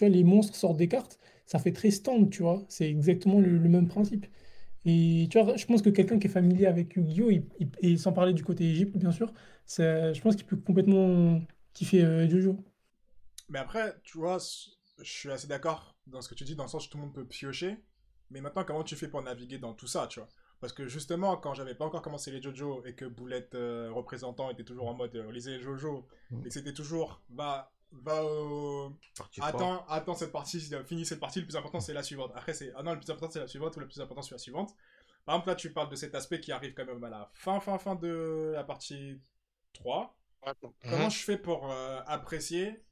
les 0.00 0.24
monstres 0.24 0.54
sortent 0.54 0.76
des 0.76 0.88
cartes, 0.88 1.18
ça 1.46 1.58
fait 1.58 1.72
très 1.72 1.90
stand, 1.90 2.30
tu 2.30 2.42
vois. 2.42 2.64
C'est 2.68 2.88
exactement 2.88 3.40
le, 3.40 3.58
même 3.60 3.88
principe. 3.88 4.26
Et 4.84 5.28
tu 5.30 5.40
vois, 5.40 5.56
je 5.56 5.66
pense 5.66 5.82
que 5.82 5.90
quelqu'un 5.90 6.18
qui 6.18 6.26
est 6.26 6.30
familier 6.30 6.66
avec 6.66 6.94
Yu-Gi-Oh! 6.96 7.30
et 7.80 7.96
sans 7.96 8.12
parler 8.12 8.32
du 8.32 8.44
côté 8.44 8.64
Égypte, 8.64 8.96
bien 8.96 9.12
sûr, 9.12 9.32
je 9.68 10.20
pense 10.20 10.36
qu'il 10.36 10.46
peut 10.46 10.56
complètement 10.56 11.40
kiffer 11.72 12.04
euh, 12.04 12.28
JoJo. 12.28 12.56
Mais 13.48 13.58
après, 13.58 13.94
tu 14.02 14.18
vois, 14.18 14.38
je 14.38 15.10
suis 15.10 15.30
assez 15.30 15.46
d'accord 15.46 15.96
dans 16.06 16.20
ce 16.20 16.28
que 16.28 16.34
tu 16.34 16.44
dis, 16.44 16.56
dans 16.56 16.64
le 16.64 16.68
sens 16.68 16.86
où 16.86 16.90
tout 16.90 16.98
le 16.98 17.04
monde 17.04 17.14
peut 17.14 17.26
piocher. 17.26 17.76
Mais 18.30 18.40
maintenant, 18.40 18.64
comment 18.64 18.82
tu 18.82 18.96
fais 18.96 19.08
pour 19.08 19.22
naviguer 19.22 19.58
dans 19.58 19.74
tout 19.74 19.86
ça, 19.86 20.06
tu 20.08 20.20
vois? 20.20 20.28
Parce 20.60 20.72
que 20.72 20.86
justement, 20.88 21.36
quand 21.36 21.52
j'avais 21.54 21.74
pas 21.74 21.84
encore 21.84 22.02
commencé 22.02 22.30
les 22.30 22.40
JoJo 22.42 22.84
et 22.86 22.94
que 22.94 23.04
Boulette 23.04 23.54
euh, 23.54 23.90
représentant 23.92 24.50
était 24.50 24.64
toujours 24.64 24.88
en 24.88 24.94
mode 24.94 25.14
euh, 25.16 25.30
lisez 25.30 25.58
les 25.58 25.60
JoJo, 25.62 26.06
Mm. 26.30 26.40
et 26.40 26.44
que 26.44 26.50
c'était 26.50 26.72
toujours 26.72 27.20
va, 27.30 27.72
va 27.92 28.24
au. 28.24 28.92
Attends, 29.42 29.84
attends 29.88 30.14
cette 30.14 30.32
partie, 30.32 30.60
finis 30.86 31.04
cette 31.06 31.20
partie, 31.20 31.40
le 31.40 31.46
plus 31.46 31.56
important 31.56 31.80
c'est 31.80 31.92
la 31.92 32.02
suivante. 32.02 32.32
Après, 32.34 32.54
c'est 32.54 32.72
ah 32.76 32.82
non, 32.82 32.92
le 32.94 32.98
plus 33.00 33.10
important 33.10 33.30
c'est 33.32 33.40
la 33.40 33.48
suivante 33.48 33.76
ou 33.76 33.80
le 33.80 33.86
plus 33.86 34.00
important 34.00 34.22
c'est 34.22 34.34
la 34.34 34.38
suivante. 34.38 34.74
Par 35.24 35.34
exemple, 35.34 35.48
là, 35.48 35.54
tu 35.56 35.72
parles 35.72 35.88
de 35.90 35.96
cet 35.96 36.14
aspect 36.14 36.40
qui 36.40 36.52
arrive 36.52 36.72
quand 36.74 36.84
même 36.86 37.02
à 37.04 37.10
la 37.10 37.30
fin, 37.34 37.58
fin, 37.60 37.78
fin 37.78 37.94
de 37.96 38.52
la 38.54 38.62
partie 38.64 39.20
3. 39.74 40.16
Comment 40.88 41.04
Mhm. 41.06 41.10
je 41.10 41.18
fais 41.18 41.36
pour 41.38 41.70
euh, 41.70 42.00
apprécier 42.06 42.82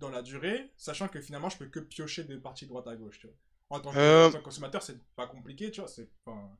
dans 0.00 0.10
la 0.10 0.22
durée, 0.22 0.72
sachant 0.76 1.08
que 1.08 1.20
finalement 1.20 1.48
je 1.48 1.56
peux 1.58 1.66
que 1.66 1.78
piocher 1.80 2.24
des 2.24 2.36
parties 2.36 2.66
droite 2.66 2.86
à 2.88 2.96
gauche, 2.96 3.20
tu 3.20 3.28
vois. 3.28 3.36
En 3.70 3.80
tant 3.80 3.92
que, 3.92 3.98
Euh, 3.98 4.28
en 4.28 4.32
tant 4.32 4.38
que 4.38 4.44
consommateur, 4.44 4.82
c'est 4.82 5.00
pas 5.14 5.26
compliqué, 5.28 5.70
tu 5.70 5.80
vois. 5.80 5.88
C'est 5.88 6.08
enfin, 6.26 6.50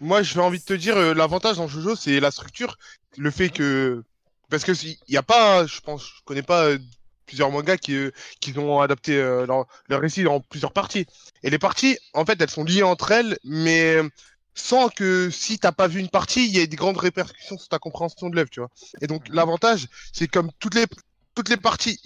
Moi, 0.00 0.22
j'ai 0.22 0.40
envie 0.40 0.58
de 0.58 0.64
te 0.64 0.72
dire, 0.72 0.96
euh, 0.96 1.14
l'avantage 1.14 1.56
dans 1.56 1.68
Jojo, 1.68 1.94
c'est 1.96 2.20
la 2.20 2.30
structure. 2.30 2.76
Le 3.16 3.30
fait 3.30 3.50
que. 3.50 4.02
Parce 4.48 4.64
que 4.64 4.72
il 4.72 4.96
n'y 5.08 5.16
a 5.16 5.22
pas, 5.22 5.66
je 5.66 5.80
pense, 5.80 6.02
je 6.02 6.22
connais 6.24 6.42
pas 6.42 6.64
euh, 6.64 6.78
plusieurs 7.30 7.50
mangas 7.52 7.76
qui, 7.76 7.94
euh, 7.94 8.10
qui 8.40 8.58
ont 8.58 8.80
adapté 8.80 9.16
euh, 9.16 9.46
leur, 9.46 9.66
leur 9.88 10.00
récit 10.00 10.26
en 10.26 10.40
plusieurs 10.40 10.72
parties. 10.72 11.06
Et 11.44 11.50
les 11.50 11.60
parties, 11.60 11.96
en 12.12 12.24
fait, 12.26 12.40
elles 12.40 12.50
sont 12.50 12.64
liées 12.64 12.82
entre 12.82 13.12
elles, 13.12 13.38
mais 13.44 13.94
euh, 13.94 14.08
sans 14.54 14.88
que 14.88 15.30
si 15.30 15.60
t'as 15.60 15.70
pas 15.70 15.86
vu 15.86 16.00
une 16.00 16.08
partie, 16.08 16.44
il 16.48 16.56
y 16.56 16.58
ait 16.58 16.66
des 16.66 16.76
grandes 16.76 16.98
répercussions 16.98 17.56
sur 17.56 17.68
ta 17.68 17.78
compréhension 17.78 18.30
de 18.30 18.34
l'œuvre, 18.34 18.50
tu 18.50 18.58
vois. 18.58 18.70
Et 19.00 19.06
donc, 19.06 19.28
l'avantage, 19.28 19.86
c'est 20.12 20.26
comme 20.26 20.50
toutes 20.58 20.74
les, 20.74 20.86
toutes 21.36 21.48
les 21.48 21.56
parties, 21.56 22.00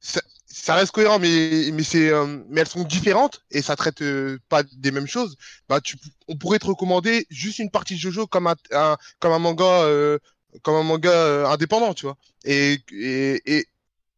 ça, 0.00 0.20
ça 0.54 0.74
reste 0.76 0.92
cohérent, 0.92 1.18
mais, 1.18 1.70
mais, 1.72 1.82
c'est, 1.82 2.10
euh, 2.10 2.26
mais 2.48 2.60
elles 2.62 2.68
sont 2.68 2.84
différentes 2.84 3.42
et 3.50 3.62
ça 3.62 3.76
traite 3.76 4.02
euh, 4.02 4.38
pas 4.48 4.62
des 4.62 4.90
mêmes 4.92 5.06
choses. 5.06 5.36
Bah 5.68 5.80
tu, 5.80 5.96
on 6.28 6.36
pourrait 6.36 6.58
te 6.60 6.66
recommander 6.66 7.26
juste 7.30 7.58
une 7.58 7.70
partie 7.70 7.94
de 7.94 8.00
Jojo 8.00 8.26
comme 8.26 8.46
un, 8.46 8.54
un- 8.72 8.96
comme 9.18 9.32
un 9.32 9.38
manga 9.40 9.64
euh, 9.84 10.18
comme 10.62 10.76
un 10.76 10.82
manga 10.84 11.10
euh, 11.10 11.46
indépendant 11.46 11.94
tu 11.94 12.06
vois. 12.06 12.16
Et, 12.44 12.78
et, 12.92 13.42
et 13.58 13.66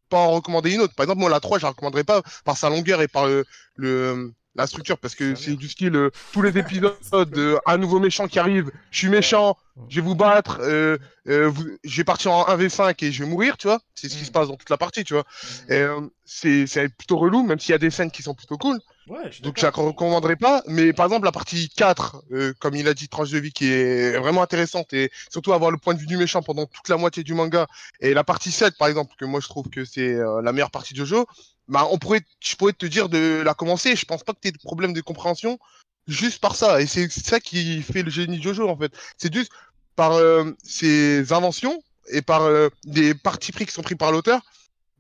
pas 0.08 0.18
en 0.18 0.32
recommander 0.32 0.72
une 0.74 0.80
autre. 0.82 0.94
Par 0.94 1.04
exemple 1.04 1.20
moi 1.20 1.30
la 1.30 1.40
3 1.40 1.58
je 1.58 1.64
la 1.64 1.70
recommanderais 1.70 2.04
pas 2.04 2.22
par 2.44 2.56
sa 2.58 2.70
longueur 2.70 3.02
et 3.02 3.08
par 3.08 3.26
le, 3.26 3.44
le 3.76 4.32
la 4.56 4.66
structure 4.66 4.98
parce 4.98 5.14
que 5.14 5.34
c'est 5.34 5.54
du 5.56 5.68
style 5.68 5.94
euh, 5.96 6.10
tous 6.32 6.42
les 6.42 6.56
épisodes 6.58 6.96
euh, 7.38 7.58
un 7.66 7.76
nouveau 7.78 7.98
méchant 8.00 8.26
qui 8.28 8.38
arrive 8.38 8.70
je 8.90 8.98
suis 8.98 9.08
méchant 9.08 9.56
je 9.88 9.96
vais 9.96 10.06
vous 10.06 10.14
battre 10.14 10.58
euh, 10.62 10.96
euh, 11.28 11.48
vous- 11.48 11.68
je 11.84 11.96
vais 11.98 12.04
partir 12.04 12.32
en 12.32 12.46
1v5 12.48 13.02
et 13.02 13.12
je 13.12 13.22
vais 13.22 13.28
mourir 13.28 13.56
tu 13.58 13.66
vois. 13.66 13.78
C'est 13.94 14.08
ce 14.08 14.14
qui 14.16 14.22
Mm. 14.22 14.26
se 14.26 14.30
passe 14.30 14.48
dans 14.48 14.56
toute 14.56 14.70
la 14.70 14.78
partie 14.78 15.04
tu 15.04 15.12
vois. 15.12 15.24
Euh, 15.70 16.00
c'est 16.24 16.88
plutôt 16.96 17.18
relou 17.18 17.42
même 17.44 17.58
s'il 17.58 17.72
y 17.72 17.74
a 17.74 17.78
des 17.78 17.90
scènes 17.90 18.10
qui 18.10 18.22
sont 18.22 18.34
plutôt 18.34 18.56
cool. 18.56 18.78
Ouais, 19.08 19.30
je 19.30 19.42
donc 19.42 19.58
je 19.58 19.62
la 19.62 19.70
recommanderais 19.70 20.34
pas, 20.36 20.62
mais 20.66 20.92
par 20.92 21.06
exemple 21.06 21.26
la 21.26 21.32
partie 21.32 21.68
4, 21.68 22.24
euh, 22.32 22.52
comme 22.58 22.74
il 22.74 22.88
a 22.88 22.94
dit, 22.94 23.08
tranche 23.08 23.30
de 23.30 23.38
vie 23.38 23.52
qui 23.52 23.70
est 23.70 24.18
vraiment 24.18 24.42
intéressante 24.42 24.92
et 24.94 25.10
surtout 25.30 25.52
avoir 25.52 25.70
le 25.70 25.76
point 25.78 25.94
de 25.94 26.00
vue 26.00 26.06
du 26.06 26.16
méchant 26.16 26.42
pendant 26.42 26.66
toute 26.66 26.88
la 26.88 26.96
moitié 26.96 27.22
du 27.22 27.32
manga, 27.34 27.66
et 28.00 28.14
la 28.14 28.24
partie 28.24 28.50
7 28.50 28.76
par 28.78 28.88
exemple, 28.88 29.14
que 29.18 29.24
moi 29.24 29.38
je 29.40 29.46
trouve 29.46 29.68
que 29.68 29.84
c'est 29.84 30.16
la 30.42 30.52
meilleure 30.52 30.72
partie 30.72 30.92
de 30.94 31.04
Jojo, 31.04 31.26
bah 31.68 31.86
on 31.90 31.98
pourrait, 31.98 32.22
je 32.40 32.56
pourrais 32.56 32.72
te 32.72 32.86
dire 32.86 33.08
de 33.08 33.42
la 33.44 33.54
commencer, 33.54 33.96
je 33.96 34.04
pense 34.04 34.22
pas 34.24 34.32
que 34.34 34.40
tu 34.40 34.48
aies 34.48 34.52
de 34.52 34.58
problème 34.58 34.92
de 34.92 35.00
compréhension 35.00 35.58
juste 36.06 36.40
par 36.40 36.54
ça, 36.56 36.80
et 36.80 36.86
c'est 36.86 37.10
ça 37.10 37.40
qui 37.40 37.82
fait 37.82 38.02
le 38.02 38.10
génie 38.10 38.38
de 38.38 38.42
Jojo 38.42 38.68
en 38.68 38.76
fait, 38.76 38.92
c'est 39.18 39.32
juste 39.32 39.50
par 39.96 40.12
euh, 40.12 40.52
ses 40.62 41.32
inventions 41.32 41.82
et 42.10 42.22
par 42.22 42.42
euh, 42.42 42.68
des 42.84 43.14
parties 43.14 43.52
pris 43.52 43.66
qui 43.66 43.72
sont 43.72 43.82
pris 43.82 43.96
par 43.96 44.12
l'auteur, 44.12 44.40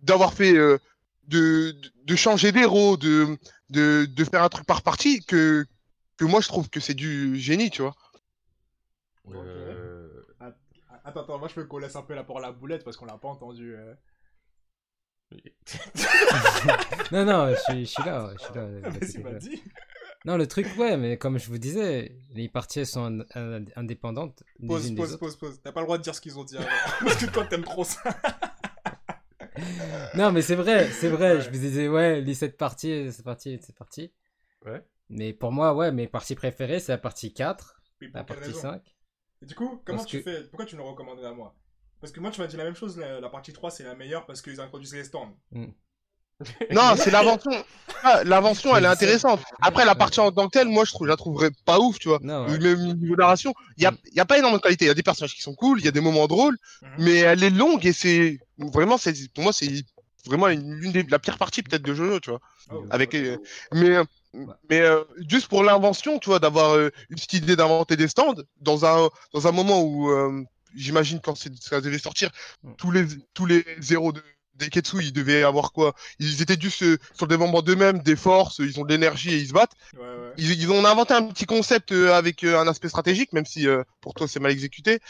d'avoir 0.02 0.34
fait... 0.34 0.54
euh, 0.56 0.78
de, 1.28 1.72
de- 1.72 1.92
de 2.04 2.14
changer 2.16 2.52
d'héros, 2.52 2.96
de, 2.96 3.36
de, 3.70 4.06
de 4.08 4.24
faire 4.24 4.44
un 4.44 4.48
truc 4.48 4.64
par 4.64 4.82
partie 4.82 5.24
que, 5.24 5.66
que 6.18 6.24
moi 6.24 6.40
je 6.40 6.46
trouve 6.46 6.70
que 6.70 6.78
c'est 6.78 6.94
du 6.94 7.36
génie, 7.36 7.68
tu 7.68 7.82
vois. 7.82 7.96
Euh, 9.28 10.08
Attends, 11.04 11.20
attends, 11.20 11.38
moi 11.38 11.48
je 11.48 11.58
veux 11.60 11.66
qu'on 11.66 11.78
laisse 11.78 11.96
un 11.96 12.02
peu 12.02 12.14
la 12.14 12.22
parole 12.24 12.44
à 12.44 12.48
la 12.48 12.52
boulette 12.52 12.84
parce 12.84 12.96
qu'on 12.96 13.06
l'a 13.06 13.18
pas 13.18 13.28
entendu. 13.28 13.74
Non, 17.12 17.24
non, 17.24 17.50
je 17.54 17.60
suis, 17.72 17.80
je 17.86 17.90
suis 17.90 18.02
là, 18.04 18.30
je 18.38 18.44
suis 18.44 18.54
là. 18.54 19.22
pas. 19.22 19.30
vas-y. 19.30 19.62
Non, 20.24 20.36
le 20.36 20.46
truc, 20.48 20.66
ouais, 20.76 20.96
mais 20.96 21.18
comme 21.18 21.38
je 21.38 21.48
vous 21.48 21.58
disais, 21.58 22.16
les 22.34 22.48
parties 22.48 22.80
elles 22.80 22.86
sont 22.86 23.04
ind- 23.04 23.26
ind- 23.34 23.70
indépendantes 23.76 24.42
des 24.58 24.66
Pause, 24.66 24.88
unes 24.88 24.94
des 24.96 25.00
pause, 25.02 25.10
autres. 25.12 25.20
pause, 25.20 25.36
pause. 25.36 25.60
T'as 25.62 25.72
pas 25.72 25.80
le 25.80 25.86
droit 25.86 25.98
de 25.98 26.02
dire 26.02 26.14
ce 26.14 26.20
qu'ils 26.20 26.38
ont 26.38 26.44
dit 26.44 26.56
avant. 26.56 26.66
Parce 27.00 27.16
que 27.16 27.26
toi, 27.30 27.44
t'aimes 27.46 27.64
trop 27.64 27.84
ça. 27.84 28.00
Non, 30.14 30.32
mais 30.32 30.42
c'est 30.42 30.54
vrai, 30.56 30.90
c'est 30.90 31.08
vrai. 31.08 31.36
Ouais. 31.36 31.40
Je 31.42 31.46
vous 31.50 31.58
disais, 31.58 31.88
ouais, 31.88 32.20
les 32.20 32.34
7 32.34 32.56
parties, 32.56 33.12
cette 33.12 33.24
partie, 33.24 33.58
cette 33.62 33.76
partie. 33.76 34.12
Ouais. 34.64 34.82
Mais 35.08 35.32
pour 35.32 35.52
moi, 35.52 35.74
ouais, 35.74 35.92
mes 35.92 36.08
parties 36.08 36.34
préférées, 36.34 36.80
c'est 36.80 36.92
la 36.92 36.98
partie 36.98 37.32
4, 37.32 37.80
Mais 38.00 38.08
la 38.12 38.24
pour 38.24 38.34
quelle 38.36 38.44
partie 38.44 38.56
raison? 38.56 38.72
5. 38.72 38.96
Et 39.42 39.46
du 39.46 39.54
coup, 39.54 39.80
comment 39.84 39.98
Parce 39.98 40.06
tu 40.08 40.22
que- 40.22 40.30
fais? 40.30 40.42
Pourquoi 40.48 40.66
tu 40.66 40.74
me 40.76 40.80
le 40.82 40.88
recommanderais 40.88 41.28
à 41.28 41.32
moi? 41.32 41.54
Parce 42.00 42.12
que 42.12 42.20
moi, 42.20 42.30
tu 42.30 42.40
m'as 42.40 42.46
dit 42.46 42.56
la 42.56 42.64
même 42.64 42.76
chose, 42.76 42.96
la, 42.98 43.20
la 43.20 43.28
partie 43.28 43.52
3, 43.52 43.70
c'est 43.70 43.84
la 43.84 43.94
meilleure 43.94 44.26
parce 44.26 44.42
qu'ils 44.42 44.60
introduisent 44.60 44.94
les 44.94 45.04
stands. 45.04 45.34
Non, 46.70 46.94
c'est 46.96 47.10
l'invention. 47.10 47.50
Ah, 48.02 48.22
L'invention, 48.24 48.76
elle 48.76 48.84
est 48.84 48.88
intéressante. 48.88 49.40
Après, 49.62 49.86
la 49.86 49.94
partie 49.94 50.20
en 50.20 50.30
tant 50.30 50.46
que 50.48 50.50
telle, 50.58 50.68
moi, 50.68 50.84
je 50.84 50.92
trouve, 50.92 51.06
je 51.06 51.10
la 51.10 51.16
trouverais 51.16 51.50
pas 51.64 51.78
ouf, 51.80 51.98
tu 51.98 52.08
vois. 52.08 52.18
Non, 52.22 52.46
Ou 52.46 52.50
ouais. 52.50 52.58
Même 52.58 52.92
niveau 52.98 53.16
narration, 53.16 53.54
il 53.78 53.84
y 53.84 53.86
a, 53.86 53.92
Mm. 53.92 53.96
il 54.12 54.16
y 54.16 54.20
a 54.20 54.26
pas 54.26 54.36
énormément 54.38 54.58
de 54.58 54.62
qualité. 54.62 54.84
Il 54.84 54.88
y 54.88 54.90
a 54.90 54.94
des 54.94 55.02
personnages 55.02 55.34
qui 55.34 55.40
sont 55.40 55.54
cool, 55.54 55.78
il 55.80 55.86
y 55.86 55.88
a 55.88 55.92
des 55.92 56.00
moments 56.02 56.26
drôles, 56.26 56.58
Mhm. 56.82 56.88
mais 56.98 57.16
elle 57.20 57.42
est 57.42 57.50
longue 57.50 57.86
et 57.86 57.94
c'est 57.94 58.38
vraiment, 58.58 58.98
c'est 58.98 59.14
pour 59.32 59.44
moi, 59.44 59.52
c'est 59.54 59.70
vraiment 60.26 60.48
une, 60.48 60.74
l'une 60.74 60.92
des 60.92 61.04
la 61.04 61.18
pire 61.18 61.38
partie 61.38 61.62
peut-être 61.62 61.82
de 61.82 61.94
Jojo, 61.94 62.20
tu 62.20 62.28
vois. 62.30 62.40
Oh, 62.70 62.84
Avec, 62.90 63.14
euh, 63.14 63.38
Mais, 63.72 63.96
euh, 63.96 64.04
mais 64.68 64.80
euh, 64.80 65.04
juste 65.30 65.48
pour 65.48 65.62
l'invention, 65.64 66.18
tu 66.18 66.28
vois, 66.28 66.38
d'avoir 66.38 66.74
euh, 66.74 66.90
eu 67.08 67.16
cette 67.16 67.32
idée 67.32 67.56
d'inventer 67.56 67.96
des 67.96 68.08
stands 68.08 68.34
dans 68.60 68.84
un 68.84 69.08
dans 69.32 69.46
un 69.46 69.52
moment 69.52 69.80
où 69.82 70.10
euh, 70.10 70.44
j'imagine 70.74 71.20
quand 71.20 71.34
ça 71.36 71.80
devait 71.80 71.98
sortir, 71.98 72.30
Mm. 72.62 72.72
tous 72.78 72.90
les 72.90 73.06
tous 73.34 73.46
les 73.46 73.64
zéros 73.78 74.12
de 74.12 74.22
des 74.54 74.70
Ketsu, 74.70 74.96
ils 75.02 75.12
devaient 75.12 75.42
avoir 75.42 75.70
quoi? 75.70 75.94
Ils 76.18 76.40
étaient 76.40 76.58
juste 76.58 76.82
euh, 76.82 76.96
sur 77.14 77.26
le 77.26 77.30
développement 77.30 77.60
d'eux-mêmes, 77.60 77.98
des 77.98 78.16
forces, 78.16 78.58
ils 78.60 78.80
ont 78.80 78.84
de 78.84 78.88
l'énergie 78.88 79.30
et 79.34 79.36
ils 79.36 79.48
se 79.48 79.52
battent. 79.52 79.74
Ouais, 79.94 80.00
ouais. 80.00 80.32
Ils, 80.38 80.52
ils 80.62 80.72
ont 80.72 80.82
inventé 80.82 81.12
un 81.12 81.24
petit 81.28 81.44
concept 81.44 81.92
euh, 81.92 82.14
avec 82.14 82.42
euh, 82.42 82.58
un 82.58 82.66
aspect 82.66 82.88
stratégique, 82.88 83.34
même 83.34 83.44
si 83.44 83.68
euh, 83.68 83.84
pour 84.00 84.14
toi 84.14 84.26
c'est 84.26 84.40
mal 84.40 84.52
exécuté. 84.52 85.00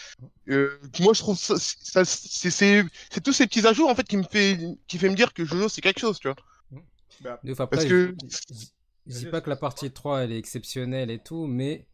Euh, 0.49 0.81
moi 0.99 1.13
je 1.15 1.21
trouve 1.21 1.39
ça, 1.39 1.55
ça- 1.59 2.05
c'est 2.05 3.21
tous 3.23 3.33
ces 3.33 3.47
petits 3.47 3.65
ajouts 3.67 3.89
en 3.89 3.95
fait 3.95 4.03
qui 4.05 4.17
me 4.17 4.25
fait 4.25 4.59
qui 4.89 4.99
fait 4.99 5.09
me 5.09 5.15
dire 5.15 5.33
que 5.33 5.45
Jojo 5.45 5.69
c'est 5.69 5.81
quelque 5.81 6.01
chose, 6.01 6.19
tu 6.19 6.27
vois. 6.29 6.37
Bah, 7.21 7.39
De 7.45 7.53
ouf, 7.53 7.61
après, 7.61 7.77
Parce 7.77 7.89
je- 7.89 7.89
que 7.89 8.15
je, 8.51 8.67
je 9.07 9.19
dis 9.19 9.27
pas 9.27 9.41
que 9.41 9.49
la 9.51 9.57
partie 9.57 9.91
3 9.91 10.23
elle 10.25 10.33
est 10.33 10.39
exceptionnelle 10.39 11.11
et 11.11 11.19
tout, 11.19 11.47
mais 11.47 11.87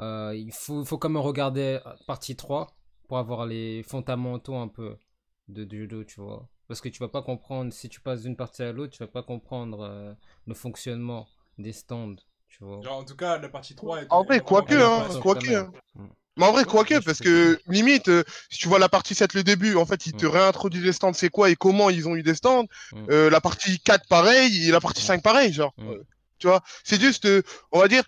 euh, 0.00 0.34
il 0.36 0.52
faut, 0.52 0.84
faut 0.84 0.98
quand 0.98 1.08
même 1.08 1.22
regarder 1.22 1.80
la 1.84 1.96
partie 2.06 2.36
3 2.36 2.74
pour 3.08 3.18
avoir 3.18 3.46
les 3.46 3.82
fondamentaux 3.82 4.56
un 4.56 4.68
peu 4.68 4.96
de 5.48 5.64
du 5.64 5.82
judo, 5.82 6.04
tu 6.04 6.20
vois. 6.20 6.48
Parce 6.68 6.80
que 6.80 6.88
tu 6.88 6.98
vas 7.00 7.08
pas 7.08 7.22
comprendre, 7.22 7.72
si 7.72 7.88
tu 7.88 8.00
passes 8.00 8.22
d'une 8.22 8.36
partie 8.36 8.62
à 8.62 8.72
l'autre, 8.72 8.92
tu 8.92 9.02
vas 9.02 9.06
pas 9.08 9.22
comprendre 9.22 9.80
euh, 9.82 10.14
le 10.46 10.54
fonctionnement 10.54 11.28
des 11.58 11.72
stands, 11.72 12.16
tu 12.48 12.64
vois. 12.64 12.80
Genre, 12.82 12.96
en 12.96 13.04
tout 13.04 13.16
cas, 13.16 13.38
la 13.38 13.48
partie 13.50 13.74
3 13.74 14.02
est. 14.02 14.06
en 14.10 14.24
vrai 14.24 14.40
quoique 14.40 14.74
hein, 14.74 15.20
quoique. 15.20 15.54
hein. 15.54 15.70
Mm. 15.94 16.06
Mais 16.36 16.46
en 16.46 16.50
vrai 16.52 16.64
quoique 16.64 16.98
parce 17.04 17.20
que 17.20 17.60
limite 17.68 18.08
euh, 18.08 18.24
si 18.50 18.58
tu 18.58 18.66
vois 18.66 18.80
la 18.80 18.88
partie 18.88 19.14
7 19.14 19.34
le 19.34 19.44
début, 19.44 19.76
en 19.76 19.86
fait 19.86 20.06
ils 20.06 20.14
te 20.14 20.26
réintroduisent 20.26 20.82
les 20.82 20.92
stands 20.92 21.12
c'est 21.12 21.28
quoi 21.28 21.48
et 21.48 21.54
comment 21.54 21.90
ils 21.90 22.08
ont 22.08 22.16
eu 22.16 22.24
des 22.24 22.34
stands. 22.34 22.66
Euh, 23.08 23.30
la 23.30 23.40
partie 23.40 23.78
4 23.78 24.08
pareil 24.08 24.66
et 24.68 24.72
la 24.72 24.80
partie 24.80 25.02
Mm. 25.02 25.06
5 25.06 25.22
pareil 25.22 25.52
genre. 25.52 25.72
Tu 26.38 26.48
vois, 26.48 26.60
c'est 26.82 27.00
juste 27.00 27.26
euh, 27.26 27.42
on 27.70 27.78
va 27.78 27.86
dire 27.86 28.02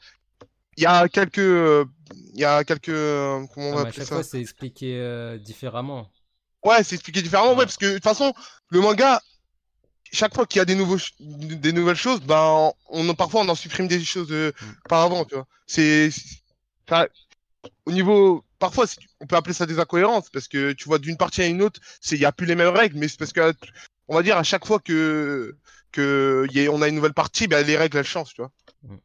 il 0.76 0.82
y 0.82 0.86
a 0.86 1.08
quelques 1.08 1.38
euh, 1.38 1.84
il 2.34 2.40
y 2.40 2.44
a 2.44 2.62
quelques 2.64 2.88
euh, 2.90 3.44
comment 3.54 3.68
on 3.68 3.72
Ah, 3.72 3.74
va 3.76 3.80
appeler 3.82 3.92
chaque 3.96 4.06
ça 4.06 4.14
fois, 4.16 4.22
c'est 4.24 4.40
expliqué 4.40 4.98
euh, 5.00 5.38
différemment. 5.38 6.10
Ouais, 6.64 6.82
c'est 6.84 6.94
expliqué 6.96 7.22
différemment, 7.22 7.50
ouais, 7.52 7.58
Ouais. 7.58 7.64
parce 7.64 7.76
que 7.76 7.86
de 7.86 7.94
toute 7.94 8.02
façon, 8.04 8.32
le 8.70 8.80
manga, 8.80 9.20
chaque 10.12 10.34
fois 10.34 10.46
qu'il 10.46 10.58
y 10.58 10.62
a 10.62 10.64
des, 10.64 10.74
nouveaux 10.74 10.98
des 11.20 11.72
nouvelles 11.72 11.96
choses, 11.96 12.20
ben, 12.20 12.72
on, 12.88 13.14
parfois 13.14 13.42
on 13.42 13.48
en 13.48 13.54
supprime 13.54 13.88
des 13.88 14.02
choses 14.04 14.30
euh, 14.32 14.52
Mm. 14.60 14.66
par 14.88 15.02
avant, 15.02 15.24
tu 15.24 15.34
vois. 15.34 15.46
C'est. 15.66 16.10
Au 17.84 17.92
niveau. 17.92 18.44
Parfois, 18.58 18.86
on 19.20 19.26
peut 19.26 19.36
appeler 19.36 19.52
ça 19.52 19.66
des 19.66 19.78
incohérences, 19.78 20.30
parce 20.30 20.48
que 20.48 20.72
tu 20.72 20.84
vois, 20.84 20.98
d'une 20.98 21.18
partie 21.18 21.42
à 21.42 21.46
une 21.46 21.60
autre, 21.60 21.78
il 22.10 22.18
n'y 22.18 22.24
a 22.24 22.32
plus 22.32 22.46
les 22.46 22.54
mêmes 22.54 22.74
règles, 22.74 22.96
mais 22.98 23.06
c'est 23.06 23.18
parce 23.18 23.32
que, 23.34 23.52
on 24.08 24.14
va 24.14 24.22
dire, 24.22 24.38
à 24.38 24.42
chaque 24.44 24.64
fois 24.64 24.78
que, 24.78 25.54
que 25.92 26.46
y 26.52 26.66
a- 26.66 26.70
on 26.70 26.80
a 26.80 26.88
une 26.88 26.94
nouvelle 26.94 27.12
partie, 27.12 27.48
ben, 27.48 27.66
les 27.66 27.76
règles, 27.76 27.98
elles 27.98 28.04
changent, 28.06 28.32
tu 28.32 28.40
vois. 28.40 28.50
Mm. 28.84 28.96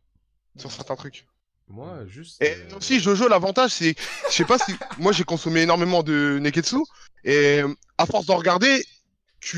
Sur 0.58 0.72
certains 0.72 0.96
trucs. 0.96 1.26
Moi, 1.72 2.06
juste. 2.08 2.42
Et 2.42 2.52
euh, 2.72 2.78
aussi, 2.78 3.00
Jojo, 3.00 3.28
l'avantage, 3.28 3.72
c'est, 3.72 3.96
je 4.30 4.34
sais 4.36 4.46
pas 4.46 4.58
si, 4.58 4.74
moi 5.00 5.12
j'ai 5.12 5.24
consommé 5.24 5.62
énormément 5.62 6.04
de 6.04 6.38
Neketsu, 6.42 6.78
et 7.24 7.62
euh, 7.62 7.74
à 7.98 8.06
force 8.06 8.26
d'en 8.26 8.36
regarder, 8.38 8.84
tu 9.40 9.58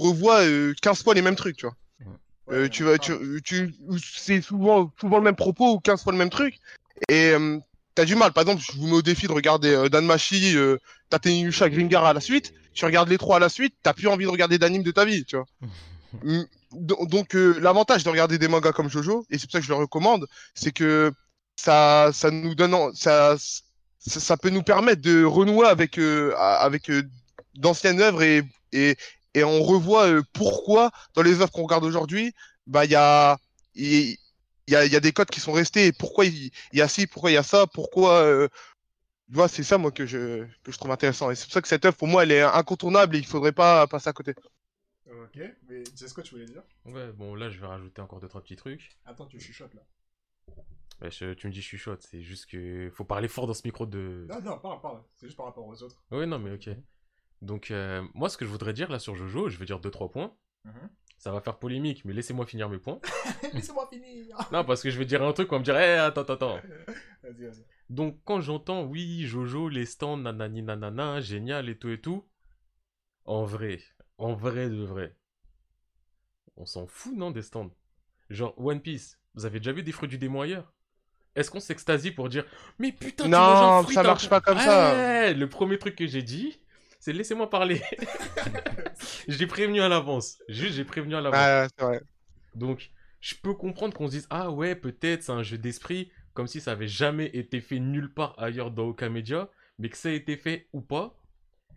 revois 0.00 0.42
euh, 0.42 0.74
15 0.82 1.02
fois 1.02 1.14
les 1.14 1.22
mêmes 1.22 1.36
trucs, 1.36 1.56
tu 1.56 1.66
vois. 1.66 1.76
Ouais, 2.46 2.56
Euh, 2.56 2.68
tu 2.68 2.84
vas, 2.84 2.98
tu, 2.98 3.12
tu, 3.42 3.74
c'est 4.02 4.42
souvent, 4.42 4.92
souvent 5.00 5.16
le 5.18 5.24
même 5.24 5.36
propos 5.36 5.72
ou 5.74 5.80
15 5.80 6.02
fois 6.02 6.12
le 6.12 6.18
même 6.18 6.28
truc, 6.30 6.58
et 7.08 7.30
euh, 7.30 7.58
t'as 7.94 8.04
du 8.04 8.14
mal. 8.16 8.32
Par 8.32 8.42
exemple, 8.42 8.62
je 8.62 8.76
vous 8.78 8.86
mets 8.86 8.92
au 8.96 9.02
défi 9.02 9.26
de 9.26 9.32
regarder 9.32 9.70
euh, 9.74 9.88
Danmachi, 9.88 10.54
euh, 10.56 10.76
Tatenyusha, 11.08 11.70
Gringar 11.70 12.04
à 12.04 12.12
la 12.12 12.20
suite, 12.20 12.52
tu 12.74 12.84
regardes 12.84 13.08
les 13.08 13.16
trois 13.18 13.36
à 13.36 13.40
la 13.40 13.48
suite, 13.48 13.74
t'as 13.82 13.94
plus 13.94 14.08
envie 14.08 14.24
de 14.26 14.30
regarder 14.30 14.58
d'anime 14.58 14.82
de 14.82 14.90
ta 14.90 15.04
vie, 15.04 15.24
tu 15.24 15.36
vois. 15.36 15.46
Mm, 16.22 16.42
do- 16.70 17.06
Donc, 17.06 17.34
euh, 17.34 17.58
l'avantage 17.60 18.04
de 18.04 18.08
regarder 18.08 18.38
des 18.38 18.46
mangas 18.46 18.70
comme 18.72 18.88
Jojo, 18.88 19.26
et 19.30 19.36
c'est 19.38 19.46
pour 19.46 19.52
ça 19.52 19.58
que 19.58 19.64
je 19.64 19.70
le 19.72 19.74
recommande, 19.78 20.28
c'est 20.54 20.70
que 20.70 21.12
ça, 21.56 22.10
ça 22.12 22.30
nous 22.30 22.54
donne, 22.54 22.74
en- 22.74 22.92
ça, 22.94 23.36
ça, 23.38 24.20
ça 24.20 24.36
peut 24.36 24.50
nous 24.50 24.62
permettre 24.62 25.02
de 25.02 25.24
renouer 25.24 25.66
avec, 25.66 25.98
euh, 25.98 26.34
avec 26.36 26.90
euh, 26.90 27.02
d'anciennes 27.54 28.00
œuvres 28.00 28.22
et, 28.22 28.42
et, 28.72 28.96
et 29.34 29.44
on 29.44 29.62
revoit 29.62 30.06
euh, 30.08 30.22
pourquoi 30.32 30.90
dans 31.14 31.22
les 31.22 31.40
œuvres 31.40 31.50
qu'on 31.52 31.62
regarde 31.64 31.84
aujourd'hui, 31.84 32.32
bah 32.66 32.84
il 32.84 32.90
y 32.92 32.94
a, 32.96 33.38
il 33.74 34.16
il 34.66 34.72
y 34.72 34.76
a, 34.76 34.86
il 34.86 34.92
y 34.92 34.96
a 34.96 35.00
des 35.00 35.12
codes 35.12 35.28
qui 35.28 35.40
sont 35.40 35.52
restés 35.52 35.86
et 35.88 35.92
pourquoi 35.92 36.24
il, 36.24 36.50
y 36.72 36.80
a 36.80 36.88
ci, 36.88 37.06
pourquoi 37.06 37.30
il 37.30 37.34
y 37.34 37.36
a 37.36 37.42
ça, 37.42 37.66
pourquoi. 37.66 38.22
Euh, 38.22 38.48
tu 39.28 39.34
vois, 39.36 39.48
c'est 39.48 39.62
ça 39.64 39.78
moi 39.78 39.92
que 39.92 40.06
je, 40.06 40.44
que 40.64 40.72
je 40.72 40.78
trouve 40.78 40.90
intéressant 40.92 41.30
et 41.30 41.34
c'est 41.36 41.44
pour 41.46 41.52
ça 41.54 41.62
que 41.62 41.68
cette 41.68 41.84
œuvre 41.86 41.96
pour 41.96 42.08
moi 42.08 42.22
elle 42.24 42.32
est 42.32 42.42
incontournable 42.42 43.16
et 43.16 43.18
il 43.20 43.26
faudrait 43.26 43.52
pas 43.52 43.86
passer 43.86 44.08
à 44.10 44.12
côté. 44.14 44.34
Ok, 45.06 45.38
mais 45.68 45.82
c'est 45.94 46.08
ce 46.08 46.14
que 46.14 46.20
tu 46.20 46.34
voulais 46.34 46.46
dire? 46.46 46.62
Ouais, 46.84 47.10
bon, 47.12 47.34
là, 47.34 47.48
je 47.50 47.58
vais 47.58 47.66
rajouter 47.66 48.02
encore 48.02 48.20
deux, 48.20 48.28
trois 48.28 48.42
petits 48.42 48.56
trucs. 48.56 48.90
Attends, 49.06 49.26
tu 49.26 49.40
chuchotes 49.40 49.74
là. 49.74 49.82
Ouais, 51.00 51.10
je- 51.10 51.34
tu 51.34 51.46
me 51.48 51.52
dis 51.52 51.60
chuchote, 51.62 52.02
c'est 52.02 52.22
juste 52.22 52.46
que 52.46 52.90
faut 52.94 53.04
parler 53.04 53.28
fort 53.28 53.46
dans 53.46 53.54
ce 53.54 53.62
micro 53.64 53.84
de. 53.86 54.26
Non, 54.28 54.40
non, 54.40 54.58
parle, 54.58 54.80
parle. 54.80 55.02
C'est 55.16 55.26
juste 55.26 55.36
par 55.36 55.46
rapport 55.46 55.66
aux 55.66 55.82
autres. 55.82 56.02
Ouais, 56.10 56.26
non, 56.26 56.38
mais 56.38 56.52
ok. 56.52 56.70
Donc, 57.42 57.70
euh, 57.70 58.02
moi, 58.14 58.28
ce 58.28 58.38
que 58.38 58.44
je 58.44 58.50
voudrais 58.50 58.72
dire 58.72 58.90
là 58.90 58.98
sur 58.98 59.14
Jojo, 59.14 59.48
je 59.48 59.58
vais 59.58 59.66
dire 59.66 59.80
deux, 59.80 59.90
trois 59.90 60.10
points. 60.10 60.34
Mhm. 60.64 60.88
Ça 61.18 61.30
va 61.32 61.40
faire 61.40 61.58
polémique, 61.58 62.04
mais 62.04 62.12
laissez-moi 62.12 62.46
finir 62.46 62.68
mes 62.68 62.78
points. 62.78 63.00
Laissez-moi 63.52 63.88
finir. 63.90 64.36
non, 64.52 64.64
parce 64.64 64.82
que 64.82 64.90
je 64.90 64.98
vais 64.98 65.04
dire 65.04 65.22
un 65.22 65.32
truc, 65.32 65.50
on 65.52 65.56
va 65.56 65.58
me 65.60 65.64
dire, 65.64 65.76
eh, 65.76 65.96
attends, 65.98 66.22
attends, 66.22 66.34
attends. 66.34 66.60
Vas-y, 67.22 67.44
vas-y. 67.46 67.64
Donc, 67.90 68.20
quand 68.24 68.40
j'entends, 68.40 68.84
oui, 68.84 69.24
Jojo, 69.26 69.68
les 69.68 69.86
stands, 69.86 70.16
nanani, 70.16 70.62
nanana, 70.62 71.20
génial 71.20 71.68
et 71.68 71.78
tout 71.78 71.88
et 71.90 72.00
tout, 72.00 72.26
en 73.24 73.44
vrai, 73.44 73.80
en 74.18 74.34
vrai 74.34 74.68
de 74.68 74.82
vrai, 74.82 75.16
on 76.56 76.66
s'en 76.66 76.86
fout, 76.86 77.14
non, 77.14 77.30
des 77.30 77.42
stands 77.42 77.70
Genre, 78.30 78.54
One 78.58 78.80
Piece, 78.80 79.18
vous 79.34 79.44
avez 79.44 79.60
déjà 79.60 79.72
vu 79.72 79.82
des 79.82 79.92
fruits 79.92 80.08
du 80.08 80.18
démon 80.18 80.40
ailleurs? 80.42 80.72
Est-ce 81.36 81.50
qu'on 81.50 81.60
s'extasie 81.60 82.12
pour 82.12 82.28
dire, 82.28 82.44
mais 82.78 82.92
putain, 82.92 83.24
tu 83.24 83.30
Non, 83.30 83.38
manges 83.38 83.80
un 83.80 83.82
fruit, 83.82 83.94
ça 83.94 84.02
marche 84.02 84.28
pas 84.28 84.40
comme 84.40 84.58
ça. 84.58 85.32
Le 85.32 85.48
premier 85.48 85.78
truc 85.78 85.96
que 85.96 86.06
j'ai 86.06 86.22
dit, 86.22 86.60
c'est 87.00 87.12
laissez-moi 87.12 87.50
parler. 87.50 87.82
j'ai 89.28 89.46
prévenu 89.46 89.80
à 89.80 89.88
l'avance. 89.88 90.38
Juste, 90.48 90.74
j'ai 90.74 90.84
prévenu 90.84 91.14
à 91.14 91.20
l'avance. 91.20 91.38
Ouais, 91.38 91.66
c'est 91.76 91.84
vrai. 91.84 92.02
Donc, 92.54 92.90
je 93.20 93.34
peux 93.34 93.54
comprendre 93.54 93.94
qu'on 93.94 94.06
se 94.06 94.12
dise 94.12 94.26
Ah 94.30 94.50
ouais, 94.50 94.74
peut-être 94.74 95.22
c'est 95.22 95.32
un 95.32 95.42
jeu 95.42 95.58
d'esprit, 95.58 96.10
comme 96.34 96.46
si 96.46 96.60
ça 96.60 96.72
avait 96.72 96.88
jamais 96.88 97.26
été 97.34 97.60
fait 97.60 97.78
nulle 97.78 98.12
part 98.12 98.34
ailleurs 98.38 98.70
dans 98.70 98.84
aucun 98.84 99.08
média, 99.08 99.48
mais 99.78 99.88
que 99.88 99.96
ça 99.96 100.08
a 100.08 100.12
été 100.12 100.36
fait 100.36 100.68
ou 100.72 100.80
pas. 100.80 101.20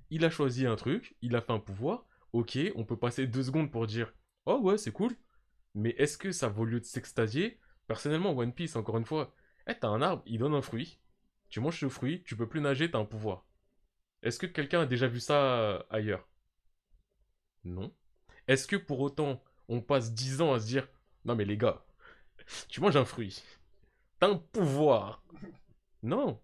Il 0.09 0.23
a 0.23 0.29
choisi 0.29 0.65
un 0.65 0.75
truc, 0.75 1.15
il 1.21 1.35
a 1.35 1.41
fait 1.41 1.51
un 1.51 1.59
pouvoir. 1.59 2.05
Ok, 2.31 2.57
on 2.75 2.85
peut 2.85 2.97
passer 2.97 3.27
deux 3.27 3.43
secondes 3.43 3.71
pour 3.71 3.87
dire 3.87 4.13
Oh 4.45 4.59
ouais, 4.61 4.77
c'est 4.77 4.91
cool. 4.91 5.13
Mais 5.75 5.91
est-ce 5.97 6.17
que 6.17 6.31
ça 6.31 6.47
vaut 6.47 6.65
lieu 6.65 6.79
de 6.79 6.85
s'extasier? 6.85 7.59
Personnellement, 7.87 8.31
One 8.31 8.53
Piece, 8.53 8.75
encore 8.75 8.97
une 8.97 9.05
fois, 9.05 9.33
eh, 9.67 9.75
t'as 9.75 9.89
un 9.89 10.01
arbre, 10.01 10.23
il 10.25 10.39
donne 10.39 10.53
un 10.53 10.61
fruit. 10.61 10.99
Tu 11.49 11.59
manges 11.59 11.79
ce 11.79 11.89
fruit, 11.89 12.23
tu 12.23 12.35
peux 12.35 12.47
plus 12.47 12.61
nager, 12.61 12.89
t'as 12.91 12.99
un 12.99 13.05
pouvoir. 13.05 13.45
Est-ce 14.23 14.39
que 14.39 14.45
quelqu'un 14.45 14.81
a 14.81 14.85
déjà 14.85 15.07
vu 15.07 15.19
ça 15.19 15.59
euh, 15.59 15.83
ailleurs? 15.89 16.27
Non. 17.63 17.93
Est-ce 18.47 18.67
que 18.67 18.75
pour 18.75 18.99
autant, 18.99 19.43
on 19.67 19.81
passe 19.81 20.13
10 20.13 20.41
ans 20.41 20.53
à 20.53 20.59
se 20.59 20.65
dire 20.65 20.87
Non, 21.25 21.35
mais 21.35 21.45
les 21.45 21.57
gars, 21.57 21.85
tu 22.69 22.81
manges 22.81 22.97
un 22.97 23.05
fruit, 23.05 23.43
t'as 24.19 24.29
un 24.29 24.37
pouvoir 24.37 25.23
Non. 26.03 26.41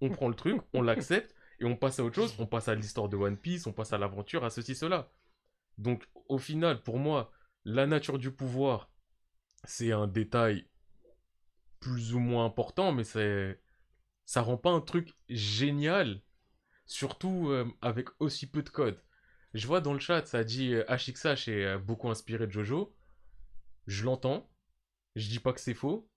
On 0.00 0.10
prend 0.10 0.28
le 0.28 0.34
truc, 0.34 0.60
on 0.74 0.82
l'accepte 0.82 1.34
et 1.60 1.64
on 1.64 1.76
passe 1.76 1.98
à 1.98 2.04
autre 2.04 2.16
chose. 2.16 2.34
On 2.38 2.46
passe 2.46 2.68
à 2.68 2.74
l'histoire 2.74 3.08
de 3.08 3.16
One 3.16 3.36
Piece, 3.38 3.66
on 3.66 3.72
passe 3.72 3.92
à 3.92 3.98
l'aventure, 3.98 4.44
à 4.44 4.50
ceci, 4.50 4.74
cela. 4.74 5.10
Donc, 5.78 6.08
au 6.28 6.38
final, 6.38 6.82
pour 6.82 6.98
moi, 6.98 7.32
la 7.64 7.86
nature 7.86 8.18
du 8.18 8.30
pouvoir, 8.30 8.90
c'est 9.64 9.92
un 9.92 10.06
détail 10.06 10.66
plus 11.86 12.14
ou 12.14 12.18
moins 12.18 12.44
important, 12.44 12.90
mais 12.90 13.04
c'est 13.04 13.60
ça 14.24 14.42
rend 14.42 14.56
pas 14.56 14.70
un 14.70 14.80
truc 14.80 15.14
génial, 15.28 16.20
surtout 16.84 17.48
euh, 17.50 17.64
avec 17.80 18.08
aussi 18.18 18.50
peu 18.50 18.64
de 18.64 18.70
code. 18.70 19.00
Je 19.54 19.68
vois 19.68 19.80
dans 19.80 19.92
le 19.92 20.00
chat, 20.00 20.26
ça 20.26 20.42
dit 20.42 20.74
euh, 20.74 20.84
HXH 20.88 21.48
est 21.48 21.64
euh, 21.64 21.78
beaucoup 21.78 22.10
inspiré 22.10 22.48
de 22.48 22.50
Jojo. 22.50 22.92
Je 23.86 24.04
l'entends. 24.04 24.50
Je 25.14 25.28
dis 25.28 25.38
pas 25.38 25.52
que 25.52 25.60
c'est 25.60 25.74
faux. 25.74 26.08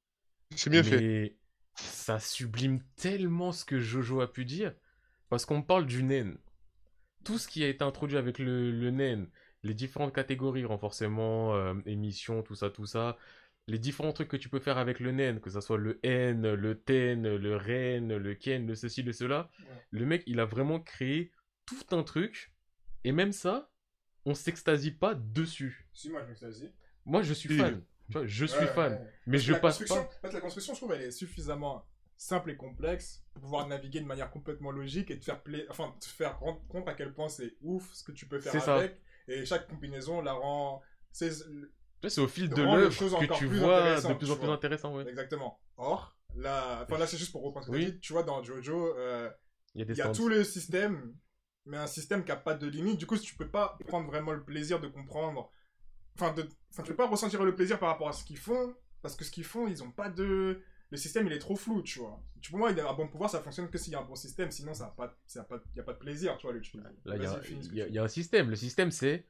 C'est 0.55 0.71
bien 0.71 0.81
fait. 0.81 0.99
mais 0.99 1.37
ça 1.75 2.19
sublime 2.19 2.81
tellement 2.95 3.51
ce 3.51 3.63
que 3.63 3.79
Jojo 3.79 4.21
a 4.21 4.33
pu 4.33 4.45
dire. 4.45 4.73
Parce 5.29 5.45
qu'on 5.45 5.61
parle 5.61 5.85
du 5.85 6.01
naine. 6.01 6.39
Tout 7.23 7.37
ce 7.37 7.47
qui 7.47 7.63
a 7.63 7.67
été 7.67 7.83
introduit 7.83 8.17
avec 8.17 8.39
le, 8.39 8.71
le 8.71 8.89
naine, 8.89 9.29
les 9.63 9.75
différentes 9.75 10.15
catégories, 10.15 10.65
renforcement, 10.65 11.53
euh, 11.53 11.75
émission, 11.85 12.41
tout 12.41 12.55
ça, 12.55 12.71
tout 12.71 12.87
ça, 12.87 13.17
les 13.69 13.79
différents 13.79 14.11
trucs 14.13 14.27
que 14.27 14.37
tu 14.37 14.49
peux 14.49 14.59
faire 14.59 14.77
avec 14.77 14.99
le 14.99 15.11
naine, 15.11 15.39
que 15.39 15.49
ça 15.49 15.61
soit 15.61 15.77
le 15.77 15.99
N, 16.03 16.53
le 16.53 16.79
Ten, 16.79 17.35
le 17.35 17.55
Ren, 17.55 18.17
le 18.17 18.35
Ken, 18.35 18.65
le 18.67 18.75
ceci, 18.75 19.03
le 19.03 19.13
cela, 19.13 19.49
Ouais. 19.59 19.65
le 19.91 20.05
mec, 20.05 20.23
il 20.27 20.39
a 20.39 20.45
vraiment 20.45 20.79
créé 20.79 21.31
tout 21.65 21.85
un 21.91 22.03
truc. 22.03 22.53
Et 23.03 23.11
même 23.11 23.31
ça, 23.31 23.69
on 24.25 24.33
s'extasie 24.33 24.91
pas 24.91 25.13
dessus. 25.15 25.87
Si, 25.93 26.09
moi, 26.09 26.21
je 26.23 26.27
m'extasie. 26.27 26.71
Moi, 27.05 27.21
je 27.21 27.33
suis 27.33 27.55
fan. 27.57 27.81
Tu 28.07 28.13
vois, 28.17 28.25
je 28.25 28.45
suis 28.45 28.59
Ouais, 28.59 28.67
fan. 28.67 28.93
ouais. 28.93 29.13
Mais 29.27 29.37
je 29.37 29.53
la 29.53 29.59
passe 29.59 29.77
construction, 29.77 30.03
pas. 30.05 30.09
en 30.17 30.21
fait, 30.29 30.33
la 30.33 30.41
construction, 30.41 30.73
je 30.73 30.79
trouve, 30.79 30.93
elle 30.93 31.01
est 31.03 31.11
suffisamment 31.11 31.85
simple 32.17 32.51
et 32.51 32.57
complexe 32.57 33.23
pour 33.33 33.43
pouvoir 33.43 33.67
naviguer 33.67 34.01
de 34.01 34.05
manière 34.05 34.29
complètement 34.29 34.71
logique 34.71 35.09
et 35.11 35.17
te 35.19 35.23
faire, 35.23 35.41
pla- 35.41 35.63
enfin, 35.69 35.95
te 36.01 36.05
faire 36.05 36.37
rendre 36.39 36.61
compte 36.67 36.87
à 36.89 36.93
quel 36.93 37.13
point 37.13 37.29
c'est 37.29 37.55
ouf 37.61 37.93
ce 37.93 38.03
que 38.03 38.11
tu 38.11 38.25
peux 38.25 38.39
faire 38.39 38.51
C'est 38.51 38.59
ça. 38.59 38.75
avec. 38.77 38.99
Et 39.27 39.45
chaque 39.45 39.67
combinaison 39.67 40.21
la 40.21 40.33
rend. 40.33 40.81
C'est 42.07 42.21
au 42.21 42.27
fil 42.27 42.49
de 42.49 42.63
les 42.63 42.63
l'œuvre 42.63 42.89
que 43.19 43.25
tu 43.33 43.45
vois 43.47 44.01
de 44.01 44.13
plus 44.17 44.31
en 44.31 44.37
plus 44.37 44.45
vois. 44.45 44.53
intéressant. 44.53 44.95
Ouais. 44.95 45.07
exactement. 45.07 45.59
Or, 45.77 46.17
là, 46.35 46.83
enfin, 46.83 46.97
là 46.97 47.07
c'est 47.07 47.17
juste 47.17 47.31
pour 47.31 47.43
reprendre 47.43 47.65
ce 47.65 47.71
que 47.71 47.75
Oui. 47.75 47.85
tu 47.85 47.91
dit. 47.91 47.99
Tu 47.99 48.13
vois, 48.13 48.23
dans 48.23 48.41
Jojo, 48.43 48.95
euh, 48.97 49.29
Il 49.75 49.79
y 49.79 49.81
a 49.81 49.85
des 49.85 49.93
il 49.93 49.97
y 49.97 50.01
a 50.01 50.05
stands. 50.05 50.13
tout 50.13 50.29
le 50.29 50.43
système, 50.43 51.15
mais 51.65 51.77
un 51.77 51.87
système 51.87 52.23
qui 52.23 52.31
a 52.31 52.35
pas 52.37 52.53
de 52.55 52.67
limite. 52.67 52.97
Du 52.97 53.05
coup, 53.05 53.17
tu 53.17 53.35
peux 53.35 53.49
pas 53.49 53.77
prendre 53.87 54.07
vraiment 54.07 54.31
le 54.31 54.43
plaisir 54.43 54.79
de 54.79 54.87
comprendre. 54.87 55.51
Enfin, 56.15 56.33
de... 56.33 56.47
enfin, 56.71 56.83
tu 56.83 56.91
peux 56.91 56.95
pas 56.97 57.07
ressentir 57.07 57.43
le 57.43 57.55
plaisir 57.55 57.79
par 57.79 57.89
rapport 57.89 58.09
à 58.09 58.13
ce 58.13 58.23
qu'ils 58.23 58.37
font, 58.37 58.75
parce 59.01 59.15
que 59.15 59.23
ce 59.25 59.31
qu'ils 59.31 59.45
font, 59.45 59.67
ils 59.67 59.83
ont 59.83 59.91
pas 59.91 60.09
de. 60.09 60.61
Le 60.91 60.97
système, 60.97 61.27
il 61.27 61.33
est 61.33 61.39
trop 61.39 61.55
flou, 61.55 61.83
tu 61.83 61.99
vois. 61.99 62.19
Tu, 62.41 62.49
pour 62.49 62.59
moi, 62.59 62.71
un 62.71 62.93
bon 62.93 63.07
pouvoir, 63.07 63.29
ça 63.29 63.41
fonctionne 63.41 63.69
que 63.69 63.77
s'il 63.77 63.93
y 63.93 63.95
a 63.95 63.99
un 63.99 64.05
bon 64.05 64.15
système, 64.15 64.49
sinon, 64.49 64.73
ça 64.73 64.85
a 64.87 64.89
pas, 64.89 65.15
ça 65.27 65.41
a 65.41 65.43
pas, 65.43 65.59
y 65.75 65.79
a 65.79 65.83
pas 65.83 65.93
de 65.93 65.99
plaisir, 65.99 66.35
tu 66.37 66.47
vois, 66.47 66.53
l'utiliser. 66.53 66.89
Là, 67.05 67.15
y 67.15 67.19
y 67.19 67.81
il 67.89 67.93
y 67.93 67.99
a 67.99 68.03
un 68.03 68.07
système. 68.07 68.49
Le 68.49 68.55
système, 68.55 68.89
c'est. 68.89 69.27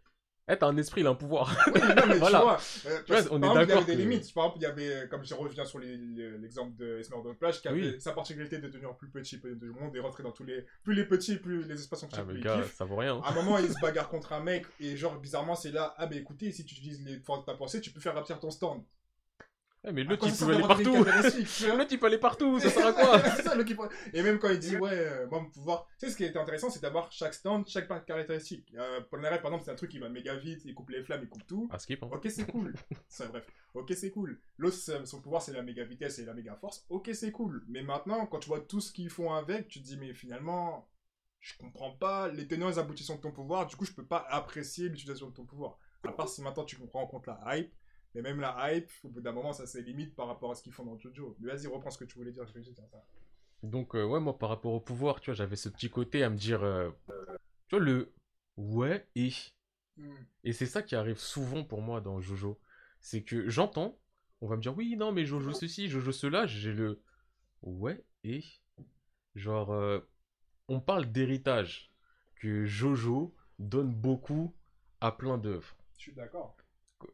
Eh, 0.52 0.58
t'as 0.58 0.68
un 0.68 0.78
esprit, 0.78 1.02
il 1.02 1.08
a 1.08 1.12
un 1.12 1.16
pouvoir. 1.16 1.56
Oui, 1.74 1.80
non, 1.80 2.04
mais 2.08 2.16
Voilà. 2.18 2.40
tu 2.40 2.44
vois, 2.44 2.60
euh, 2.88 3.00
Tu 3.06 3.14
vois, 3.14 3.22
on 3.34 3.40
par 3.40 3.60
est 3.60 3.64
exemple, 3.64 3.66
il 3.66 3.70
y 3.70 3.74
avait 3.78 3.86
des 3.86 3.94
que- 3.94 3.98
limites. 4.10 4.34
Par 4.34 4.44
exemple, 4.46 4.58
il 4.60 4.64
y 4.64 4.66
avait, 4.66 4.94
euh, 5.04 5.08
comme 5.08 5.24
je 5.24 5.34
reviens 5.36 5.66
sur 5.66 5.80
l'exemple 5.80 6.76
de 6.76 6.98
Esmeralda 7.00 7.34
Plage, 7.36 7.62
qui 7.62 7.68
avait 7.68 7.82
Oui. 7.82 8.02
sa 8.02 8.12
particularité 8.14 8.58
de 8.58 8.68
devenir 8.68 8.96
plus 8.96 9.10
petit 9.10 9.38
du 9.38 9.70
monde 9.72 9.96
et 9.96 10.00
rentrer 10.00 10.24
dans 10.24 10.32
tous 10.32 10.44
les. 10.44 10.66
Plus 10.84 10.96
les 10.96 11.06
petits, 11.06 11.38
plus 11.38 11.68
les 11.68 11.76
espaces 11.76 12.00
sont 12.00 12.08
petits, 12.08 12.20
Ah, 12.22 12.26
mais 12.28 12.40
gars, 12.40 12.64
ça 12.76 12.86
vaut 12.86 12.96
rien. 12.96 13.22
À 13.24 13.32
un 13.32 13.34
moment, 13.36 13.58
il 13.60 13.70
se 13.70 13.80
bagarre 13.82 14.10
contre 14.10 14.34
un 14.34 14.40
mec 14.40 14.66
et 14.80 14.98
genre 14.98 15.20
bizarrement 15.20 15.56
c'est 15.56 15.72
là 15.72 15.94
ah 15.98 16.08
bah 16.08 16.16
écoutez 16.16 16.52
si 16.52 16.66
tu 16.66 16.74
utilises 16.76 17.04
les 17.06 17.20
forces 17.20 17.42
de 17.42 17.46
ta 17.46 17.54
pensée 17.54 17.80
tu 17.82 17.92
peux 17.92 18.00
faire 18.00 18.16
rapetir 18.16 18.40
ton 18.40 18.50
stand. 18.52 18.84
Eh, 19.88 19.94
mais 19.94 20.02
À 20.02 20.04
l'autre, 20.04 20.28
il 20.28 20.34
ça 20.34 20.46
peut 20.46 20.54
aller 20.54 20.62
partout. 20.62 20.94
L'autre, 21.78 21.88
il 21.92 22.00
peut 22.00 22.06
aller 22.08 22.18
partout. 22.18 22.60
Ça 22.60 22.70
sert 22.70 22.88
à 22.88 22.92
quoi 22.94 23.20
ça, 23.20 23.56
le 23.56 23.64
qui- 23.64 23.78
Et 24.14 24.22
même 24.22 24.38
quand 24.38 24.50
il 24.50 24.60
dit 24.60 24.76
ouais 24.76 24.92
euh, 24.94 25.26
mon 25.32 25.46
pouvoir, 25.50 25.88
tu 25.98 26.06
sais 26.06 26.12
ce 26.12 26.18
qui 26.18 26.26
était 26.26 26.38
intéressant 26.38 26.70
c'est 26.70 26.82
d'avoir 26.82 27.10
chaque 27.14 27.34
stand, 27.34 27.66
chaque 27.68 27.88
caractéristique. 28.06 28.74
Euh, 28.78 29.00
Polnareff 29.10 29.42
par 29.42 29.52
exemple 29.52 29.64
c'est 29.66 29.72
un 29.72 29.76
truc 29.76 29.92
qui 29.92 30.00
va 30.00 30.10
méga 30.10 30.36
vite, 30.36 30.62
il 30.66 30.74
coupe 30.76 30.90
les 30.90 31.02
flammes, 31.02 31.22
il 31.24 31.30
coupe 31.30 31.48
tout. 31.48 31.70
Ah, 31.72 31.80
skip. 31.80 32.04
Hein. 32.04 32.10
Ok 32.12 32.28
c'est 32.30 32.46
cool. 32.46 32.74
C'est 33.08 33.30
bref. 33.30 33.46
Ok 33.74 33.94
c'est 33.96 34.12
cool. 34.12 34.42
L'autre 34.58 34.76
son 35.06 35.22
pouvoir 35.22 35.42
c'est 35.42 35.54
la 35.54 35.62
méga 35.64 35.86
vitesse 35.86 36.20
et 36.20 36.26
la 36.26 36.34
méga 36.34 36.56
force. 36.60 36.86
Ok 36.90 37.10
c'est 37.14 37.32
cool. 37.32 37.64
Mais 37.70 37.82
maintenant 37.82 38.26
quand 38.26 38.40
tu 38.40 38.50
vois 38.50 38.60
tout 38.60 38.82
ce 38.82 38.92
qu'ils 38.92 39.10
font 39.10 39.34
avec, 39.34 39.70
tu 39.70 39.80
te 39.82 39.86
dis 39.86 39.98
mais 39.98 40.14
finalement 40.14 40.90
je 41.40 41.54
comprends 41.58 41.92
pas 41.92 42.28
les 42.28 42.50
tenants 42.50 42.68
et 42.68 42.72
les 42.72 42.80
aboutissants 42.80 43.16
de 43.16 43.22
ton 43.22 43.32
pouvoir, 43.32 43.66
du 43.66 43.78
coup 43.78 43.86
je 43.86 43.94
peux 43.94 44.06
pas 44.06 44.26
apprécier 44.30 44.90
l'utilisation 44.90 45.30
de 45.30 45.34
ton 45.34 45.46
pouvoir. 45.46 45.78
À 46.06 46.12
part 46.12 46.28
si 46.28 46.42
maintenant 46.42 46.66
tu 46.66 46.76
comprends 46.76 47.04
en 47.04 47.08
compte 47.08 47.28
la 47.28 47.40
hype, 47.58 47.74
mais 48.16 48.22
même 48.22 48.40
la 48.40 48.74
hype, 48.74 48.90
au 49.04 49.10
bout 49.10 49.22
d'un 49.22 49.32
moment 49.32 49.54
ça 49.54 49.66
c'est 49.68 49.82
limite 49.82 50.16
par 50.16 50.28
rapport 50.28 50.52
à 50.52 50.56
ce 50.56 50.64
qu'ils 50.64 50.74
font 50.74 50.86
dans 50.86 50.98
Jojo. 50.98 51.36
Mais 51.40 51.54
vas-y 51.54 51.68
reprends 51.68 51.92
ce 51.92 51.98
que 51.98 52.06
tu 52.06 52.18
voulais 52.18 52.32
dire, 52.32 52.46
je 52.48 52.54
vais 52.54 52.62
dire 52.62 52.74
ça. 52.76 53.04
Donc, 53.62 53.94
euh, 53.96 54.06
ouais, 54.06 54.22
moi, 54.22 54.38
par 54.38 54.50
rapport 54.50 54.74
au 54.74 54.80
pouvoir, 54.80 55.20
tu 55.20 55.32
vois, 55.32 55.36
j'avais 55.36 55.58
ce 55.58 55.68
petit 55.68 55.90
côté 55.90 56.24
à 56.24 56.30
me 56.30 56.38
dire. 56.38 56.64
euh, 56.64 56.90
tu 57.68 57.76
vois, 57.76 57.80
le. 57.80 58.14
Ouais, 58.58 59.06
et. 59.16 59.32
Et 60.46 60.54
c'est 60.54 60.66
ça 60.66 60.82
qui 60.82 60.96
arrive 60.96 61.18
souvent 61.18 61.66
pour 61.66 61.82
moi 61.82 62.00
dans 62.00 62.22
Jojo. 62.22 62.58
C'est 63.02 63.22
que 63.22 63.50
j'entends, 63.50 64.00
on 64.40 64.48
va 64.48 64.56
me 64.56 64.62
dire 64.62 64.76
oui, 64.78 64.96
non, 64.96 65.12
mais 65.12 65.26
Jojo 65.26 65.52
ceci, 65.52 65.90
Jojo 65.90 66.14
cela, 66.14 66.46
j'ai 66.46 66.72
le 66.72 67.02
ouais, 67.62 68.02
et 68.24 68.42
genre, 69.36 69.72
euh, 69.74 70.00
on 70.70 70.80
parle 70.80 71.06
d'héritage, 71.12 71.92
que 72.36 72.66
Jojo 72.66 73.36
donne 73.58 73.94
beaucoup 73.94 74.56
à 75.02 75.12
plein 75.12 75.38
d'œuvres. 75.38 75.76
Je 75.98 76.04
suis 76.04 76.14
d'accord. 76.14 76.56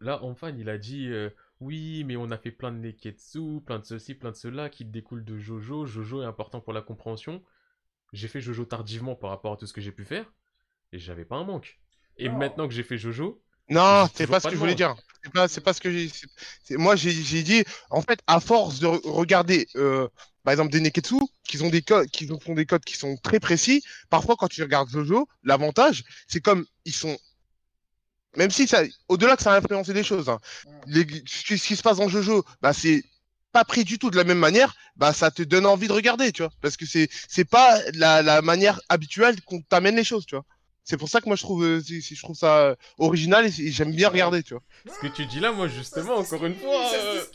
Là, 0.02 0.24
enfin, 0.24 0.54
il 0.58 0.70
a 0.70 0.78
dit 0.78 1.08
euh, 1.10 1.30
oui, 1.60 2.04
mais 2.04 2.16
on 2.16 2.32
a 2.32 2.38
fait 2.38 2.52
plein 2.52 2.72
de 2.72 2.78
Neketsu, 2.78 3.62
plein 3.66 3.80
de 3.80 3.86
ceci, 3.86 4.16
plein 4.16 4.32
de 4.32 4.36
cela 4.36 4.70
qui 4.70 4.86
découlent 4.86 5.26
de 5.26 5.38
Jojo. 5.38 5.86
Jojo 5.86 6.22
est 6.22 6.26
important 6.26 6.62
pour 6.62 6.74
la 6.74 6.82
compréhension. 6.82 7.44
J'ai 8.14 8.28
fait 8.28 8.42
Jojo 8.42 8.66
tardivement 8.66 9.16
par 9.16 9.30
rapport 9.30 9.54
à 9.54 9.58
tout 9.58 9.68
ce 9.68 9.74
que 9.74 9.82
j'ai 9.82 9.92
pu 9.92 10.06
faire, 10.06 10.26
et 10.92 11.00
j'avais 11.00 11.26
pas 11.26 11.36
un 11.38 11.44
manque. 11.44 11.80
Et 12.18 12.30
maintenant 12.30 12.68
que 12.68 12.74
j'ai 12.74 12.84
fait 12.84 12.98
Jojo, 12.98 13.42
Non, 13.70 14.08
c'est 14.14 14.28
pas 14.28 14.40
ce 14.40 14.48
que 14.48 14.54
je 14.54 14.60
voulais 14.60 14.76
dire. 14.76 14.96
C'est 15.24 15.34
pas, 15.34 15.48
c'est 15.48 15.62
pas 15.62 15.74
ce 15.74 15.82
que 15.82 15.92
j'ai. 15.92 16.12
Moi, 16.78 16.96
j'ai 16.96 17.44
dit, 17.44 17.64
en 17.90 18.02
fait, 18.02 18.20
à 18.28 18.40
force 18.40 18.80
de 18.80 18.88
re- 18.88 19.02
regarder, 19.10 19.68
euh, 19.76 20.08
par 20.44 20.52
exemple, 20.52 20.72
des 20.72 20.80
Neketsu, 20.80 21.16
qui 21.44 21.62
ont 21.64 21.70
des 21.70 21.82
codes, 21.82 22.08
qui 22.10 22.32
ont 22.32 22.40
font 22.40 22.54
des 22.54 22.66
codes 22.66 22.84
qui 22.86 22.96
sont 22.96 23.18
très 23.24 23.40
précis. 23.40 23.84
Parfois, 24.10 24.36
quand 24.38 24.48
tu 24.48 24.62
regardes 24.62 24.90
Jojo, 24.90 25.28
l'avantage, 25.44 26.04
c'est 26.28 26.42
comme 26.42 26.66
ils 26.86 26.94
sont. 26.94 27.18
Même 28.38 28.52
si 28.52 28.68
ça, 28.68 28.84
au-delà 29.08 29.36
que 29.38 29.44
ça 29.44 29.54
a 29.54 29.58
influencé 29.58 29.94
des 29.94 30.04
choses, 30.04 30.30
hein, 30.30 30.40
les- 30.88 31.08
ce 31.26 31.44
qui 31.46 31.58
ce 31.58 31.68
qui 31.68 31.76
se 31.76 31.84
passe 31.84 31.98
dans 31.98 32.08
Jojo, 32.10 32.44
bah 32.62 32.74
c'est 32.74 33.04
pas 33.52 33.64
pris 33.64 33.84
du 33.86 33.98
tout 34.00 34.10
de 34.12 34.18
la 34.18 34.24
même 34.26 34.40
manière. 34.40 34.76
Bah 34.96 35.14
ça 35.14 35.32
te 35.32 35.42
donne 35.42 35.66
envie 35.66 35.88
de 35.88 35.94
regarder, 35.94 36.32
tu 36.32 36.44
vois, 36.44 36.52
parce 36.62 36.78
que 36.78 36.86
c'est 36.86 37.10
c'est 37.28 37.46
pas 37.46 37.80
la, 37.94 38.22
la 38.22 38.42
manière 38.42 38.80
habituelle 38.90 39.42
qu'on 39.44 39.62
t'amène 39.62 39.96
les 39.96 40.04
choses, 40.04 40.26
tu 40.26 40.36
vois. 40.36 40.46
C'est 40.86 40.98
pour 40.98 41.10
ça 41.10 41.20
que 41.20 41.26
moi 41.26 41.36
je 41.36 41.42
trouve, 41.42 41.64
euh, 41.66 41.82
je 41.82 42.22
trouve 42.22 42.36
ça 42.36 42.60
euh, 42.60 42.76
original 43.00 43.46
et, 43.46 43.72
j'aime 43.72 43.92
bien 43.92 44.08
regarder, 44.10 44.44
tu 44.44 44.54
vois. 44.54 44.62
Ce 44.86 45.00
que 45.00 45.12
tu 45.12 45.26
dis 45.26 45.40
là, 45.40 45.52
moi, 45.52 45.68
justement, 45.68 46.24
Ça 46.24 46.36
encore 46.36 46.46
une 46.46 46.54
fois. 46.54 46.92
euh, 46.94 47.26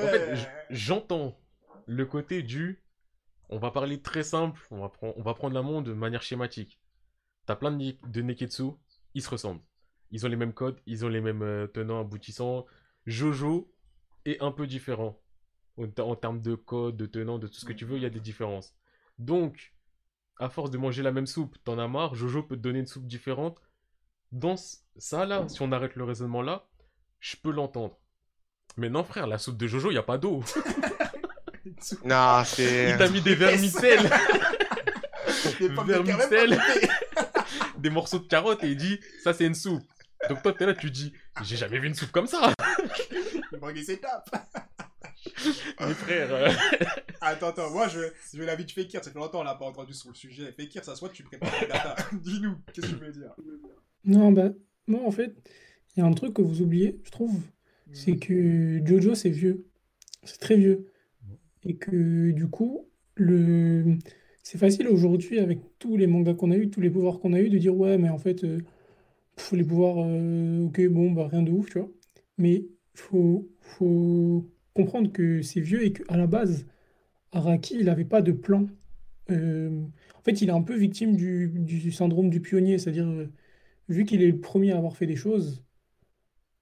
En 0.00 0.06
fait, 0.06 0.48
j'entends 0.70 1.36
le 1.86 2.06
côté 2.06 2.42
du. 2.42 2.80
On 3.50 3.58
va 3.58 3.72
parler 3.72 4.00
très 4.00 4.22
simple, 4.22 4.60
on 4.70 4.80
va, 4.80 4.90
prendre, 4.90 5.14
on 5.16 5.22
va 5.22 5.34
prendre 5.34 5.54
la 5.54 5.62
monde 5.62 5.86
de 5.86 5.92
manière 5.92 6.22
schématique. 6.22 6.78
T'as 7.46 7.56
plein 7.56 7.72
de, 7.72 7.96
de 8.06 8.22
Neketsu, 8.22 8.64
ils 9.14 9.22
se 9.22 9.30
ressemblent. 9.30 9.62
Ils 10.10 10.24
ont 10.24 10.28
les 10.28 10.36
mêmes 10.36 10.52
codes, 10.54 10.80
ils 10.86 11.04
ont 11.04 11.08
les 11.08 11.20
mêmes 11.20 11.42
euh, 11.42 11.66
tenants, 11.66 12.00
aboutissants. 12.00 12.66
Jojo 13.06 13.70
est 14.24 14.40
un 14.42 14.50
peu 14.52 14.66
différent. 14.66 15.20
En, 15.76 15.86
ter- 15.86 16.06
en 16.06 16.16
termes 16.16 16.40
de 16.42 16.54
code, 16.54 16.96
de 16.96 17.06
tenants, 17.06 17.38
de 17.38 17.46
tout 17.46 17.54
ce 17.60 17.64
que 17.64 17.72
tu 17.72 17.84
veux, 17.84 17.96
il 17.96 18.02
y 18.02 18.06
a 18.06 18.10
des 18.10 18.20
différences. 18.20 18.74
Donc, 19.18 19.72
à 20.38 20.48
force 20.48 20.70
de 20.70 20.78
manger 20.78 21.02
la 21.02 21.12
même 21.12 21.26
soupe, 21.26 21.56
t'en 21.64 21.78
as 21.78 21.88
marre, 21.88 22.14
Jojo 22.14 22.42
peut 22.42 22.56
te 22.56 22.60
donner 22.62 22.80
une 22.80 22.86
soupe 22.86 23.06
différente. 23.06 23.60
Dans 24.32 24.56
ça 24.96 25.24
là, 25.24 25.48
si 25.48 25.62
on 25.62 25.72
arrête 25.72 25.94
le 25.96 26.04
raisonnement 26.04 26.42
là, 26.42 26.66
je 27.20 27.36
peux 27.36 27.50
l'entendre. 27.50 27.98
Mais 28.76 28.90
non 28.90 29.04
frère, 29.04 29.26
la 29.26 29.38
soupe 29.38 29.56
de 29.56 29.66
Jojo, 29.66 29.90
il 29.90 29.94
y 29.94 29.98
a 29.98 30.02
pas 30.02 30.18
d'eau. 30.18 30.42
Non, 32.04 32.42
c'est. 32.44 32.90
Il 32.90 32.96
t'a 32.96 33.08
mis 33.08 33.20
des 33.20 33.34
vermicelles, 33.34 34.10
Des 35.60 35.68
vermicelles. 35.68 36.58
des 37.78 37.90
morceaux 37.90 38.18
de 38.18 38.26
carottes 38.26 38.64
et 38.64 38.70
il 38.70 38.76
dit 38.76 38.98
ça 39.22 39.32
c'est 39.32 39.44
une 39.46 39.54
soupe. 39.54 39.84
Donc 40.28 40.42
toi 40.42 40.52
t'es 40.52 40.66
là, 40.66 40.74
tu 40.74 40.90
dis 40.90 41.12
j'ai 41.42 41.56
jamais 41.56 41.78
vu 41.78 41.86
une 41.88 41.94
soupe 41.94 42.10
comme 42.10 42.26
ça. 42.26 42.52
Le 43.52 43.58
Braguet 43.58 43.82
s'étape. 43.82 44.28
Mes 45.80 45.94
frères. 45.94 46.32
euh, 46.32 46.50
Attends, 47.20 47.48
attends, 47.48 47.70
moi 47.70 47.88
je, 47.88 48.00
je 48.32 48.38
vais 48.38 48.46
la 48.46 48.56
vie 48.56 48.64
de 48.64 48.70
Fekir, 48.70 49.02
ça 49.02 49.10
fait 49.10 49.18
longtemps 49.18 49.40
on 49.40 49.44
l'a 49.44 49.54
pas 49.54 49.66
entendu 49.66 49.92
sur 49.92 50.08
le 50.10 50.14
sujet. 50.14 50.52
Fekir, 50.52 50.84
ça 50.84 50.94
soit 50.94 51.08
tu 51.10 51.22
prépares 51.22 51.52
la 51.62 51.66
data. 51.66 51.96
Dis-nous, 52.12 52.54
qu'est-ce 52.72 52.86
que 52.86 52.92
tu 52.98 53.04
veux 53.04 53.12
dire? 53.12 53.34
Non, 54.04 54.30
bah, 54.32 54.50
moi, 54.86 55.00
en 55.04 55.10
fait, 55.10 55.34
il 55.96 56.00
y 56.00 56.02
a 56.02 56.06
un 56.06 56.12
truc 56.12 56.34
que 56.34 56.42
vous 56.42 56.62
oubliez, 56.62 57.00
je 57.04 57.10
trouve, 57.10 57.40
c'est 57.92 58.16
que 58.16 58.80
Jojo, 58.86 59.14
c'est 59.14 59.30
vieux. 59.30 59.66
C'est 60.22 60.38
très 60.38 60.56
vieux. 60.56 60.86
Et 61.64 61.76
que, 61.76 62.30
du 62.30 62.48
coup, 62.48 62.88
le... 63.16 63.96
c'est 64.42 64.58
facile 64.58 64.86
aujourd'hui, 64.88 65.38
avec 65.40 65.58
tous 65.78 65.96
les 65.96 66.06
mangas 66.06 66.34
qu'on 66.34 66.50
a 66.52 66.56
eu, 66.56 66.70
tous 66.70 66.80
les 66.80 66.90
pouvoirs 66.90 67.18
qu'on 67.18 67.32
a 67.32 67.40
eu, 67.40 67.48
de 67.50 67.58
dire, 67.58 67.74
ouais, 67.76 67.98
mais 67.98 68.08
en 68.10 68.18
fait, 68.18 68.44
euh, 68.44 68.58
pff, 69.38 69.52
les 69.52 69.64
pouvoirs, 69.64 69.96
euh, 70.00 70.66
ok, 70.66 70.86
bon, 70.88 71.12
bah, 71.12 71.28
rien 71.28 71.42
de 71.42 71.50
ouf, 71.52 71.70
tu 71.70 71.78
vois. 71.78 71.90
Mais 72.38 72.66
faut, 72.94 73.48
faut 73.60 74.50
comprendre 74.74 75.12
que 75.12 75.42
c'est 75.42 75.60
vieux 75.60 75.84
et 75.84 75.92
qu'à 75.92 76.16
la 76.16 76.26
base, 76.26 76.66
Araki, 77.32 77.76
il 77.80 77.86
n'avait 77.86 78.04
pas 78.04 78.22
de 78.22 78.32
plan. 78.32 78.68
Euh, 79.30 79.82
en 80.16 80.22
fait, 80.22 80.42
il 80.42 80.48
est 80.48 80.52
un 80.52 80.62
peu 80.62 80.76
victime 80.76 81.16
du, 81.16 81.92
syndrome 81.92 82.30
du 82.30 82.40
pionnier, 82.40 82.78
c'est-à-dire, 82.78 83.06
euh, 83.08 83.32
vu 83.88 84.04
qu'il 84.04 84.22
est 84.22 84.28
le 84.28 84.40
premier 84.40 84.72
à 84.72 84.78
avoir 84.78 84.96
fait 84.96 85.06
des 85.06 85.16
choses, 85.16 85.64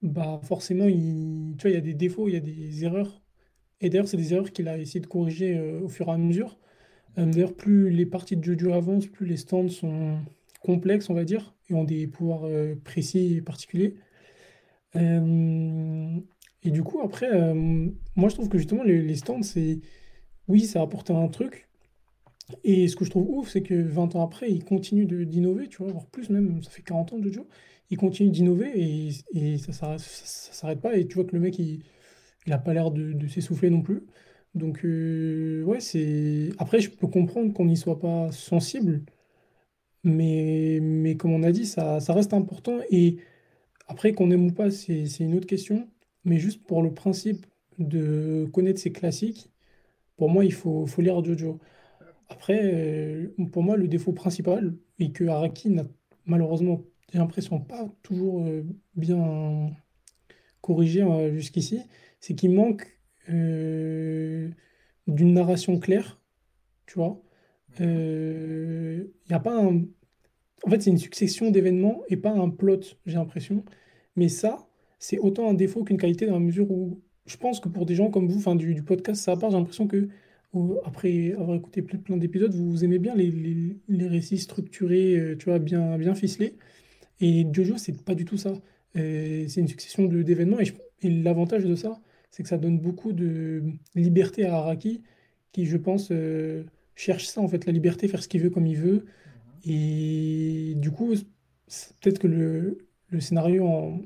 bah 0.02 0.40
forcément, 0.44 0.86
il, 0.86 1.54
tu 1.58 1.62
vois, 1.62 1.70
il 1.70 1.74
y 1.74 1.76
a 1.78 1.80
des 1.80 1.94
défauts, 1.94 2.28
il 2.28 2.34
y 2.34 2.36
a 2.36 2.40
des 2.40 2.84
erreurs. 2.84 3.22
Et 3.80 3.90
d'ailleurs, 3.90 4.08
c'est 4.08 4.16
des 4.16 4.34
erreurs 4.34 4.52
qu'il 4.52 4.68
a 4.68 4.78
essayé 4.78 5.00
de 5.00 5.06
corriger 5.06 5.60
au 5.82 5.88
fur 5.88 6.08
et 6.08 6.12
à 6.12 6.18
mesure. 6.18 6.58
D'ailleurs, 7.16 7.54
plus 7.54 7.90
les 7.90 8.06
parties 8.06 8.36
de 8.36 8.44
Jojo 8.44 8.72
avancent, 8.72 9.06
plus 9.06 9.26
les 9.26 9.36
stands 9.38 9.68
sont 9.68 10.18
complexes, 10.66 11.08
on 11.10 11.14
va 11.14 11.24
dire, 11.24 11.54
et 11.70 11.74
ont 11.74 11.84
des 11.84 12.06
pouvoirs 12.08 12.44
euh, 12.44 12.74
précis 12.84 13.36
et 13.36 13.42
particuliers. 13.42 13.96
Euh, 14.96 16.18
et 16.62 16.70
du 16.70 16.82
coup, 16.82 17.00
après, 17.00 17.32
euh, 17.32 17.54
moi, 18.16 18.28
je 18.28 18.34
trouve 18.34 18.48
que 18.48 18.58
justement, 18.58 18.82
les, 18.82 19.16
stands, 19.16 19.42
c'est... 19.42 19.80
Oui, 20.48 20.62
ça 20.62 20.80
a 20.80 20.82
apporté 20.84 21.12
un 21.12 21.28
truc. 21.28 21.68
Et 22.64 22.88
ce 22.88 22.96
que 22.96 23.04
je 23.04 23.10
trouve 23.10 23.28
ouf, 23.30 23.48
c'est 23.50 23.62
que 23.62 23.74
20 23.74 24.16
ans 24.16 24.24
après, 24.24 24.50
ils 24.50 24.64
continuent 24.64 25.06
d'innover, 25.26 25.68
tu 25.68 25.78
vois, 25.78 25.92
voire 25.92 26.06
plus 26.06 26.30
même, 26.30 26.62
ça 26.62 26.70
fait 26.70 26.82
40 26.82 27.14
ans 27.14 27.18
de 27.18 27.24
Jojo. 27.24 27.48
Ils 27.90 27.96
continuent 27.98 28.30
d'innover 28.30 28.72
et, 28.74 29.10
et 29.32 29.58
ça 29.58 29.72
ça, 29.72 29.98
ça 29.98 30.52
s'arrête 30.52 30.80
pas. 30.80 30.96
Et 30.96 31.06
tu 31.06 31.16
vois 31.16 31.24
que 31.24 31.34
le 31.34 31.40
mec, 31.40 31.58
il, 31.58 31.82
il 32.46 32.52
a 32.52 32.58
pas 32.58 32.74
l'air 32.74 32.90
de, 32.92 33.26
s'essouffler 33.28 33.70
non 33.70 33.82
plus. 33.82 34.02
Donc, 34.54 34.80
ouais, 34.84 35.80
c'est... 35.80 36.50
Après, 36.58 36.80
je 36.80 36.90
peux 36.90 37.08
comprendre 37.08 37.52
qu'on 37.52 37.66
n'y 37.66 37.76
soit 37.76 37.98
pas 37.98 38.30
sensible, 38.32 39.02
mais, 40.04 40.78
mais 40.82 41.16
comme 41.16 41.32
on 41.32 41.42
a 41.42 41.52
dit, 41.52 41.66
ça, 41.66 42.00
ça 42.00 42.14
reste 42.14 42.34
important. 42.34 42.78
Et 42.90 43.18
après, 43.88 44.12
qu'on 44.12 44.30
aime 44.30 44.46
ou 44.46 44.52
pas, 44.52 44.70
c'est, 44.70 45.04
une 45.20 45.36
autre 45.36 45.46
question. 45.46 45.88
Mais 46.24 46.38
juste 46.38 46.62
pour 46.64 46.82
le 46.82 46.92
principe 46.94 47.46
de 47.78 48.48
connaître 48.52 48.80
ses 48.80 48.92
classiques, 48.92 49.50
pour 50.16 50.30
moi, 50.30 50.44
il 50.44 50.52
faut, 50.52 50.86
faut 50.86 51.02
lire 51.02 51.22
Jojo. 51.24 51.60
Après, 52.28 52.60
euh, 52.74 53.28
pour 53.52 53.62
moi, 53.62 53.76
le 53.76 53.88
défaut 53.88 54.12
principal, 54.12 54.74
et 54.98 55.12
que 55.12 55.24
Araki 55.24 55.70
n'a 55.70 55.84
malheureusement, 56.26 56.82
j'ai 57.12 57.18
l'impression, 57.18 57.60
pas 57.60 57.88
toujours 58.02 58.46
euh, 58.46 58.64
bien 58.96 59.70
corrigé 60.60 61.02
euh, 61.02 61.34
jusqu'ici, 61.34 61.80
c'est 62.20 62.34
qu'il 62.34 62.52
manque 62.52 62.92
d'une 63.28 64.54
narration 65.08 65.78
claire, 65.78 66.20
tu 66.86 66.94
vois. 66.98 67.20
Il 67.80 69.08
n'y 69.28 69.34
a 69.34 69.40
pas 69.40 69.56
un... 69.56 69.82
En 70.64 70.70
fait, 70.70 70.82
c'est 70.82 70.90
une 70.90 70.98
succession 70.98 71.50
d'événements 71.50 72.02
et 72.08 72.16
pas 72.16 72.32
un 72.32 72.48
plot, 72.50 72.80
j'ai 73.04 73.16
l'impression. 73.16 73.64
Mais 74.16 74.28
ça, 74.28 74.68
c'est 74.98 75.18
autant 75.18 75.50
un 75.50 75.54
défaut 75.54 75.84
qu'une 75.84 75.98
qualité 75.98 76.26
dans 76.26 76.34
la 76.34 76.40
mesure 76.40 76.70
où 76.70 77.00
je 77.26 77.36
pense 77.36 77.60
que 77.60 77.68
pour 77.68 77.86
des 77.86 77.94
gens 77.94 78.10
comme 78.10 78.28
vous, 78.28 78.38
enfin 78.38 78.54
du, 78.54 78.82
podcast, 78.82 79.22
ça 79.22 79.36
part, 79.36 79.50
j'ai 79.50 79.56
l'impression 79.56 79.86
que 79.86 80.08
après 80.84 81.32
avoir 81.32 81.54
écouté 81.56 81.82
plein, 81.82 82.16
d'épisodes, 82.16 82.54
vous 82.54 82.82
aimez 82.82 82.98
bien 82.98 83.14
les, 83.14 83.30
les- 83.88 84.08
récits 84.08 84.38
structurés, 84.38 85.16
euh, 85.16 85.36
tu 85.36 85.46
vois, 85.50 85.58
bien, 85.58 85.98
bien 85.98 86.14
ficelés. 86.14 86.56
Et 87.20 87.46
Jojo, 87.52 87.76
c'est 87.76 88.02
pas 88.04 88.14
du 88.14 88.24
tout 88.24 88.38
ça. 88.38 88.54
Euh, 88.96 89.44
c'est 89.48 89.60
une 89.60 89.68
succession 89.68 90.06
d'événements. 90.06 90.58
Et, 90.60 90.72
l'avantage 91.10 91.64
de 91.64 91.74
ça, 91.74 92.00
c'est 92.30 92.42
que 92.42 92.48
ça 92.48 92.56
donne 92.58 92.78
beaucoup 92.78 93.12
de 93.12 93.62
liberté 93.94 94.46
à 94.46 94.56
Araki, 94.56 95.02
qui, 95.52 95.66
je 95.66 95.76
pense, 95.76 96.08
euh, 96.10 96.64
cherche 96.96 97.26
ça, 97.26 97.40
en 97.42 97.48
fait, 97.48 97.66
la 97.66 97.72
liberté, 97.72 98.08
faire 98.08 98.22
ce 98.22 98.28
qu'il 98.28 98.42
veut 98.42 98.50
comme 98.50 98.66
il 98.66 98.78
veut. 98.78 99.06
Et 99.64 100.74
du 100.78 100.90
coup, 100.92 101.14
peut-être 102.00 102.18
que 102.20 102.26
le, 102.28 102.88
le 103.10 103.20
scénario 103.20 103.66
en, 103.66 104.02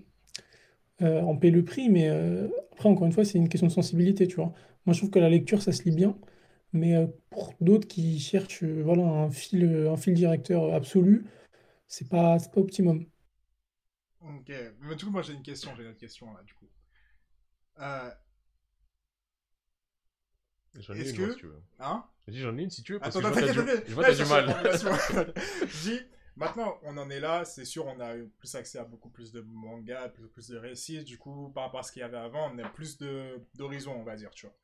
euh, 1.02 1.20
en 1.22 1.36
paie 1.36 1.50
le 1.50 1.64
prix, 1.64 1.88
mais 1.88 2.08
euh, 2.08 2.48
après, 2.72 2.88
encore 2.88 3.06
une 3.06 3.12
fois, 3.12 3.24
c'est 3.24 3.38
une 3.38 3.48
question 3.48 3.66
de 3.68 3.72
sensibilité, 3.72 4.26
tu 4.26 4.36
vois. 4.36 4.52
Moi, 4.86 4.94
je 4.94 4.98
trouve 5.00 5.10
que 5.10 5.18
la 5.18 5.30
lecture, 5.30 5.62
ça 5.62 5.72
se 5.72 5.82
lit 5.84 5.92
bien, 5.94 6.16
mais 6.72 6.94
euh, 6.96 7.06
pour 7.30 7.54
d'autres 7.60 7.88
qui 7.88 8.18
cherchent 8.20 8.62
euh, 8.64 8.82
voilà, 8.84 9.04
un 9.04 9.30
fil, 9.30 9.64
un 9.90 9.96
fil 9.96 10.14
directeur 10.14 10.72
absolu, 10.74 11.24
c'est 11.88 12.08
pas, 12.08 12.38
c'est 12.38 12.52
pas 12.52 12.60
optimum. 12.60 13.06
Ok, 14.20 14.50
mais 14.80 14.96
du 14.96 15.04
coup, 15.04 15.10
moi 15.10 15.20
j'ai 15.20 15.34
une 15.34 15.42
question, 15.42 15.74
j'ai 15.74 15.82
une 15.82 15.90
autre 15.90 15.98
question 15.98 16.32
là, 16.32 16.42
du 16.42 16.54
coup. 16.54 16.66
Euh, 17.80 18.10
J'en 20.74 20.98
ai 20.98 21.10
une, 21.10 21.14
que- 21.14 21.30
si 21.30 21.36
tu 21.38 21.46
veux. 21.46 21.62
hein? 21.78 22.04
Dit, 22.30 22.40
j'en 22.40 22.56
ai 22.58 22.62
une 22.62 22.70
si 22.70 22.82
tu 22.82 22.94
veux, 22.94 23.00
parce 23.00 23.16
Attends, 23.16 23.20
que 23.20 23.24
je 23.24 23.28
vois 23.32 23.40
t'as 23.40 23.48
du- 23.52 23.68
je 23.88 23.94
vois 23.94 24.04
t'as 24.04 24.14
du 24.14 24.24
mal. 24.24 24.46
Je 25.66 25.80
dis, 25.90 26.00
maintenant, 26.36 26.78
on 26.82 26.96
en 26.96 27.10
est 27.10 27.20
là, 27.20 27.44
c'est 27.44 27.64
sûr, 27.64 27.86
on 27.86 27.98
a 28.00 28.16
eu 28.16 28.28
plus 28.38 28.54
accès 28.54 28.78
à 28.78 28.84
beaucoup 28.84 29.08
plus 29.10 29.32
de 29.32 29.40
mangas, 29.40 30.08
plus, 30.10 30.28
plus 30.28 30.48
de 30.48 30.56
récits. 30.58 31.04
Du 31.04 31.18
coup, 31.18 31.50
par 31.54 31.64
rapport 31.64 31.80
à 31.80 31.82
ce 31.82 31.92
qu'il 31.92 32.00
y 32.00 32.02
avait 32.04 32.16
avant, 32.16 32.52
on 32.54 32.58
a 32.58 32.68
plus 32.68 32.98
de- 32.98 33.40
d'horizons, 33.54 33.94
on 33.94 34.04
va 34.04 34.16
dire, 34.16 34.30
tu 34.30 34.46
vois. 34.46 34.54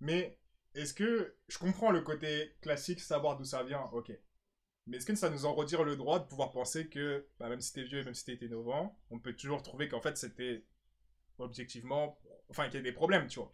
Mais 0.00 0.38
est-ce 0.74 0.94
que 0.94 1.34
je 1.48 1.58
comprends 1.58 1.90
le 1.90 2.00
côté 2.02 2.54
classique, 2.62 3.00
savoir 3.00 3.36
d'où 3.36 3.44
ça 3.44 3.62
vient, 3.62 3.82
ok. 3.92 4.12
Mais 4.86 4.98
est-ce 4.98 5.06
que 5.06 5.14
ça 5.14 5.30
nous 5.30 5.46
en 5.46 5.54
retire 5.54 5.84
le 5.84 5.96
droit 5.96 6.20
de 6.20 6.26
pouvoir 6.26 6.50
penser 6.52 6.88
que, 6.88 7.26
bah, 7.40 7.48
même 7.48 7.60
si 7.60 7.72
t'es 7.72 7.84
vieux 7.84 8.00
et 8.00 8.04
même 8.04 8.14
si 8.14 8.24
t'es 8.24 8.46
innovant, 8.46 8.98
on 9.10 9.18
peut 9.18 9.34
toujours 9.34 9.62
trouver 9.62 9.88
qu'en 9.88 10.00
fait 10.00 10.16
c'était 10.18 10.64
objectivement, 11.38 12.18
enfin 12.50 12.66
qu'il 12.66 12.76
y 12.76 12.78
a 12.78 12.82
des 12.82 12.92
problèmes, 12.92 13.26
tu 13.28 13.40
vois. 13.40 13.52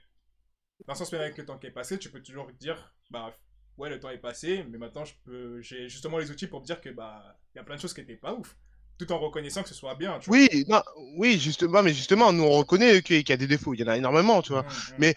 Dans 0.87 0.93
le 0.93 0.99
sens 0.99 1.13
avec 1.15 1.39
le 1.39 1.45
temps 1.45 1.57
qui 1.59 1.67
est 1.67 1.71
passé, 1.71 1.99
tu 1.99 2.11
peux 2.11 2.21
toujours 2.21 2.49
dire, 2.61 2.93
bah 3.11 3.33
ouais, 3.79 3.89
le 3.89 3.99
temps 3.99 4.11
est 4.11 4.19
passé, 4.19 4.65
mais 4.71 4.79
maintenant 4.79 5.05
je 5.05 5.15
peux, 5.25 5.61
j'ai 5.63 5.89
justement 5.89 6.19
les 6.19 6.31
outils 6.31 6.47
pour 6.47 6.61
me 6.61 6.67
dire 6.67 6.81
que 6.81 6.91
bah 6.91 7.23
il 7.55 7.59
y 7.59 7.61
a 7.61 7.65
plein 7.65 7.77
de 7.77 7.81
choses 7.81 7.95
qui 7.95 8.03
étaient 8.03 8.15
pas 8.15 8.35
ouf, 8.35 8.55
tout 8.99 9.11
en 9.11 9.19
reconnaissant 9.19 9.63
que 9.63 9.69
ce 9.69 9.75
soit 9.75 9.95
bien, 9.95 10.19
tu 10.21 10.29
vois. 10.31 10.39
Oui, 10.39 10.65
non, 10.69 10.83
oui, 11.17 11.39
justement, 11.41 11.83
mais 11.83 11.93
justement, 11.95 12.33
nous 12.33 12.45
on 12.45 12.51
reconnaît 12.53 13.03
qu'il 13.03 13.29
y 13.29 13.33
a 13.33 13.37
des 13.37 13.47
défauts. 13.47 13.75
Il 13.75 13.81
y 13.81 13.85
en 13.85 13.89
a 13.89 13.97
énormément, 13.97 14.43
tu 14.43 14.53
vois. 14.53 14.63
Mm, 14.63 14.67
mm. 14.67 14.95
Mais- 14.99 15.15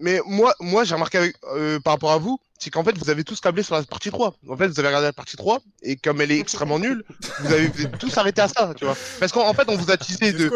Mais 0.00 0.18
moi, 0.26 0.54
moi 0.60 0.82
j'ai 0.84 0.94
remarqué 0.94 1.18
avec- 1.18 1.36
euh, 1.52 1.78
par 1.78 1.92
rapport 1.92 2.10
à 2.10 2.18
vous, 2.18 2.40
c'est 2.58 2.70
qu'en 2.70 2.82
fait, 2.82 2.96
vous 2.98 3.10
avez 3.10 3.22
tous 3.22 3.38
câblé 3.40 3.62
sur 3.62 3.74
la 3.76 3.82
partie 3.84 4.10
3. 4.10 4.34
En 4.48 4.56
fait, 4.56 4.66
vous 4.66 4.78
avez 4.80 4.88
regardé 4.88 5.06
la 5.06 5.12
partie 5.12 5.36
3, 5.36 5.60
et 5.82 5.94
comme 5.96 6.20
elle 6.22 6.32
est 6.32 6.38
extrêmement 6.40 6.78
nulle, 6.80 7.04
vous 7.40 7.52
avez, 7.52 7.68
vous 7.68 7.82
êtes 7.84 7.98
tous 7.98 8.16
arrêté 8.16 8.40
à 8.40 8.48
ça, 8.48 8.72
tu 8.76 8.86
vois. 8.86 8.96
Parce 9.20 9.30
qu'en 9.30 9.46
en 9.46 9.52
fait, 9.54 9.68
on 9.68 9.76
vous 9.76 9.90
a 9.92 9.96
teasé 9.98 10.32
de 10.32 10.48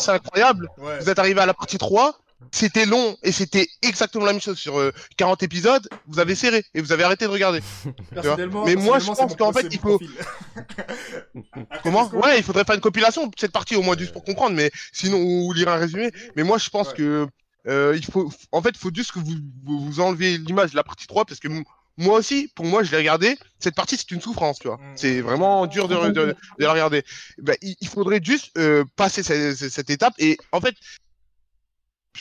c'est 0.00 0.10
incroyable. 0.12 0.68
Ouais. 0.78 1.00
Vous 1.00 1.10
êtes 1.10 1.18
arrivé 1.18 1.38
à 1.40 1.44
la 1.46 1.54
partie 1.54 1.76
3, 1.76 2.18
c'était 2.52 2.86
long, 2.86 3.16
et 3.22 3.32
c'était 3.32 3.68
exactement 3.82 4.24
la 4.24 4.32
même 4.32 4.40
chose 4.40 4.58
sur 4.58 4.78
euh, 4.78 4.92
40 5.16 5.42
épisodes. 5.42 5.88
Vous 6.06 6.18
avez 6.18 6.34
serré, 6.34 6.64
et 6.74 6.80
vous 6.80 6.92
avez 6.92 7.02
arrêté 7.04 7.24
de 7.26 7.30
regarder. 7.30 7.60
Personnellement, 8.14 8.64
Mais 8.64 8.74
moi, 8.76 8.98
je 8.98 9.06
pense 9.06 9.36
qu'en 9.36 9.52
fait, 9.52 9.66
il 9.70 9.78
faut- 9.78 10.00
Comment 11.82 12.08
Ouais, 12.10 12.38
il 12.38 12.42
faudrait 12.44 12.64
faire 12.64 12.74
une 12.74 12.80
compilation 12.80 13.26
de 13.26 13.32
cette 13.38 13.52
partie 13.52 13.76
au 13.76 13.82
moins 13.82 13.96
juste 13.96 14.12
pour 14.12 14.24
comprendre, 14.24 14.54
mais 14.56 14.70
sinon 14.92 15.18
ou 15.20 15.52
lire 15.52 15.68
un 15.68 15.76
résumé. 15.76 16.10
Mais 16.36 16.42
moi, 16.42 16.58
je 16.58 16.68
pense 16.70 16.88
Ouais. 16.88 16.94
que 16.96 17.26
euh, 17.66 17.94
il 17.96 18.04
faut, 18.04 18.30
en 18.52 18.62
fait, 18.62 18.70
il 18.70 18.78
faut 18.78 18.90
juste 18.94 19.12
que 19.12 19.18
vous 19.18 19.34
vous, 19.64 19.84
vous 19.86 20.00
enlevez 20.00 20.38
l'image 20.38 20.70
de 20.70 20.76
la 20.76 20.84
partie 20.84 21.06
3 21.06 21.24
parce 21.24 21.40
que 21.40 21.48
moi 21.96 22.18
aussi, 22.18 22.50
pour 22.54 22.64
moi, 22.64 22.82
je 22.84 22.90
l'ai 22.92 22.98
regardé. 22.98 23.36
Cette 23.58 23.74
partie, 23.74 23.96
c'est 23.96 24.10
une 24.12 24.20
souffrance, 24.20 24.58
tu 24.60 24.68
vois. 24.68 24.76
Mm. 24.76 24.92
C'est 24.96 25.20
vraiment 25.20 25.66
dur 25.66 25.88
de, 25.88 25.96
de, 26.10 26.12
de 26.12 26.64
la 26.64 26.72
regarder. 26.72 27.02
Ben, 27.38 27.56
il, 27.60 27.88
faudrait 27.88 28.20
juste 28.22 28.56
euh, 28.56 28.84
passer 28.96 29.22
cette- 29.22 29.56
cette 29.56 29.90
étape 29.90 30.14
et 30.18 30.38
en 30.52 30.60
fait, 30.60 30.76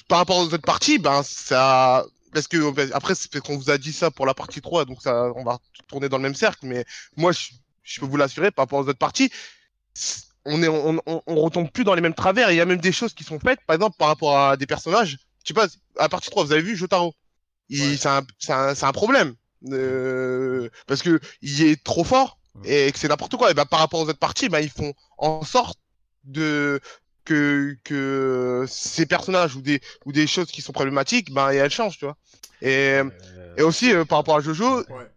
par 0.07 0.19
rapport 0.19 0.37
aux 0.37 0.45
autres 0.45 0.57
parties, 0.59 0.99
ben 0.99 1.23
ça. 1.23 2.05
Parce 2.33 2.47
que 2.47 2.57
après, 2.93 3.15
c'est 3.15 3.31
parce 3.31 3.43
qu'on 3.43 3.57
vous 3.57 3.69
a 3.69 3.77
dit 3.77 3.93
ça 3.93 4.11
pour 4.11 4.25
la 4.25 4.33
partie 4.33 4.61
3, 4.61 4.85
donc 4.85 5.01
ça, 5.01 5.31
on 5.35 5.43
va 5.43 5.59
tourner 5.87 6.09
dans 6.09 6.17
le 6.17 6.23
même 6.23 6.35
cercle. 6.35 6.65
Mais 6.67 6.85
moi, 7.15 7.31
je, 7.31 7.49
je 7.83 7.99
peux 7.99 8.05
vous 8.05 8.17
l'assurer, 8.17 8.51
par 8.51 8.63
rapport 8.63 8.79
aux 8.79 8.87
autres 8.89 8.99
parties, 8.99 9.31
on 10.45 10.63
est, 10.63 10.67
on, 10.67 11.01
on, 11.05 11.21
on 11.27 11.35
retombe 11.41 11.69
plus 11.71 11.83
dans 11.83 11.93
les 11.95 12.01
mêmes 12.01 12.13
travers. 12.13 12.51
Il 12.51 12.55
y 12.57 12.61
a 12.61 12.65
même 12.65 12.79
des 12.79 12.91
choses 12.91 13.13
qui 13.13 13.23
sont 13.23 13.39
faites, 13.39 13.59
par 13.65 13.75
exemple, 13.75 13.97
par 13.97 14.07
rapport 14.09 14.37
à 14.37 14.57
des 14.57 14.65
personnages. 14.67 15.17
Je 15.43 15.47
sais 15.49 15.53
pas, 15.53 15.65
à 15.97 16.03
la 16.03 16.09
partie 16.09 16.29
3, 16.29 16.45
vous 16.45 16.51
avez 16.51 16.61
vu 16.61 16.75
Jotaro? 16.75 17.13
Il, 17.69 17.81
Ouais. 17.81 17.97
c'est 17.97 18.07
un, 18.09 18.25
c'est 18.39 18.53
un, 18.53 18.75
c'est 18.75 18.85
un 18.85 18.91
problème. 18.93 19.35
Euh, 19.71 20.69
parce 20.85 21.01
que 21.01 21.19
il 21.41 21.63
est 21.63 21.83
trop 21.83 22.03
fort 22.03 22.39
et 22.63 22.91
que 22.91 22.99
c'est 22.99 23.07
n'importe 23.07 23.35
quoi. 23.35 23.51
Et 23.51 23.53
ben, 23.53 23.65
par 23.65 23.79
rapport 23.79 23.99
aux 24.01 24.09
autres 24.09 24.19
parties, 24.19 24.49
ben, 24.49 24.59
ils 24.59 24.69
font 24.69 24.93
en 25.17 25.43
sorte 25.43 25.79
de 26.23 26.79
que, 27.27 27.77
que 27.83 28.65
ces 28.69 29.05
personnages 29.05 29.55
ou 29.55 29.61
des, 29.61 29.81
ou 30.05 30.11
des 30.13 30.27
choses 30.27 30.51
qui 30.51 30.61
sont 30.61 30.73
problématiques, 30.73 31.31
ben, 31.33 31.51
et 31.51 31.57
elles 31.57 31.71
changent, 31.71 31.97
tu 31.99 32.05
vois. 32.05 32.17
Et, 32.61 33.01
Euh, 33.01 33.11
et 33.57 33.63
aussi, 33.63 33.91
euh, 33.93 34.05
par 34.05 34.19
rapport 34.19 34.37
à 34.37 34.41
Jojo, 34.41 34.83
Ouais. 34.89 35.09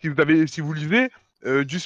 si 0.00 0.08
vous 0.08 0.20
avez, 0.20 0.46
si 0.46 0.60
vous 0.60 0.72
lisez, 0.72 1.10
euh, 1.44 1.64
du, 1.64 1.78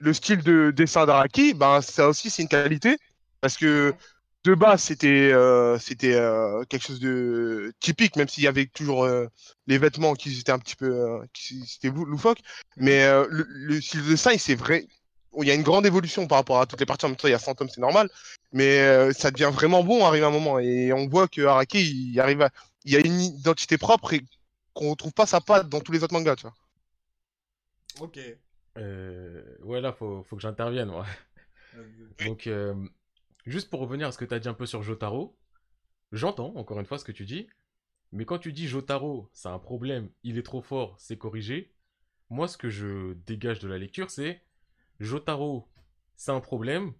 le 0.00 0.12
style 0.12 0.42
de 0.42 0.70
dessin 0.70 1.06
d'Araki, 1.06 1.54
ben 1.54 1.80
ça 1.80 2.08
aussi 2.08 2.30
c'est 2.30 2.42
une 2.42 2.48
qualité 2.48 2.96
parce 3.40 3.56
que 3.56 3.94
de 4.44 4.54
base 4.54 4.82
c'était 4.82 5.32
euh, 5.32 5.78
c'était 5.78 6.14
euh, 6.14 6.64
quelque 6.64 6.84
chose 6.86 7.00
de 7.00 7.72
typique, 7.80 8.16
même 8.16 8.28
s'il 8.28 8.44
y 8.44 8.46
avait 8.46 8.66
toujours 8.66 9.04
euh, 9.04 9.26
les 9.66 9.78
vêtements 9.78 10.14
qui 10.14 10.38
étaient 10.38 10.52
un 10.52 10.58
petit 10.58 10.76
peu, 10.76 10.86
euh, 10.90 11.24
qui 11.32 11.64
c'était 11.66 11.90
lou- 11.90 12.04
loufoque, 12.04 12.40
mais 12.76 13.02
euh, 13.04 13.26
le, 13.30 13.44
le 13.48 13.80
style 13.80 14.02
de 14.04 14.10
dessin, 14.10 14.32
il 14.32 14.40
c'est 14.40 14.54
vrai, 14.54 14.86
il 15.40 15.46
y 15.48 15.50
a 15.50 15.54
une 15.54 15.62
grande 15.62 15.86
évolution 15.86 16.26
par 16.26 16.38
rapport 16.38 16.60
à 16.60 16.66
toutes 16.66 16.80
les 16.80 16.86
parties. 16.86 17.06
En 17.06 17.10
même 17.10 17.16
temps, 17.16 17.28
il 17.28 17.32
y 17.32 17.34
a 17.34 17.38
100 17.38 17.54
tomes, 17.54 17.68
c'est 17.68 17.80
normal, 17.80 18.08
mais 18.52 18.80
euh, 18.80 19.12
ça 19.12 19.30
devient 19.30 19.50
vraiment 19.52 19.84
bon 19.84 20.04
arrive 20.04 20.24
à 20.24 20.28
un 20.28 20.30
moment 20.30 20.58
et 20.58 20.92
on 20.92 21.08
voit 21.08 21.28
que 21.28 21.42
Araki 21.42 22.12
il 22.12 22.20
arrive 22.20 22.42
à, 22.42 22.50
il 22.84 22.92
y 22.92 22.96
a 22.96 23.00
une 23.00 23.20
identité 23.20 23.78
propre 23.78 24.14
et 24.14 24.22
qu'on 24.74 24.90
retrouve 24.90 25.12
pas 25.12 25.26
sa 25.26 25.40
patte 25.40 25.68
dans 25.68 25.80
tous 25.80 25.92
les 25.92 26.02
autres 26.04 26.14
mangas, 26.14 26.36
tu 26.36 26.42
vois. 26.42 26.54
Ok. 28.00 28.18
euh, 28.78 29.56
ouais, 29.62 29.80
là, 29.80 29.92
faut, 29.92 30.22
faut 30.24 30.36
que 30.36 30.42
j'intervienne, 30.42 30.88
moi. 30.88 31.06
Donc, 32.20 32.46
euh, 32.46 32.74
juste 33.46 33.70
pour 33.70 33.80
revenir 33.80 34.08
à 34.08 34.12
ce 34.12 34.18
que 34.18 34.24
tu 34.24 34.34
as 34.34 34.38
dit 34.38 34.48
un 34.48 34.54
peu 34.54 34.66
sur 34.66 34.82
Jotaro, 34.82 35.36
j'entends 36.12 36.54
encore 36.56 36.80
une 36.80 36.86
fois 36.86 36.98
ce 36.98 37.04
que 37.04 37.12
tu 37.12 37.24
dis, 37.24 37.48
mais 38.12 38.24
quand 38.24 38.38
tu 38.38 38.52
dis 38.52 38.68
Jotaro, 38.68 39.30
c'est 39.32 39.48
un 39.48 39.58
problème, 39.58 40.10
il 40.22 40.38
est 40.38 40.42
trop 40.42 40.62
fort, 40.62 40.96
c'est 40.98 41.18
corrigé, 41.18 41.72
moi, 42.30 42.48
ce 42.48 42.58
que 42.58 42.68
je 42.70 43.14
dégage 43.26 43.58
de 43.58 43.68
la 43.68 43.78
lecture, 43.78 44.10
c'est 44.10 44.42
Jotaro, 45.00 45.68
c'est 46.16 46.32
un 46.32 46.40
problème, 46.40 46.92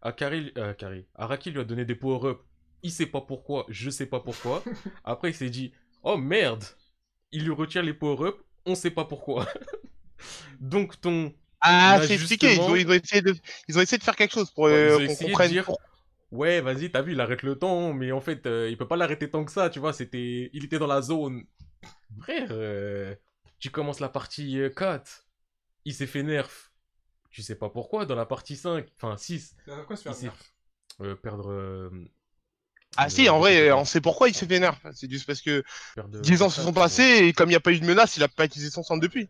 Akari, 0.00 0.52
euh, 0.56 0.70
Akari, 0.70 1.06
Araki 1.14 1.50
lui 1.50 1.60
a 1.60 1.64
donné 1.64 1.84
des 1.84 1.94
power-up, 1.94 2.40
il 2.82 2.90
sait 2.90 3.06
pas 3.06 3.20
pourquoi, 3.20 3.66
je 3.68 3.90
sais 3.90 4.06
pas 4.06 4.20
pourquoi, 4.20 4.62
après 5.04 5.30
il 5.30 5.34
s'est 5.34 5.50
dit, 5.50 5.72
oh 6.02 6.16
merde, 6.16 6.64
il 7.30 7.44
lui 7.44 7.52
retire 7.52 7.82
les 7.82 7.94
power-up, 7.94 8.36
on 8.66 8.74
sait 8.74 8.90
pas 8.90 9.04
pourquoi. 9.04 9.46
Donc 10.60 11.00
ton 11.00 11.34
Ah, 11.60 12.00
c'est 12.06 12.14
expliqué. 12.14 12.54
Ils 12.54 12.60
ont, 12.60 12.74
justement- 12.74 12.76
ils, 12.76 12.88
ont 12.88 13.02
essayé 13.02 13.22
de, 13.22 13.34
ils 13.68 13.78
ont 13.78 13.80
essayé 13.80 13.98
de 13.98 14.04
faire 14.04 14.16
quelque 14.16 14.32
chose 14.32 14.50
pour 14.50 14.64
Ouais, 14.64 14.72
euh, 14.72 14.96
qu'on 14.96 15.02
essayé 15.04 15.16
de 15.26 15.30
comprenne. 15.32 15.50
dire- 15.50 15.70
Ouais, 16.30 16.62
vas-y, 16.62 16.90
t'as 16.90 17.02
vu, 17.02 17.12
il 17.12 17.20
arrête 17.20 17.42
le 17.42 17.58
temps, 17.58 17.92
mais 17.92 18.10
en 18.10 18.20
fait, 18.22 18.46
euh, 18.46 18.70
il 18.70 18.78
peut 18.78 18.88
pas 18.88 18.96
l'arrêter 18.96 19.28
tant 19.28 19.44
que 19.44 19.52
ça, 19.52 19.68
tu 19.68 19.80
vois, 19.80 19.92
c'était... 19.92 20.48
Il 20.54 20.64
était 20.64 20.78
dans 20.78 20.86
la 20.86 21.02
zone. 21.02 21.44
Frère, 22.20 22.48
euh, 22.52 23.14
tu 23.58 23.68
commences 23.70 24.00
la 24.00 24.08
partie 24.08 24.58
euh, 24.58 24.70
4, 24.70 25.26
il 25.84 25.92
s'est 25.94 26.06
fait 26.06 26.22
nerf. 26.22 26.71
Tu 27.32 27.42
sais 27.42 27.54
pas 27.56 27.70
pourquoi, 27.70 28.06
dans 28.06 28.14
la 28.14 28.26
partie 28.26 28.56
5, 28.56 28.86
enfin 28.96 29.16
6, 29.16 29.56
C'est 29.66 29.86
quoi 29.86 29.96
se 29.96 30.02
Il 30.02 30.04
faire 30.04 30.14
s'est- 30.14 30.22
nerf 30.26 30.36
euh, 31.00 31.16
perdre... 31.16 31.50
euh, 31.50 31.90
Ah 32.96 33.08
si, 33.08 33.28
en 33.30 33.38
vrai, 33.38 33.68
le- 33.68 33.74
on 33.74 33.84
sait 33.86 34.00
pourquoi 34.02 34.28
il 34.28 34.34
s'est 34.34 34.46
fait 34.46 34.60
nerf. 34.60 34.78
C'est 34.94 35.10
juste 35.10 35.26
parce 35.26 35.40
que 35.40 35.64
perdre- 35.94 36.20
10 36.20 36.42
ans 36.42 36.50
se 36.50 36.60
sont 36.62 36.72
passés 36.74 37.20
et 37.26 37.32
comme 37.32 37.48
il 37.48 37.52
n'y 37.52 37.56
a 37.56 37.60
pas 37.60 37.72
eu 37.72 37.80
de 37.80 37.86
menace, 37.86 38.16
il 38.18 38.22
a 38.22 38.28
pas 38.28 38.44
utilisé 38.44 38.70
son 38.70 38.82
centre 38.82 39.00
depuis. 39.00 39.28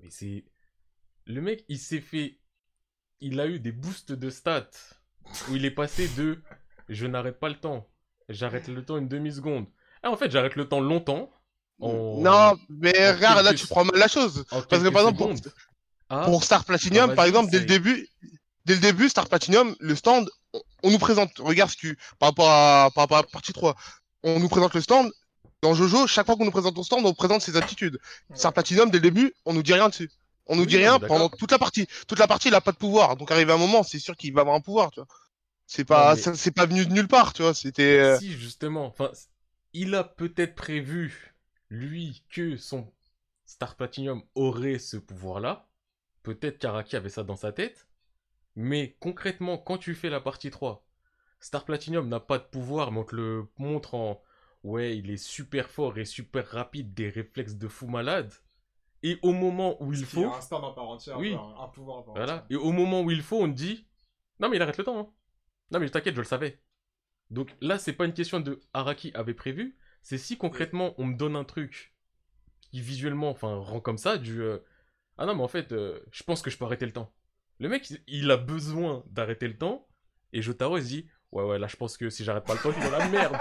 Mais 0.00 0.10
c'est... 0.10 0.44
Le 1.26 1.40
mec, 1.42 1.64
il 1.68 1.78
s'est 1.78 2.00
fait... 2.00 2.38
Il 3.20 3.40
a 3.40 3.46
eu 3.48 3.58
des 3.58 3.72
boosts 3.72 4.12
de 4.12 4.30
stats 4.30 4.70
où 5.50 5.56
il 5.56 5.64
est 5.64 5.72
passé 5.72 6.06
de 6.16 6.40
je 6.88 7.06
n'arrête 7.06 7.40
pas 7.40 7.48
le 7.48 7.56
temps, 7.58 7.88
j'arrête 8.28 8.68
le 8.68 8.84
temps 8.84 8.96
une 8.96 9.08
demi-seconde. 9.08 9.66
Ah, 10.04 10.10
en 10.12 10.16
fait, 10.16 10.30
j'arrête 10.30 10.54
le 10.54 10.68
temps 10.68 10.80
longtemps. 10.80 11.28
en- 11.80 12.20
Non, 12.22 12.56
mais 12.68 12.96
en 13.10 13.14
regarde, 13.16 13.44
là 13.44 13.52
tu 13.52 13.66
prends 13.66 13.84
mal 13.84 13.98
la 13.98 14.06
chose. 14.06 14.44
en 14.52 14.62
Parce 14.62 14.84
que 14.84 14.88
par 14.90 15.08
exemple, 15.08 15.18
pour-. 15.18 15.52
Ah, 16.10 16.24
Pour 16.24 16.44
Star 16.44 16.64
Platinum, 16.64 17.08
bah, 17.08 17.16
par 17.16 17.24
exemple, 17.26 17.50
dès 17.50 17.58
le 17.58 17.66
début, 17.66 18.08
dès 18.64 18.74
le 18.74 18.80
début, 18.80 19.08
Star 19.08 19.28
Platinum, 19.28 19.76
le 19.78 19.94
stand, 19.94 20.30
on, 20.82 20.90
nous 20.90 20.98
présente, 20.98 21.30
regarde 21.38 21.70
ce 21.70 21.76
que, 21.76 21.96
par 22.18 22.30
rapport 22.30 22.50
à, 22.50 22.90
par 22.94 23.02
rapport 23.04 23.18
à 23.18 23.22
partie 23.24 23.52
3, 23.52 23.76
on 24.22 24.40
nous 24.40 24.48
présente 24.48 24.74
le 24.74 24.80
stand. 24.80 25.10
Dans 25.60 25.74
Jojo, 25.74 26.06
chaque 26.06 26.26
fois 26.26 26.36
qu'on 26.36 26.44
nous 26.44 26.50
présente 26.52 26.76
ton 26.76 26.82
stand, 26.82 27.04
on 27.04 27.12
présente 27.14 27.42
ses 27.42 27.56
aptitudes. 27.56 27.98
Star 28.34 28.52
Platinum, 28.52 28.90
dès 28.90 28.98
le 28.98 29.02
début, 29.02 29.34
on 29.44 29.52
nous 29.52 29.62
dit 29.62 29.74
rien 29.74 29.88
dessus. 29.88 30.10
On 30.46 30.56
nous 30.56 30.62
Oui, 30.62 30.68
dit 30.68 30.78
rien 30.78 30.98
pendant 30.98 31.28
toute 31.28 31.50
la 31.50 31.58
partie. 31.58 31.86
Toute 32.06 32.18
la 32.18 32.26
partie, 32.26 32.48
il 32.48 32.54
a 32.54 32.60
pas 32.62 32.72
de 32.72 32.78
pouvoir. 32.78 33.16
Donc, 33.16 33.30
arrivé 33.30 33.52
un 33.52 33.58
moment, 33.58 33.82
c'est 33.82 33.98
sûr 33.98 34.16
qu'il 34.16 34.32
va 34.32 34.40
avoir 34.40 34.56
un 34.56 34.60
pouvoir, 34.60 34.90
tu 34.90 35.00
vois. 35.00 35.08
C'est 35.66 35.84
pas, 35.84 36.14
mais- 36.14 36.34
c'est 36.34 36.52
pas 36.52 36.64
venu 36.64 36.86
de 36.86 36.92
nulle 36.92 37.08
part, 37.08 37.34
tu 37.34 37.42
vois. 37.42 37.52
C'était, 37.52 37.98
euh, 37.98 38.18
Si, 38.18 38.32
justement. 38.32 38.86
Enfin, 38.86 39.10
il 39.74 39.94
a 39.94 40.04
peut-être 40.04 40.54
prévu, 40.54 41.34
lui, 41.68 42.22
que 42.30 42.56
son 42.56 42.90
Star 43.44 43.76
Platinum 43.76 44.22
aurait 44.34 44.78
ce 44.78 44.96
pouvoir-là. 44.96 45.67
Peut-être 46.28 46.58
qu'Araki 46.58 46.94
avait 46.94 47.08
ça 47.08 47.22
dans 47.24 47.36
sa 47.36 47.52
tête. 47.52 47.88
Mais 48.54 48.98
concrètement, 49.00 49.56
quand 49.56 49.78
tu 49.78 49.94
fais 49.94 50.10
la 50.10 50.20
partie 50.20 50.50
3, 50.50 50.86
Star 51.40 51.64
Platinum 51.64 52.06
n'a 52.06 52.20
pas 52.20 52.38
de 52.38 52.44
pouvoir, 52.44 52.92
mais 52.92 52.98
on 53.00 53.04
te 53.04 53.16
le 53.16 53.46
montre 53.56 53.94
en... 53.94 54.22
Ouais, 54.62 54.98
il 54.98 55.10
est 55.10 55.16
super 55.16 55.70
fort 55.70 55.96
et 55.96 56.04
super 56.04 56.46
rapide, 56.46 56.92
des 56.92 57.08
réflexes 57.08 57.54
de 57.54 57.66
fou 57.66 57.86
malade. 57.86 58.30
Et 59.02 59.18
au 59.22 59.32
moment 59.32 59.82
où 59.82 59.94
il 59.94 60.00
Il 60.00 60.04
faut... 60.04 60.24
a 60.30 60.36
un 60.36 60.40
stand 60.42 60.64
en 60.64 60.72
part 60.74 60.88
entière, 60.90 61.16
Oui. 61.18 61.32
un, 61.34 61.62
un 61.64 61.68
pouvoir 61.68 61.98
en 61.98 62.02
part 62.02 62.14
Voilà. 62.14 62.46
Et 62.50 62.56
au 62.56 62.72
moment 62.72 63.00
où 63.00 63.10
il 63.10 63.22
faut, 63.22 63.40
on 63.42 63.48
te 63.50 63.56
dit 63.56 63.86
Non, 64.38 64.50
mais 64.50 64.56
il 64.56 64.62
arrête 64.62 64.76
le 64.76 64.84
temps. 64.84 64.98
hein. 65.00 65.08
Non, 65.70 65.80
mais 65.80 65.88
t'inquiète, 65.88 66.14
je 66.14 66.20
le 66.20 66.26
savais. 66.26 66.60
Donc 67.30 67.54
là, 67.62 67.78
c'est 67.78 67.94
pas 67.94 68.04
une 68.04 68.12
question 68.12 68.40
de 68.40 68.60
Araki 68.74 69.12
avait 69.14 69.32
prévu. 69.34 69.78
C'est 70.02 70.18
si 70.18 70.36
concrètement 70.36 70.94
on 70.98 71.06
me 71.06 71.16
donne 71.16 71.36
un 71.36 71.44
truc 71.44 71.94
qui 72.60 72.82
visuellement 72.82 73.30
enfin, 73.30 73.56
rend 73.56 73.80
comme 73.80 73.96
ça, 73.98 74.18
du 74.18 74.42
euh, 74.42 74.58
Ah 75.18 75.26
non, 75.26 75.34
mais 75.34 75.42
en 75.42 75.48
fait, 75.48 75.72
euh, 75.72 75.98
je 76.12 76.22
pense 76.22 76.42
que 76.42 76.50
je 76.50 76.56
peux 76.56 76.64
arrêter 76.64 76.86
le 76.86 76.92
temps. 76.92 77.12
Le 77.60 77.68
mec, 77.68 77.92
il- 78.06 78.30
a 78.30 78.36
besoin 78.36 79.02
d'arrêter 79.10 79.48
le 79.48 79.56
temps. 79.58 79.86
Et 80.32 80.42
Jotaro, 80.42 80.78
il 80.78 80.82
se 80.84 80.88
dit 80.88 81.06
Ouais, 81.30 81.44
ouais, 81.44 81.58
là, 81.58 81.66
je 81.66 81.76
pense 81.76 81.98
que 81.98 82.08
si 82.08 82.24
j'arrête 82.24 82.44
pas 82.44 82.54
le 82.54 82.60
temps, 82.60 82.70
je 82.70 82.80
suis 82.80 82.90
dans 82.90 82.96
la 82.98 83.08
merde. 83.10 83.36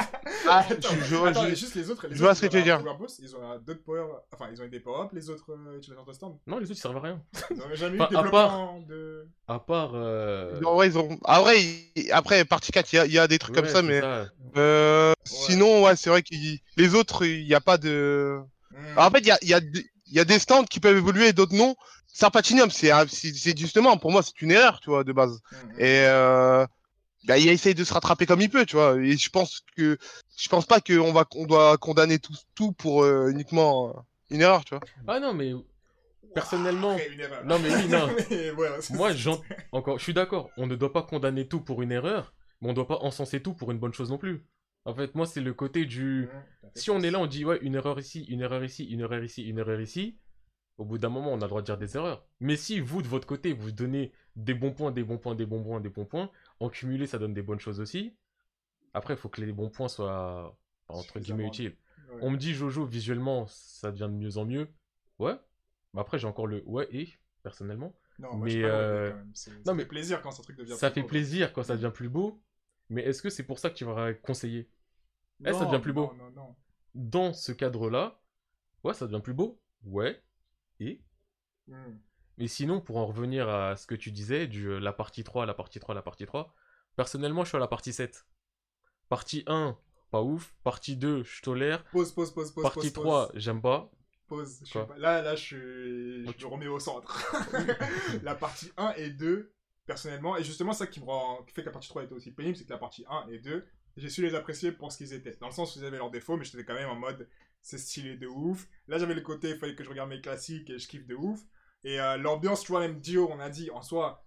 ah, 0.50 0.66
Attends, 0.70 0.90
je, 0.90 1.04
je- 1.06 1.16
attends, 1.16 1.44
je- 1.44 1.52
et 1.52 1.56
juste 1.56 1.76
les 1.76 1.90
autres, 1.90 2.08
les 2.08 2.16
je 2.16 2.22
vois 2.22 2.36
ce 2.36 2.42
que 2.42 2.48
tu 2.48 2.58
veux 2.58 2.64
dire. 2.64 2.84
ils 3.20 3.36
ont 3.36 3.50
un- 3.50 3.60
d'autres 3.60 3.84
power, 3.84 4.08
enfin 4.34 4.50
ils 4.52 4.62
ont 4.62 4.66
eu 4.66 4.70
des 4.70 4.82
power 4.82 5.06
up, 5.06 5.12
les 5.14 5.30
autres 5.30 5.52
euh, 5.54 5.78
utilisateurs 5.78 6.04
de 6.06 6.12
stand. 6.12 6.38
non, 6.48 6.58
les 6.58 6.66
autres, 6.66 6.74
ils 6.78 6.82
servent 6.82 6.98
à 6.98 7.02
rien. 7.02 7.24
Ils 7.52 7.58
n'ont 7.58 7.76
jamais 7.76 8.02
Enfin, 8.02 8.10
eu 8.10 8.14
de 8.14 8.18
à 8.18 8.24
développement 8.24 8.82
de. 8.82 9.28
À 9.48 9.60
part. 9.60 9.92
euh, 9.94 10.62
en 10.66 10.76
vrai, 10.76 10.88
ils 10.88 10.98
ont... 10.98 11.18
ah, 11.24 11.44
ouais, 11.44 11.64
après, 12.12 12.44
partie 12.44 12.74
4, 12.74 12.92
il 12.92 12.96
y 12.98 13.00
a, 13.00 13.06
il 13.06 13.12
y 13.14 13.20
a 13.20 13.28
des 13.30 13.40
trucs 13.40 13.56
comme 13.56 13.66
ouais, 13.66 13.72
ça, 13.72 13.82
mais, 13.82 14.02
ça. 14.02 14.28
euh, 14.58 15.14
sinon, 15.24 15.84
ouais, 15.86 15.96
c'est 15.96 16.10
vrai 16.10 16.24
que 16.24 16.36
les 16.76 16.94
autres, 16.96 17.26
il 17.26 17.46
n'y 17.46 17.54
a 17.54 17.62
pas 17.62 17.78
de. 17.78 18.42
Alors, 18.98 19.08
en 19.08 19.12
fait, 19.12 19.20
il 19.20 19.28
y 19.28 19.32
a, 19.32 19.38
il 19.44 19.48
y, 19.48 19.54
a, 19.54 19.62
des- 19.62 19.86
il 20.10 20.16
y 20.16 20.20
a 20.20 20.26
des 20.26 20.40
stands 20.40 20.64
qui 20.66 20.80
peuvent 20.80 20.98
évoluer 20.98 21.28
et 21.28 21.34
d'autres 21.34 21.56
non. 21.56 21.76
Star 22.08 22.32
Platinum, 22.32 22.72
c'est 22.72 22.92
justement, 23.58 23.98
pour 23.98 24.12
moi, 24.12 24.24
c'est 24.24 24.42
une 24.42 24.52
erreur, 24.52 24.80
tu 24.80 24.90
vois, 24.90 25.04
de 25.04 25.12
base. 25.12 25.40
Hmm. 25.52 25.80
Et 25.80 26.02
euh, 26.06 26.66
bah, 27.26 27.38
il 27.38 27.48
essaye 27.50 27.76
de 27.76 27.84
se 27.84 27.94
rattraper 27.94 28.26
comme 28.26 28.42
il 28.42 28.50
peut, 28.50 28.66
tu 28.66 28.76
vois. 28.76 28.96
Et 29.00 29.18
je 29.18 29.30
pense 29.30 29.62
que 29.76 29.98
je 30.38 30.50
pense 30.50 30.66
pas 30.66 30.80
qu'on 30.82 31.12
va 31.14 31.26
on 31.36 31.46
doit 31.46 31.78
condamner 31.78 32.20
tout, 32.20 32.34
tout 32.56 32.72
pour 32.72 33.04
euh, 33.04 33.30
uniquement 33.30 33.90
euh, 33.90 33.94
une 34.30 34.42
erreur, 34.42 34.66
tu 34.66 34.76
vois. 34.76 34.84
Ah 35.08 35.20
non, 35.20 35.34
mais 35.34 35.54
personnellement. 36.34 36.98
Non, 37.46 37.60
mais 37.60 37.76
oui, 37.76 37.88
non. 37.88 38.10
Mais 38.30 38.50
voilà, 38.52 38.78
Moi, 38.92 39.14
j'en- 39.14 39.42
encore, 39.72 39.98
je 40.00 40.04
suis 40.04 40.14
d'accord. 40.14 40.50
On 40.58 40.68
ne 40.68 40.76
doit 40.76 40.94
pas 40.94 41.04
condamner 41.04 41.48
tout 41.48 41.62
pour 41.62 41.82
une 41.82 41.92
erreur, 41.92 42.34
mais 42.62 42.68
on 42.68 42.72
ne 42.72 42.76
doit 42.76 42.88
pas 42.88 43.00
encenser 43.02 43.42
tout 43.42 43.54
pour 43.54 43.72
une 43.72 43.80
bonne 43.80 43.94
chose 43.94 44.10
non 44.10 44.18
plus. 44.18 44.46
En 44.88 44.96
fait, 44.96 45.16
moi, 45.16 45.26
c'est 45.26 45.42
le 45.42 45.54
côté 45.54 45.86
du. 45.86 46.30
Si 46.74 46.90
on 46.90 47.02
est 47.02 47.12
là, 47.12 47.20
on 47.20 47.28
dit 47.28 47.44
ouais, 47.44 47.60
une 47.62 47.76
erreur 47.76 48.00
ici, 48.00 48.24
une 48.24 48.40
erreur 48.40 48.64
ici, 48.64 48.86
une 48.86 49.02
erreur 49.02 49.22
ici, 49.22 49.44
une 49.44 49.58
erreur 49.60 49.82
ici. 49.82 50.18
Au 50.78 50.86
bout 50.86 50.98
d'un 50.98 51.10
moment, 51.10 51.34
on 51.34 51.38
a 51.42 51.46
le 51.46 51.48
droit 51.50 51.62
de 51.62 51.66
dire 51.66 51.78
des 51.78 51.98
erreurs. 51.98 52.26
Mais 52.40 52.56
si 52.56 52.80
vous, 52.80 53.02
de 53.02 53.08
votre 53.08 53.28
côté, 53.28 53.52
vous 53.52 53.72
donnez 53.72 54.14
des 54.38 54.54
bons 54.54 54.72
points, 54.72 54.92
des 54.92 55.04
bons 55.04 55.18
points, 55.18 55.36
des 55.36 55.46
bons 55.46 55.62
points, 55.62 55.82
des 55.82 55.90
bons 55.90 56.06
points, 56.06 56.32
en 56.62 56.70
cumulé, 56.70 57.06
ça 57.06 57.18
donne 57.18 57.34
des 57.34 57.42
bonnes 57.42 57.60
choses 57.60 57.82
aussi. 57.82 58.16
Après, 58.94 59.16
il 59.16 59.18
faut 59.18 59.28
que 59.28 59.42
les 59.42 59.52
bons 59.52 59.70
points 59.70 59.90
soient 59.90 60.58
entre 60.88 61.20
guillemets 61.20 61.48
utiles. 61.48 61.76
Ouais. 62.10 62.20
On 62.22 62.32
me 62.32 62.38
dit 62.38 62.54
Jojo, 62.54 62.86
visuellement, 62.86 63.46
ça 63.48 63.92
devient 63.92 64.08
de 64.10 64.18
mieux 64.18 64.38
en 64.38 64.46
mieux. 64.46 64.70
Ouais. 65.20 65.36
Mais 65.94 66.00
après, 66.00 66.18
j'ai 66.18 66.28
encore 66.28 66.48
le 66.48 66.64
ouais 66.66 66.88
et, 66.92 67.10
personnellement. 67.44 67.94
Non, 68.20 68.36
moi, 68.36 68.46
mais, 68.46 68.64
euh, 68.64 69.10
quand 69.12 69.18
même. 69.18 69.26
Non, 69.26 69.34
Ça 69.66 69.74
mais 69.74 69.84
fait 69.84 69.90
plaisir 69.90 70.22
quand 70.22 70.32
ce 70.32 70.42
truc 70.44 70.56
devient 70.56 70.76
Ça 70.76 70.90
plus 70.90 70.96
fait 70.96 71.02
beau. 71.02 71.08
plaisir 71.08 71.52
quand 71.52 71.64
ça 71.64 71.76
devient 71.76 71.92
plus 71.94 72.08
beau. 72.08 72.42
Mais 72.90 73.02
est-ce 73.02 73.22
que 73.22 73.30
c'est 73.30 73.44
pour 73.44 73.60
ça 73.60 73.70
que 73.70 73.76
tu 73.76 73.84
vas 73.84 74.14
conseiller? 74.14 74.70
Eh, 75.46 75.54
ça 75.54 75.66
devient 75.66 75.82
plus 75.82 75.94
beau. 75.94 76.14
Non, 76.18 76.26
non, 76.26 76.32
non. 76.32 76.56
Dans 76.96 77.34
ce 77.34 77.52
cadre-là, 77.52 78.20
ouais, 78.84 78.94
ça 78.94 79.06
devient 79.08 79.22
plus 79.22 79.34
beau. 79.34 79.62
Ouais. 79.84 80.22
Et 80.80 81.02
Hmm. 81.68 81.98
Mais 82.38 82.48
sinon, 82.48 82.80
pour 82.80 82.96
en 82.98 83.06
revenir 83.06 83.50
à 83.50 83.76
ce 83.76 83.88
que 83.88 83.96
tu 83.96 84.12
disais, 84.12 84.48
du 84.48 84.68
euh, 84.70 84.80
la 84.80 84.94
partie 84.94 85.24
3, 85.26 85.46
la 85.46 85.54
partie 85.54 85.80
3, 85.82 85.94
la 85.96 86.02
partie 86.02 86.26
3, 86.26 86.54
personnellement, 86.96 87.44
je 87.44 87.50
suis 87.50 87.58
à 87.58 87.60
la 87.60 87.68
partie 87.68 87.92
7. 87.92 88.26
Partie 89.10 89.44
1, 89.48 89.78
pas 90.12 90.22
ouf. 90.22 90.56
Partie 90.64 90.96
2, 90.96 91.24
je 91.24 91.42
tolère. 91.42 91.84
Pause, 91.86 92.14
pause, 92.14 92.34
pause, 92.34 92.54
pause. 92.54 92.64
Partie 92.64 92.92
pause, 92.92 92.94
3, 92.94 93.32
j'aime 93.36 93.62
pas. 93.62 93.92
Pause. 94.28 94.62
Je 94.66 94.80
pas- 94.80 94.98
Là, 94.98 95.22
là, 95.22 95.36
je, 95.36 95.42
suis... 95.44 95.58
je 96.40 96.46
me 96.46 96.52
remets 96.52 96.68
au 96.68 96.80
centre. 96.80 97.36
la 98.24 98.36
partie 98.36 98.72
1 98.78 98.94
et 98.98 99.10
2, 99.10 99.54
personnellement, 99.86 100.38
et 100.38 100.44
justement, 100.44 100.72
ça 100.74 100.88
qui 100.88 101.00
me 101.02 101.06
rend... 101.06 101.44
qui 101.44 101.54
fait 101.54 101.62
que 101.64 101.68
la 101.68 101.74
partie 101.74 101.90
3 101.90 102.04
était 102.04 102.14
aussi 102.14 102.32
pénible, 102.32 102.56
c'est 102.56 102.66
que 102.66 102.72
la 102.72 102.78
partie 102.78 103.04
1 103.10 103.28
et 103.30 103.40
2, 103.40 103.66
j'ai 103.98 104.10
su 104.10 104.22
les 104.22 104.36
apprécier 104.36 104.72
pour 104.72 104.92
ce 104.92 104.98
qu'ils 104.98 105.14
étaient. 105.14 105.36
Dans 105.42 105.48
le 105.48 105.54
sens 105.54 105.76
où 105.76 105.80
ils 105.80 105.86
avaient 105.86 105.98
leurs 105.98 106.12
défauts, 106.12 106.38
mais 106.38 106.46
j'étais 106.46 106.64
quand 106.64 106.76
même 106.76 106.90
en 106.90 106.96
mode, 106.96 107.28
c'est 107.62 107.78
stylé 107.78 108.16
de 108.16 108.28
ouf. 108.28 108.68
Là, 108.88 108.98
j'avais 108.98 109.16
le 109.16 109.22
côté, 109.22 109.50
il 109.50 109.58
fallait 109.58 109.76
que 109.76 109.84
je 109.84 109.90
regarde 109.90 110.10
mes 110.10 110.22
classiques 110.22 110.70
et 110.70 110.80
je 110.80 110.88
kiffe 110.88 111.06
de 111.08 111.16
ouf. 111.16 111.42
Et 111.84 112.00
euh, 112.00 112.18
l'ambiance, 112.18 112.62
tu 112.62 112.72
vois, 112.72 112.82
même 112.82 113.00
Dio, 113.00 113.30
on 113.32 113.40
a 113.40 113.50
dit, 113.50 113.70
en 113.72 113.82
soi, 113.82 114.26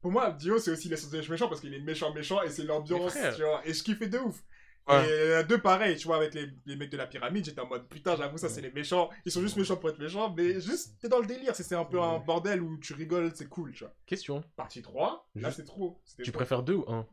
pour 0.00 0.10
moi, 0.10 0.32
Dio, 0.32 0.58
c'est 0.58 0.70
aussi 0.70 0.88
des 0.88 1.28
méchants 1.28 1.48
parce 1.48 1.60
qu'il 1.60 1.72
est 1.72 1.80
méchant, 1.80 2.12
méchant, 2.12 2.42
et 2.42 2.50
c'est 2.50 2.64
l'ambiance, 2.64 3.16
tu 3.36 3.42
vois, 3.42 3.66
et 3.66 3.72
je 3.72 3.82
kiffais 3.82 4.08
de 4.08 4.18
ouf. 4.18 4.42
Ouais. 4.86 5.08
Et 5.08 5.28
la 5.30 5.42
deux, 5.42 5.58
pareil, 5.58 5.96
tu 5.96 6.06
vois, 6.06 6.16
avec 6.16 6.34
les, 6.34 6.50
les 6.66 6.76
mecs 6.76 6.90
de 6.90 6.98
la 6.98 7.06
pyramide, 7.06 7.44
j'étais 7.44 7.60
en 7.60 7.66
mode 7.66 7.88
putain, 7.88 8.16
j'avoue, 8.16 8.36
ça 8.36 8.50
c'est 8.50 8.60
les 8.60 8.70
méchants. 8.70 9.08
Ils 9.24 9.32
sont 9.32 9.40
juste 9.40 9.56
méchants 9.56 9.76
pour 9.76 9.88
être 9.88 9.98
méchants, 9.98 10.34
mais 10.36 10.60
juste, 10.60 11.00
t'es 11.00 11.08
dans 11.08 11.20
le 11.20 11.26
délire. 11.26 11.56
C'est 11.56 11.74
un 11.74 11.86
peu 11.86 12.02
un 12.02 12.18
bordel 12.18 12.60
où 12.60 12.76
tu 12.78 12.92
rigoles, 12.92 13.32
c'est 13.34 13.48
cool, 13.48 13.72
tu 13.72 13.84
vois. 13.84 13.94
Question. 14.04 14.44
Partie 14.56 14.82
3, 14.82 15.30
là 15.36 15.50
c'est 15.50 15.64
trop. 15.64 16.02
Tu 16.18 16.30
trop. 16.30 16.38
préfères 16.38 16.62
2 16.62 16.74
ou 16.74 16.84
1 16.86 17.06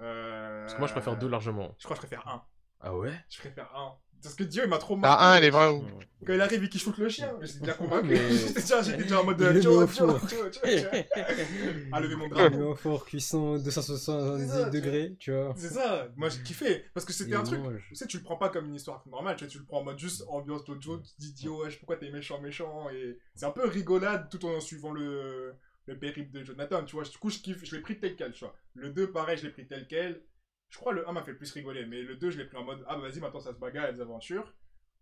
Euh, 0.00 0.60
Parce 0.62 0.74
que 0.74 0.78
moi, 0.78 0.88
je 0.88 0.92
préfère 0.92 1.16
2 1.16 1.28
largement. 1.28 1.74
Je 1.78 1.84
crois 1.84 1.96
que 1.96 2.02
je 2.02 2.06
préfère 2.06 2.26
1. 2.28 2.42
Ah 2.80 2.96
ouais? 2.96 3.12
Je 3.28 3.38
préfère 3.38 3.70
1. 3.76 3.94
Parce 4.22 4.34
que 4.34 4.44
Dio, 4.44 4.62
il 4.64 4.68
m'a 4.68 4.76
trop 4.76 4.96
La 4.96 5.00
marqué. 5.00 5.24
1, 5.24 5.34
elle 5.36 5.44
est 5.44 5.50
vraiment. 5.50 5.82
Quand 6.26 6.34
il 6.34 6.40
arrive 6.42 6.62
et 6.64 6.68
qu'il 6.68 6.78
shoot 6.78 6.96
le 6.98 7.08
chien, 7.08 7.34
j'étais 7.40 7.60
déjà 7.60 7.72
convaincu. 7.72 8.08
Mais- 8.08 8.30
J'étais 8.30 8.60
déjà, 8.60 8.82
déjà 8.82 9.20
en 9.20 9.24
mode 9.24 9.40
euh, 9.40 9.52
Dio, 9.58 9.86
Dio, 9.86 9.86
four. 9.86 10.20
Dio. 10.26 10.44
À 11.92 12.00
lever 12.00 12.16
mon 12.16 12.26
Il 12.26 12.30
drapeau. 12.30 12.54
est 12.60 12.66
en 12.66 12.74
fort 12.74 13.06
cuisson 13.06 13.56
270 13.56 14.46
C'est 14.46 14.46
ça, 14.52 14.64
tu 14.64 14.70
degrés, 14.70 15.16
tu 15.18 15.32
vois. 15.32 15.54
C'est 15.56 15.70
ça, 15.70 16.08
moi 16.16 16.28
j'ai 16.28 16.42
kiffé. 16.42 16.84
Parce 16.94 17.06
que 17.06 17.12
c'était 17.14 17.34
un 17.34 17.42
truc. 17.42 17.60
Tu 17.88 17.94
sais, 17.94 18.06
tu 18.06 18.18
le 18.18 18.22
prends 18.22 18.36
pas 18.36 18.50
comme 18.50 18.66
une 18.66 18.74
histoire 18.74 19.02
normale, 19.08 19.36
tu, 19.36 19.44
vois, 19.44 19.50
tu 19.52 19.58
le 19.58 19.64
prends 19.64 19.78
en 19.80 19.84
mode 19.84 19.98
juste 19.98 20.22
ambiance 20.28 20.62
Jojo, 20.66 20.98
tu 20.98 21.14
te 21.14 21.20
dis 21.20 21.32
Dio, 21.32 21.62
wesh, 21.64 21.78
pourquoi 21.78 21.96
t'es 21.96 22.10
méchant, 22.10 22.40
méchant. 22.42 22.88
Et 22.90 23.18
c'est 23.34 23.46
un 23.46 23.50
peu 23.50 23.66
rigolade 23.66 24.28
tout 24.30 24.44
en 24.46 24.60
suivant 24.60 24.92
le, 24.92 25.54
le 25.90 25.98
périple 25.98 26.30
de 26.30 26.44
Jonathan, 26.44 26.84
tu 26.84 26.94
vois. 26.94 27.04
Du 27.04 27.18
coup, 27.18 27.30
je 27.30 27.38
kiffe, 27.38 27.64
je 27.64 27.74
l'ai 27.74 27.82
pris 27.82 27.98
tel 27.98 28.14
quel, 28.16 28.32
tu 28.32 28.44
vois. 28.44 28.54
Le 28.74 28.90
2, 28.90 29.10
pareil, 29.10 29.36
je 29.36 29.44
l'ai 29.44 29.50
pris 29.52 29.66
tel 29.66 29.86
quel. 29.88 30.22
Je 30.68 30.78
crois 30.78 30.92
le 30.92 31.08
1 31.08 31.12
m'a 31.12 31.22
fait 31.22 31.32
le 31.32 31.36
plus 31.36 31.50
rigoler, 31.52 31.84
mais 31.84 32.02
le 32.02 32.14
2, 32.16 32.30
je 32.30 32.38
l'ai 32.38 32.44
pris 32.44 32.56
en 32.56 32.62
mode 32.64 32.84
ah 32.86 32.94
bah 32.96 33.08
vas-y, 33.08 33.18
maintenant 33.20 33.40
ça 33.40 33.52
se 33.52 33.58
bagarre, 33.58 33.88
et 33.88 33.92
des 33.92 34.00
aventures. 34.00 34.54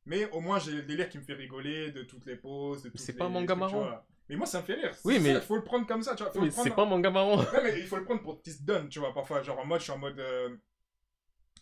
Mais 0.06 0.30
au 0.30 0.40
moins, 0.40 0.58
j'ai 0.58 0.72
le 0.72 0.82
délire 0.82 1.10
qui 1.10 1.18
me 1.18 1.22
fait 1.24 1.34
rigoler 1.34 1.92
de 1.92 2.02
toutes 2.02 2.24
les 2.24 2.36
poses, 2.36 2.82
de 2.82 2.88
toutes 2.88 3.00
c'est 3.00 3.12
les 3.12 3.18
pas 3.18 3.26
un 3.26 3.28
manga 3.28 3.54
marrant. 3.54 3.86
Mais 4.30 4.36
moi, 4.36 4.46
ça 4.46 4.60
me 4.60 4.64
fait 4.66 4.74
rire. 4.74 4.94
Oui, 5.04 5.14
C'est 5.16 5.20
mais- 5.20 5.34
ça, 5.34 5.40
faut 5.42 5.56
le 5.56 5.64
prendre 5.64 5.86
comme 5.86 6.02
ça, 6.02 6.14
tu 6.14 6.22
vois. 6.22 6.32
Faut 6.32 6.40
Mais 6.40 6.46
le 6.46 6.52
prendre 6.52 6.68
c'est 6.68 6.74
pas 6.74 6.82
un 6.82 6.86
manga 6.86 7.10
marrant. 7.10 7.38
Ouais, 7.38 7.62
mais 7.62 7.78
il 7.80 7.86
faut 7.86 7.96
le 7.96 8.04
prendre 8.04 8.22
pour 8.22 8.40
te 8.42 8.50
donne, 8.62 8.88
tu 8.88 8.98
vois, 8.98 9.12
parfois. 9.12 9.42
Genre 9.42 9.58
en 9.58 9.66
mode, 9.66 9.80
je 9.80 9.84
suis 9.84 9.92
en 9.92 9.98
mode. 9.98 10.18
euh, 10.18 10.56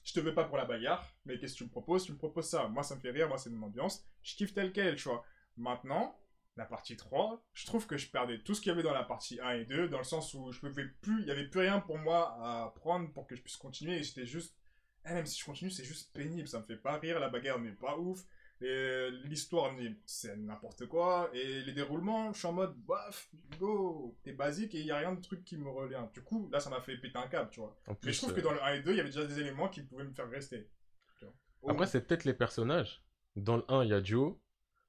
je 0.05 0.13
te 0.13 0.21
veux 0.21 0.35
pas 0.35 0.45
pour 0.45 0.57
la 0.57 0.65
bagarre, 0.65 1.05
mais 1.25 1.37
qu'est-ce 1.39 1.55
que 1.55 1.59
tu 1.59 1.65
me 1.65 1.69
proposes? 1.71 2.05
Tu 2.05 2.13
me 2.13 2.17
proposes 2.19 2.47
ça. 2.49 2.69
Moi, 2.69 2.85
ça 2.85 2.95
me 2.95 3.01
fait 3.01 3.11
rire, 3.11 3.27
moi, 3.29 3.39
c'est 3.39 3.51
mon 3.51 3.67
ambiance. 3.67 4.05
Je 4.23 4.37
kiffe 4.37 4.55
tel 4.55 4.73
quel, 4.73 4.95
tu 4.95 5.09
vois. 5.09 5.25
Maintenant, 5.57 6.17
la 6.57 6.65
partie 6.65 6.97
3, 6.97 7.43
je 7.53 7.67
trouve 7.67 7.87
que 7.87 7.97
je 7.99 8.09
perdais 8.11 8.39
tout 8.39 8.55
ce 8.55 8.61
qu'il 8.61 8.71
y 8.71 8.73
avait 8.73 8.83
dans 8.83 8.95
la 8.95 9.05
partie 9.05 9.39
1 9.41 9.51
et 9.53 9.65
2, 9.67 9.89
dans 9.89 9.99
le 9.99 10.05
sens 10.05 10.33
où 10.35 10.51
je 10.53 10.61
pouvais 10.61 10.87
plus, 11.03 11.21
il 11.23 11.29
y 11.29 11.31
avait 11.31 11.49
plus 11.49 11.61
rien 11.61 11.81
pour 11.81 11.99
moi 11.99 12.37
à 12.41 12.73
prendre 12.77 13.13
pour 13.13 13.27
que 13.27 13.37
je 13.37 13.43
puisse 13.43 13.57
continuer, 13.59 13.99
et 13.99 14.05
c'était 14.05 14.27
juste, 14.27 14.57
eh, 15.05 15.13
même 15.13 15.27
si 15.27 15.39
je 15.39 15.45
continue, 15.45 15.71
c'est 15.71 15.85
juste 15.85 16.13
pénible, 16.15 16.49
ça 16.49 16.61
me 16.61 16.65
fait 16.65 16.77
pas 16.79 16.97
rire, 16.99 17.21
la 17.21 17.29
bagarre 17.29 17.59
n'est 17.61 17.73
pas 17.73 17.99
ouf, 17.99 18.25
et 18.63 19.11
l'histoire 19.25 19.75
n'est- 19.75 19.97
c'est 20.07 20.35
n'importe 20.37 20.87
quoi, 20.87 21.29
et 21.35 21.61
les 21.61 21.73
déroulements, 21.73 22.33
je 22.33 22.39
suis 22.39 22.49
en 22.49 22.55
mode, 22.55 22.75
baf, 22.75 23.29
go, 23.59 24.17
t'es 24.23 24.33
basique, 24.33 24.75
et 24.75 24.81
il 24.81 24.87
y 24.87 24.91
a 24.91 24.97
rien 24.97 25.13
de 25.13 25.21
truc 25.21 25.45
qui 25.45 25.59
me 25.59 25.69
revient. 25.69 26.07
Du 26.15 26.23
coup, 26.23 26.49
là, 26.51 26.59
ça 26.59 26.71
m'a 26.71 26.81
fait 26.81 26.97
péter 26.97 27.19
un 27.19 27.29
câble, 27.29 27.51
tu 27.51 27.61
vois. 27.61 27.77
En 27.87 27.95
Mais 28.03 28.13
je 28.13 28.19
trouve 28.19 28.33
euh, 28.33 28.37
que 28.37 28.41
dans 28.41 28.53
le 28.53 28.63
1 28.65 28.75
et 28.77 28.83
2, 28.83 28.93
il 28.93 28.97
y 28.97 29.01
avait 29.01 29.11
déjà 29.11 29.27
des 29.27 29.39
éléments 29.41 29.69
qui 29.69 29.83
pouvaient 29.83 30.05
me 30.05 30.15
faire 30.15 30.31
rester. 30.31 30.71
tu 31.19 31.27
vois. 31.27 31.35
Au 31.61 31.71
Après, 31.73 31.87
c'est 31.87 32.01
peut-être 32.07 32.25
les 32.25 32.33
personnages. 32.33 33.03
Dans 33.37 33.59
le 33.59 33.65
1, 33.69 33.85
il 33.85 33.91
y 33.91 33.93
a 33.93 34.03
Joe. 34.03 34.37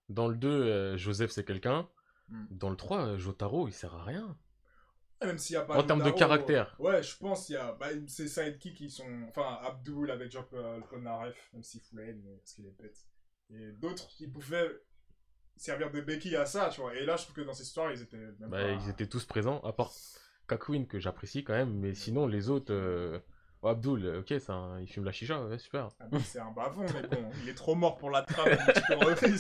Dans 0.10 0.28
le 0.28 0.36
2, 0.36 0.48
euh, 0.50 0.98
Joseph, 0.98 1.32
c'est 1.32 1.44
quelqu'un. 1.46 1.88
Hmm. 2.30 2.46
Dans 2.52 2.70
le 2.70 2.76
3, 2.76 3.06
euh, 3.06 3.18
Jotaro, 3.18 3.68
il 3.68 3.74
sert 3.74 3.94
à 3.96 4.04
rien. 4.04 4.38
Même 5.24 5.38
s'il 5.40 5.56
y 5.56 5.58
a 5.58 5.64
pas 5.64 5.76
En 5.78 5.84
termes 5.84 6.04
de 6.04 6.12
caractère. 6.12 6.76
Ouais, 6.80 7.02
je 7.02 7.18
pense 7.18 7.46
qu'il 7.48 7.56
y 7.56 7.58
a. 7.58 7.74
Bah, 7.74 7.88
ces 8.08 8.28
sidekicks 8.28 8.76
qui 8.76 8.90
sont. 8.90 9.24
Enfin, 9.30 9.58
Abdul 9.64 10.12
avec 10.12 10.32
Job 10.32 10.46
euh, 10.54 10.78
le 10.78 10.84
Polnareff, 10.84 11.50
même 11.54 11.64
s'il 11.64 11.82
fout 11.82 11.98
la 11.98 12.04
haine, 12.06 12.24
parce 12.40 12.54
qu'il 12.54 12.66
est 12.68 12.76
bête. 12.80 12.98
Et 13.50 13.72
d'autres 13.72 14.08
qui 14.10 14.28
pouvaient 14.28 14.70
servir 15.56 15.90
de 15.90 16.02
béquille 16.02 16.36
à 16.36 16.46
ça, 16.46 16.70
tu 16.72 16.82
vois. 16.82 16.94
Et 16.96 17.04
là, 17.06 17.16
je 17.18 17.24
trouve 17.24 17.36
que 17.36 17.42
dans 17.42 17.54
cette 17.54 17.66
histoire, 17.66 17.92
ils 17.92 18.02
étaient 18.02 18.18
même 18.18 18.36
Bah, 18.50 18.62
pas- 18.62 18.72
Ils 18.74 18.90
étaient 18.90 19.08
tous 19.08 19.26
présents, 19.26 19.60
à 19.62 19.74
part 19.74 19.92
Kakuin, 20.48 20.86
que 20.86 21.00
j'apprécie 21.00 21.44
quand 21.44 21.54
même. 21.54 21.74
Mais 21.80 21.96
sinon, 21.96 22.28
les 22.28 22.50
autres. 22.50 22.72
euh, 22.74 23.20
oh, 23.62 23.68
Abdul, 23.70 24.06
euh, 24.06 24.20
ok, 24.22 24.34
un- 24.50 24.80
il 24.82 24.88
fume 24.88 25.06
la 25.06 25.12
chicha, 25.12 25.42
ouais, 25.44 25.58
super. 25.58 25.90
Ah, 26.00 26.06
mais 26.12 26.20
c'est 26.20 26.40
un 26.40 26.52
bavon, 26.56 26.86
mais 26.94 27.08
bon, 27.08 27.30
il 27.44 27.50
est 27.50 27.54
trop 27.56 27.76
mort 27.76 27.98
pour 27.98 28.10
la 28.12 28.22
trame. 28.24 28.48
un 28.54 28.72
petit 28.72 28.82
peu 28.88 28.96
refait. 28.96 29.32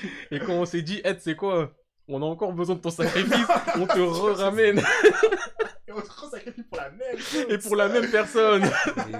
Et 0.30 0.38
quand 0.40 0.52
on 0.54 0.64
s'est 0.64 0.82
dit, 0.82 1.00
Ed, 1.04 1.20
c'est 1.20 1.36
quoi? 1.36 1.72
On 2.08 2.20
a 2.22 2.26
encore 2.26 2.52
besoin 2.52 2.74
de 2.76 2.80
ton 2.80 2.90
sacrifice, 2.90 3.46
on 3.76 3.86
te 3.86 3.98
re-ramène. 3.98 4.78
Et 5.88 5.92
on 5.92 6.00
te 6.00 6.30
sacrifie 6.30 6.62
pour 6.64 6.78
la 6.78 6.90
même 6.90 7.18
chose. 7.18 7.46
Et 7.48 7.58
pour 7.58 7.76
la 7.76 7.88
même 7.88 8.10
personne. 8.10 8.64
Et- 8.64 9.12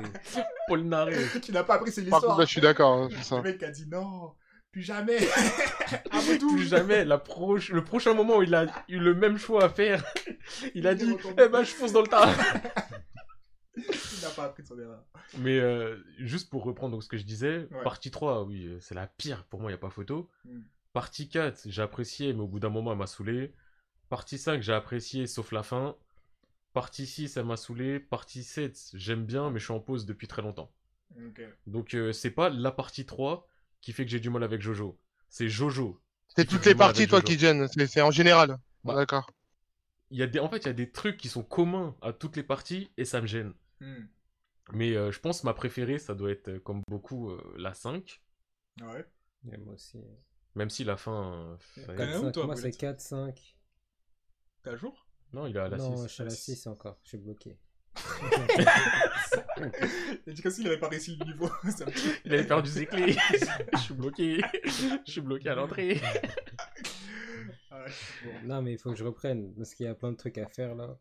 Polnareff. 0.68 1.40
Tu 1.40 1.52
n'as 1.52 1.62
pas 1.64 1.74
appris, 1.74 1.92
c'est 1.92 2.02
Par 2.04 2.20
contre, 2.20 2.38
l'histoire. 2.38 2.38
là, 2.38 2.44
je 2.44 2.50
suis 2.50 2.60
d'accord. 2.60 2.92
hein. 3.04 3.08
Le 3.36 3.42
mec 3.42 3.62
a 3.62 3.70
dit 3.70 3.86
non, 3.90 4.32
plus 4.72 4.82
jamais. 4.82 5.16
Abdul. 6.10 6.38
Plus 6.56 6.68
jamais, 6.68 7.04
la 7.04 7.16
le 7.70 7.84
prochain 7.84 8.12
moment 8.14 8.36
où 8.38 8.42
il 8.42 8.54
a 8.54 8.66
eu 8.88 8.98
le 8.98 9.14
même 9.14 9.38
choix 9.38 9.64
à 9.64 9.68
faire, 9.68 10.02
il 10.74 10.86
a 10.86 10.92
Il 10.92 10.98
dit, 10.98 11.16
eh 11.38 11.48
ben 11.48 11.62
je 11.62 11.70
fonce 11.70 11.92
dans 11.92 12.02
le 12.02 12.08
tas. 12.08 12.28
Il 13.76 14.22
n'a 14.22 14.30
pas 14.30 14.44
appris 14.44 14.62
de 14.62 14.68
son 14.68 14.78
erreur. 14.78 15.02
Mais 15.38 15.58
euh, 15.58 15.98
juste 16.18 16.48
pour 16.50 16.64
reprendre 16.64 16.92
donc, 16.92 17.02
ce 17.02 17.08
que 17.08 17.16
je 17.16 17.24
disais, 17.24 17.66
Ouais. 17.70 17.82
partie 17.82 18.10
3, 18.10 18.44
oui, 18.44 18.66
euh, 18.66 18.78
c'est 18.80 18.94
la 18.94 19.06
pire, 19.06 19.44
pour 19.44 19.60
moi, 19.60 19.70
il 19.70 19.74
n'y 19.74 19.78
a 19.78 19.80
pas 19.80 19.90
photo. 19.90 20.30
Mm. 20.44 20.60
Partie 20.92 21.28
4, 21.28 21.62
j'ai 21.66 21.82
apprécié, 21.82 22.32
mais 22.32 22.40
au 22.40 22.46
bout 22.46 22.60
d'un 22.60 22.68
moment, 22.68 22.92
elle 22.92 22.98
m'a 22.98 23.06
saoulé. 23.08 23.52
Partie 24.08 24.38
5, 24.38 24.62
j'ai 24.62 24.72
apprécié, 24.72 25.26
sauf 25.26 25.50
la 25.50 25.62
fin. 25.64 25.96
Partie 26.72 27.06
6, 27.06 27.36
elle 27.36 27.46
m'a 27.46 27.56
saoulé. 27.56 27.98
Partie 27.98 28.44
7, 28.44 28.90
j'aime 28.94 29.24
bien, 29.24 29.50
mais 29.50 29.58
je 29.58 29.64
suis 29.64 29.74
en 29.74 29.80
pause 29.80 30.06
depuis 30.06 30.28
très 30.28 30.42
longtemps. 30.42 30.72
Donc 31.66 31.94
euh, 31.94 32.12
c'est 32.12 32.30
pas 32.30 32.48
la 32.50 32.72
partie 32.72 33.06
3 33.06 33.48
qui 33.80 33.92
fait 33.92 34.04
que 34.04 34.10
j'ai 34.10 34.18
du 34.20 34.30
mal 34.30 34.42
avec 34.42 34.60
Jojo. 34.60 34.98
C'est 35.28 35.48
Jojo. 35.48 36.00
C'est 36.28 36.44
toutes 36.44 36.64
les 36.66 36.74
parties, 36.74 37.06
toi, 37.06 37.18
Jojo. 37.20 37.26
qui 37.32 37.38
gênent. 37.38 37.68
C'est 37.68 38.00
en 38.00 38.10
général. 38.10 38.58
Bah. 38.82 38.94
D'accord. 38.96 39.30
Il 40.10 40.18
y 40.18 40.22
a 40.22 40.26
des... 40.26 40.38
En 40.40 40.48
fait, 40.48 40.58
il 40.58 40.66
y 40.66 40.70
a 40.70 40.74
des 40.74 40.90
trucs 40.90 41.16
qui 41.16 41.28
sont 41.28 41.42
communs 41.42 41.94
à 42.02 42.12
toutes 42.12 42.36
les 42.36 42.42
parties 42.42 42.90
et 42.96 43.04
ça 43.04 43.20
me 43.20 43.26
gêne. 43.26 43.52
Hmm. 43.80 44.06
Mais 44.72 44.96
euh, 44.96 45.10
je 45.12 45.20
pense 45.20 45.40
que 45.42 45.46
ma 45.46 45.54
préférée, 45.54 45.98
ça 45.98 46.14
doit 46.14 46.30
être, 46.30 46.48
euh, 46.48 46.58
comme 46.60 46.82
beaucoup, 46.88 47.30
euh, 47.30 47.54
la 47.58 47.74
5. 47.74 48.22
Ouais. 48.80 49.04
et 49.52 49.56
moi 49.58 49.74
aussi. 49.74 49.98
Même 50.54 50.70
si 50.70 50.84
la 50.84 50.96
fin... 50.96 51.34
euh, 51.34 51.56
Et 51.76 51.80
ça 51.82 51.92
y 51.92 51.94
est. 51.94 51.96
quand 51.96 52.06
même, 52.06 52.22
4, 52.22 52.32
toi, 52.32 52.46
moi, 52.46 52.56
c'est 52.56 52.62
Brulette 52.62 52.78
4, 52.78 53.00
5. 53.00 53.56
T'es 54.62 54.70
à 54.70 54.76
jour? 54.76 55.06
Non, 55.32 55.46
il 55.46 55.56
est 55.56 55.60
à 55.60 55.68
la 55.68 55.76
non, 55.76 55.96
6. 55.96 56.02
je 56.04 56.08
suis 56.08 56.22
à 56.22 56.24
la 56.24 56.30
la 56.30 56.36
6 56.36 56.66
encore. 56.68 56.98
Je 57.02 57.08
suis 57.08 57.18
bloqué. 57.18 57.58
Il 60.26 60.30
a 60.30 60.32
dit 60.32 60.42
comme 60.42 60.50
s'il 60.50 60.66
avait 60.66 60.78
pas 60.78 60.88
réussi 60.88 61.16
le 61.16 61.24
niveau. 61.26 61.48
Il 62.24 62.34
avait 62.34 62.46
perdu 62.46 62.68
ses 62.70 62.86
clés. 62.86 63.12
je 63.72 63.78
suis 63.78 63.94
bloqué. 63.94 64.40
Je 65.06 65.10
suis 65.12 65.20
bloqué 65.20 65.48
à 65.50 65.54
l'entrée. 65.54 66.00
Bon. 67.70 68.32
Non, 68.44 68.62
mais 68.62 68.72
il 68.72 68.78
faut 68.78 68.90
que 68.90 68.96
je 68.96 69.04
reprenne. 69.04 69.54
Parce 69.54 69.74
qu'il 69.74 69.86
y 69.86 69.88
a 69.88 69.94
plein 69.94 70.12
de 70.12 70.16
trucs 70.16 70.38
à 70.38 70.46
faire 70.48 70.74
là. 70.74 70.98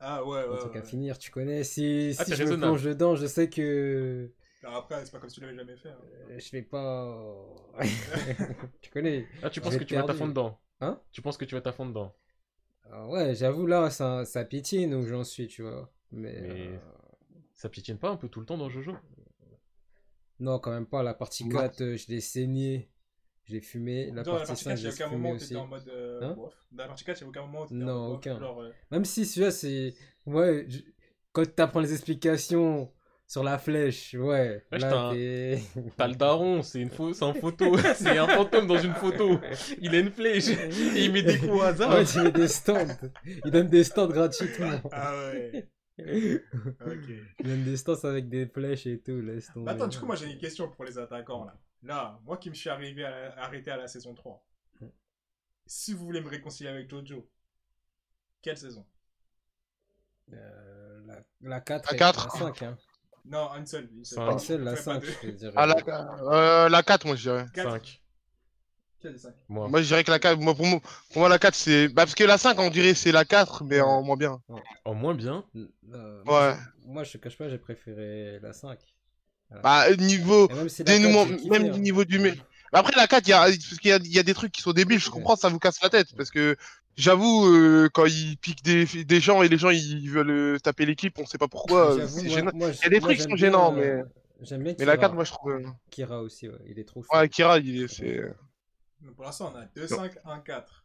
Ah 0.00 0.24
ouais, 0.24 0.44
ouais. 0.46 0.58
à 0.58 0.66
ouais. 0.68 0.82
finir. 0.82 1.18
Tu 1.18 1.30
connais. 1.30 1.64
Si, 1.64 2.14
Ah, 2.18 2.24
si 2.24 2.34
je 2.34 2.44
me 2.44 2.56
plonge 2.56 2.84
dedans, 2.84 3.16
je 3.16 3.26
sais 3.26 3.48
que. 3.50 4.30
Alors 4.62 4.76
après, 4.76 5.04
c'est 5.04 5.12
pas 5.12 5.18
comme 5.18 5.28
si 5.28 5.36
tu 5.36 5.40
l'avais 5.40 5.56
jamais 5.56 5.76
fait. 5.76 5.88
hein. 5.90 5.98
euh, 6.30 6.38
Je 6.38 6.50
vais 6.52 6.62
pas. 6.62 7.18
tu 8.80 8.90
connais. 8.90 9.26
Ah, 9.42 9.50
tu 9.50 9.60
Je 9.60 9.64
penses 9.64 9.76
que 9.76 9.84
tu 9.84 9.94
vas 9.94 10.14
fond 10.14 10.28
dedans? 10.28 10.60
Hein? 10.80 11.00
Tu 11.12 11.22
penses 11.22 11.36
que 11.36 11.44
tu 11.44 11.54
vas 11.58 11.72
fond 11.72 11.86
dedans? 11.86 12.14
Ah 12.90 13.06
ouais, 13.08 13.34
j'avoue, 13.34 13.66
là, 13.66 13.90
ça, 13.90 14.24
ça 14.24 14.44
piétine 14.44 14.94
où 14.94 15.06
j'en 15.06 15.24
suis, 15.24 15.46
tu 15.48 15.62
vois. 15.62 15.92
Mais. 16.10 16.40
Mais- 16.40 16.68
euh, 16.68 16.78
Ça 17.54 17.68
piétine 17.68 17.98
pas 17.98 18.10
un 18.10 18.16
peu 18.16 18.28
tout 18.28 18.40
le 18.40 18.46
temps 18.46 18.56
dans 18.58 18.68
Jojo 18.68 18.92
Non, 20.40 20.58
quand 20.58 20.70
même 20.70 20.86
pas. 20.86 21.02
La 21.02 21.14
partie 21.14 21.44
Ouais. 21.44 21.50
4, 21.50 21.80
euh, 21.82 21.96
je 21.96 22.06
l'ai 22.08 22.20
saigné. 22.20 22.88
Je 23.48 23.54
l'ai 23.54 23.60
fumé. 23.60 24.10
La 24.12 24.22
Dans 24.22 24.32
partie 24.32 24.48
partie 24.48 24.64
5, 24.64 24.70
4, 24.70 24.78
il 24.78 24.80
y 24.80 24.82
j'ai 24.82 24.88
a 24.88 24.92
aucun 24.92 25.08
fumé 25.08 25.16
moment 25.22 25.32
où 25.32 25.36
aussi. 25.36 25.56
en 25.56 25.66
mode. 25.66 25.88
euh, 25.88 26.20
Hein. 26.22 26.36
Dans 26.72 26.82
la 26.82 26.86
partie 26.88 27.04
4, 27.04 27.18
il 27.18 27.20
y 27.22 27.24
a 27.24 27.28
aucun 27.28 27.40
moment 27.42 27.62
où 27.62 27.66
t'étais 27.66 27.74
Non, 27.76 27.92
en 27.92 28.08
mode. 28.08 28.16
aucun. 28.16 28.38
Genre, 28.38 28.60
euh, 28.62 28.70
Même 28.90 29.04
si 29.04 29.24
celui-là, 29.26 29.50
c'est. 29.50 29.94
Ouais, 30.26 30.66
je- 30.68 30.78
quand 31.32 31.54
t'apprends 31.54 31.80
les 31.80 31.92
explications 31.92 32.92
sur 33.26 33.42
la 33.44 33.58
flèche, 33.58 34.14
ouais. 34.14 34.64
Ouais, 34.72 34.78
là. 34.78 35.12
T'as 35.96 36.08
le 36.08 36.14
daron, 36.14 36.62
c'est 36.62 36.80
une 36.80 36.90
faux... 36.90 37.12
c'est 37.12 37.24
un 37.24 37.34
photo. 37.34 37.76
c'est 37.94 38.16
un 38.18 38.26
fantôme 38.28 38.66
dans 38.66 38.78
une 38.78 38.94
photo. 38.94 39.38
Il 39.80 39.94
a 39.94 39.98
une 40.00 40.10
flèche. 40.10 40.48
Et 40.48 41.04
il 41.04 41.12
met 41.12 41.22
des 41.22 41.38
coups 41.38 41.52
au 41.52 41.60
hasard. 41.62 41.90
Ouais, 41.94 42.04
tu 42.04 42.20
mets 42.20 42.32
des 42.32 42.48
stands. 42.48 42.86
Il 43.44 43.50
donne 43.50 43.68
des 43.68 43.84
stands 43.84 44.08
gratuitement. 44.08 44.80
Ah 44.92 45.14
ouais. 45.32 45.68
Il 46.00 46.40
donne 47.44 47.64
des 47.64 47.76
stands 47.76 48.04
avec 48.04 48.28
des 48.28 48.46
flèches 48.46 48.86
et 48.86 49.00
tout, 49.00 49.20
laisse 49.20 49.50
tomber. 49.52 49.70
Attends, 49.72 49.88
du 49.88 49.98
coup, 49.98 50.06
moi 50.06 50.14
j'ai 50.16 50.30
une 50.30 50.38
question 50.38 50.68
pour 50.70 50.84
les 50.84 50.96
attaquants 50.98 51.44
là. 51.44 51.58
Là, 51.82 52.18
moi 52.24 52.36
qui 52.36 52.50
me 52.50 52.54
suis 52.54 52.70
arrivé 52.70 53.04
à 53.04 53.10
la- 53.10 53.42
arrêté 53.42 53.70
à 53.70 53.76
la 53.76 53.88
saison 53.88 54.14
3. 54.14 54.44
Si 55.66 55.92
vous 55.92 56.04
voulez 56.06 56.20
me 56.22 56.28
réconcilier 56.28 56.70
avec 56.70 56.88
Jojo, 56.88 57.28
quelle 58.40 58.56
saison? 58.56 58.86
Euh, 60.32 61.00
la, 61.06 61.22
la 61.42 61.60
4 61.60 61.90
La 61.90 61.94
et 61.94 61.98
4. 61.98 62.24
la 62.24 62.30
5, 62.40 62.62
hein. 62.62 62.78
Non, 63.24 63.54
une 63.54 63.66
seule. 63.66 63.90
Une 63.94 64.04
seule, 64.04 64.16
Cinq. 64.18 64.26
Pas- 64.26 64.32
Une 64.32 64.38
seule, 64.38 64.62
la 64.62 64.70
fais 64.76 64.76
pas 64.76 64.82
5, 64.82 65.00
deux. 65.00 65.12
je 65.22 65.30
dirais. 65.30 65.52
Ah, 65.56 65.66
la, 65.66 65.76
euh, 66.32 66.68
la 66.70 66.82
4, 66.82 67.06
moi, 67.06 67.16
je 67.16 67.22
dirais. 67.22 67.46
Quatre. 67.52 67.70
5. 67.72 68.02
Qui 69.00 69.06
a 69.06 69.12
dit 69.12 69.18
cinq? 69.18 69.34
Moi. 69.48 69.68
Moi, 69.68 69.80
je 69.82 69.86
dirais 69.86 70.02
que 70.04 70.10
la 70.10 70.18
4, 70.18 70.38
moi, 70.40 70.54
pour, 70.54 70.66
moi, 70.66 70.80
pour 71.12 71.18
moi, 71.20 71.28
la 71.28 71.38
4, 71.38 71.54
c'est. 71.54 71.88
Bah, 71.88 72.04
parce 72.04 72.14
que 72.14 72.24
la 72.24 72.38
5, 72.38 72.58
on 72.58 72.70
dirait 72.70 72.94
c'est 72.94 73.12
la 73.12 73.24
4, 73.24 73.62
mais 73.64 73.80
en 73.80 74.02
moins 74.02 74.16
bien. 74.16 74.42
En 74.84 74.94
moins 74.94 75.14
bien? 75.14 75.44
Euh, 75.54 76.22
Ouais. 76.24 76.24
moi, 76.24 76.54
je- 76.54 76.86
Moi, 76.88 77.04
je 77.04 77.12
te 77.12 77.18
cache 77.18 77.36
pas, 77.36 77.48
j'ai 77.48 77.58
préféré 77.58 78.40
la 78.40 78.52
5. 78.54 78.80
Bah, 79.62 79.94
niveau. 79.96 80.48
La 80.48 80.64
4, 80.64 80.84
Dénouement, 80.84 81.26
même 81.50 81.70
du 81.72 81.80
niveau 81.80 82.04
du. 82.04 82.18
mé- 82.18 82.38
Après, 82.72 82.92
la 82.96 83.06
4, 83.06 83.26
il 83.26 83.30
y 83.30 83.32
a, 83.32 83.40
parce 83.40 83.78
qu'il 83.78 83.90
y 83.90 83.92
a, 83.92 83.96
il 83.96 84.12
y 84.12 84.18
a 84.18 84.22
des 84.22 84.34
trucs 84.34 84.52
qui 84.52 84.60
sont 84.60 84.72
débiles, 84.72 84.98
je 85.00 85.10
comprends, 85.10 85.36
ça 85.36 85.48
vous 85.48 85.58
casse 85.58 85.80
la 85.82 85.88
tête. 85.88 86.14
Parce 86.16 86.30
que 86.30 86.56
j'avoue, 86.96 87.46
euh, 87.46 87.88
quand 87.92 88.04
ils 88.06 88.36
piquent 88.36 88.62
des, 88.62 88.84
des 89.04 89.20
gens 89.20 89.42
et 89.42 89.48
les 89.48 89.56
gens 89.58 89.70
ils 89.70 90.10
veulent 90.10 90.30
euh, 90.30 90.58
taper 90.58 90.84
l'équipe, 90.84 91.18
on 91.18 91.24
sait 91.26 91.38
pas 91.38 91.48
pourquoi. 91.48 91.94
euh, 91.98 92.06
Il 92.24 92.30
y 92.30 92.36
a 92.36 92.88
des 92.90 93.00
trucs 93.00 93.16
qui 93.16 93.22
sont 93.22 93.28
bien, 93.30 93.36
gênants, 93.36 93.74
euh, 93.76 94.02
mais. 94.04 94.10
J'aime 94.40 94.62
bien 94.62 94.74
Mais 94.78 94.84
la 94.84 94.92
Kira. 94.96 95.08
4, 95.08 95.14
moi, 95.14 95.24
je 95.24 95.32
trouve. 95.32 95.50
euh, 95.52 95.66
Kira 95.90 96.22
aussi, 96.22 96.48
ouais, 96.48 96.58
il 96.68 96.78
est 96.78 96.84
trop 96.84 97.02
fou. 97.02 97.08
Ouais, 97.16 97.28
Kira, 97.28 97.58
il 97.58 97.82
est. 97.82 97.88
c'est- 97.88 98.22
Donc, 99.00 99.14
Pour 99.16 99.24
l'instant, 99.24 99.52
on 99.52 99.58
a 99.58 99.64
2, 99.74 99.86
5, 99.88 100.12
1, 100.24 100.38
4. 100.40 100.84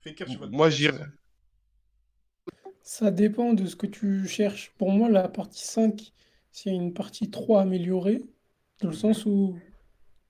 Fekir, 0.00 0.26
tu 0.28 0.36
votes 0.36 0.50
Moi, 0.50 0.70
saison 0.70 0.98
Ça 2.82 3.10
dépend 3.10 3.54
de 3.54 3.64
ce 3.66 3.74
que 3.76 3.86
tu 3.86 4.28
cherches. 4.28 4.72
Pour 4.76 4.90
moi, 4.92 5.08
la 5.08 5.26
partie 5.28 5.66
5, 5.66 6.12
c'est 6.54 6.70
une 6.72 6.94
partie 6.94 7.30
3 7.30 7.62
améliorée, 7.62 8.22
dans 8.80 8.88
le 8.90 8.94
sens 8.94 9.26
où 9.26 9.56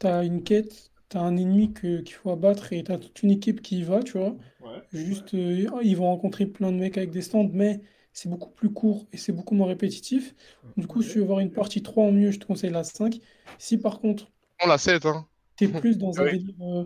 tu 0.00 0.06
as 0.06 0.24
une 0.24 0.42
quête, 0.44 0.92
tu 1.10 1.16
as 1.18 1.22
un 1.22 1.36
ennemi 1.36 1.72
que- 1.72 2.00
qu'il 2.02 2.14
faut 2.14 2.30
abattre 2.30 2.72
et 2.72 2.84
tu 2.84 2.92
as 2.92 2.98
toute 2.98 3.22
une 3.22 3.30
équipe 3.32 3.62
qui 3.62 3.80
y 3.80 3.84
va, 3.84 4.02
tu 4.02 4.18
vois. 4.18 4.36
Ouais. 4.60 4.82
Juste, 4.92 5.34
euh, 5.34 5.68
ils 5.84 5.96
vont 5.96 6.06
rencontrer 6.06 6.46
plein 6.46 6.72
de 6.72 6.78
mecs 6.78 6.98
avec 6.98 7.10
des 7.10 7.22
stands, 7.22 7.50
mais 7.52 7.80
c'est 8.12 8.28
beaucoup 8.30 8.50
plus 8.50 8.70
court 8.70 9.06
et 9.12 9.18
c'est 9.18 9.32
beaucoup 9.32 9.54
moins 9.54 9.68
répétitif. 9.68 10.34
Du 10.76 10.86
coup, 10.86 11.02
si 11.02 11.12
tu 11.12 11.18
veux 11.20 11.24
voir 11.26 11.40
une 11.40 11.52
partie 11.52 11.82
3 11.82 12.04
en 12.06 12.12
mieux, 12.12 12.32
je 12.32 12.40
te 12.40 12.46
conseille 12.46 12.70
la 12.70 12.84
5. 12.84 13.20
Si 13.58 13.78
par 13.78 14.00
contre, 14.00 14.30
On 14.64 14.68
la 14.68 14.78
7, 14.78 15.06
hein. 15.06 15.26
T'es 15.56 15.68
plus 15.68 15.98
dans 15.98 16.12
un 16.20 16.24
Oui. 16.24 16.32
délire 16.32 16.54
euh, 16.62 16.84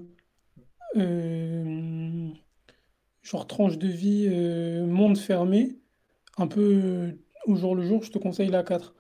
euh, 0.96 2.28
genre 3.22 3.46
tranche 3.46 3.78
de 3.78 3.88
vie, 3.88 4.28
euh, 4.30 4.86
monde 4.86 5.18
fermé, 5.18 5.78
un 6.38 6.46
peu 6.48 6.60
euh, 6.60 7.12
au 7.46 7.56
jour 7.56 7.74
le 7.76 7.84
jour, 7.84 8.02
je 8.04 8.10
te 8.12 8.18
conseille 8.18 8.50
la 8.50 8.62
4. 8.62 8.94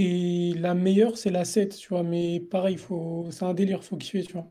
Et 0.00 0.52
la 0.54 0.74
meilleure, 0.74 1.18
c'est 1.18 1.30
la 1.30 1.44
7, 1.44 1.76
tu 1.76 1.88
vois, 1.88 2.04
mais 2.04 2.38
pareil, 2.38 2.76
faut... 2.76 3.26
c'est 3.32 3.42
un 3.44 3.52
délire, 3.52 3.82
faut 3.82 3.96
kiffer, 3.96 4.22
tu 4.22 4.34
vois. 4.34 4.46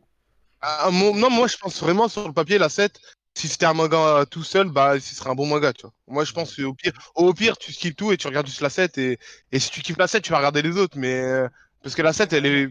Ah, 0.60 0.90
mon- 0.91 1.15
Non, 1.15 1.30
moi, 1.30 1.48
je 1.48 1.56
pense 1.56 1.80
vraiment 1.82 2.10
sur 2.10 2.28
le 2.28 2.34
papier, 2.34 2.57
la 2.57 2.68
7. 2.68 2.99
Si 3.34 3.48
c'était 3.48 3.65
un 3.65 3.74
manga 3.74 3.98
euh, 3.98 4.26
tout 4.26 4.44
seul, 4.44 4.69
bah, 4.69 4.99
ce 4.99 5.15
serait 5.15 5.30
un 5.30 5.36
bon 5.36 5.45
manga, 5.45 5.72
tu 5.72 5.84
vois. 5.84 5.94
Moi, 6.07 6.26
je 6.26 6.34
pense 6.34 6.53
qu'au 6.53 6.74
pire, 6.74 6.91
au 7.15 7.34
pire, 7.34 7.56
tu 7.57 7.72
skippes 7.72 7.95
tout 7.95 8.11
et 8.11 8.18
tu 8.18 8.28
regardes 8.28 8.48
juste 8.48 8.60
la 8.60 8.69
7. 8.69 8.98
Et, 8.98 9.19
et 9.53 9.60
si 9.60 9.69
tu 9.69 9.82
kiffes 9.82 9.98
la 9.98 10.07
7, 10.07 10.24
tu 10.24 10.32
vas 10.32 10.38
regarder 10.40 10.61
les 10.64 10.76
autres. 10.78 10.98
Mais 10.98 11.14
euh, 11.22 11.48
parce 11.82 11.95
que 11.95 12.02
la 12.02 12.11
7, 12.11 12.34
elle 12.34 12.45
est. 12.45 12.69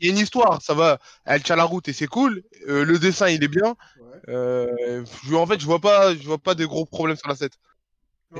Il 0.00 0.06
y 0.06 0.08
a 0.08 0.12
une 0.12 0.18
histoire, 0.18 0.60
ça 0.62 0.74
va. 0.74 0.98
Elle 1.26 1.42
tient 1.44 1.54
la 1.54 1.64
route 1.64 1.86
et 1.86 1.92
c'est 1.92 2.06
cool. 2.08 2.42
Euh, 2.66 2.84
le 2.84 2.98
dessin, 2.98 3.28
il 3.28 3.44
est 3.44 3.48
bien. 3.48 3.76
Ouais. 4.00 4.18
Euh, 4.30 5.04
je- 5.28 5.34
en 5.34 5.46
fait, 5.46 5.60
je 5.60 5.66
vois 5.66 5.80
pas, 5.80 6.14
je 6.16 6.24
vois 6.24 6.38
pas 6.38 6.54
de 6.56 6.64
gros 6.66 6.86
problèmes 6.86 7.16
sur 7.18 7.28
la 7.28 7.36
7. 7.36 7.52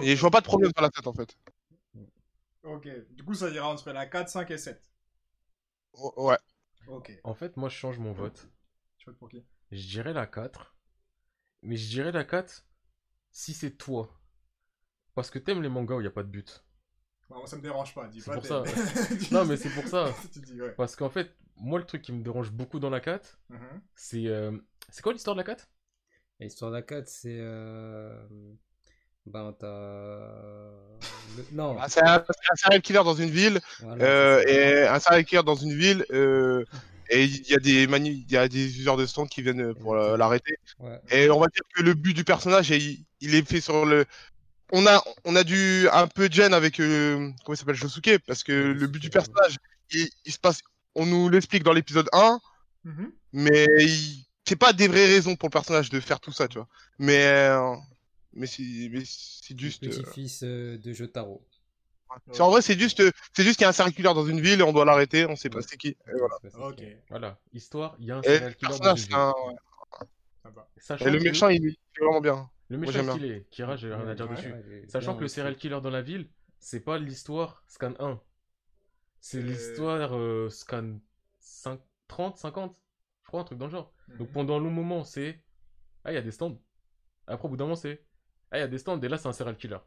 Et 0.02 0.16
je 0.16 0.20
vois 0.20 0.30
pas 0.30 0.40
de 0.40 0.46
problème 0.46 0.70
sur 0.74 0.82
la 0.82 0.90
7 0.94 1.06
en 1.06 1.12
fait. 1.12 1.36
Ok, 2.62 2.88
du 3.10 3.22
coup, 3.24 3.34
ça 3.34 3.50
ira 3.50 3.68
entre 3.68 3.90
la 3.92 4.06
4, 4.06 4.28
5 4.30 4.50
et 4.50 4.58
7. 4.58 4.82
O- 5.92 6.12
Ouais. 6.16 6.38
Ok. 6.88 7.12
En 7.24 7.34
fait, 7.34 7.56
moi, 7.56 7.68
je 7.68 7.76
change 7.76 7.98
mon 7.98 8.12
vote. 8.12 8.48
Tu 8.98 9.06
votes 9.06 9.18
pour 9.18 9.28
qui? 9.28 9.44
Je 9.70 9.86
dirais 9.86 10.12
la 10.12 10.26
4. 10.26 10.74
Mais 11.62 11.76
je 11.76 11.88
dirais 11.88 12.12
la 12.12 12.24
4 12.24 12.66
si 13.32 13.54
c'est 13.54 13.72
toi. 13.72 14.10
Parce 15.14 15.30
que 15.30 15.38
t'aimes 15.38 15.62
les 15.62 15.68
mangas 15.68 15.96
où 15.96 16.00
il 16.00 16.04
n'y 16.04 16.08
a 16.08 16.12
pas 16.12 16.22
de 16.22 16.28
but. 16.28 16.64
Bah, 17.28 17.36
moi, 17.36 17.46
ça 17.46 17.56
me 17.56 17.62
dérange 17.62 17.94
pas, 17.94 18.08
dis 18.08 18.20
C'est 18.20 18.26
pas. 18.26 18.34
pour 18.34 18.46
ça. 18.46 18.62
Non, 19.32 19.44
mais 19.44 19.56
c'est 19.56 19.70
pour 19.70 19.86
ça. 19.86 20.12
tu 20.32 20.40
dis, 20.40 20.60
ouais. 20.60 20.72
Parce 20.76 20.96
qu'en 20.96 21.10
fait, 21.10 21.30
moi, 21.56 21.78
le 21.78 21.86
truc 21.86 22.02
qui 22.02 22.12
me 22.12 22.22
dérange 22.22 22.50
beaucoup 22.50 22.78
dans 22.80 22.90
la 22.90 23.00
4, 23.00 23.38
Mhm. 23.48 23.80
c'est. 23.94 24.26
euh, 24.26 24.56
C'est 24.90 25.02
quoi 25.02 25.12
l'histoire 25.12 25.36
de 25.36 25.40
la 25.40 25.44
4 25.44 25.70
L'histoire 26.40 26.70
de 26.70 26.76
la 26.76 26.82
4, 26.82 27.08
c'est. 27.08 27.38
euh, 27.38 28.26
Ben, 29.26 29.54
t'as. 29.58 29.66
le- 31.36 31.46
Non, 31.52 31.76
Ah, 31.80 31.88
c'est 31.88 32.02
un, 32.02 32.24
serial 32.56 32.80
killer 32.82 33.02
dans 33.04 33.14
une 33.14 33.30
ville, 33.30 33.60
voilà, 33.80 34.04
euh, 34.04 34.42
et 34.46 34.86
un 34.88 34.98
serial 34.98 35.24
killer 35.24 35.42
dans 35.42 35.54
une 35.54 35.74
ville, 35.76 36.04
euh, 36.10 36.64
et 37.10 37.24
il 37.24 37.46
y 37.48 37.54
a 37.54 37.58
des 37.58 37.86
manu- 37.86 38.10
il 38.26 38.30
y 38.30 38.36
a 38.36 38.48
des 38.48 38.78
useurs 38.78 38.96
de 38.96 39.06
stand 39.06 39.28
qui 39.28 39.42
viennent 39.42 39.74
pour 39.74 39.94
euh, 39.94 40.16
l'arrêter. 40.16 40.56
Ouais. 40.78 40.98
Et 41.10 41.30
on 41.30 41.38
va 41.38 41.46
dire 41.46 41.62
que 41.74 41.82
le 41.82 41.94
but 41.94 42.14
du 42.14 42.24
personnage, 42.24 42.70
il, 42.70 43.04
il 43.20 43.34
est 43.34 43.48
fait 43.48 43.60
sur 43.60 43.84
le. 43.86 44.04
On 44.72 44.86
a, 44.86 45.02
on 45.24 45.34
a 45.36 45.42
dû 45.44 45.88
un 45.92 46.06
peu 46.06 46.28
de 46.28 46.34
gêne 46.34 46.54
avec 46.54 46.78
euh, 46.80 47.28
comment 47.44 47.54
il 47.54 47.56
s'appelle 47.56 47.74
Josuke 47.74 48.18
parce 48.26 48.42
que 48.44 48.52
le 48.52 48.86
but 48.86 49.00
du 49.00 49.10
personnage, 49.10 49.56
il, 49.92 50.08
il 50.24 50.32
se 50.32 50.38
passe, 50.38 50.60
on 50.94 51.06
nous 51.06 51.28
l'explique 51.28 51.62
dans 51.64 51.72
l'épisode 51.72 52.08
1, 52.12 52.38
Mhm. 52.84 53.12
mais 53.32 53.66
il- 53.80 54.24
c'est 54.48 54.56
pas 54.56 54.72
des 54.72 54.88
vraies 54.88 55.06
raisons 55.06 55.36
pour 55.36 55.48
le 55.48 55.52
personnage 55.52 55.90
de 55.90 56.00
faire 56.00 56.18
tout 56.20 56.32
ça, 56.32 56.48
tu 56.48 56.58
vois. 56.58 56.66
Mais 56.98 57.24
euh, 57.26 57.74
mais 58.32 58.46
c'est 58.46 58.62
mais 58.90 59.02
c'est 59.04 59.58
juste. 59.58 59.82
Le 59.82 59.88
euh, 59.88 60.02
petit-fils 60.02 60.42
euh, 60.42 60.78
de 60.78 60.92
Jotaro. 60.92 61.46
c'est- 62.32 62.40
en 62.40 62.50
vrai, 62.50 62.62
c'est 62.62 62.78
juste, 62.78 63.00
euh, 63.00 63.10
c'est 63.34 63.42
juste 63.44 63.56
qu'il 63.56 63.64
y 63.64 63.66
a 63.66 63.68
un 63.68 63.72
serial 63.72 63.94
killer 63.94 64.14
dans 64.14 64.26
une 64.26 64.40
ville 64.40 64.60
et 64.60 64.62
on 64.62 64.72
doit 64.72 64.84
l'arrêter, 64.84 65.26
on 65.26 65.36
sait 65.36 65.48
pas 65.50 65.62
c'est 65.62 65.76
qui. 65.76 65.88
Et 65.88 65.96
voilà. 66.18 66.34
Ok, 66.70 66.82
Voilà. 67.08 67.38
Histoire, 67.52 67.96
il 67.98 68.06
y 68.06 68.10
a 68.10 68.16
un 68.18 68.22
serial 68.22 68.48
le 68.48 68.54
killer 68.54 68.68
dans 68.68 68.68
personnage, 68.68 68.98
une 68.98 69.04
c'est 69.04 69.06
ville. 69.08 69.16
un- 69.16 69.32
ça 70.42 70.50
va. 70.50 70.68
Sachant 70.78 71.06
et 71.06 71.10
le 71.10 71.20
méchant, 71.20 71.48
il 71.48 71.66
est 71.66 71.78
vraiment 72.00 72.20
bien. 72.20 72.50
Le 72.68 72.78
Moi, 72.78 72.86
méchant 72.86 73.16
j'aime 73.16 73.24
est. 73.24 73.48
Kira, 73.50 73.76
j'ai 73.76 73.92
rien 73.92 74.06
à 74.06 74.14
dire 74.14 74.28
Ouais, 74.28 74.36
dessus. 74.36 74.52
ouais, 74.52 74.84
Sachant 74.88 75.14
que 75.16 75.22
le 75.22 75.28
serial 75.28 75.56
killer 75.56 75.80
dans 75.80 75.90
la 75.90 76.02
ville, 76.02 76.28
c'est 76.58 76.80
pas 76.80 76.98
l'histoire 76.98 77.62
scan 77.66 77.94
1. 77.98 78.20
C'est 79.20 79.42
l'histoire 79.42 80.16
euh, 80.16 80.48
scan 80.50 80.98
5, 81.40 81.80
30, 82.08 82.38
50. 82.38 82.76
Je 83.24 83.28
crois, 83.28 83.40
un 83.40 83.44
truc 83.44 83.58
dans 83.58 83.66
le 83.66 83.72
genre. 83.72 83.92
Donc 84.18 84.28
Mhm. 84.28 84.34
pendant 84.34 84.56
un 84.56 84.60
long 84.60 84.70
moment, 84.70 85.04
c'est. 85.04 85.42
Ah, 86.04 86.12
il 86.12 86.14
y 86.14 86.18
a 86.18 86.22
des 86.22 86.30
stands. 86.32 86.58
Après, 87.26 87.46
au 87.46 87.50
bout 87.50 87.56
d'un 87.56 87.64
moment, 87.64 87.76
c'est. 87.76 88.04
Ah, 88.52 88.58
il 88.58 88.60
y 88.60 88.62
a 88.64 88.68
des 88.68 88.78
stands. 88.78 89.00
Et 89.00 89.08
là, 89.08 89.18
c'est 89.18 89.28
un 89.28 89.32
serial 89.32 89.56
killer. 89.56 89.78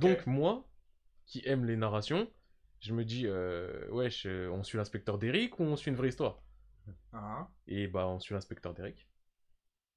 Donc, 0.00 0.26
moi, 0.26 0.66
qui 1.26 1.42
aime 1.46 1.64
les 1.64 1.76
narrations, 1.76 2.30
je 2.80 2.94
me 2.94 3.04
dis, 3.04 3.24
euh, 3.26 3.88
wesh, 3.90 4.26
euh, 4.26 4.48
on 4.50 4.62
suit 4.62 4.78
l'inspecteur 4.78 5.18
d'Eric 5.18 5.58
ou 5.60 5.64
on 5.64 5.76
suit 5.76 5.90
une 5.90 5.96
vraie 5.96 6.08
histoire? 6.08 6.42
Ah, 7.12 7.48
Et 7.66 7.86
bah, 7.86 8.06
on 8.08 8.18
suit 8.18 8.34
l'inspecteur 8.34 8.74
d'Eric. 8.74 9.06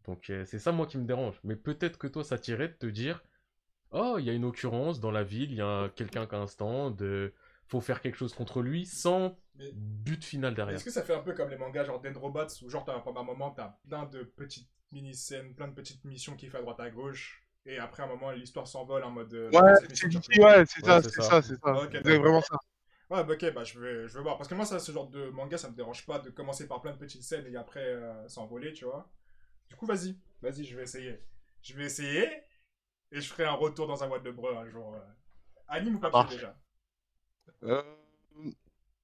Donc, 0.06 0.30
euh, 0.30 0.46
c'est 0.46 0.60
ça, 0.60 0.72
moi, 0.72 0.88
qui 0.88 0.98
me 0.98 1.06
dérange. 1.06 1.40
Mais 1.44 1.56
peut-être 1.56 1.98
que 1.98 2.08
toi, 2.08 2.24
ça 2.24 2.38
t'irait 2.38 2.70
de 2.70 2.74
te 2.74 2.86
dire, 2.88 3.24
oh, 3.92 4.18
il 4.20 4.26
y 4.26 4.30
a 4.30 4.34
une 4.34 4.46
occurrence 4.46 5.00
dans 5.00 5.12
la 5.12 5.24
ville, 5.24 5.52
il 5.52 5.58
y 5.58 5.62
a 5.62 5.90
quelqu'un 5.96 6.28
qui 6.28 6.36
a 6.36 6.40
un 6.40 6.48
stand, 6.48 7.02
euh, 7.02 7.34
faut 7.68 7.82
faire 7.82 8.02
quelque 8.02 8.18
chose 8.18 8.34
contre 8.34 8.62
lui, 8.62 8.86
sans 8.86 9.38
Mais- 9.56 9.72
but 9.74 10.24
final 10.24 10.56
derrière. 10.56 10.78
Est-ce 10.78 10.86
que 10.86 10.92
ça 10.92 11.04
fait 11.04 11.16
un 11.16 11.22
peu 11.22 11.34
comme 11.34 11.50
les 11.50 11.58
mangas 11.58 11.86
genre 11.86 12.02
Dendrobots 12.02 12.48
où 12.64 12.70
genre 12.70 12.86
t'as 12.86 13.00
pendant 13.00 13.22
un 13.22 13.26
moment 13.26 13.52
t'as 13.52 13.78
plein 13.88 14.06
de 14.06 14.24
petites 14.24 14.70
mini-scènes, 14.92 15.56
plein 15.56 15.68
de 15.68 15.74
petites 15.74 16.04
missions 16.06 16.36
qui 16.36 16.48
fait 16.48 16.58
à 16.58 16.62
droite 16.62 16.80
à 16.80 16.90
gauche 16.90 17.44
et 17.66 17.78
après 17.78 18.04
un 18.04 18.08
moment 18.08 18.32
l'histoire 18.32 18.68
s'envole 18.68 19.04
en 19.04 19.12
mode. 19.12 19.34
euh, 19.34 19.52
Ouais, 19.52 19.74
c'est 19.94 20.40
ouais, 20.40 20.66
ça, 20.66 21.02
c'est 21.02 21.22
ça. 21.22 21.42
c'est 21.42 21.56
ça. 21.60 21.88
C'est 22.04 22.18
vraiment 22.18 22.42
ça. 22.42 22.56
Ouais, 23.10 23.24
bah 23.26 23.34
ok, 23.34 23.54
bah 23.54 23.64
je 23.66 23.78
vais, 23.80 24.08
je 24.08 24.14
vais 24.18 24.24
voir. 24.24 24.38
Parce 24.38 24.50
que 24.50 24.56
moi, 24.56 24.66
ça, 24.66 24.80
ce 24.80 24.92
genre 24.92 25.08
de 25.10 25.30
manga, 25.30 25.58
ça 25.58 25.70
me 25.70 25.76
dérange 25.76 26.06
pas 26.06 26.20
de 26.20 26.30
commencer 26.30 26.68
par 26.68 26.82
plein 26.82 26.94
de 26.94 26.98
petites 26.98 27.24
scènes 27.24 27.46
et 27.48 27.58
après 27.58 27.84
euh, 27.84 28.28
s'envoler, 28.30 28.72
tu 28.74 28.86
vois. 28.86 29.12
Du 29.70 29.76
coup, 29.78 29.86
vas-y, 29.88 30.18
vas-y, 30.42 30.66
je 30.66 30.76
vais 30.78 30.84
essayer. 30.84 31.20
Je 31.64 31.76
vais 31.76 31.86
essayer 31.86 32.26
et 33.12 33.22
je 33.22 33.30
ferai 33.30 33.46
un 33.46 33.54
retour 33.54 33.88
dans 33.88 34.04
un 34.04 34.08
boîte 34.10 34.24
de 34.24 34.32
breu 34.32 34.56
un 34.58 34.68
jour. 34.70 34.96
euh. 34.96 35.00
Anime 35.70 35.98
ou 35.98 36.00
papier 36.00 36.26
marche. 36.26 36.30
déjà? 36.30 36.56
Euh, 37.64 37.82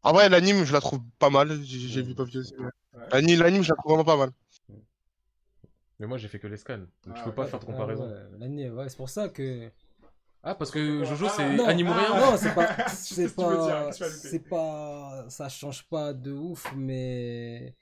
En 0.03 0.13
vrai, 0.13 0.29
l'anime, 0.29 0.63
je 0.63 0.73
la 0.73 0.81
trouve 0.81 1.01
pas 1.19 1.29
mal. 1.29 1.61
J'ai 1.63 2.01
vu 2.01 2.15
Papier 2.15 2.39
aussi. 2.39 2.53
ouais. 2.57 2.69
L'anime, 3.11 3.63
je 3.63 3.69
la 3.69 3.75
trouve 3.75 3.91
vraiment 3.93 4.03
pas 4.05 4.17
mal. 4.17 4.31
Mais 5.99 6.07
moi, 6.07 6.17
j'ai 6.17 6.27
fait 6.27 6.39
que 6.39 6.47
les 6.47 6.57
scans. 6.57 6.77
Donc, 6.77 6.87
Ah, 7.09 7.13
je 7.17 7.23
peux 7.23 7.29
ouais. 7.29 7.35
pas 7.35 7.45
faire 7.47 7.59
de 7.59 7.65
Ah 7.67 7.71
comparaison. 7.71 8.07
ouais, 8.07 8.37
l'année, 8.39 8.69
ouais, 8.69 8.89
c'est 8.89 8.97
pour 8.97 9.09
ça 9.09 9.29
que. 9.29 9.71
Ah, 10.43 10.55
parce 10.55 10.71
que 10.71 11.03
Jojo, 11.03 11.27
c'est 11.29 11.43
Ah, 11.43 11.67
anime 11.69 11.87
ou 11.89 11.91
ah, 11.93 11.97
rien 11.97 12.31
Non, 12.31 12.37
c'est 12.37 12.53
pas. 12.53 12.87
C'est 12.89 13.35
pas. 13.35 13.91
C'est. 14.11 15.29
Ça 15.29 15.49
change 15.49 15.87
pas 15.89 16.13
de 16.13 16.31
ouf, 16.31 16.71
mais. 16.75 17.75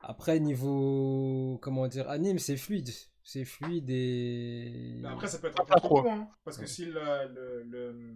Après, 0.00 0.38
niveau. 0.40 1.58
Comment 1.62 1.88
dire 1.88 2.08
Anime, 2.08 2.38
c'est 2.38 2.56
fluide. 2.56 2.90
C'est 3.24 3.44
fluide 3.44 3.90
et. 3.90 5.00
Mais 5.02 5.08
après, 5.08 5.26
ça 5.26 5.38
peut 5.38 5.48
être 5.48 5.60
un 5.60 5.64
peu 5.64 5.80
trop 5.80 6.08
hein, 6.08 6.28
parce 6.44 6.58
que 6.58 6.66
si 6.66 6.84
le, 6.86 7.00
le, 7.34 7.62
le- 7.64 8.14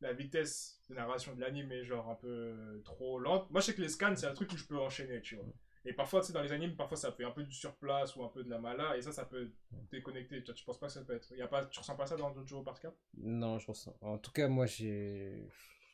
la 0.00 0.12
vitesse 0.12 0.80
de 0.90 0.94
narration 0.94 1.34
de 1.34 1.40
l'anime 1.40 1.70
est 1.72 1.84
genre 1.84 2.10
un 2.10 2.14
peu 2.16 2.82
trop 2.84 3.18
lente, 3.18 3.50
moi 3.50 3.60
je 3.60 3.66
sais 3.66 3.74
que 3.74 3.80
les 3.80 3.88
scans 3.88 4.14
c'est 4.16 4.26
un 4.26 4.34
truc 4.34 4.52
où 4.52 4.56
je 4.56 4.64
peux 4.66 4.78
enchaîner, 4.78 5.20
tu 5.22 5.36
vois. 5.36 5.46
Et 5.86 5.92
parfois, 5.92 6.20
tu 6.20 6.28
sais, 6.28 6.32
dans 6.32 6.42
les 6.42 6.52
animes, 6.52 6.76
parfois 6.76 6.96
ça 6.96 7.12
fait 7.12 7.24
un 7.24 7.30
peu 7.30 7.42
du 7.42 7.52
surplace 7.54 8.16
ou 8.16 8.24
un 8.24 8.28
peu 8.28 8.42
de 8.42 8.48
la 8.50 8.58
mala, 8.58 8.96
et 8.96 9.02
ça, 9.02 9.12
ça 9.12 9.24
peut 9.24 9.50
déconnecter. 9.92 10.38
Tu, 10.40 10.46
vois, 10.46 10.54
tu 10.54 10.64
penses 10.64 10.78
pas 10.78 10.86
que 10.86 10.92
ça 10.92 11.00
peut 11.02 11.14
être. 11.14 11.30
Y 11.36 11.42
a 11.42 11.46
pas, 11.46 11.64
tu 11.66 11.78
ressens 11.78 11.94
pas 11.96 12.06
ça 12.06 12.16
dans 12.16 12.32
Jojo 12.32 12.62
par 12.62 12.80
cas 12.80 12.92
Non, 13.18 13.58
je 13.58 13.66
ressens. 13.66 13.94
En 14.00 14.18
tout 14.18 14.30
cas, 14.32 14.48
moi, 14.48 14.66
j'ai. 14.66 15.46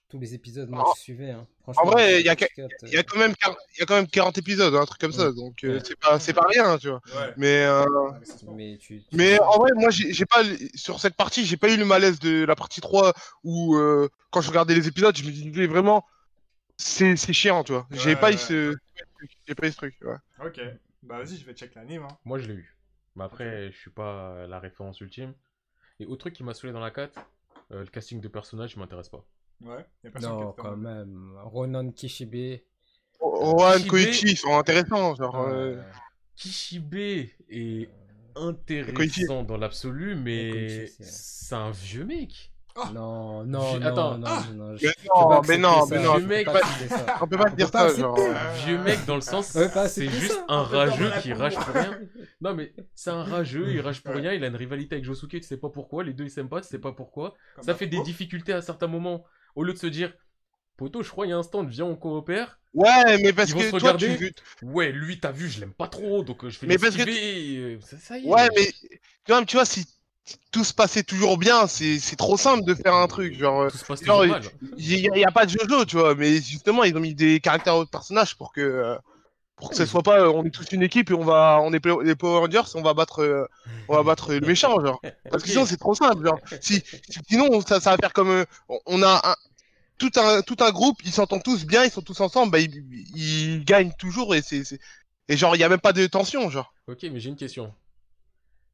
Tous 0.09 0.19
les 0.19 0.35
épisodes, 0.35 0.69
moi, 0.69 0.93
je 0.97 1.01
suivais. 1.03 1.31
Hein. 1.31 1.47
Franchement, 1.63 1.85
en 1.85 1.87
vrai, 1.87 2.19
il 2.21 2.27
y 2.27 2.29
a 2.29 2.33
y 2.33 2.37
quand 2.37 3.17
même, 3.17 3.31
quar- 3.33 3.55
il 3.75 3.79
y 3.79 3.83
a 3.83 3.87
quand 3.87 3.95
même 3.95 4.09
40 4.09 4.37
épisodes, 4.39 4.75
un 4.75 4.85
truc 4.85 5.01
comme 5.01 5.13
ça. 5.13 5.31
Donc, 5.31 5.63
euh, 5.63 5.75
Ouais. 5.77 5.83
c'est 5.85 5.97
pas, 6.01 6.19
c'est 6.19 6.33
pas 6.33 6.47
rien, 6.49 6.77
tu 6.79 6.89
vois. 6.89 7.01
Ouais. 7.15 7.33
Mais, 7.37 7.63
euh, 7.63 7.85
Investissement. 8.17 8.55
Mais 8.55 8.77
tu. 8.77 9.05
tu- 9.09 9.17
mais 9.17 9.39
en 9.39 9.59
vrai, 9.61 9.71
moi, 9.77 9.91
j'ai 9.91 10.13
j'ai 10.13 10.27
pas, 10.27 10.43
sur 10.75 10.99
cette 10.99 11.15
partie, 11.15 11.45
j'ai 11.45 11.57
pas 11.57 11.71
eu 11.73 11.77
le 11.77 11.85
malaise 11.85 12.19
de 12.19 12.45
la 12.45 12.57
partie 12.57 12.81
3 12.81 13.13
où, 13.45 13.77
euh, 13.77 14.09
quand 14.33 14.41
je 14.41 14.49
regardais 14.49 14.75
les 14.75 14.89
épisodes, 14.89 15.17
je 15.17 15.23
me 15.23 15.31
disais 15.31 15.67
vraiment, 15.69 16.05
c'est 16.81 17.17
c'est 17.17 17.33
chiant, 17.33 17.63
tu 17.65 17.73
vois. 17.73 17.87
J'ai 17.91 18.15
Ouais, 18.15 18.21
pas 18.21 18.31
eu 18.31 18.35
ouais. 18.35 18.39
ce, 18.39 18.77
j'ai 19.47 19.55
pas 19.55 19.67
eu 19.67 19.71
ce 19.73 19.77
truc, 19.77 19.95
ouais. 20.03 20.17
Ok, 20.39 20.61
bah 21.03 21.19
vas-y, 21.23 21.37
je 21.37 21.45
vais 21.45 21.53
check 21.55 21.75
l'anime. 21.75 22.03
Hein. 22.03 22.17
Moi, 22.25 22.39
je 22.39 22.49
l'ai 22.49 22.55
eu. 22.55 22.77
Mais 23.17 23.25
après, 23.25 23.71
je 23.71 23.77
suis 23.77 23.91
pas 23.91 24.47
la 24.47 24.59
référence 24.59 25.01
ultime. 25.01 25.35
Et 26.01 26.07
autre 26.07 26.19
truc 26.21 26.35
qui 26.35 26.45
m'a 26.45 26.55
saoulé 26.55 26.73
dans 26.73 26.81
la 26.81 26.91
4, 26.91 27.19
euh, 27.73 27.81
le 27.81 27.87
casting 27.87 28.21
de 28.21 28.29
personnages, 28.29 28.73
il 28.75 28.79
m'intéresse 28.79 29.09
pas. 29.11 29.25
Ouais, 29.63 29.85
y 30.05 30.09
a 30.09 30.11
personne 30.11 30.31
Non, 30.31 30.53
qui 30.53 30.61
est 30.61 30.63
quand 30.63 30.77
même. 30.77 31.37
Ronan 31.45 31.91
Kishibe. 31.93 32.61
Rohan, 33.21 33.79
Kishibe- 33.79 33.89
Koichi, 33.89 34.27
ils 34.33 34.37
sont 34.37 34.57
intéressants, 34.59 35.15
genre. 35.15 35.37
euh, 35.37 35.75
euh, 35.77 35.83
Kishibe 36.37 36.95
est 36.95 37.89
Koichi. 38.95 39.25
intéressant 39.27 39.43
dans 39.45 39.57
l'absolu, 39.59 40.15
mais 40.17 40.87
c'est 40.87 41.55
un 41.55 41.71
vieux 41.71 42.05
mec. 42.05 42.53
Non, 42.93 43.45
non, 43.45 43.73
J'ai- 43.73 43.79
non, 43.81 43.87
attends. 43.87 44.19
non, 44.19 44.27
Ah 44.29 44.45
non, 44.55 44.69
Mais 44.73 44.79
je- 44.79 44.87
non, 45.09 45.43
mais 45.49 45.59
non, 45.59 45.87
mais 45.89 45.97
je 45.99 46.03
non, 46.03 46.15
ce 46.17 46.21
mec, 46.25 46.47
pas. 46.47 46.61
On 47.21 47.27
peut 47.27 47.37
pas 47.37 47.51
On 47.51 47.55
dire 47.55 47.69
ça, 47.69 47.95
genre. 47.95 48.19
Vieux 48.65 48.79
mec 48.79 49.05
dans 49.07 49.17
le 49.17 49.21
sens, 49.21 49.55
Ouais, 49.55 49.69
c'est 49.89 50.09
juste 50.09 50.33
ça. 50.35 50.45
un 50.49 50.63
rageux 50.63 51.11
qui 51.23 51.33
rage 51.33 51.55
pour 51.57 51.75
rien. 51.75 51.99
Non 52.41 52.55
mais 52.55 52.73
c'est 52.95 53.11
un 53.11 53.23
rageux, 53.23 53.71
il 53.71 53.81
rage 53.81 54.03
pour 54.03 54.15
rien, 54.15 54.33
il 54.33 54.43
a 54.45 54.47
une 54.47 54.57
rivalité 54.57 54.95
avec 54.95 55.05
Josuke, 55.05 55.31
tu 55.31 55.43
sais 55.43 55.59
pas 55.59 55.69
pourquoi, 55.69 56.05
les 56.05 56.15
deux 56.15 56.25
ils 56.25 56.31
s'aiment 56.31 56.49
pas, 56.49 56.61
tu 56.63 56.69
sais 56.69 56.79
pas 56.79 56.93
pourquoi. 56.93 57.35
Comme 57.57 57.65
Ça 57.65 57.75
fait 57.75 57.87
des 57.87 58.01
difficultés 58.03 58.53
à 58.55 58.63
certains 58.63 58.87
moments. 58.87 59.25
Au 59.57 59.63
lieu 59.65 59.73
de 59.75 59.79
se 59.79 59.87
dire, 59.89 60.13
poto, 60.79 61.03
je 61.03 61.11
crois 61.11 61.27
il 61.27 61.31
y 61.31 61.33
a 61.33 61.37
un 61.37 61.43
stand, 61.43 61.69
viens 61.69 61.85
on 61.85 61.97
coopère. 61.97 62.59
Ouais, 62.73 63.19
mais 63.21 63.33
parce 63.33 63.51
Ils 63.51 63.55
vont 63.57 63.61
se 63.61 63.65
que 63.67 63.71
toi, 63.71 63.79
regarder. 63.93 64.17
tu 64.17 64.25
veux. 64.65 64.73
Ouais, 64.73 64.93
lui 64.93 65.19
t'as 65.21 65.33
vu, 65.33 65.49
je 65.49 65.61
l'aime 65.61 65.75
pas 65.75 65.89
trop, 65.89 66.23
donc 66.23 66.45
euh, 66.45 66.51
je 66.51 66.59
fais 66.59 66.67
Mais 66.67 66.79
parce 66.79 66.97
que 66.97 67.03
l'esquiver, 67.03 67.57
euh, 67.75 67.79
ça, 67.81 67.99
ça 67.99 68.17
y 68.19 68.25
est. 68.25 68.29
Ouais, 68.29 68.49
mais 68.57 68.73
quand 69.27 69.35
même, 69.37 69.45
tu 69.47 69.57
vois, 69.57 69.65
si 69.67 69.87
tout 70.51 70.65
se 70.65 70.75
passait 70.75 71.03
toujours 71.03 71.39
bien, 71.39 71.67
c'est 71.67 72.17
trop 72.17 72.37
simple 72.37 72.65
de 72.65 72.75
faire 72.75 72.95
un 72.95 73.07
truc. 73.07 73.35
Genre, 73.35 73.63
euh, 73.63 73.69
il 74.77 74.99
y, 74.99 75.25
a- 75.25 75.31
pas 75.31 75.47
de 75.47 75.51
Jojo, 75.51 75.85
tu 75.85 75.97
vois, 75.97 76.15
mais 76.15 76.37
justement, 76.37 76.85
ils 76.85 76.97
ont 76.97 77.01
mis 77.01 77.15
des 77.15 77.41
caractères 77.41 77.77
aux 77.77 77.87
personnages 77.87 78.37
pour 78.37 78.53
que. 78.53 78.61
euh, 78.61 78.97
pour 79.57 79.71
que 79.71 79.77
ce 79.77 79.87
soit 79.87 80.03
pas, 80.03 80.21
euh, 80.21 80.33
on 80.35 80.45
est 80.45 80.51
tous 80.51 80.73
une 80.73 80.83
équipe 80.83 81.11
et 81.11 81.15
on 81.15 81.25
va, 81.25 81.61
on 81.63 81.73
est 81.73 81.85
les 82.05 82.17
Power 82.17 82.41
Rangers, 82.47 82.71
on 82.77 82.83
va 82.83 82.95
battre, 82.95 83.49
on 83.89 83.95
va 83.95 84.03
battre 84.03 84.33
le 84.33 84.41
méchant, 84.41 84.81
genre. 84.85 85.01
Parce 85.31 85.43
que 85.43 85.51
sinon 85.51 85.67
c'est 85.67 85.77
trop 85.77 85.95
simple, 85.95 86.25
genre. 86.27 86.39
Si, 86.63 86.83
si- 87.11 87.21
sinon 87.29 87.61
ça, 87.61 87.79
ça 87.79 87.91
va 87.93 87.99
faire 87.99 88.13
comme, 88.15 88.47
on- 88.87 89.03
a 89.03 89.21
un, 89.33 89.37
tout 89.99 90.11
un, 90.17 90.43
tout 90.43 90.57
un 90.61 90.71
groupe, 90.71 90.99
ils 91.05 91.13
s'entendent 91.13 91.43
tous 91.43 91.67
bien, 91.67 91.85
ils 91.85 91.91
sont 91.91 92.03
tous 92.03 92.21
ensemble, 92.21 92.53
bah 92.53 92.59
ils, 92.61 92.85
ils 93.15 93.65
gagnent 93.65 93.93
toujours 93.99 94.35
et 94.35 94.43
c'est, 94.43 94.65
c'est- 94.65 94.81
et 95.29 95.37
genre 95.37 95.55
il 95.57 95.61
y 95.61 95.65
a 95.65 95.69
même 95.69 95.81
pas 95.81 95.93
de 95.93 96.07
tension, 96.07 96.49
genre. 96.51 96.73
Ok, 96.89 97.03
mais 97.13 97.21
j'ai 97.21 97.29
une 97.29 97.37
question. 97.37 97.73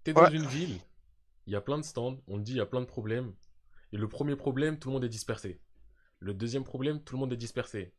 T'es 0.04 0.12
dans 0.12 0.22
Ouais. 0.22 0.32
une 0.32 0.46
ville, 0.46 0.78
il 1.46 1.52
y 1.52 1.56
a 1.56 1.60
plein 1.60 1.78
de 1.78 1.84
stands, 1.84 2.18
on 2.28 2.38
te 2.38 2.42
dit 2.42 2.52
il 2.52 2.58
y 2.58 2.60
a 2.60 2.66
plein 2.66 2.80
de 2.80 2.86
problèmes. 2.86 3.32
Et 3.92 3.96
le 3.96 4.08
premier 4.08 4.36
problème, 4.36 4.78
tout 4.78 4.88
le 4.88 4.94
monde 4.94 5.04
est 5.04 5.08
dispersé. 5.08 5.60
Le 6.18 6.34
deuxième 6.34 6.64
problème, 6.64 7.02
tout 7.02 7.14
le 7.14 7.20
monde 7.20 7.32
est 7.32 7.36
dispersé. 7.36 7.92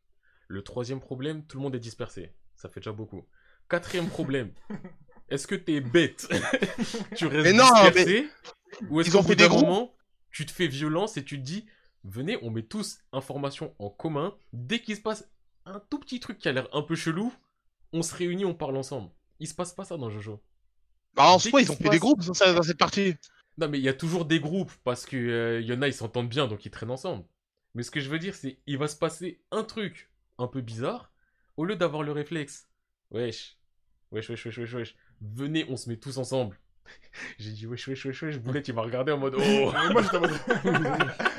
Le 0.48 0.62
troisième 0.62 1.00
problème, 1.00 1.44
tout 1.46 1.56
le 1.56 1.62
monde 1.62 1.74
est 1.74 1.80
dispersé. 1.80 2.34
Ça 2.56 2.68
fait 2.68 2.80
déjà 2.80 2.92
beaucoup. 2.92 3.26
Quatrième 3.68 4.08
problème. 4.08 4.52
Est-ce 5.28 5.46
que 5.46 5.54
t'es 5.54 5.80
bête? 5.80 6.26
Tu 7.16 7.26
restes 7.26 7.44
Mais 7.44 7.52
non, 7.52 7.64
dispersé? 7.64 8.28
Ou 8.88 9.00
est-ce 9.00 9.10
ils 9.10 9.16
ont 9.16 9.20
qu'au 9.20 9.28
fait 9.28 9.34
bout 9.34 9.40
d'un 9.40 9.44
des 9.44 9.48
groupes. 9.48 9.66
moment, 9.66 9.94
tu 10.30 10.46
te 10.46 10.52
fais 10.52 10.66
violence 10.66 11.16
et 11.16 11.24
tu 11.24 11.38
te 11.38 11.44
dis, 11.44 11.66
venez, 12.04 12.38
on 12.42 12.50
met 12.50 12.62
tous 12.62 12.98
informations 13.12 13.74
en 13.78 13.90
commun. 13.90 14.34
Dès 14.52 14.80
qu'il 14.80 14.96
se 14.96 15.00
passe 15.02 15.28
un 15.66 15.80
tout 15.90 15.98
petit 15.98 16.20
truc 16.20 16.38
qui 16.38 16.48
a 16.48 16.52
l'air 16.52 16.68
un 16.72 16.82
peu 16.82 16.94
chelou, 16.94 17.32
on 17.92 18.02
se 18.02 18.14
réunit, 18.14 18.44
on 18.44 18.54
parle 18.54 18.76
ensemble. 18.76 19.10
Il 19.40 19.48
se 19.48 19.54
passe 19.54 19.72
pas 19.72 19.84
ça 19.84 19.96
dans 19.96 20.10
Jojo. 20.10 20.42
Bah, 21.14 21.30
en 21.30 21.38
soi, 21.38 21.60
ils 21.60 21.70
ont 21.70 21.76
fait 21.76 21.88
des 21.88 21.98
groupes 21.98 22.24
dans 22.24 22.34
cette 22.34 22.78
partie. 22.78 23.16
Non, 23.58 23.68
mais 23.68 23.78
il 23.78 23.84
y 23.84 23.88
a 23.88 23.94
toujours 23.94 24.24
des 24.24 24.40
groupes 24.40 24.72
parce 24.84 25.04
que 25.04 25.16
euh, 25.16 25.60
y 25.60 25.72
en 25.72 25.82
a, 25.82 25.88
ils 25.88 25.94
s'entendent 25.94 26.28
bien, 26.28 26.46
donc 26.46 26.64
ils 26.64 26.70
traînent 26.70 26.90
ensemble. 26.90 27.24
Mais 27.74 27.82
ce 27.82 27.90
que 27.90 28.00
je 28.00 28.08
veux 28.08 28.18
dire, 28.18 28.34
c'est 28.34 28.58
il 28.66 28.78
va 28.78 28.88
se 28.88 28.96
passer 28.96 29.40
un 29.50 29.64
truc 29.64 30.10
un 30.38 30.46
peu 30.46 30.60
bizarre, 30.60 31.12
au 31.56 31.64
lieu 31.64 31.76
d'avoir 31.76 32.02
le 32.02 32.12
réflexe. 32.12 32.68
Wesh, 33.10 33.58
wesh, 34.12 34.30
wesh, 34.30 34.46
wesh, 34.46 34.58
wesh, 34.58 34.74
wesh. 34.74 34.96
Venez, 35.20 35.66
on 35.68 35.76
se 35.76 35.88
met 35.90 35.96
tous 35.96 36.18
ensemble. 36.18 36.58
J'ai 37.38 37.50
dit 37.50 37.66
wesh, 37.66 37.88
wesh, 37.88 38.06
wesh, 38.06 38.22
wesh. 38.22 38.38
Boulette, 38.38 38.68
il 38.68 38.74
m'a 38.74 38.82
regardé 38.82 39.12
en 39.12 39.18
mode 39.18 39.34
oh. 39.36 39.40
Moi, 39.92 40.02
j'étais 40.02 40.16
en 40.16 40.20
mode. 40.20 40.30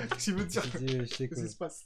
Qu'est-ce 0.09 0.25
qu'il 0.25 0.35
veut 0.35 0.45
dire 0.45 0.63
Qu'est-ce 0.71 1.27
quoi. 1.27 1.43
qui 1.43 1.49
se 1.49 1.57
passe? 1.57 1.85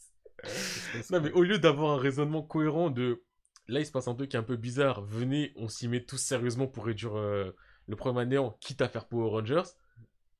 Non, 1.11 1.21
mais 1.21 1.31
au 1.31 1.43
lieu 1.43 1.59
d'avoir 1.59 1.91
un 1.91 1.97
raisonnement 1.97 2.41
cohérent 2.41 2.89
de 2.89 3.23
là, 3.67 3.79
il 3.79 3.85
se 3.85 3.91
passe 3.91 4.07
un 4.07 4.15
truc 4.15 4.35
un 4.35 4.43
peu 4.43 4.55
bizarre, 4.55 5.01
venez, 5.01 5.53
on 5.55 5.67
s'y 5.67 5.87
met 5.87 6.03
tous 6.03 6.17
sérieusement 6.17 6.67
pour 6.67 6.85
réduire 6.85 7.17
euh, 7.17 7.55
le 7.87 7.95
problème 7.95 8.17
à 8.17 8.25
néant, 8.25 8.57
quitte 8.59 8.81
à 8.81 8.89
faire 8.89 9.07
Power 9.07 9.29
Rangers, 9.29 9.69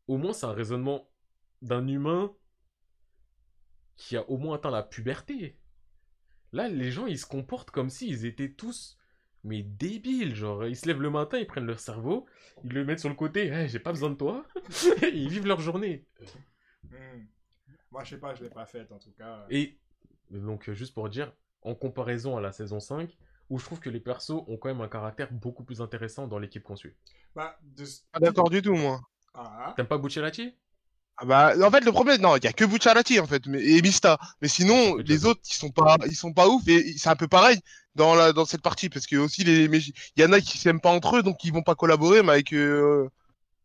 au 0.07 0.17
moins, 0.17 0.33
c'est 0.33 0.45
un 0.45 0.53
raisonnement 0.53 1.09
d'un 1.61 1.87
humain 1.87 2.33
qui 3.95 4.17
a 4.17 4.29
au 4.29 4.37
moins 4.37 4.55
atteint 4.55 4.71
la 4.71 4.83
puberté. 4.83 5.57
Là, 6.51 6.67
les 6.67 6.91
gens, 6.91 7.07
ils 7.07 7.17
se 7.17 7.25
comportent 7.25 7.71
comme 7.71 7.89
s'ils 7.89 8.25
étaient 8.25 8.51
tous, 8.51 8.97
mais 9.43 9.63
débiles. 9.63 10.35
Genre, 10.35 10.65
ils 10.65 10.75
se 10.75 10.87
lèvent 10.87 11.01
le 11.01 11.09
matin, 11.09 11.37
ils 11.37 11.47
prennent 11.47 11.65
leur 11.65 11.79
cerveau, 11.79 12.25
ils 12.63 12.73
le 12.73 12.85
mettent 12.85 12.99
sur 12.99 13.09
le 13.09 13.15
côté, 13.15 13.47
Eh, 13.47 13.67
j'ai 13.67 13.79
pas 13.79 13.91
besoin 13.91 14.09
de 14.09 14.15
toi, 14.15 14.45
et 15.03 15.07
ils 15.09 15.29
vivent 15.29 15.47
leur 15.47 15.61
journée. 15.61 16.05
Hmm. 16.83 17.25
Moi, 17.91 18.03
je 18.03 18.11
sais 18.11 18.19
pas, 18.19 18.33
je 18.35 18.43
l'ai 18.43 18.49
pas 18.49 18.65
faite 18.65 18.91
en 18.91 18.99
tout 18.99 19.11
cas. 19.11 19.45
Et 19.49 19.79
donc, 20.31 20.69
euh, 20.69 20.73
juste 20.73 20.93
pour 20.93 21.09
dire, 21.09 21.31
en 21.61 21.75
comparaison 21.75 22.37
à 22.37 22.41
la 22.41 22.51
saison 22.51 22.79
5, 22.79 23.15
où 23.49 23.59
je 23.59 23.65
trouve 23.65 23.79
que 23.79 23.89
les 23.89 23.99
persos 23.99 24.43
ont 24.47 24.57
quand 24.57 24.69
même 24.69 24.81
un 24.81 24.87
caractère 24.87 25.31
beaucoup 25.31 25.63
plus 25.63 25.81
intéressant 25.81 26.27
dans 26.27 26.39
l'équipe 26.39 26.63
qu'on 26.63 26.75
suit. 26.75 26.95
Bah, 27.35 27.57
de... 27.61 27.83
Pas 28.11 28.19
d'accord 28.19 28.49
du 28.49 28.61
tout, 28.61 28.75
moi. 28.75 29.01
Ah, 29.35 29.73
T'aimes 29.75 29.87
pas 29.87 29.97
Bucciarati? 29.99 30.55
Ah 31.17 31.25
bah, 31.25 31.53
en 31.61 31.69
fait, 31.71 31.81
le 31.81 31.91
problème, 31.91 32.21
non, 32.21 32.35
il 32.37 32.43
y 32.43 32.47
a 32.47 32.53
que 32.53 32.65
Bucciarati, 32.65 33.19
en 33.19 33.27
fait, 33.27 33.45
mais, 33.47 33.63
et 33.63 33.81
Mista. 33.81 34.17
Mais 34.41 34.47
sinon, 34.47 34.95
Ouais, 34.95 35.03
les 35.05 35.25
autres, 35.25 35.41
ils 35.49 35.53
sont 35.53 35.69
pas, 35.71 35.97
ils 36.07 36.15
sont 36.15 36.33
pas 36.33 36.47
ouf, 36.47 36.67
et 36.67 36.97
c'est 36.97 37.09
un 37.09 37.15
peu 37.15 37.27
pareil 37.27 37.59
dans 37.95 38.15
la, 38.15 38.33
dans 38.33 38.45
cette 38.45 38.63
partie, 38.63 38.89
parce 38.89 39.05
que 39.05 39.15
aussi, 39.17 39.43
les, 39.43 39.67
mais 39.67 39.77
il 39.79 39.93
y 40.23 40.25
en 40.25 40.31
a 40.33 40.41
qui 40.41 40.57
s'aiment 40.57 40.81
pas 40.81 40.89
entre 40.91 41.17
eux, 41.17 41.23
donc 41.23 41.43
ils 41.43 41.53
vont 41.53 41.61
pas 41.61 41.75
collaborer, 41.75 42.23
mais 42.23 42.31
avec, 42.33 42.51
euh, 42.53 43.07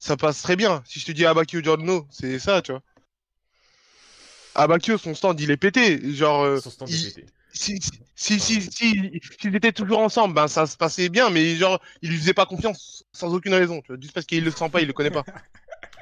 ça 0.00 0.16
passe 0.16 0.42
très 0.42 0.56
bien. 0.56 0.82
Si 0.86 1.00
je 1.00 1.06
te 1.06 1.12
dis 1.12 1.26
Abakio 1.26 1.62
Giorno, 1.62 2.06
c'est 2.10 2.38
ça, 2.40 2.62
tu 2.62 2.72
vois. 2.72 2.82
Abakio, 4.54 4.98
son 4.98 5.14
stand, 5.14 5.40
il 5.40 5.50
est 5.50 5.56
pété. 5.56 6.12
Genre, 6.12 6.42
euh, 6.44 6.60
Son 6.60 6.70
stand 6.70 6.90
il- 6.90 7.06
est 7.06 7.10
pété. 7.10 7.26
Si, 7.52 7.80
si, 7.80 7.90
si, 8.14 8.40
si, 8.40 8.62
si- 8.62 9.20
s'ils 9.40 9.56
étaient 9.56 9.72
toujours 9.72 9.98
ensemble, 10.00 10.34
ben, 10.34 10.48
ça 10.48 10.66
se 10.66 10.76
passait 10.76 11.08
bien, 11.08 11.30
mais 11.30 11.56
genre, 11.56 11.80
il 12.02 12.10
lui 12.10 12.18
faisait 12.18 12.34
pas 12.34 12.46
confiance 12.46 13.04
sans 13.12 13.34
aucune 13.34 13.54
raison, 13.54 13.80
tu 13.80 13.92
vois. 13.92 14.00
Juste 14.00 14.12
parce 14.14 14.26
qu'il 14.26 14.44
le 14.44 14.50
sent 14.50 14.68
pas, 14.70 14.80
il 14.80 14.86
le 14.86 14.92
connaît 14.92 15.10
pas. 15.10 15.24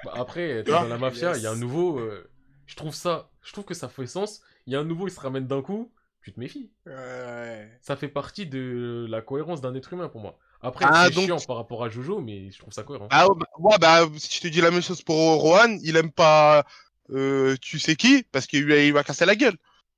Bah, 0.05 0.13
après, 0.17 0.63
dans 0.63 0.85
la 0.85 0.99
mafia, 0.99 1.31
il 1.33 1.35
Yes. 1.37 1.43
y 1.43 1.47
a 1.47 1.51
un 1.51 1.57
nouveau. 1.57 1.99
euh, 1.99 2.29
je 2.67 2.77
trouve 2.77 2.95
ça. 2.95 3.31
Je 3.43 3.53
trouve 3.53 3.65
que 3.65 3.75
ça 3.75 3.89
fait 3.89 4.07
sens. 4.07 4.41
Il 4.67 4.73
y 4.73 4.77
a 4.77 4.81
un 4.81 4.85
nouveau, 4.85 5.09
il 5.09 5.11
se 5.11 5.19
ramène 5.21 5.47
d'un 5.47 5.63
coup. 5.63 5.91
Tu 6.23 6.33
te 6.33 6.39
méfies. 6.41 6.71
ouais. 6.87 7.71
Ça 7.83 7.97
fait 7.97 8.09
partie 8.09 8.47
de 8.47 9.07
la 9.09 9.21
cohérence 9.23 9.61
d'un 9.61 9.75
être 9.75 9.93
humain 9.93 10.09
pour 10.09 10.21
moi. 10.21 10.39
Après, 10.63 10.85
Ah, 10.89 11.07
c'est 11.09 11.15
donc- 11.15 11.25
chiant 11.27 11.39
par 11.47 11.57
rapport 11.57 11.83
à 11.85 11.89
Jojo, 11.89 12.21
mais 12.21 12.51
je 12.51 12.59
trouve 12.59 12.73
ça 12.73 12.83
cohérent. 12.83 13.09
Ah, 13.11 13.27
ouais, 13.29 13.35
bah, 13.39 13.47
ouais, 13.59 13.79
bah, 13.81 14.07
si 14.19 14.37
je 14.37 14.41
te 14.43 14.49
dis 14.49 14.61
la 14.61 14.71
même 14.71 14.83
chose 14.83 15.03
pour 15.03 15.17
Rohan, 15.17 15.77
il 15.83 15.97
aime 15.97 16.11
pas, 16.13 16.65
euh, 17.11 17.57
tu 17.61 17.79
sais 17.79 17.97
qui, 17.97 18.25
parce 18.33 18.47
qu'il 18.47 18.65
lui 18.65 18.75
a- 18.75 18.85
il 18.85 18.93
va 18.93 19.03
casser 19.05 19.27
la 19.27 19.35
gueule. 19.37 19.57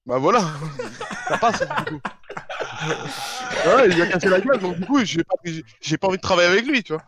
Bah 0.09 0.19
voilà. 0.19 0.41
ça 1.29 1.39
passe, 1.39 1.61
du 1.61 1.85
coup. 1.85 2.01
ouais, 3.67 3.89
il 3.91 4.03
a 4.03 4.07
cassé 4.07 4.29
la 4.29 4.41
gueule, 4.41 4.59
donc 4.59 4.79
du 4.79 4.87
coup, 4.87 5.05
j'ai 5.05 5.23
pas, 5.23 5.35
j'ai- 5.81 5.99
pas 5.99 6.09
envie 6.09 6.17
de 6.17 6.23
travailler 6.23 6.49
avec 6.49 6.67
lui, 6.67 6.83
tu 6.83 6.95
vois. 6.95 7.03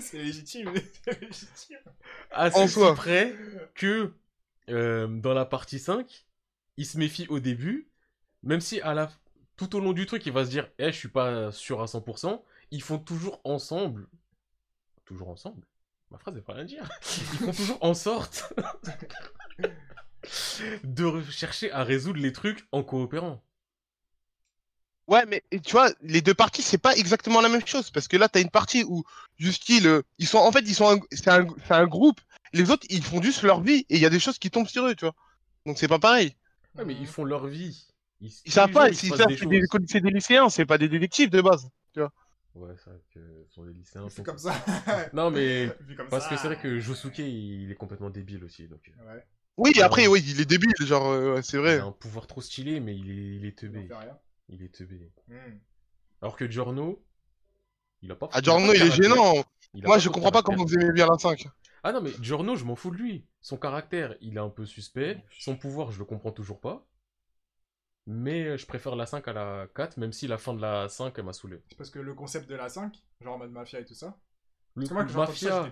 C'est 0.00 0.18
légitime. 0.18 0.72
c'est 1.04 1.20
légitime. 1.20 1.78
À 2.32 2.48
en 2.56 2.66
ce 2.66 2.72
soi. 2.74 2.94
près 2.94 3.34
que 3.74 4.12
euh, 4.68 5.06
dans 5.06 5.34
la 5.34 5.44
partie 5.44 5.78
5, 5.78 6.26
il 6.76 6.86
se 6.86 6.98
méfie 6.98 7.26
au 7.28 7.38
début, 7.40 7.88
même 8.42 8.60
si 8.60 8.80
à 8.80 8.94
la 8.94 9.10
tout 9.56 9.74
au 9.76 9.80
long 9.80 9.92
du 9.92 10.06
truc, 10.06 10.24
il 10.26 10.32
va 10.32 10.44
se 10.44 10.50
dire 10.50 10.68
Eh, 10.78 10.86
je 10.92 10.96
suis 10.96 11.08
pas 11.08 11.52
sûr 11.52 11.80
à 11.82 11.86
100%, 11.86 12.42
ils 12.70 12.82
font 12.82 12.98
toujours 12.98 13.40
ensemble. 13.44 14.06
Toujours 15.04 15.28
ensemble? 15.30 15.62
Ma 16.10 16.18
phrase, 16.18 16.34
elle 16.36 16.42
veut 16.46 16.52
rien 16.54 16.64
dire. 16.64 16.88
Ils 17.32 17.38
font 17.38 17.52
toujours 17.52 17.78
en 17.80 17.94
sorte 17.94 18.52
de 20.84 21.04
re- 21.04 21.30
chercher 21.30 21.70
à 21.72 21.84
résoudre 21.84 22.20
les 22.20 22.32
trucs 22.32 22.66
en 22.72 22.82
coopérant. 22.82 23.42
Ouais, 25.06 25.24
mais 25.26 25.42
et 25.50 25.60
tu 25.60 25.72
vois, 25.72 25.90
les 26.02 26.20
deux 26.20 26.34
parties, 26.34 26.60
c'est 26.60 26.76
pas 26.76 26.94
exactement 26.94 27.40
la 27.40 27.48
même 27.48 27.66
chose, 27.66 27.90
parce 27.90 28.08
que 28.08 28.18
là, 28.18 28.28
t'as 28.28 28.42
une 28.42 28.50
partie 28.50 28.84
où, 28.84 29.04
Justy, 29.38 29.80
le, 29.80 30.02
ils 30.18 30.26
sont, 30.26 30.36
en 30.36 30.52
fait, 30.52 30.60
ils 30.60 30.74
sont, 30.74 30.90
un- 30.90 31.00
c'est 31.10 31.28
un, 31.28 31.46
c'est 31.66 31.72
un 31.74 31.86
groupe. 31.86 32.20
Les 32.52 32.70
autres, 32.70 32.86
ils 32.90 33.02
font 33.02 33.22
juste 33.22 33.42
leur 33.42 33.62
vie, 33.62 33.86
et 33.88 33.96
il 33.96 34.00
y 34.00 34.06
a 34.06 34.10
des 34.10 34.20
choses 34.20 34.38
qui 34.38 34.50
tombent 34.50 34.68
sur 34.68 34.86
eux, 34.86 34.94
tu 34.94 35.06
vois. 35.06 35.14
Donc 35.64 35.78
c'est 35.78 35.88
pas 35.88 35.98
pareil. 35.98 36.34
Ouais, 36.76 36.84
mais 36.84 36.94
ils 36.94 37.06
font 37.06 37.24
leur 37.24 37.46
vie. 37.46 37.86
Ils, 38.20 38.30
Ils 38.44 38.52
savent 38.52 38.70
pas, 38.70 38.90
ils 38.90 38.94
c'est 38.96 39.08
des 39.08 39.16
c'est 39.16 39.26
des, 39.26 39.36
choses. 39.62 39.80
c'est 39.88 40.00
des 40.00 40.10
lycéens, 40.10 40.48
c'est 40.50 40.66
pas 40.66 40.76
des 40.76 40.88
détectives 40.88 41.30
de 41.30 41.40
base. 41.40 41.68
Ouais, 42.54 42.74
c'est 42.76 42.90
vrai 42.90 43.00
que 43.14 43.20
ce 43.48 43.54
sont 43.54 43.64
des 43.64 43.72
lycéens. 43.72 44.08
C'est 44.10 44.16
sont- 44.16 44.22
comme 44.24 44.38
ça. 44.38 44.54
Non, 45.14 45.30
mais 45.30 45.70
comme 45.96 46.08
parce 46.08 46.24
ça. 46.24 46.30
que 46.30 46.36
c'est 46.36 46.48
vrai 46.48 46.58
que 46.60 46.80
Josuke, 46.80 47.18
il 47.18 47.70
est 47.70 47.74
complètement 47.76 48.10
débile 48.10 48.44
aussi. 48.44 48.66
Donc, 48.68 48.80
euh, 48.88 49.14
Ouais, 49.14 49.24
Oui, 49.58 49.72
Non. 49.76 49.82
après, 49.84 50.06
oui, 50.06 50.22
il 50.26 50.40
est 50.40 50.44
débile, 50.44 50.72
genre, 50.80 51.06
euh, 51.08 51.34
ouais, 51.34 51.42
c'est 51.42 51.56
il 51.56 51.60
vrai. 51.60 51.78
a 51.80 51.84
un 51.84 51.92
pouvoir 51.92 52.26
trop 52.26 52.40
stylé, 52.40 52.80
mais 52.80 52.96
il 52.96 53.10
est, 53.10 53.36
il 53.36 53.44
est 53.44 53.48
il 53.48 53.54
teubé. 53.54 53.88
Il 54.48 54.62
est 54.62 54.72
teubé. 54.74 55.12
Hmm. 55.26 55.58
Alors 56.22 56.36
que 56.36 56.48
Giorno, 56.50 57.04
il 58.02 58.10
a 58.10 58.14
pas. 58.16 58.28
Ah, 58.32 58.40
Giorno, 58.40 58.72
il 58.72 58.82
est 58.82 58.90
gênant. 58.90 59.34
Il 59.74 59.84
Moi, 59.84 59.98
je 59.98 60.08
comprends 60.08 60.30
pas 60.30 60.42
comment 60.42 60.64
vous 60.64 60.74
aimez 60.74 60.92
bien 60.92 61.06
la 61.06 61.18
5. 61.18 61.48
Ah 61.82 61.92
non, 61.92 62.00
mais 62.00 62.10
Giorno, 62.20 62.56
je 62.56 62.64
m'en 62.64 62.76
fous 62.76 62.90
de 62.90 62.96
lui. 62.96 63.26
Son 63.40 63.56
caractère, 63.56 64.16
il 64.20 64.36
est 64.36 64.40
un 64.40 64.48
peu 64.48 64.64
suspect. 64.64 65.22
Son 65.38 65.56
pouvoir, 65.56 65.92
je 65.92 65.98
le 65.98 66.04
comprends 66.04 66.32
toujours 66.32 66.60
pas. 66.60 66.86
Mais 68.06 68.44
euh, 68.46 68.56
je 68.56 68.64
préfère 68.66 68.96
la 68.96 69.04
5 69.06 69.28
à 69.28 69.32
la 69.34 69.66
4, 69.74 69.98
même 69.98 70.12
si 70.12 70.26
la 70.26 70.38
fin 70.38 70.54
de 70.54 70.62
la 70.62 70.88
5, 70.88 71.14
elle 71.18 71.24
m'a 71.24 71.34
saoulé. 71.34 71.60
C'est 71.68 71.76
parce 71.76 71.90
que 71.90 71.98
le 71.98 72.14
concept 72.14 72.48
de 72.48 72.54
la 72.54 72.68
5, 72.70 72.94
genre 73.20 73.34
en 73.34 73.38
mode 73.38 73.50
mafia 73.50 73.80
et 73.80 73.84
tout 73.84 73.94
ça. 73.94 74.18
Le 74.74 74.86
Parce 74.86 74.88
que 74.88 75.12
moi, 75.14 75.26
Mafia, 75.26 75.70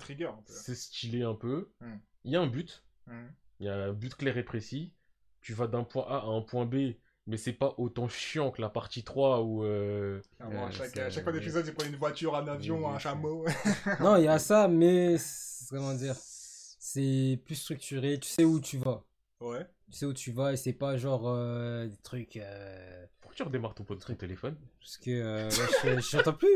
c'est 0.48 0.74
stylé 0.74 1.22
un 1.22 1.34
peu. 1.34 1.70
Hmm. 1.80 1.96
Il 2.24 2.32
y 2.32 2.36
a 2.36 2.40
un 2.40 2.46
but. 2.46 2.84
Hmm. 3.06 3.28
Il 3.60 3.66
y 3.66 3.68
a 3.68 3.74
un 3.74 3.92
but 3.92 4.14
clair 4.14 4.36
et 4.38 4.42
précis. 4.44 4.92
Tu 5.40 5.54
vas 5.54 5.66
d'un 5.66 5.84
point 5.84 6.04
A 6.08 6.18
à 6.18 6.26
un 6.26 6.42
point 6.42 6.66
B, 6.66 6.94
mais 7.26 7.36
c'est 7.36 7.52
pas 7.52 7.74
autant 7.78 8.08
chiant 8.08 8.50
que 8.50 8.60
la 8.60 8.68
partie 8.68 9.04
3 9.04 9.42
où. 9.42 9.64
euh, 9.64 10.20
à 10.40 10.70
chaque, 10.70 10.96
à 10.96 11.10
chaque 11.10 11.24
fin 11.24 11.32
d'épisode, 11.32 11.64
j'ai 11.66 11.72
pris 11.72 11.88
une 11.88 11.96
voiture, 11.96 12.34
un 12.36 12.46
avion, 12.48 12.78
Oui, 12.88 12.94
un 12.94 12.98
chameau. 12.98 13.44
Non, 14.00 14.16
il 14.16 14.24
y 14.24 14.28
a 14.28 14.38
ça, 14.38 14.68
mais 14.68 15.16
c'est- 15.18 15.68
comment 15.70 15.94
dire, 15.94 16.16
c'est 16.18 17.40
plus 17.44 17.54
structuré. 17.54 18.18
Tu 18.20 18.28
sais 18.28 18.44
où 18.44 18.60
tu 18.60 18.78
vas. 18.78 19.02
Ouais. 19.40 19.66
Tu 19.90 19.98
sais 19.98 20.06
où 20.06 20.12
tu 20.12 20.32
vas 20.32 20.52
et 20.52 20.56
c'est 20.56 20.72
pas 20.72 20.96
genre 20.96 21.22
euh, 21.26 21.86
des 21.86 21.96
trucs. 21.98 22.36
euh, 22.36 23.04
Pourquoi 23.20 23.36
tu 23.36 23.42
redémarres 23.44 23.74
ton, 23.74 23.84
ton 23.84 24.14
téléphone 24.14 24.56
parce 24.80 24.98
que 24.98 25.10
euh, 25.10 25.48
je- 25.50 26.00
j'entends 26.10 26.32
plus. 26.32 26.48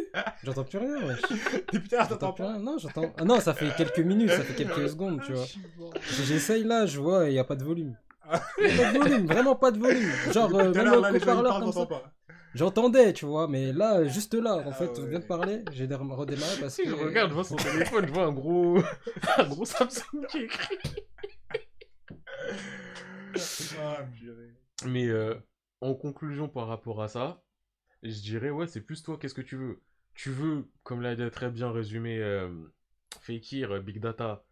J'entends 0.42 0.64
plus 0.64 0.78
rien. 0.78 1.06
wesh. 1.06 1.20
Depuis 1.72 1.88
t'entends 1.88 2.32
plus 2.32 2.44
rien. 2.44 2.58
Non, 2.58 2.76
j'entends. 2.78 3.12
Ah 3.18 3.24
non, 3.24 3.38
ça 3.40 3.54
fait 3.54 3.74
quelques 3.76 4.00
minutes, 4.00 4.30
ça 4.30 4.42
fait 4.42 4.54
quelques 4.54 4.88
secondes, 4.88 5.20
tu 5.24 5.32
vois. 5.32 5.46
J'essaye 6.24 6.64
là, 6.64 6.86
je 6.86 6.98
vois, 7.00 7.28
il 7.28 7.34
y 7.34 7.38
a 7.38 7.44
pas 7.44 7.56
de 7.56 7.64
volume. 7.64 7.96
Il 8.60 8.66
y 8.76 8.80
a 8.80 8.84
pas 8.86 8.92
de 8.92 8.98
volume, 8.98 9.26
vraiment 9.26 9.56
pas 9.56 9.70
de 9.70 9.78
volume. 9.78 10.10
Genre, 10.32 10.54
euh, 10.58 10.72
même 10.72 10.92
au 10.92 11.04
haut-parleur 11.16 11.60
comme 11.60 11.72
ça. 11.72 11.88
J'entendais, 12.52 13.12
tu 13.12 13.26
vois, 13.26 13.46
mais 13.46 13.72
là, 13.72 14.04
juste 14.06 14.34
là, 14.34 14.56
en 14.56 14.70
Ah 14.70 14.72
fait, 14.72 14.90
on 14.98 15.02
vient 15.02 15.12
ouais. 15.14 15.18
de 15.20 15.24
parler, 15.24 15.62
j'ai 15.70 15.86
dé- 15.86 15.94
redémarré 15.94 16.56
parce 16.60 16.74
Si 16.74 16.82
que. 16.82 16.90
je 16.90 16.94
regarde, 16.96 17.30
je 17.30 17.34
vois 17.34 17.44
son 17.44 17.54
téléphone, 17.54 18.06
je 18.08 18.12
vois 18.12 18.24
un 18.24 18.32
gros, 18.32 18.78
un 19.38 19.44
gros 19.44 19.64
Samsung 19.64 20.26
qui 20.28 20.38
est 20.38 20.42
écrit. 20.44 20.76
Ah. 23.78 24.06
Mais 24.86 25.06
euh, 25.08 25.34
en 25.80 25.94
conclusion 25.94 26.48
par 26.48 26.66
rapport 26.66 27.02
à 27.02 27.08
ça, 27.08 27.42
je 28.02 28.20
dirais, 28.20 28.50
ouais, 28.50 28.66
c'est 28.66 28.80
plus 28.80 29.02
toi, 29.02 29.18
qu'est-ce 29.18 29.34
que 29.34 29.40
tu 29.42 29.56
veux? 29.56 29.80
Tu 30.14 30.30
veux, 30.30 30.68
comme 30.82 31.00
l'a 31.00 31.30
très 31.30 31.50
bien 31.50 31.70
résumé 31.70 32.18
euh, 32.18 32.50
Fekir, 33.20 33.72
euh, 33.72 33.80
Big 33.80 34.00
Data, 34.00 34.44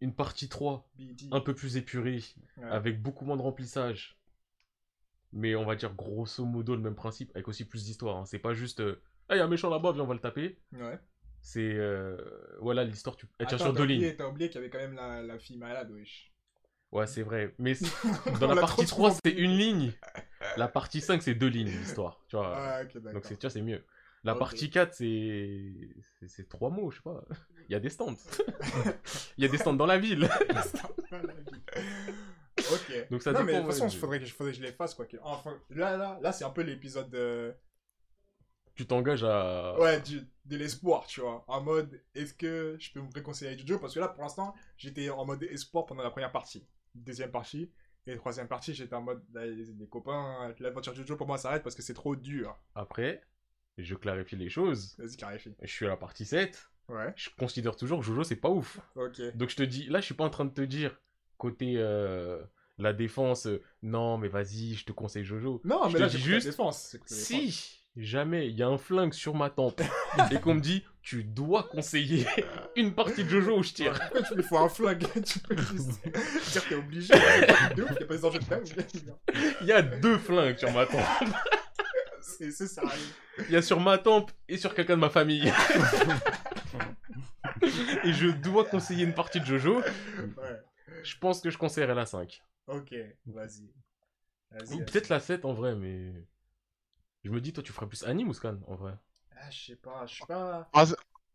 une 0.00 0.14
partie 0.14 0.48
3 0.48 0.88
BD. 0.96 1.28
un 1.32 1.40
peu 1.40 1.54
plus 1.54 1.76
épurée, 1.76 2.22
Ouais. 2.56 2.64
avec 2.64 3.00
beaucoup 3.02 3.24
moins 3.24 3.36
de 3.36 3.42
remplissage. 3.42 4.18
Mais 5.32 5.54
on 5.54 5.64
va 5.64 5.74
dire 5.76 5.94
grosso 5.94 6.44
modo 6.44 6.74
le 6.76 6.82
même 6.82 6.94
principe, 6.94 7.30
avec 7.34 7.48
aussi 7.48 7.64
plus 7.64 7.84
d'histoire. 7.84 8.18
hein. 8.18 8.24
C'est 8.26 8.38
pas 8.38 8.52
juste, 8.54 8.80
euh, 8.80 9.00
ah, 9.28 9.34
il 9.36 9.38
y 9.38 9.40
a 9.40 9.44
un 9.44 9.48
méchant 9.48 9.70
là-bas, 9.70 9.92
viens, 9.92 10.02
on 10.04 10.06
va 10.06 10.14
le 10.14 10.20
taper. 10.20 10.58
Ouais. 10.72 10.98
C'est, 11.40 11.72
euh, 11.74 12.16
voilà, 12.60 12.84
l'histoire, 12.84 13.16
tu... 13.16 13.26
elle 13.38 13.46
tient 13.46 13.58
sur 13.58 13.72
deux 13.72 13.82
oublié- 13.82 14.08
lignes. 14.08 14.16
T'as 14.16 14.28
oublié 14.28 14.48
qu'il 14.48 14.56
y 14.56 14.58
avait 14.58 14.70
quand 14.70 14.78
même 14.78 14.94
la, 14.94 15.22
la 15.22 15.38
fille 15.38 15.56
malade, 15.58 15.90
wesh. 15.90 16.31
Ouais, 16.92 17.06
c'est 17.06 17.22
vrai. 17.22 17.54
Mais 17.58 17.74
dans 18.40 18.46
la 18.54 18.60
partie 18.60 18.84
trop 18.86 19.08
3, 19.08 19.18
c'est 19.24 19.32
une 19.32 19.52
ligne. 19.56 19.92
La 20.56 20.66
partie 20.68 21.00
5, 21.00 21.22
c'est 21.22 21.34
deux 21.34 21.46
lignes, 21.46 21.68
l'histoire. 21.70 22.20
Tu 22.28 22.36
vois. 22.36 22.54
Ah. 22.56 22.84
Donc, 23.12 23.24
c'est, 23.24 23.36
tu 23.36 23.42
vois, 23.42 23.50
c'est 23.50 23.62
mieux. 23.62 23.84
La 24.24 24.34
partie 24.34 24.70
4, 24.70 24.92
c'est 24.94 25.72
c'est- 26.26 26.48
trois 26.48 26.70
mots, 26.70 26.90
je 26.90 26.96
sais 26.96 27.02
pas. 27.02 27.24
Il 27.68 27.72
y 27.72 27.74
a 27.74 27.80
des 27.80 27.88
stands. 27.90 28.14
Il 29.38 29.44
y 29.44 29.46
a 29.46 29.48
des 29.48 29.58
stands 29.58 29.72
dans 29.74 29.86
la 29.86 29.98
ville. 29.98 30.28
ok. 32.58 33.08
Donc 33.10 33.22
ça 33.22 33.32
non, 33.32 33.40
mais 33.44 33.52
de 33.52 33.58
dépend, 33.58 33.62
toute 33.68 33.72
façon, 33.72 33.88
il 33.88 33.98
faudrait 33.98 34.20
que, 34.20 34.26
faudrait 34.26 34.52
que 34.52 34.58
je 34.58 34.62
les 34.62 34.72
fasse, 34.72 34.94
quoi. 34.94 35.06
Enfin, 35.22 35.58
là, 35.70 35.96
là, 35.96 36.18
là 36.20 36.32
c'est 36.32 36.44
un 36.44 36.50
peu 36.50 36.62
l'épisode 36.62 37.10
de... 37.10 37.54
Tu 38.74 38.86
t'engages 38.86 39.24
à. 39.24 39.78
Ouais, 39.78 40.00
du- 40.00 40.26
de 40.46 40.56
l'espoir, 40.56 41.06
tu 41.06 41.20
vois. 41.20 41.44
En 41.46 41.60
mode, 41.60 42.00
est-ce 42.14 42.32
que 42.34 42.76
je 42.80 42.90
peux 42.92 43.00
me 43.00 43.12
réconcilier 43.14 43.48
avec 43.52 43.60
Jojo? 43.66 43.78
Parce 43.78 43.94
que 43.94 44.00
là, 44.00 44.08
pour 44.08 44.22
l'instant, 44.22 44.54
j'étais 44.78 45.10
en 45.10 45.24
mode 45.26 45.42
espoir 45.44 45.84
pendant 45.86 46.02
la 46.02 46.10
première 46.10 46.32
partie. 46.32 46.66
Deuxième 46.94 47.30
partie. 47.30 47.70
Et 48.06 48.16
troisième 48.16 48.48
partie, 48.48 48.74
j'étais 48.74 48.94
en 48.94 49.02
mode, 49.02 49.22
là, 49.32 49.46
les, 49.46 49.64
les 49.66 49.86
copains, 49.88 50.52
l'aventure 50.58 50.94
Jojo 50.94 51.16
pour 51.16 51.26
moi 51.26 51.38
s'arrête 51.38 51.62
parce 51.62 51.74
que 51.76 51.82
c'est 51.82 51.94
trop 51.94 52.16
dur. 52.16 52.58
Après, 52.74 53.22
je 53.78 53.94
clarifie 53.94 54.36
les 54.36 54.48
choses. 54.48 54.96
Vas-y, 54.98 55.16
clarifie. 55.16 55.54
Je 55.62 55.70
suis 55.70 55.86
à 55.86 55.90
la 55.90 55.96
partie 55.96 56.24
7. 56.24 56.68
Ouais, 56.88 57.12
Je 57.16 57.30
considère 57.38 57.76
toujours 57.76 58.00
que 58.00 58.04
Jojo, 58.04 58.24
c'est 58.24 58.36
pas 58.36 58.50
ouf. 58.50 58.80
ok. 58.96 59.36
Donc 59.36 59.50
je 59.50 59.56
te 59.56 59.62
dis, 59.62 59.84
là, 59.86 60.00
je 60.00 60.06
suis 60.06 60.14
pas 60.14 60.24
en 60.24 60.30
train 60.30 60.44
de 60.44 60.50
te 60.50 60.62
dire, 60.62 61.00
côté 61.38 61.74
euh, 61.76 62.42
la 62.76 62.92
défense, 62.92 63.46
euh, 63.46 63.62
non, 63.82 64.18
mais 64.18 64.28
vas-y, 64.28 64.74
je 64.74 64.84
te 64.84 64.92
conseille 64.92 65.24
Jojo. 65.24 65.60
Non, 65.64 65.84
Je 65.88 65.92
mais 65.92 65.98
te 66.00 66.02
là, 66.02 66.08
dis 66.08 66.18
juste, 66.18 66.46
défense. 66.48 66.88
que 66.92 66.96
la 66.98 67.04
défense. 67.04 67.18
Si 67.52 67.81
jamais 67.96 68.48
il 68.48 68.56
y 68.56 68.62
a 68.62 68.68
un 68.68 68.78
flingue 68.78 69.12
sur 69.12 69.34
ma 69.34 69.50
tempe 69.50 69.82
et 70.30 70.40
qu'on 70.40 70.54
me 70.54 70.60
dit, 70.60 70.84
tu 71.02 71.24
dois 71.24 71.64
conseiller 71.64 72.26
une 72.76 72.94
partie 72.94 73.24
de 73.24 73.28
Jojo 73.28 73.58
où 73.58 73.62
je 73.62 73.72
tire. 73.72 73.98
Pourquoi 73.98 74.22
tu 74.22 74.34
me 74.34 74.42
faut 74.42 74.58
un 74.58 74.68
flingue 74.68 75.04
Tu 75.24 75.38
peux 75.40 75.56
juste 75.56 76.02
dire 76.52 76.68
t'es 76.68 76.74
obligé. 76.74 77.12
De 77.76 77.82
ouf, 77.82 77.90
y 77.98 78.02
a 78.02 78.06
pas 78.06 78.16
des 78.16 78.24
enjeux 78.24 78.38
de 78.38 78.44
flingue. 78.44 78.86
Il 79.60 79.66
y 79.66 79.72
a 79.72 79.82
deux 79.82 80.18
flingues 80.18 80.56
sur 80.56 80.72
ma 80.72 80.86
tempe. 80.86 81.00
C'est 82.20 82.50
sérieux. 82.52 82.90
Il 83.48 83.50
y 83.50 83.56
a 83.56 83.62
sur 83.62 83.80
ma 83.80 83.98
tempe 83.98 84.30
et 84.48 84.56
sur 84.56 84.74
quelqu'un 84.74 84.94
de 84.94 85.00
ma 85.00 85.10
famille. 85.10 85.46
et 88.04 88.12
je 88.12 88.28
dois 88.28 88.64
conseiller 88.64 89.04
une 89.04 89.14
partie 89.14 89.40
de 89.40 89.44
Jojo. 89.44 89.80
Ouais. 89.80 90.60
Je 91.02 91.18
pense 91.18 91.40
que 91.40 91.50
je 91.50 91.58
conseillerais 91.58 91.94
la 91.94 92.06
5. 92.06 92.42
Ok, 92.68 92.94
vas-y. 93.26 93.72
Ou 94.72 94.78
peut-être 94.78 95.08
la 95.08 95.20
7 95.20 95.44
en 95.44 95.52
vrai, 95.52 95.74
mais. 95.74 96.12
Je 97.24 97.30
me 97.30 97.40
dis, 97.40 97.52
toi, 97.52 97.62
tu 97.62 97.72
ferais 97.72 97.86
plus 97.86 98.02
anime 98.04 98.28
ou 98.28 98.34
scan 98.34 98.56
en 98.66 98.74
vrai? 98.74 98.94
Ah, 99.36 99.50
je 99.50 99.66
sais 99.66 99.76
pas, 99.76 100.06
je 100.06 100.14
suis 100.14 100.26
pas. 100.26 100.68
Ah, 100.72 100.84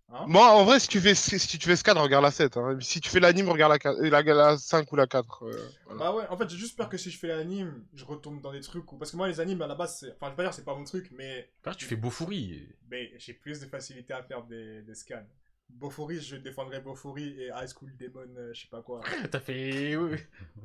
Hein? 0.10 0.26
Moi, 0.26 0.50
en 0.52 0.64
vrai, 0.64 0.80
si 0.80 0.88
tu 0.88 1.02
fais, 1.02 1.14
si 1.16 1.38
tu 1.60 1.68
fais 1.68 1.76
SCAD, 1.76 1.98
regarde 1.98 2.24
la 2.24 2.32
7. 2.32 2.56
Hein. 2.56 2.78
Si 2.80 3.02
tu 3.02 3.10
fais 3.10 3.20
l'anime, 3.20 3.50
regarde 3.50 3.74
la, 3.74 3.80
4 3.80 4.00
euh, 4.00 4.10
la, 4.10 4.22
la 4.22 4.58
5 4.58 4.90
ou 4.94 4.96
la 4.96 5.06
4. 5.06 5.44
euh, 5.44 5.70
voilà. 5.86 6.00
Bah 6.00 6.16
ouais, 6.16 6.26
en 6.30 6.38
fait, 6.38 6.50
j'ai 6.50 6.56
juste 6.58 6.78
peur 6.78 6.88
que 6.88 6.98
si 6.98 7.12
je 7.12 7.20
fais 7.20 7.28
l'anime, 7.28 7.86
je 7.94 8.06
retourne 8.06 8.40
dans 8.40 8.54
des 8.54 8.62
trucs 8.62 8.90
où. 8.90 8.98
Parce 8.98 9.12
que 9.12 9.18
moi, 9.18 9.28
les 9.28 9.42
animes 9.42 9.62
à 9.64 9.68
la 9.68 9.76
base, 9.76 9.98
c'est. 10.00 10.14
Enfin, 10.14 10.28
je 10.28 10.30
vais 10.32 10.36
pas 10.38 10.44
dire 10.44 10.54
c'est 10.54 10.64
pas 10.64 10.76
mon 10.76 10.86
truc, 10.86 11.10
mais. 11.12 11.50
Frère, 11.62 11.76
tu 11.76 11.84
fais 11.84 11.98
beau 11.98 12.10
fourri. 12.10 12.70
Mais 12.90 13.12
j'ai 13.18 13.34
plus 13.34 13.60
de 13.60 13.66
facilité 13.66 14.14
à 14.14 14.24
faire 14.24 14.44
des, 14.44 14.82
des 14.82 14.96
scans. 14.96 15.26
Bofuri, 15.70 16.22
je 16.22 16.38
défendrai 16.38 16.80
Bofuri 16.80 17.42
et 17.42 17.48
High 17.54 17.68
School 17.68 17.92
Demon, 17.98 18.34
euh, 18.38 18.54
je 18.54 18.62
sais 18.62 18.68
pas 18.70 18.82
quoi. 18.82 19.02
T'as 19.30 19.42
fait. 19.42 19.92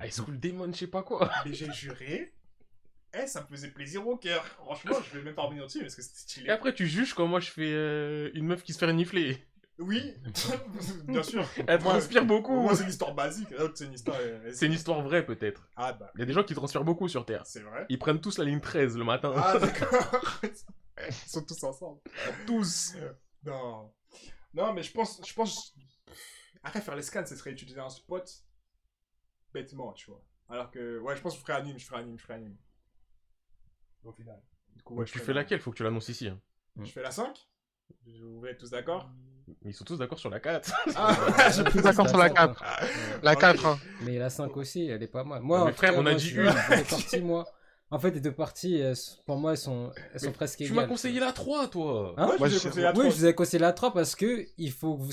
High 0.01 0.13
School 0.13 0.39
Demon, 0.39 0.73
je 0.73 0.79
sais 0.79 0.87
pas 0.87 1.03
quoi. 1.03 1.29
Mais 1.45 1.53
j'ai 1.53 1.73
juré. 1.73 2.33
Eh, 3.15 3.27
ça 3.27 3.43
me 3.43 3.47
faisait 3.47 3.71
plaisir 3.71 4.07
au 4.07 4.17
cœur. 4.17 4.45
Franchement, 4.45 4.97
je 5.13 5.19
vais 5.19 5.25
même 5.25 5.35
pas 5.35 5.43
revenir 5.43 5.65
dessus 5.67 5.81
parce 5.81 5.95
que 5.95 6.03
c'était 6.03 6.17
Et 6.17 6.21
stylé. 6.21 6.49
après, 6.51 6.73
tu 6.75 6.87
juges 6.87 7.13
quand 7.15 7.27
moi 7.27 7.41
je 7.41 7.51
fais 7.51 7.73
euh, 7.73 8.31
une 8.35 8.47
meuf 8.47 8.63
qui 8.63 8.73
se 8.73 8.79
fait 8.79 8.87
renifler. 8.87 9.47
Oui, 9.79 10.15
bien 11.09 11.23
sûr. 11.23 11.47
Elle 11.67 11.79
transpire 11.81 12.25
beaucoup. 12.25 12.61
Moi, 12.61 12.77
c'est 12.77 12.85
une 12.85 12.91
histoire 12.91 13.15
basique. 13.15 13.51
L'autre, 13.51 13.75
c'est 13.77 13.87
une 13.87 13.95
histoire. 13.95 14.17
euh, 14.21 14.51
C'est 14.53 14.67
une 14.67 14.73
histoire 14.75 15.03
vraie, 15.03 15.25
peut-être. 15.27 15.69
Ah, 15.77 15.93
bah, 15.93 16.11
Il 16.15 16.21
y 16.21 16.23
a 16.23 16.27
des 16.27 16.33
gens 16.33 16.45
qui 16.45 16.55
transpirent 16.55 16.85
beaucoup 16.85 17.09
sur 17.09 17.25
Terre. 17.27 17.43
c'est 17.47 17.61
vrai. 17.63 17.87
Ils 17.89 17.99
prennent 17.99 18.21
tous 18.21 18.39
la 18.39 18.45
ligne 18.45 18.61
13 18.61 18.97
le 18.97 19.05
matin. 19.05 19.33
Ah, 19.37 19.59
d'accord. 19.61 20.21
Ils 21.09 21.13
sont 21.29 21.43
tous 21.45 21.65
ensemble. 21.65 22.01
tous. 22.47 22.95
Non. 23.45 23.93
Non, 24.55 24.73
mais 24.73 24.83
je 24.83 24.93
pense. 24.93 25.21
Je 25.27 25.35
pense... 25.35 25.75
Après, 26.63 26.81
faire 26.81 26.95
les 26.95 27.03
scans, 27.03 27.27
ce 27.27 27.35
serait 27.35 27.51
utiliser 27.51 27.81
un 27.81 27.89
spot 27.89 28.31
bêtement, 29.53 29.93
tu 29.95 30.11
vois. 30.11 30.23
Alors 30.49 30.71
que, 30.71 30.99
ouais, 31.01 31.17
je 31.17 31.23
pense 31.23 31.33
que 31.35 31.39
je 31.41 31.45
ferai 31.45 31.55
anime, 31.59 31.79
je 31.79 31.87
ferai 31.87 32.01
anime, 32.01 32.19
je 32.19 32.23
ferai 32.23 32.35
anime. 32.35 32.57
Au 34.05 34.13
final. 34.13 34.41
Du 34.77 34.83
coup, 34.83 34.95
ouais, 34.97 35.05
tu 35.05 35.19
fais 35.19 35.33
la- 35.33 35.41
laquelle 35.43 35.61
Faut 35.61 35.71
que 35.71 35.77
tu 35.77 35.83
l'annonces 35.85 36.09
ici. 36.09 36.29
hein. 36.29 36.41
Je 36.81 36.91
fais 36.91 37.03
la 37.03 37.11
5 37.11 37.37
Vous 38.07 38.47
êtes 38.47 38.59
tous 38.59 38.71
d'accord? 38.71 39.11
Ils 39.65 39.75
sont 39.75 39.85
tous 39.85 39.99
d'accord 39.99 40.19
sur 40.19 40.31
la 40.31 40.41
4. 40.41 40.73
Ah, 40.97 41.15
Je 41.51 41.71
suis 41.71 41.83
d'accord 41.83 42.09
sur 42.09 42.17
la 42.19 42.31
4. 42.31 42.63
La 43.23 43.33
Ok. 43.33 43.41
4, 43.41 43.67
hein. 43.67 43.79
Mais 44.03 44.17
la 44.19 44.31
5 44.31 44.57
aussi, 44.57 44.87
elle 44.87 45.03
est 45.03 45.09
pas 45.09 45.25
mal. 45.25 45.43
Moi, 45.43 45.59
Ah, 45.59 45.63
en 45.63 45.67
mais 45.67 45.73
frère, 45.73 45.93
cas, 45.93 45.97
on 45.99 46.07
a 46.07 46.11
moi, 46.13 46.15
dit 46.15 46.31
une. 46.31 47.23
moi. 47.25 47.45
En 47.91 47.99
fait, 47.99 48.13
les 48.13 48.21
deux 48.21 48.33
parties, 48.33 48.77
elles 48.77 48.97
sont- 48.97 49.19
pour 49.27 49.37
moi, 49.37 49.51
elles 49.53 49.59
sont, 49.59 49.93
elles 50.15 50.21
sont 50.21 50.33
presque 50.33 50.59
Tu 50.59 50.65
égales. 50.65 50.77
m'as 50.77 50.87
conseillé 50.87 51.21
la 51.21 51.33
3, 51.33 51.69
toi. 51.69 52.15
Hein 52.17 52.27
Moi, 52.27 52.37
Moi, 52.39 52.49
je 52.49 52.55
vous 52.55 52.61
ai 52.61 52.69
conseillé 52.71 52.83
la 52.85 52.91
Oui, 52.93 52.95
trois 52.99 53.11
je 53.11 53.17
vous 53.17 53.27
ai 53.27 53.35
conseillé 53.35 53.59
la 53.59 53.73
3 53.73 53.93
parce 53.93 54.15
que 54.17 54.47
il 54.57 54.73
faut 54.73 54.97
que 54.97 55.03
vous. 55.03 55.13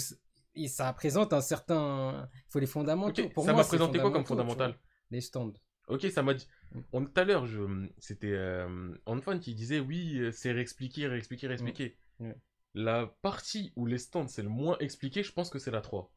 et 0.55 0.67
Ça 0.69 0.93
présente 0.93 1.33
un 1.33 1.41
certain. 1.41 2.29
Il 2.47 2.51
faut 2.51 2.59
les 2.59 2.67
fondamentaux. 2.67 3.21
Ok, 3.23 3.33
Pour 3.33 3.43
ça 3.45 3.51
moi, 3.51 3.63
m'a 3.63 3.67
présenté 3.67 3.99
quoi 3.99 4.11
comme 4.11 4.25
fondamental 4.25 4.73
tu. 4.73 4.79
Les 5.11 5.21
stands. 5.21 5.51
Ok, 5.89 6.05
ça 6.11 6.23
m'a 6.23 6.33
dit. 6.33 6.47
On, 6.93 7.03
tout 7.05 7.11
à 7.19 7.23
l'heure, 7.23 7.45
je... 7.47 7.87
c'était 7.97 8.31
euh, 8.31 8.93
Antoine 9.05 9.39
qui 9.39 9.55
disait 9.55 9.79
oui, 9.79 10.19
euh, 10.19 10.31
c'est 10.31 10.51
réexpliqué, 10.51 11.07
réexpliqué, 11.07 11.47
réexpliqué. 11.47 11.97
Ouais. 12.19 12.35
La 12.75 13.07
partie 13.21 13.73
où 13.75 13.85
les 13.85 13.97
stands 13.97 14.27
c'est 14.27 14.43
le 14.43 14.49
moins 14.49 14.77
expliqué, 14.79 15.23
je 15.23 15.31
pense 15.31 15.49
que 15.49 15.59
c'est 15.59 15.71
la 15.71 15.81
3. 15.81 16.11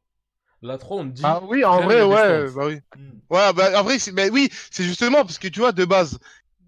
La 0.60 0.78
3, 0.78 0.98
on 0.98 1.04
dit. 1.06 1.24
Ah 1.24 1.40
oui, 1.42 1.64
en 1.64 1.82
vrai, 1.82 2.02
ouais, 2.02 2.50
bah 2.50 2.66
oui. 2.66 2.80
Hmm. 2.96 3.18
Ouais, 3.30 3.52
bah 3.54 3.80
en 3.80 3.84
vrai, 3.84 3.98
c'est- 3.98 4.12
bah 4.12 4.24
oui, 4.32 4.50
c'est 4.70 4.84
justement 4.84 5.24
parce 5.24 5.38
que 5.38 5.48
tu 5.48 5.60
vois, 5.60 5.72
de 5.72 5.84
base, 5.84 6.18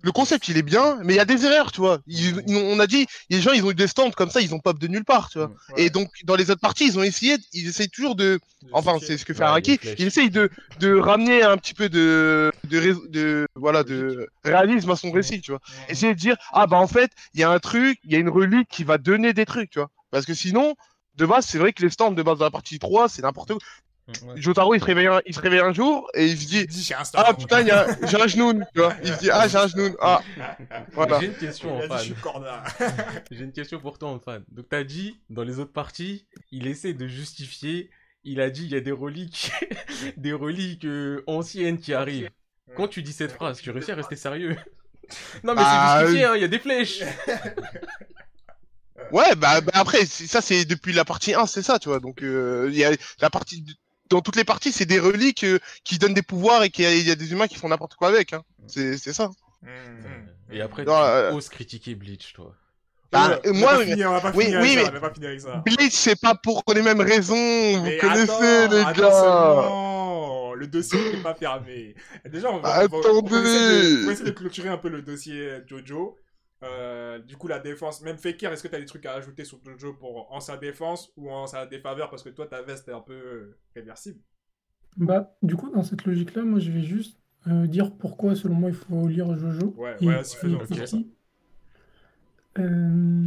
le 0.05 0.13
concept 0.13 0.49
il 0.49 0.59
est 0.59 0.63
bien, 0.63 0.99
mais 1.03 1.15
il 1.15 1.17
y 1.17 1.21
a 1.21 1.25
des 1.25 1.47
erreurs, 1.47 1.73
tu 1.73 1.81
vois. 1.81 1.99
Ils- 2.07 2.43
ils- 2.47 2.57
on 2.57 2.79
a 2.79 2.87
dit, 2.87 3.07
les 3.31 3.41
gens 3.41 3.53
ils 3.53 3.65
ont 3.65 3.71
eu 3.71 3.75
des 3.75 3.87
stands 3.87 4.11
comme 4.11 4.29
ça, 4.29 4.43
ils 4.43 4.55
ont 4.55 4.59
pop 4.61 4.79
de 4.79 4.87
nulle 4.87 5.05
part, 5.05 5.31
tu 5.31 5.39
vois. 5.39 5.49
Ouais. 5.71 5.85
Et 5.85 5.91
donc, 5.91 6.11
dans 6.25 6.37
les 6.37 6.51
autres 6.51 6.61
parties, 6.61 6.87
ils 6.87 6.99
ont 6.99 7.03
essayé, 7.03 7.37
ils 7.55 7.67
essayent 7.69 7.89
toujours 7.89 8.15
de, 8.15 8.39
enfin, 8.73 8.99
c'est 9.01 9.17
ce 9.17 9.25
que 9.25 9.33
fait 9.33 9.41
Ouais, 9.41 9.47
Araki, 9.47 9.71
les 9.73 9.79
flèches. 9.79 9.97
il 9.99 10.07
essaye 10.07 10.29
de, 10.31 10.51
de 10.79 10.95
ramener 10.95 11.43
un 11.43 11.57
petit 11.57 11.73
peu 11.73 11.89
de, 11.89 12.53
de, 12.65 13.47
voilà, 13.55 13.83
de 13.83 14.29
réalisme 14.45 14.91
à 14.91 14.97
son 14.97 15.11
récit, 15.11 15.41
tu 15.41 15.53
vois. 15.53 15.61
Essayer 15.89 16.15
de 16.15 16.19
dire, 16.19 16.37
ah 16.53 16.67
bah 16.67 16.77
en 16.77 16.87
fait, 16.87 17.11
il 17.33 17.41
y 17.41 17.43
a 17.43 17.51
un 17.51 17.59
truc, 17.59 17.99
il 18.05 18.13
y 18.13 18.17
a 18.17 18.19
une 18.19 18.29
relique 18.29 18.69
qui 18.69 18.85
va 18.85 18.99
donner 18.99 19.33
des 19.33 19.47
trucs, 19.47 19.71
tu 19.71 19.79
vois. 19.79 19.91
Parce 20.11 20.27
que 20.27 20.35
sinon, 20.35 20.75
de 21.17 21.27
base, 21.27 21.47
c'est 21.47 21.59
vrai 21.59 21.73
que 21.73 21.83
les 21.83 21.91
stands 21.91 22.11
de 22.13 22.23
base 22.23 22.39
de 22.39 22.45
la 22.45 22.51
partie 22.51 22.79
3, 22.79 23.09
c'est 23.09 23.23
n'importe 23.23 23.49
quoi. 23.55 23.59
Ouais. 24.07 24.35
Jotaro, 24.37 24.75
il 24.75 24.81
se 24.81 24.85
réveille 24.85 25.07
un, 25.07 25.23
il 25.25 25.35
se 25.35 25.41
réveille 25.41 25.61
un 25.61 25.73
jour 25.73 26.11
et 26.13 26.27
il 26.27 26.39
se 26.39 26.47
dit, 26.47 26.93
un 26.93 27.03
ah 27.15 27.33
putain, 27.33 27.63
il 27.63 27.69
y 27.69 27.71
a- 27.71 27.87
j'ai 28.07 28.21
un 28.21 28.27
genou, 28.27 28.53
tu 28.75 28.81
vois. 28.81 28.95
Il 29.03 29.15
se 29.15 29.19
dit, 29.19 29.31
ah, 29.31 29.49
j'ai 29.49 29.57
un 29.57 29.67
genou. 29.67 29.97
Ah, 29.99 30.21
voilà. 30.93 31.21
J'ai 31.21 31.27
une 31.27 31.35
question, 31.35 31.81
suis 31.99 32.15
corda. 32.15 32.63
J'ai 33.31 33.45
une 33.45 33.53
question 33.53 33.81
pour 33.81 33.99
toi, 33.99 34.11
Antoine. 34.11 34.45
Donc, 34.51 34.67
t'as 34.69 34.85
dit, 34.85 35.21
dans 35.31 35.43
les 35.43 35.59
autres 35.59 35.73
parties, 35.73 36.27
il 36.53 36.67
essaie 36.67 36.93
de 36.93 37.07
justifier. 37.07 37.91
Il 38.25 38.41
a 38.43 38.51
dit, 38.51 38.65
il 38.65 38.73
y 38.73 38.77
a 38.77 38.81
des 38.81 38.93
reliques, 38.93 39.53
des 40.19 40.33
reliques 40.35 40.85
euh, 40.85 41.23
anciennes 41.27 41.79
qui 41.79 41.95
arrivent. 41.95 42.31
Quand 42.77 42.89
tu 42.89 43.03
dis 43.03 43.13
cette 43.13 43.33
phrase, 43.33 43.61
tu 43.61 43.71
réussis 43.71 43.93
à 43.93 43.95
rester 43.95 44.17
sérieux 44.17 44.57
Non, 45.45 45.55
mais 45.55 45.63
Bah, 45.63 45.97
c'est 45.99 46.01
justifié, 46.01 46.25
hein, 46.27 46.33
il 46.37 46.43
y 46.43 46.45
a 46.45 46.49
des 46.49 46.59
flèches. 46.59 47.03
Ouais, 49.13 49.35
bah, 49.37 49.61
bah 49.61 49.73
après, 49.75 50.05
ça, 50.07 50.41
c'est 50.41 50.65
depuis 50.65 50.93
la 50.93 51.05
partie 51.05 51.35
1, 51.35 51.47
c'est 51.47 51.63
ça, 51.63 51.79
tu 51.79 51.89
vois. 51.89 52.01
Donc, 52.01 52.23
euh, 52.23 52.69
il 52.71 52.77
y 52.77 52.85
a 52.85 52.93
la 53.21 53.31
partie, 53.31 53.65
dans 54.15 54.21
toutes 54.23 54.37
les 54.37 54.45
parties, 54.45 54.71
c'est 54.71 54.87
des 54.87 55.01
reliques 55.01 55.43
euh, 55.45 55.59
qui 55.83 55.99
donnent 55.99 56.15
des 56.15 56.23
pouvoirs 56.23 56.63
et 56.63 56.71
qu'il 56.71 56.89
y, 56.89 57.03
y 57.03 57.11
a 57.11 57.17
des 57.17 57.33
humains 57.33 57.49
qui 57.49 57.57
font 57.57 57.69
n'importe 57.69 57.97
quoi 57.97 58.09
avec, 58.09 58.33
hein. 58.33 58.43
C'est 58.69 58.97
c'est 58.97 59.13
ça. 59.13 59.31
Hmm. 59.63 59.67
Et 60.53 60.61
après, 60.61 60.85
Non, 60.85 60.93
tu 60.95 60.99
euh, 61.01 61.33
oses 61.33 61.49
critiquer 61.49 61.95
Bleach, 61.97 62.33
toi. 62.33 62.55
Bah, 63.11 63.41
euh, 63.45 63.51
on 63.51 63.55
moi, 63.55 63.73
va 63.73 63.79
pas 63.79 63.85
finir, 63.85 64.11
on 64.11 64.13
va 64.13 64.21
pas 64.21 64.33
oui, 64.37 64.45
finir 64.45 64.61
oui, 64.61 64.73
avec 64.73 64.85
ça, 64.87 64.91
mais- 64.93 64.99
on 64.99 65.01
va 65.01 65.09
pas 65.09 65.15
finir 65.15 65.29
avec 65.31 65.41
ça. 65.41 65.63
Bleach, 65.65 65.93
c'est 65.93 66.21
pas 66.21 66.35
pour 66.37 66.63
les 66.75 66.83
mêmes 66.83 67.01
raisons, 67.01 67.35
vous 67.79 67.83
Mais 67.85 67.99
connaissez, 67.99 68.23
attends, 68.31 68.73
les 68.75 68.81
attends 68.81 68.93
gars. 69.01 69.11
seulement, 69.13 70.55
le 70.55 70.67
dossier 70.69 71.13
n'est 71.13 71.23
pas 71.23 71.35
fermé. 71.35 71.95
Déjà, 72.31 72.51
on 72.51 72.59
va, 72.61 72.85
on 72.85 72.89
va- 72.89 72.99
on 73.11 73.23
va 73.23 73.39
Attendez. 73.39 73.49
essayer 73.49 73.97
de, 73.97 74.03
on 74.03 74.07
va 74.07 74.13
essayer 74.13 74.31
de 74.31 74.35
clôturer 74.35 74.69
un 74.69 74.79
peu 74.79 74.89
le 74.89 75.03
dossier 75.03 75.59
Jojo. 75.67 76.17
Euh, 76.65 77.19
du 77.21 77.37
coup, 77.37 77.49
la 77.49 77.61
défense, 77.61 78.03
même 78.03 78.19
Fekir, 78.19 78.53
est-ce 78.53 78.63
que 78.63 78.69
tu 78.69 78.75
as 78.77 78.81
des 78.81 78.87
trucs 78.87 79.07
à 79.07 79.15
ajouter 79.15 79.45
sur 79.45 79.61
Jojo 79.65 79.95
pour 79.95 80.33
en 80.33 80.41
sa 80.41 80.57
défense 80.57 81.13
ou 81.17 81.31
en 81.31 81.47
sa 81.47 81.67
défaveur? 81.67 82.11
Parce 82.11 82.23
que 82.25 82.31
toi, 82.31 82.47
ta 82.49 82.63
veste 82.63 82.89
est 82.89 82.93
un 82.93 83.01
peu 83.03 83.15
euh, 83.15 83.59
réversible 83.75 84.21
Bah, 84.97 85.37
du 85.43 85.57
coup, 85.57 85.71
dans 85.71 85.83
cette 85.83 86.05
logique-là, 86.05 86.43
moi, 86.45 86.59
je 86.61 86.71
vais 86.71 86.83
juste 86.83 87.19
euh, 87.49 87.67
dire 87.67 87.93
pourquoi, 87.97 88.35
selon 88.37 88.55
moi, 88.55 88.71
il 88.71 88.77
faut 88.77 89.07
lire 89.09 89.37
Jojo. 89.37 89.77
Ouais, 89.77 89.97
Et- 90.01 90.07
ouais, 90.07 90.25
c'est 90.25 90.37
faisant, 90.39 90.61
et 90.61 90.63
ok. 90.63 90.67
petit. 90.69 91.13
Euh, 92.59 93.25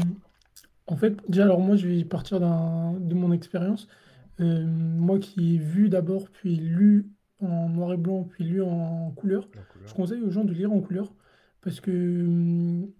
en 0.88 0.98
fait, 0.98 1.16
déjà, 1.30 1.44
alors 1.46 1.60
moi, 1.62 1.76
je 1.76 1.88
vais 1.88 2.06
partir 2.06 2.40
de 2.40 3.14
mon 3.16 3.32
expérience. 3.34 3.88
Euh, 4.42 4.66
moi 4.66 5.20
qui 5.20 5.56
ai 5.56 5.60
vu 5.60 5.90
d'abord, 5.90 6.30
puis 6.32 6.58
lu 6.58 7.10
en 7.42 7.70
noir 7.70 7.94
et 7.94 7.98
blanc, 7.98 8.24
puis 8.26 8.44
lu 8.46 8.62
en 8.64 9.12
couleur, 9.12 9.50
je 9.86 9.94
conseille 9.94 10.22
aux 10.22 10.32
gens 10.32 10.46
de 10.46 10.54
lire 10.54 10.72
en 10.74 10.82
couleur 10.82 11.14
parce 11.62 11.82
que 11.82 11.92
hum, 11.92 12.92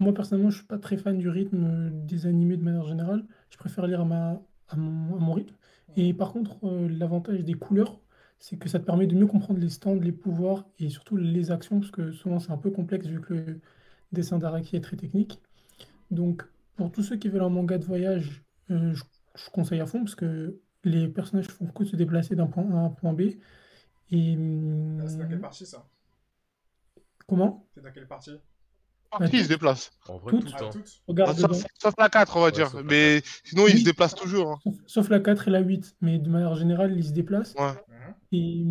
moi 0.00 0.14
personnellement 0.14 0.50
je 0.50 0.58
suis 0.58 0.66
pas 0.66 0.78
très 0.78 0.96
fan 0.98 1.18
du 1.18 1.28
rythme 1.30 1.64
euh, 1.66 1.90
des 1.92 2.26
animés 2.26 2.56
de 2.58 2.64
manière 2.64 2.86
générale. 2.86 3.26
Je 3.50 3.58
préfère 3.58 3.86
lire 3.86 4.02
à, 4.02 4.06
ma, 4.06 4.42
à, 4.68 4.76
mon, 4.76 5.16
à 5.16 5.20
mon 5.20 5.34
rythme. 5.34 5.56
Et 5.96 6.14
par 6.14 6.32
contre, 6.32 6.58
euh, 6.66 6.88
l'avantage 6.90 7.44
des 7.44 7.54
couleurs, 7.54 8.00
c'est 8.38 8.58
que 8.58 8.68
ça 8.68 8.80
te 8.80 8.84
permet 8.86 9.06
de 9.06 9.14
mieux 9.16 9.26
comprendre 9.28 9.60
les 9.60 9.68
stands, 9.70 9.96
les 9.96 10.12
pouvoirs 10.12 10.66
et 10.78 10.88
surtout 10.90 11.16
les 11.16 11.50
actions 11.52 11.80
parce 11.80 11.92
que 11.92 12.12
souvent 12.12 12.38
c'est 12.40 12.52
un 12.52 12.58
peu 12.58 12.70
complexe 12.70 13.06
vu 13.06 13.20
que 13.20 13.34
le 13.34 13.60
dessin 14.12 14.38
d'Araki 14.38 14.76
est 14.76 14.80
très 14.82 14.96
technique. 14.96 15.40
Donc 16.10 16.44
pour 16.76 16.92
tous 16.92 17.02
ceux 17.02 17.16
qui 17.16 17.28
veulent 17.28 17.42
un 17.42 17.48
manga 17.50 17.78
de 17.78 17.84
voyage, 17.84 18.44
euh, 18.70 18.94
je, 18.94 19.04
je 19.36 19.50
conseille 19.50 19.80
à 19.80 19.86
fond 19.86 20.00
parce 20.00 20.14
que 20.16 20.60
les 20.84 21.08
personnages 21.08 21.48
font 21.48 21.66
que 21.68 21.84
se 21.84 21.96
déplacer 21.96 22.36
d'un 22.36 22.46
point 22.46 22.64
A 22.72 22.74
à 22.76 22.80
un 22.86 22.90
point 22.90 23.12
B. 23.14 23.22
Et 24.10 24.36
Ah, 24.98 25.08
C'est 25.08 25.18
dans 25.18 25.26
quelle 25.26 25.40
hum, 25.40 25.40
partie 25.40 25.66
ça? 25.66 25.90
comment? 27.26 27.66
C'est 27.74 27.80
dans 27.80 27.90
quelle 27.90 28.06
partie? 28.06 28.38
Partie, 29.10 29.38
il 29.38 29.44
se 29.44 29.48
déplace. 29.48 29.90
En 30.08 30.18
vrai, 30.18 30.30
Toutes. 30.32 30.44
tout 30.44 30.50
toutes 30.72 30.76
Ah, 30.76 31.02
Regarde 31.08 31.38
sauf, 31.80 31.94
la 31.98 32.08
4, 32.08 32.36
on 32.36 32.40
va 32.40 32.46
Ouais, 32.46 32.52
dire. 32.52 32.66
sauf 32.70 32.74
la 32.76 32.82
Mais 32.82 33.22
sinon, 33.44 33.66
il 33.66 33.74
Oui. 33.74 33.80
se 33.80 33.84
déplace 33.84 34.14
toujours. 34.14 34.52
hein. 34.52 34.58
Sauf, 34.64 34.74
sauf 34.86 35.08
la 35.10 35.20
4 35.20 35.48
et 35.48 35.50
la 35.50 35.60
8, 35.60 35.96
mais 36.00 36.18
de 36.18 36.28
manière 36.28 36.54
générale, 36.54 36.96
ils 36.96 37.04
se 37.04 37.12
déplacent. 37.12 37.54
Ouais. 37.56 37.72
Et, 38.32 38.62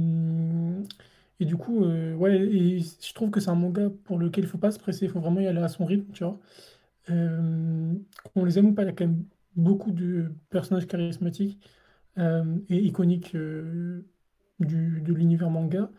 et 1.42 1.46
du 1.46 1.56
coup, 1.58 1.84
euh, 1.84 2.16
ouais, 2.16 2.36
et 2.38 2.80
je 2.80 3.14
trouve 3.14 3.30
que 3.32 3.40
c'est 3.40 3.50
un 3.50 3.56
manga 3.56 3.90
pour 4.06 4.18
lequel 4.20 4.44
il 4.46 4.48
faut 4.48 4.58
pas 4.58 4.72
se 4.72 4.80
presser, 4.80 5.06
il 5.06 5.12
faut 5.12 5.20
vraiment 5.20 5.42
y 5.42 5.48
aller 5.48 5.62
à 5.62 5.68
son 5.70 5.86
rythme, 5.86 6.12
tu 6.14 6.24
vois. 6.24 6.40
Euh, 7.10 7.94
qu'on 8.34 8.46
les 8.46 8.60
aime 8.60 8.68
ou 8.68 8.74
pas, 8.74 8.84
il 8.84 8.88
y 8.88 8.90
a 8.90 8.94
quand 8.94 9.06
même 9.08 9.26
beaucoup 9.56 9.92
de 9.92 10.32
personnages 10.50 10.88
charismatiques 10.88 11.60
euh, 12.20 12.44
et 12.70 12.78
iconiques 12.80 13.36
euh, 13.36 14.06
du, 14.60 15.02
de 15.02 15.14
l'univers 15.14 15.50
manga. 15.50 15.90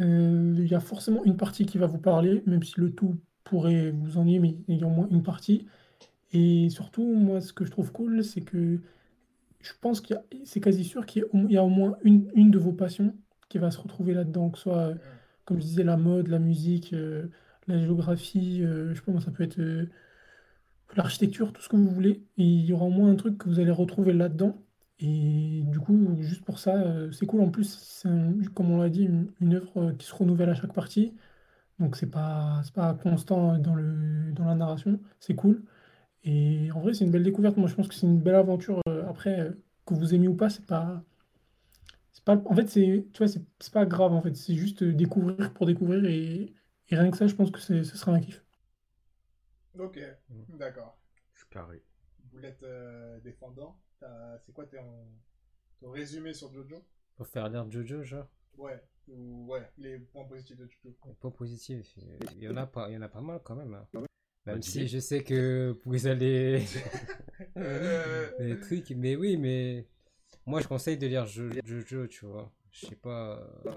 Euh, 0.00 0.54
il 0.58 0.66
y 0.68 0.74
a 0.74 0.80
forcément 0.80 1.24
une 1.24 1.36
partie 1.36 1.66
qui 1.66 1.78
va 1.78 1.86
vous 1.86 1.98
parler, 1.98 2.42
même 2.46 2.62
si 2.62 2.80
le 2.80 2.92
tout 2.94 3.18
pourrait 3.46 3.90
vous 3.92 4.18
ennuyer, 4.18 4.38
mais 4.40 4.56
il 4.68 4.78
y 4.78 4.84
a 4.84 4.86
au 4.86 4.90
moins 4.90 5.08
une 5.10 5.22
partie. 5.22 5.66
Et 6.32 6.68
surtout, 6.70 7.04
moi, 7.14 7.40
ce 7.40 7.52
que 7.52 7.64
je 7.64 7.70
trouve 7.70 7.92
cool, 7.92 8.24
c'est 8.24 8.42
que 8.42 8.80
je 9.60 9.72
pense 9.80 10.00
qu'il 10.00 10.20
c'est 10.44 10.60
quasi 10.60 10.84
sûr 10.84 11.06
qu'il 11.06 11.24
y 11.50 11.56
a 11.56 11.64
au, 11.64 11.68
moins 11.68 11.96
une, 12.02 12.30
une 12.34 12.50
de 12.50 12.58
vos 12.58 12.72
passions 12.72 13.14
qui 13.48 13.58
va 13.58 13.70
se 13.70 13.78
retrouver 13.78 14.14
là-dedans, 14.14 14.50
que 14.50 14.58
ce 14.58 14.64
soit, 14.64 14.78
euh, 14.78 14.94
comme 15.44 15.58
je 15.58 15.64
disais, 15.64 15.84
la 15.84 15.96
mode, 15.96 16.28
la 16.28 16.38
musique, 16.38 16.92
euh, 16.92 17.28
la 17.68 17.78
géographie, 17.78 18.62
euh, 18.62 18.90
je 18.90 18.96
sais 18.96 19.02
pas 19.02 19.12
moi, 19.12 19.20
ça 19.20 19.30
peut 19.30 19.44
être 19.44 19.60
euh, 19.60 19.88
l'architecture, 20.96 21.52
tout 21.52 21.62
ce 21.62 21.68
que 21.68 21.76
vous 21.76 21.88
voulez. 21.90 22.22
Il 22.36 22.64
y 22.66 22.72
aura 22.72 22.86
au 22.86 22.90
moins 22.90 23.10
un 23.10 23.16
truc 23.16 23.38
que 23.38 23.48
vous 23.48 23.60
allez 23.60 23.70
retrouver 23.70 24.12
là-dedans. 24.12 24.62
Et 25.00 25.62
du 25.66 25.78
coup, 25.80 26.16
juste 26.20 26.44
pour 26.44 26.58
ça, 26.58 26.74
c'est 27.12 27.26
cool. 27.26 27.42
En 27.42 27.50
plus, 27.50 27.78
c'est 27.80 28.08
comme 28.54 28.70
on 28.70 28.78
l'a 28.80 28.88
dit, 28.88 29.08
une, 29.40 29.54
œuvre 29.54 29.92
qui 29.92 30.06
se 30.06 30.14
renouvelle 30.14 30.48
à 30.50 30.54
chaque 30.54 30.72
partie. 30.72 31.14
Donc 31.78 31.96
c'est 31.96 32.06
pas, 32.10 32.62
c'est 32.64 32.72
pas 32.74 32.94
constant 32.94 33.58
dans 33.58 33.74
le, 33.74 34.32
dans 34.32 34.44
la 34.46 34.54
narration. 34.54 35.00
C'est 35.20 35.34
cool. 35.34 35.62
Et 36.24 36.70
en 36.72 36.80
vrai, 36.80 36.94
c'est 36.94 37.04
une 37.04 37.12
belle 37.12 37.24
découverte. 37.24 37.56
Moi, 37.58 37.68
je 37.68 37.74
pense 37.76 37.88
que 37.88 37.94
c'est 37.94 38.06
une 38.06 38.20
belle 38.20 38.36
aventure. 38.36 38.80
Euh, 38.88 39.08
après, 39.08 39.40
euh, 39.40 39.52
que 39.86 39.94
vous 39.94 40.14
aimiez 40.14 40.28
ou 40.28 40.36
pas, 40.36 40.50
c'est 40.50 40.66
pas, 40.66 41.04
c'est 42.12 42.24
pas. 42.24 42.36
En 42.46 42.54
fait, 42.54 42.68
c'est, 42.68 43.06
tu 43.12 43.18
vois, 43.18 43.28
c'est 43.28 43.42
c'est 43.60 43.72
pas 43.72 43.86
grave. 43.86 44.12
En 44.12 44.22
fait, 44.22 44.34
c'est 44.36 44.54
juste 44.54 44.82
euh, 44.82 44.92
découvrir 44.92 45.52
pour 45.54 45.66
découvrir. 45.66 46.04
Et, 46.06 46.52
et 46.88 46.96
rien 46.96 47.10
que 47.10 47.16
ça, 47.16 47.26
je 47.26 47.34
pense 47.34 47.50
que 47.50 47.60
c'est- 47.60 47.84
ce 47.84 47.96
sera 47.96 48.12
un 48.12 48.20
kiff. 48.20 48.42
Ok, 49.78 49.98
d'accord. 50.48 50.96
C'est 51.34 51.48
carré. 51.48 51.82
Boulette 52.30 52.62
euh, 52.62 53.18
défendant, 53.20 53.78
t'as- 54.00 54.38
c'est 54.44 54.52
quoi 54.52 54.66
ton, 54.66 55.06
ton 55.80 55.90
résumé 55.90 56.34
sur 56.34 56.52
Jojo? 56.52 56.84
Pour 57.16 57.26
faire 57.26 57.50
lire 57.50 57.70
Jojo, 57.70 58.02
genre? 58.04 58.26
Ouais, 58.58 58.82
ou 58.95 58.95
ouais, 59.08 59.62
les 59.78 59.98
points 59.98 60.24
positifs 60.24 60.56
de 60.56 60.66
Jojo. 60.68 60.96
Pas 61.20 61.30
positif. 61.30 61.94
Il 62.36 62.42
y 62.44 62.48
en 62.48 62.56
a 62.56 62.66
pas, 62.66 62.88
il 62.88 62.94
y 62.94 62.96
en 62.96 63.02
a 63.02 63.08
pas 63.08 63.20
mal 63.20 63.40
quand 63.44 63.54
même. 63.56 63.74
hein. 63.74 63.86
Même 63.94 64.56
Bah, 64.56 64.62
si 64.62 64.72
dis-les. 64.72 64.86
je 64.88 64.98
sais 65.00 65.24
que 65.24 65.76
vous 65.84 66.06
allez 66.06 66.64
Euh, 67.56 68.30
les 68.38 68.60
trucs, 68.60 68.90
mais 68.90 69.16
oui, 69.16 69.36
mais 69.36 69.86
moi 70.46 70.60
je 70.60 70.68
conseille 70.68 70.96
de 70.98 71.06
lire 71.06 71.26
Jo- 71.26 71.50
Jojo, 71.64 72.06
tu 72.06 72.26
vois. 72.26 72.52
Je 72.70 72.86
sais 72.86 72.94
pas. 72.96 73.38
euh, 73.66 73.70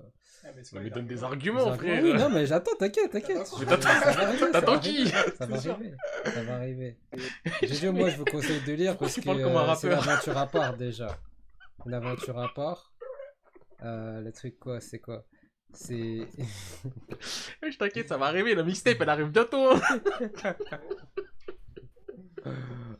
ah, 0.43 0.49
mais 0.56 0.61
Non, 0.73 0.81
mais 0.81 0.89
donne 0.89 1.07
des 1.07 1.23
arguments, 1.23 1.73
frère. 1.73 2.03
Oui, 2.03 2.14
non, 2.14 2.30
mais 2.30 2.45
j'attends, 2.45 2.76
t'inquiète, 2.77 3.11
t'inquiète. 3.11 3.38
T'attends 3.38 3.57
Je- 3.60 3.65
quoi 3.65 3.77
ça 3.81 4.11
va 4.11 4.22
arriver, 4.22 4.38
ça 4.39 4.51
T'attends 4.51 4.73
va 4.73 4.80
qui 4.80 4.89
arriver, 4.89 5.11
Ça 5.38 5.45
va 5.45 5.56
arriver. 5.56 5.95
Ça 6.26 6.43
va 6.43 6.56
arriver. 6.56 6.97
Jojo, 7.64 7.91
moi 7.93 8.10
je 8.10 8.18
vous 8.18 8.26
conseille 8.26 8.61
de 8.65 8.73
lire 8.73 8.97
parce 8.97 9.15
que 9.15 9.22
parles 9.22 9.41
comme 9.41 9.56
un 9.56 9.69
euh, 9.72 9.76
c'est 9.76 9.88
une 9.88 9.93
rappeur 9.93 10.11
aventure 10.11 10.38
à 10.38 10.47
part 10.47 10.77
déjà. 10.77 11.18
Une 11.85 11.93
aventure 11.93 12.38
à 12.38 12.53
part. 12.53 12.93
Euh, 13.84 14.22
le 14.22 14.31
truc 14.31 14.60
quoi, 14.60 14.80
c'est 14.81 14.99
quoi? 14.99 15.26
C'est. 15.73 16.27
Je 17.64 17.77
t'inquiète, 17.77 18.07
ça 18.10 18.18
va 18.18 18.26
arriver. 18.27 18.56
La 18.56 18.64
mixtape, 18.64 18.97
elle 19.01 19.10
arrive 19.10 19.30
bientôt. 19.30 19.72
hein. 19.73 19.81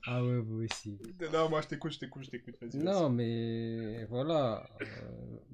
Ah 0.06 0.24
ouais, 0.24 0.40
vous 0.40 0.64
aussi. 0.64 1.00
Non, 1.34 1.50
moi 1.50 1.62
je 1.62 1.68
t'écoute, 1.68 1.92
je 1.94 2.00
t'écoute, 2.00 2.24
je 2.24 2.30
t'écoute. 2.30 2.56
vas-y, 2.62 2.72
vas-y. 2.72 2.84
Non, 2.84 3.10
mais 3.10 4.06
voilà. 4.06 4.68
euh, 4.82 4.86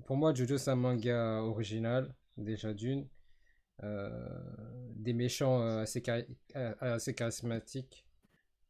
pour 0.06 0.18
moi, 0.18 0.34
Jojo, 0.34 0.58
c'est 0.58 0.72
un 0.72 0.76
manga 0.76 1.42
original, 1.42 2.14
déjà 2.38 2.74
d'une. 2.74 3.08
Euh, 3.84 4.40
des 4.96 5.14
méchants 5.14 5.62
euh, 5.62 5.82
assez, 5.82 6.00
chari- 6.02 6.28
euh, 6.56 6.74
assez 6.80 7.14
charismatiques. 7.14 8.06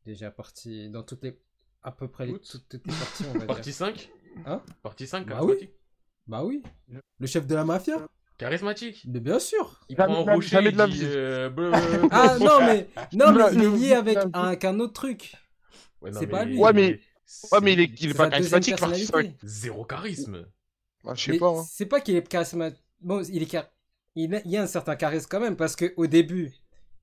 Déjà 0.06 0.32
parti 0.32 0.90
dans 0.90 1.04
toutes 1.04 1.24
les. 1.24 1.40
À 1.84 1.92
peu 1.92 2.08
près 2.08 2.26
les, 2.26 2.34
Toutes. 2.40 2.74
les 2.74 2.80
parties, 2.80 3.24
on 3.30 3.34
va 3.34 3.38
dire. 3.40 3.48
Partie 3.48 3.74
5 3.74 4.12
Hein? 4.46 4.62
Partie 4.82 5.08
5, 5.08 5.26
Bah 5.28 5.36
charismatique. 5.36 5.75
Bah 6.28 6.44
oui. 6.44 6.64
Le 7.20 7.28
chef 7.28 7.46
de 7.48 7.56
la 7.56 7.64
mafia 7.64 7.98
Charismatique. 8.38 9.06
Mais 9.08 9.20
bien 9.22 9.40
sûr. 9.40 9.80
Il 9.88 9.96
prend 9.96 10.06
un 10.28 10.34
rocher, 10.34 10.62
de 10.72 10.78
la 10.78 10.88
dit... 10.88 10.94
vie. 10.94 11.02
euh, 11.06 11.50
bleu- 11.50 11.72
Ah 12.12 12.38
non, 12.40 12.60
mais, 12.60 12.90
non, 13.14 13.32
mais 13.32 13.44
il 13.54 13.64
est 13.64 13.70
lié 13.78 13.94
avec 13.94 14.18
un, 14.18 14.30
avec 14.34 14.66
un 14.66 14.80
autre 14.80 14.94
truc. 14.94 15.36
Ouais, 16.02 16.12
C'est 16.14 16.28
pas 16.28 16.44
lui. 16.44 16.58
Ouais, 16.58 16.74
mais- 16.74 17.00
Ouais, 17.52 17.60
mais 17.62 17.74
il 17.74 17.80
est, 17.80 17.86
il 18.02 18.06
est 18.10 18.12
C'est 18.12 18.18
pas 18.18 18.30
charismatique, 18.30 18.76
personnalité. 18.76 19.12
5. 19.12 19.36
Zéro 19.44 19.84
charisme. 19.86 20.46
Ah, 21.08 21.14
je 21.16 21.24
sais 21.24 21.32
Mais 21.32 21.38
pas. 21.40 21.48
hein. 21.50 21.64
C'est 21.68 21.86
pas 21.86 22.00
qu'il 22.02 22.16
est 22.16 22.28
charismatique. 22.28 22.84
Bon, 23.02 23.24
il 23.24 23.42
est 23.42 23.50
char- 23.52 23.70
il 24.16 24.36
a- 24.36 24.42
il 24.46 24.52
y 24.52 24.58
a 24.58 24.62
un 24.64 24.68
certain 24.68 24.96
charisme 24.96 25.28
quand 25.30 25.40
même 25.40 25.56
parce 25.56 25.76
que 25.76 25.94
au 25.98 26.06
début, 26.08 26.54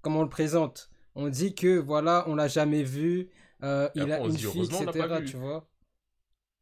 comme 0.01 0.17
on 0.17 0.23
le 0.23 0.29
présente, 0.29 0.91
on 1.15 1.29
dit 1.29 1.55
que 1.55 1.79
voilà, 1.79 2.25
on 2.29 2.35
l'a 2.37 2.47
jamais 2.49 2.83
vu, 2.85 3.31
euh, 3.65 3.89
il 3.95 4.13
a 4.13 4.21
on 4.21 4.29
une 4.29 4.37
fille, 4.39 4.65
etc. 4.65 5.09
Tu 5.27 5.37
vois. 5.37 5.67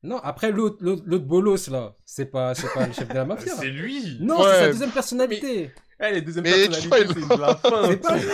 Non, 0.03 0.19
après 0.23 0.51
l'autre, 0.51 0.79
l'autre, 0.81 1.25
bolos 1.27 1.69
là, 1.69 1.95
c'est 2.07 2.25
pas, 2.27 2.55
c'est 2.55 2.73
pas 2.73 2.87
le 2.87 2.93
chef 2.93 3.07
de 3.09 3.15
la 3.15 3.25
mafia. 3.27 3.53
C'est 3.59 3.67
lui. 3.69 4.17
Non, 4.21 4.39
Ouais. 4.41 4.45
c'est 4.51 4.59
sa 4.61 4.67
deuxième 4.69 4.91
personnalité. 4.91 5.71
Eh, 6.03 6.15
les 6.15 6.23
deuxièmes 6.23 6.45
Mais 6.45 6.69
personnalités, 6.69 6.81
tu 6.81 6.89
vois, 6.89 7.29
c'est 7.29 7.37
de 7.37 7.41
la 7.43 7.57
feinte. 7.57 7.87
C'est 7.91 7.97
pas 7.99 8.17
lui. 8.17 8.25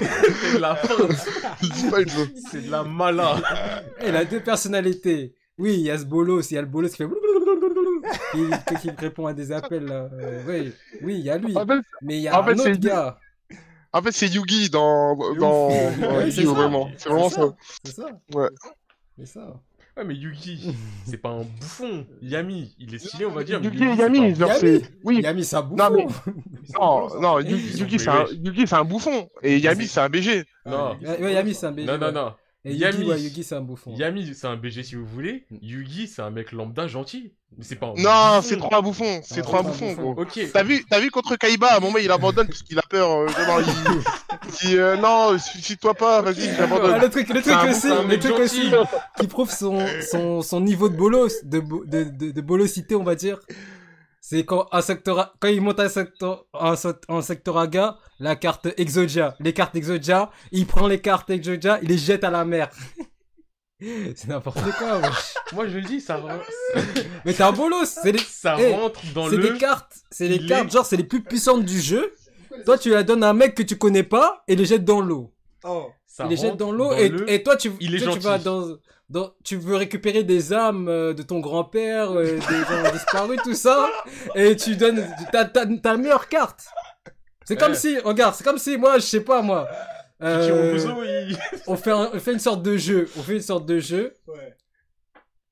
C'est 0.42 0.54
de 0.56 0.58
la 0.60 0.76
chose. 0.86 1.16
C'est 2.50 2.66
de 2.66 2.70
la 2.70 2.82
mala. 2.84 3.36
Eh, 4.02 4.08
Il 4.08 4.16
a 4.16 4.24
deux 4.26 4.40
personnalités. 4.40 5.34
Oui, 5.56 5.74
il 5.74 5.80
y 5.80 5.90
a 5.90 5.96
ce 5.98 6.04
bolos, 6.04 6.50
il 6.50 6.54
y 6.54 6.58
a 6.58 6.60
le 6.60 6.66
bolos 6.66 6.90
qui 6.90 6.96
fait. 6.96 7.08
qui, 8.68 8.74
qui 8.80 8.90
répond 8.90 9.26
à 9.26 9.32
des 9.32 9.52
appels. 9.52 9.84
là. 9.86 10.08
Euh, 10.12 10.42
oui, 10.46 10.72
oui, 11.02 11.14
il 11.18 11.24
y 11.24 11.30
a 11.30 11.38
lui. 11.38 11.56
En 11.56 11.66
fait, 11.66 11.80
Mais 12.02 12.16
il 12.18 12.22
y 12.22 12.28
a 12.28 12.38
en 12.38 12.44
fait, 12.44 12.52
un 12.52 12.58
autre 12.58 12.70
gars. 12.80 13.18
en 13.92 14.02
fait, 14.02 14.12
c'est 14.12 14.28
Yugi 14.28 14.68
dans, 14.70 15.16
dans, 15.36 15.70
c'est 16.30 16.44
vraiment. 16.44 16.90
C'est 16.98 17.08
vraiment 17.08 17.30
ça. 17.30 17.54
C'est 17.84 17.92
ça. 17.94 18.06
Ouais. 18.34 18.48
C'est 19.18 19.26
ça. 19.26 19.60
Ouais, 19.96 20.04
mais 20.04 20.14
Yugi, 20.14 20.74
c'est 21.04 21.16
pas 21.18 21.30
un 21.30 21.42
bouffon. 21.42 22.06
Yami, 22.22 22.74
il 22.78 22.94
est 22.94 22.98
stylé, 22.98 23.26
on 23.26 23.32
va 23.32 23.42
dire. 23.44 23.60
Yugi 23.62 23.82
et 23.84 23.94
Yami, 23.96 24.34
genre, 24.34 24.48
Yami. 24.48 24.60
c'est. 24.60 24.82
Oui. 25.04 25.20
Non, 25.76 25.90
mais- 25.90 26.06
Mais 26.06 26.06
c'est 26.64 26.72
non, 26.78 26.98
drôle, 26.98 27.10
ça. 27.10 27.18
non, 27.20 27.40
sont 27.72 27.78
Yugi, 27.84 27.98
c'est 27.98 28.08
un, 28.08 28.26
fait 28.26 28.34
Yugi, 28.36 28.66
c'est 28.66 28.74
un 28.76 28.84
bouffon. 28.84 29.28
Et 29.42 29.58
Yami, 29.58 29.86
c'est 29.86 30.00
un 30.00 30.08
BG. 30.08 30.44
Non, 30.66 30.96
Ouais, 31.02 31.32
Yami, 31.34 31.54
c'est 31.54 31.66
un 31.66 31.72
BG. 31.72 31.86
non, 31.86 31.98
non, 31.98 32.06
ouais. 32.06 32.12
non. 32.12 32.32
Et 32.64 32.74
Yami. 32.74 32.98
Yugi, 32.98 33.08
ouais, 33.10 33.20
Yugi, 33.22 33.42
c'est 33.44 33.54
un 33.54 33.62
bouffon. 33.62 33.94
Yami, 33.96 34.34
c'est 34.34 34.46
un 34.46 34.56
BG 34.56 34.82
si 34.82 34.94
vous 34.94 35.06
voulez. 35.06 35.46
Yugi, 35.62 36.06
c'est 36.06 36.20
un 36.20 36.28
mec 36.30 36.52
lambda 36.52 36.86
gentil. 36.88 37.32
Mais 37.56 37.64
c'est 37.64 37.76
pas 37.76 37.86
un 37.86 37.94
Non, 37.94 38.42
c'est 38.42 38.58
trop 38.58 38.74
un 38.74 38.82
bouffon. 38.82 39.20
C'est 39.24 39.40
Ah, 39.40 39.42
trop 39.42 39.56
un 39.56 39.62
c'est 39.62 39.66
un 39.66 39.70
bouffon, 39.70 39.86
bouffon. 39.88 40.12
gros. 40.12 40.22
Ok. 40.22 40.40
T'as 40.52 40.62
vu, 40.62 40.84
t'as 40.88 41.00
vu 41.00 41.10
contre 41.10 41.36
Kaiba, 41.36 41.68
à 41.68 41.76
un 41.78 41.80
moment 41.80 41.96
il 41.98 42.10
abandonne 42.10 42.46
parce 42.46 42.62
qu'il 42.62 42.78
a 42.78 42.82
peur. 42.82 43.10
euh, 43.10 43.28
genre, 43.46 43.60
il 43.62 44.02
il 44.62 44.68
dit 44.68 44.76
euh, 44.76 44.96
non, 44.98 45.38
suicide-toi 45.38 45.94
pas, 45.94 46.20
vas-y, 46.20 46.48
Ah, 46.50 46.54
j'abandonne. 46.58 47.00
le 47.00 47.08
truc, 47.08 47.28
le 47.30 47.40
truc 47.40 47.44
C'est 47.46 47.52
un 47.52 47.70
aussi, 47.70 47.88
le 47.88 48.06
mec 48.06 48.20
truc 48.20 48.38
aussi, 48.38 48.70
qui 49.18 49.26
prouve 49.26 49.50
son, 49.50 49.78
son, 50.08 50.42
son 50.42 50.60
niveau 50.60 50.88
de 50.90 50.96
bolos, 50.96 51.42
de, 51.42 51.60
bo- 51.60 51.84
de, 51.86 52.04
de, 52.04 52.30
de 52.30 52.40
bolosité, 52.42 52.94
on 52.94 53.04
va 53.04 53.14
dire. 53.14 53.38
C'est 54.32 54.44
quand 54.44 54.68
un 54.70 54.80
secteur, 54.80 55.34
quand 55.40 55.48
il 55.48 55.60
monte 55.60 55.80
un 55.80 55.88
secteur, 55.88 56.44
un, 56.54 56.76
sect- 56.76 57.02
un 57.08 57.20
sectoraga, 57.20 57.98
la 58.20 58.36
carte 58.36 58.68
Exodia, 58.76 59.34
les 59.40 59.52
cartes 59.52 59.74
Exodia, 59.74 60.30
il 60.52 60.68
prend 60.68 60.86
les 60.86 61.00
cartes 61.00 61.30
Exodia, 61.30 61.80
il 61.82 61.88
les 61.88 61.98
jette 61.98 62.22
à 62.22 62.30
la 62.30 62.44
mer. 62.44 62.70
C'est 63.80 64.28
n'importe 64.28 64.60
quoi, 64.78 64.98
wesh. 64.98 65.34
Moi, 65.52 65.66
je 65.66 65.78
dis, 65.78 66.00
ça, 66.00 66.22
Mais 67.24 67.32
t'es 67.32 67.42
un 67.42 67.50
bolos, 67.50 67.86
c'est 67.86 68.12
les, 68.12 68.18
ça 68.20 68.54
Eh, 68.60 68.72
rentre 68.72 69.00
dans 69.14 69.28
c'est 69.28 69.36
le. 69.36 69.50
des 69.50 69.58
cartes, 69.58 69.96
c'est 70.12 70.28
les 70.28 70.36
il 70.36 70.46
cartes, 70.46 70.68
est- 70.68 70.70
genre 70.74 70.86
c'est 70.86 70.96
les 70.98 71.02
plus 71.04 71.24
puissantes 71.24 71.64
du 71.64 71.80
jeu. 71.80 72.12
Toi, 72.66 72.78
tu 72.78 72.90
la 72.90 73.02
donnes 73.02 73.24
à 73.24 73.30
un 73.30 73.32
mec 73.32 73.56
que 73.56 73.62
tu 73.64 73.76
connais 73.78 74.04
pas 74.04 74.44
et 74.46 74.54
les 74.54 74.64
jettes 74.64 74.84
dans 74.84 75.00
l'eau. 75.00 75.34
Oh, 75.64 75.88
ça 76.06 76.24
il 76.26 76.30
les 76.30 76.36
jette 76.36 76.50
rentre 76.50 76.56
dans 76.58 76.70
l'eau 76.72 76.92
et, 76.92 77.08
le- 77.08 77.28
et 77.28 77.42
toi, 77.42 77.56
tu, 77.56 77.72
il 77.80 77.96
est 77.96 77.98
toi, 78.04 78.12
tu 78.12 78.20
vas 78.20 78.38
dans, 78.38 78.76
dans, 79.10 79.32
tu 79.44 79.56
veux 79.56 79.74
récupérer 79.76 80.22
des 80.22 80.52
âmes 80.52 80.88
euh, 80.88 81.12
de 81.12 81.22
ton 81.22 81.40
grand-père, 81.40 82.12
euh, 82.12 82.24
des 82.36 82.40
gens 82.40 82.90
disparus, 82.92 83.40
tout 83.42 83.54
ça, 83.54 83.90
et 84.34 84.54
tu 84.56 84.76
donnes, 84.76 85.04
t'as, 85.32 85.44
t'as, 85.44 85.66
t'as 85.66 85.92
la 85.92 85.98
meilleure 85.98 86.28
carte. 86.28 86.64
C'est 87.44 87.56
comme 87.56 87.74
si, 87.74 87.98
regarde, 87.98 88.34
c'est 88.36 88.44
comme 88.44 88.58
si 88.58 88.76
moi, 88.78 88.94
je 88.98 89.02
sais 89.04 89.20
pas 89.24 89.42
moi, 89.42 89.68
euh, 90.22 90.78
on 91.66 91.76
fait, 91.76 91.90
un- 91.90 92.10
on 92.14 92.18
fait 92.20 92.32
une 92.34 92.38
sorte 92.38 92.62
de 92.62 92.76
jeu, 92.76 93.08
on 93.18 93.22
fait 93.22 93.34
une 93.34 93.40
sorte 93.42 93.66
de 93.66 93.78
jeu. 93.80 94.14
ouais. 94.28 94.54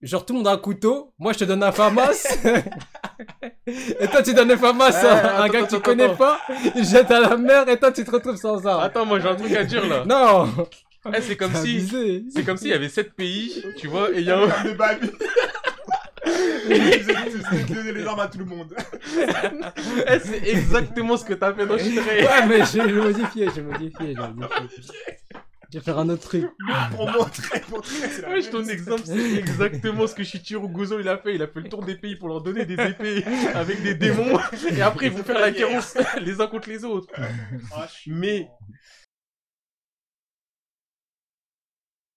Genre 0.00 0.24
tout 0.24 0.32
le 0.32 0.38
monde 0.38 0.46
a 0.46 0.52
un 0.52 0.58
couteau, 0.58 1.12
moi 1.18 1.32
je 1.32 1.38
te 1.40 1.44
donne 1.44 1.60
un 1.64 1.72
famas. 1.72 2.24
et 3.66 4.06
toi 4.12 4.22
tu 4.22 4.32
donnes 4.32 4.52
un 4.52 4.56
famas 4.56 4.92
à 5.04 5.40
un 5.40 5.42
attends, 5.44 5.52
gars 5.52 5.62
que 5.62 5.74
tu 5.74 5.80
connais 5.80 6.04
attends. 6.04 6.14
pas, 6.16 6.40
il 6.76 6.84
jette 6.84 7.10
à 7.10 7.18
la 7.18 7.36
mer 7.36 7.68
et 7.68 7.76
toi 7.80 7.90
tu 7.90 8.04
te 8.04 8.10
retrouves 8.12 8.36
sans 8.36 8.64
arme. 8.64 8.80
Attends, 8.84 9.04
moi 9.04 9.18
j'ai 9.18 9.28
un 9.28 9.34
truc 9.34 9.52
à 9.56 9.64
dire 9.64 9.84
là. 9.88 10.04
Non 10.06 10.48
Eh, 11.16 11.22
c'est 11.22 11.36
comme 11.36 11.54
si, 11.54 11.88
c'est 12.30 12.44
comme 12.44 12.56
s'il 12.56 12.68
y 12.68 12.72
avait 12.74 12.88
7 12.88 13.12
pays, 13.14 13.62
tu 13.76 13.86
vois, 13.88 14.10
et 14.12 14.18
il 14.20 14.24
y 14.26 14.30
a 14.30 14.38
un, 14.38 14.48
tous 14.48 14.74
donné 17.74 17.92
les 17.92 18.06
armes 18.06 18.20
à 18.20 18.28
tout 18.28 18.38
le 18.38 18.44
monde. 18.44 18.74
Eh, 20.06 20.18
c'est 20.18 20.48
exactement 20.48 21.16
ce 21.16 21.24
que 21.24 21.34
t'as 21.34 21.54
fait 21.54 21.66
dans 21.66 21.78
Shrek. 21.78 21.96
Ouais, 21.96 22.46
mais 22.46 22.60
j'ai 22.70 22.92
modifié, 22.92 23.48
j'ai 23.54 23.62
modifié, 23.62 24.14
j'ai 24.14 24.14
modifié. 24.16 24.92
Je 25.70 25.78
vais 25.78 25.84
faire 25.84 25.98
un 25.98 26.08
autre 26.08 26.22
truc. 26.22 26.46
Pour 26.96 27.10
montrer, 27.10 27.60
pour 27.60 27.76
montrer, 27.78 27.94
c'est 28.10 28.22
la 28.22 28.28
Ouais, 28.30 28.40
même. 28.40 28.50
ton 28.50 28.64
exemple, 28.64 29.02
c'est 29.04 29.34
exactement 29.34 30.06
ce 30.06 30.14
que 30.14 30.24
Shichiro 30.24 30.66
Guzo 30.66 30.98
il 30.98 31.08
a 31.08 31.18
fait. 31.18 31.34
Il 31.34 31.42
a 31.42 31.46
fait 31.46 31.60
le 31.60 31.68
tour 31.68 31.84
des 31.84 31.94
pays 31.94 32.16
pour 32.16 32.28
leur 32.28 32.40
donner 32.40 32.64
des 32.64 32.72
épées 32.82 33.22
avec 33.54 33.82
des 33.82 33.94
démons. 33.94 34.38
Et 34.74 34.80
après, 34.80 35.06
ils 35.06 35.12
vont 35.12 35.22
faire 35.22 35.38
la 35.38 35.50
guerre 35.50 35.68
les 36.22 36.40
uns 36.40 36.46
contre 36.46 36.70
les 36.70 36.84
autres. 36.84 37.12
Ah, 37.74 37.86
je 37.86 38.10
Mais-. 38.10 38.48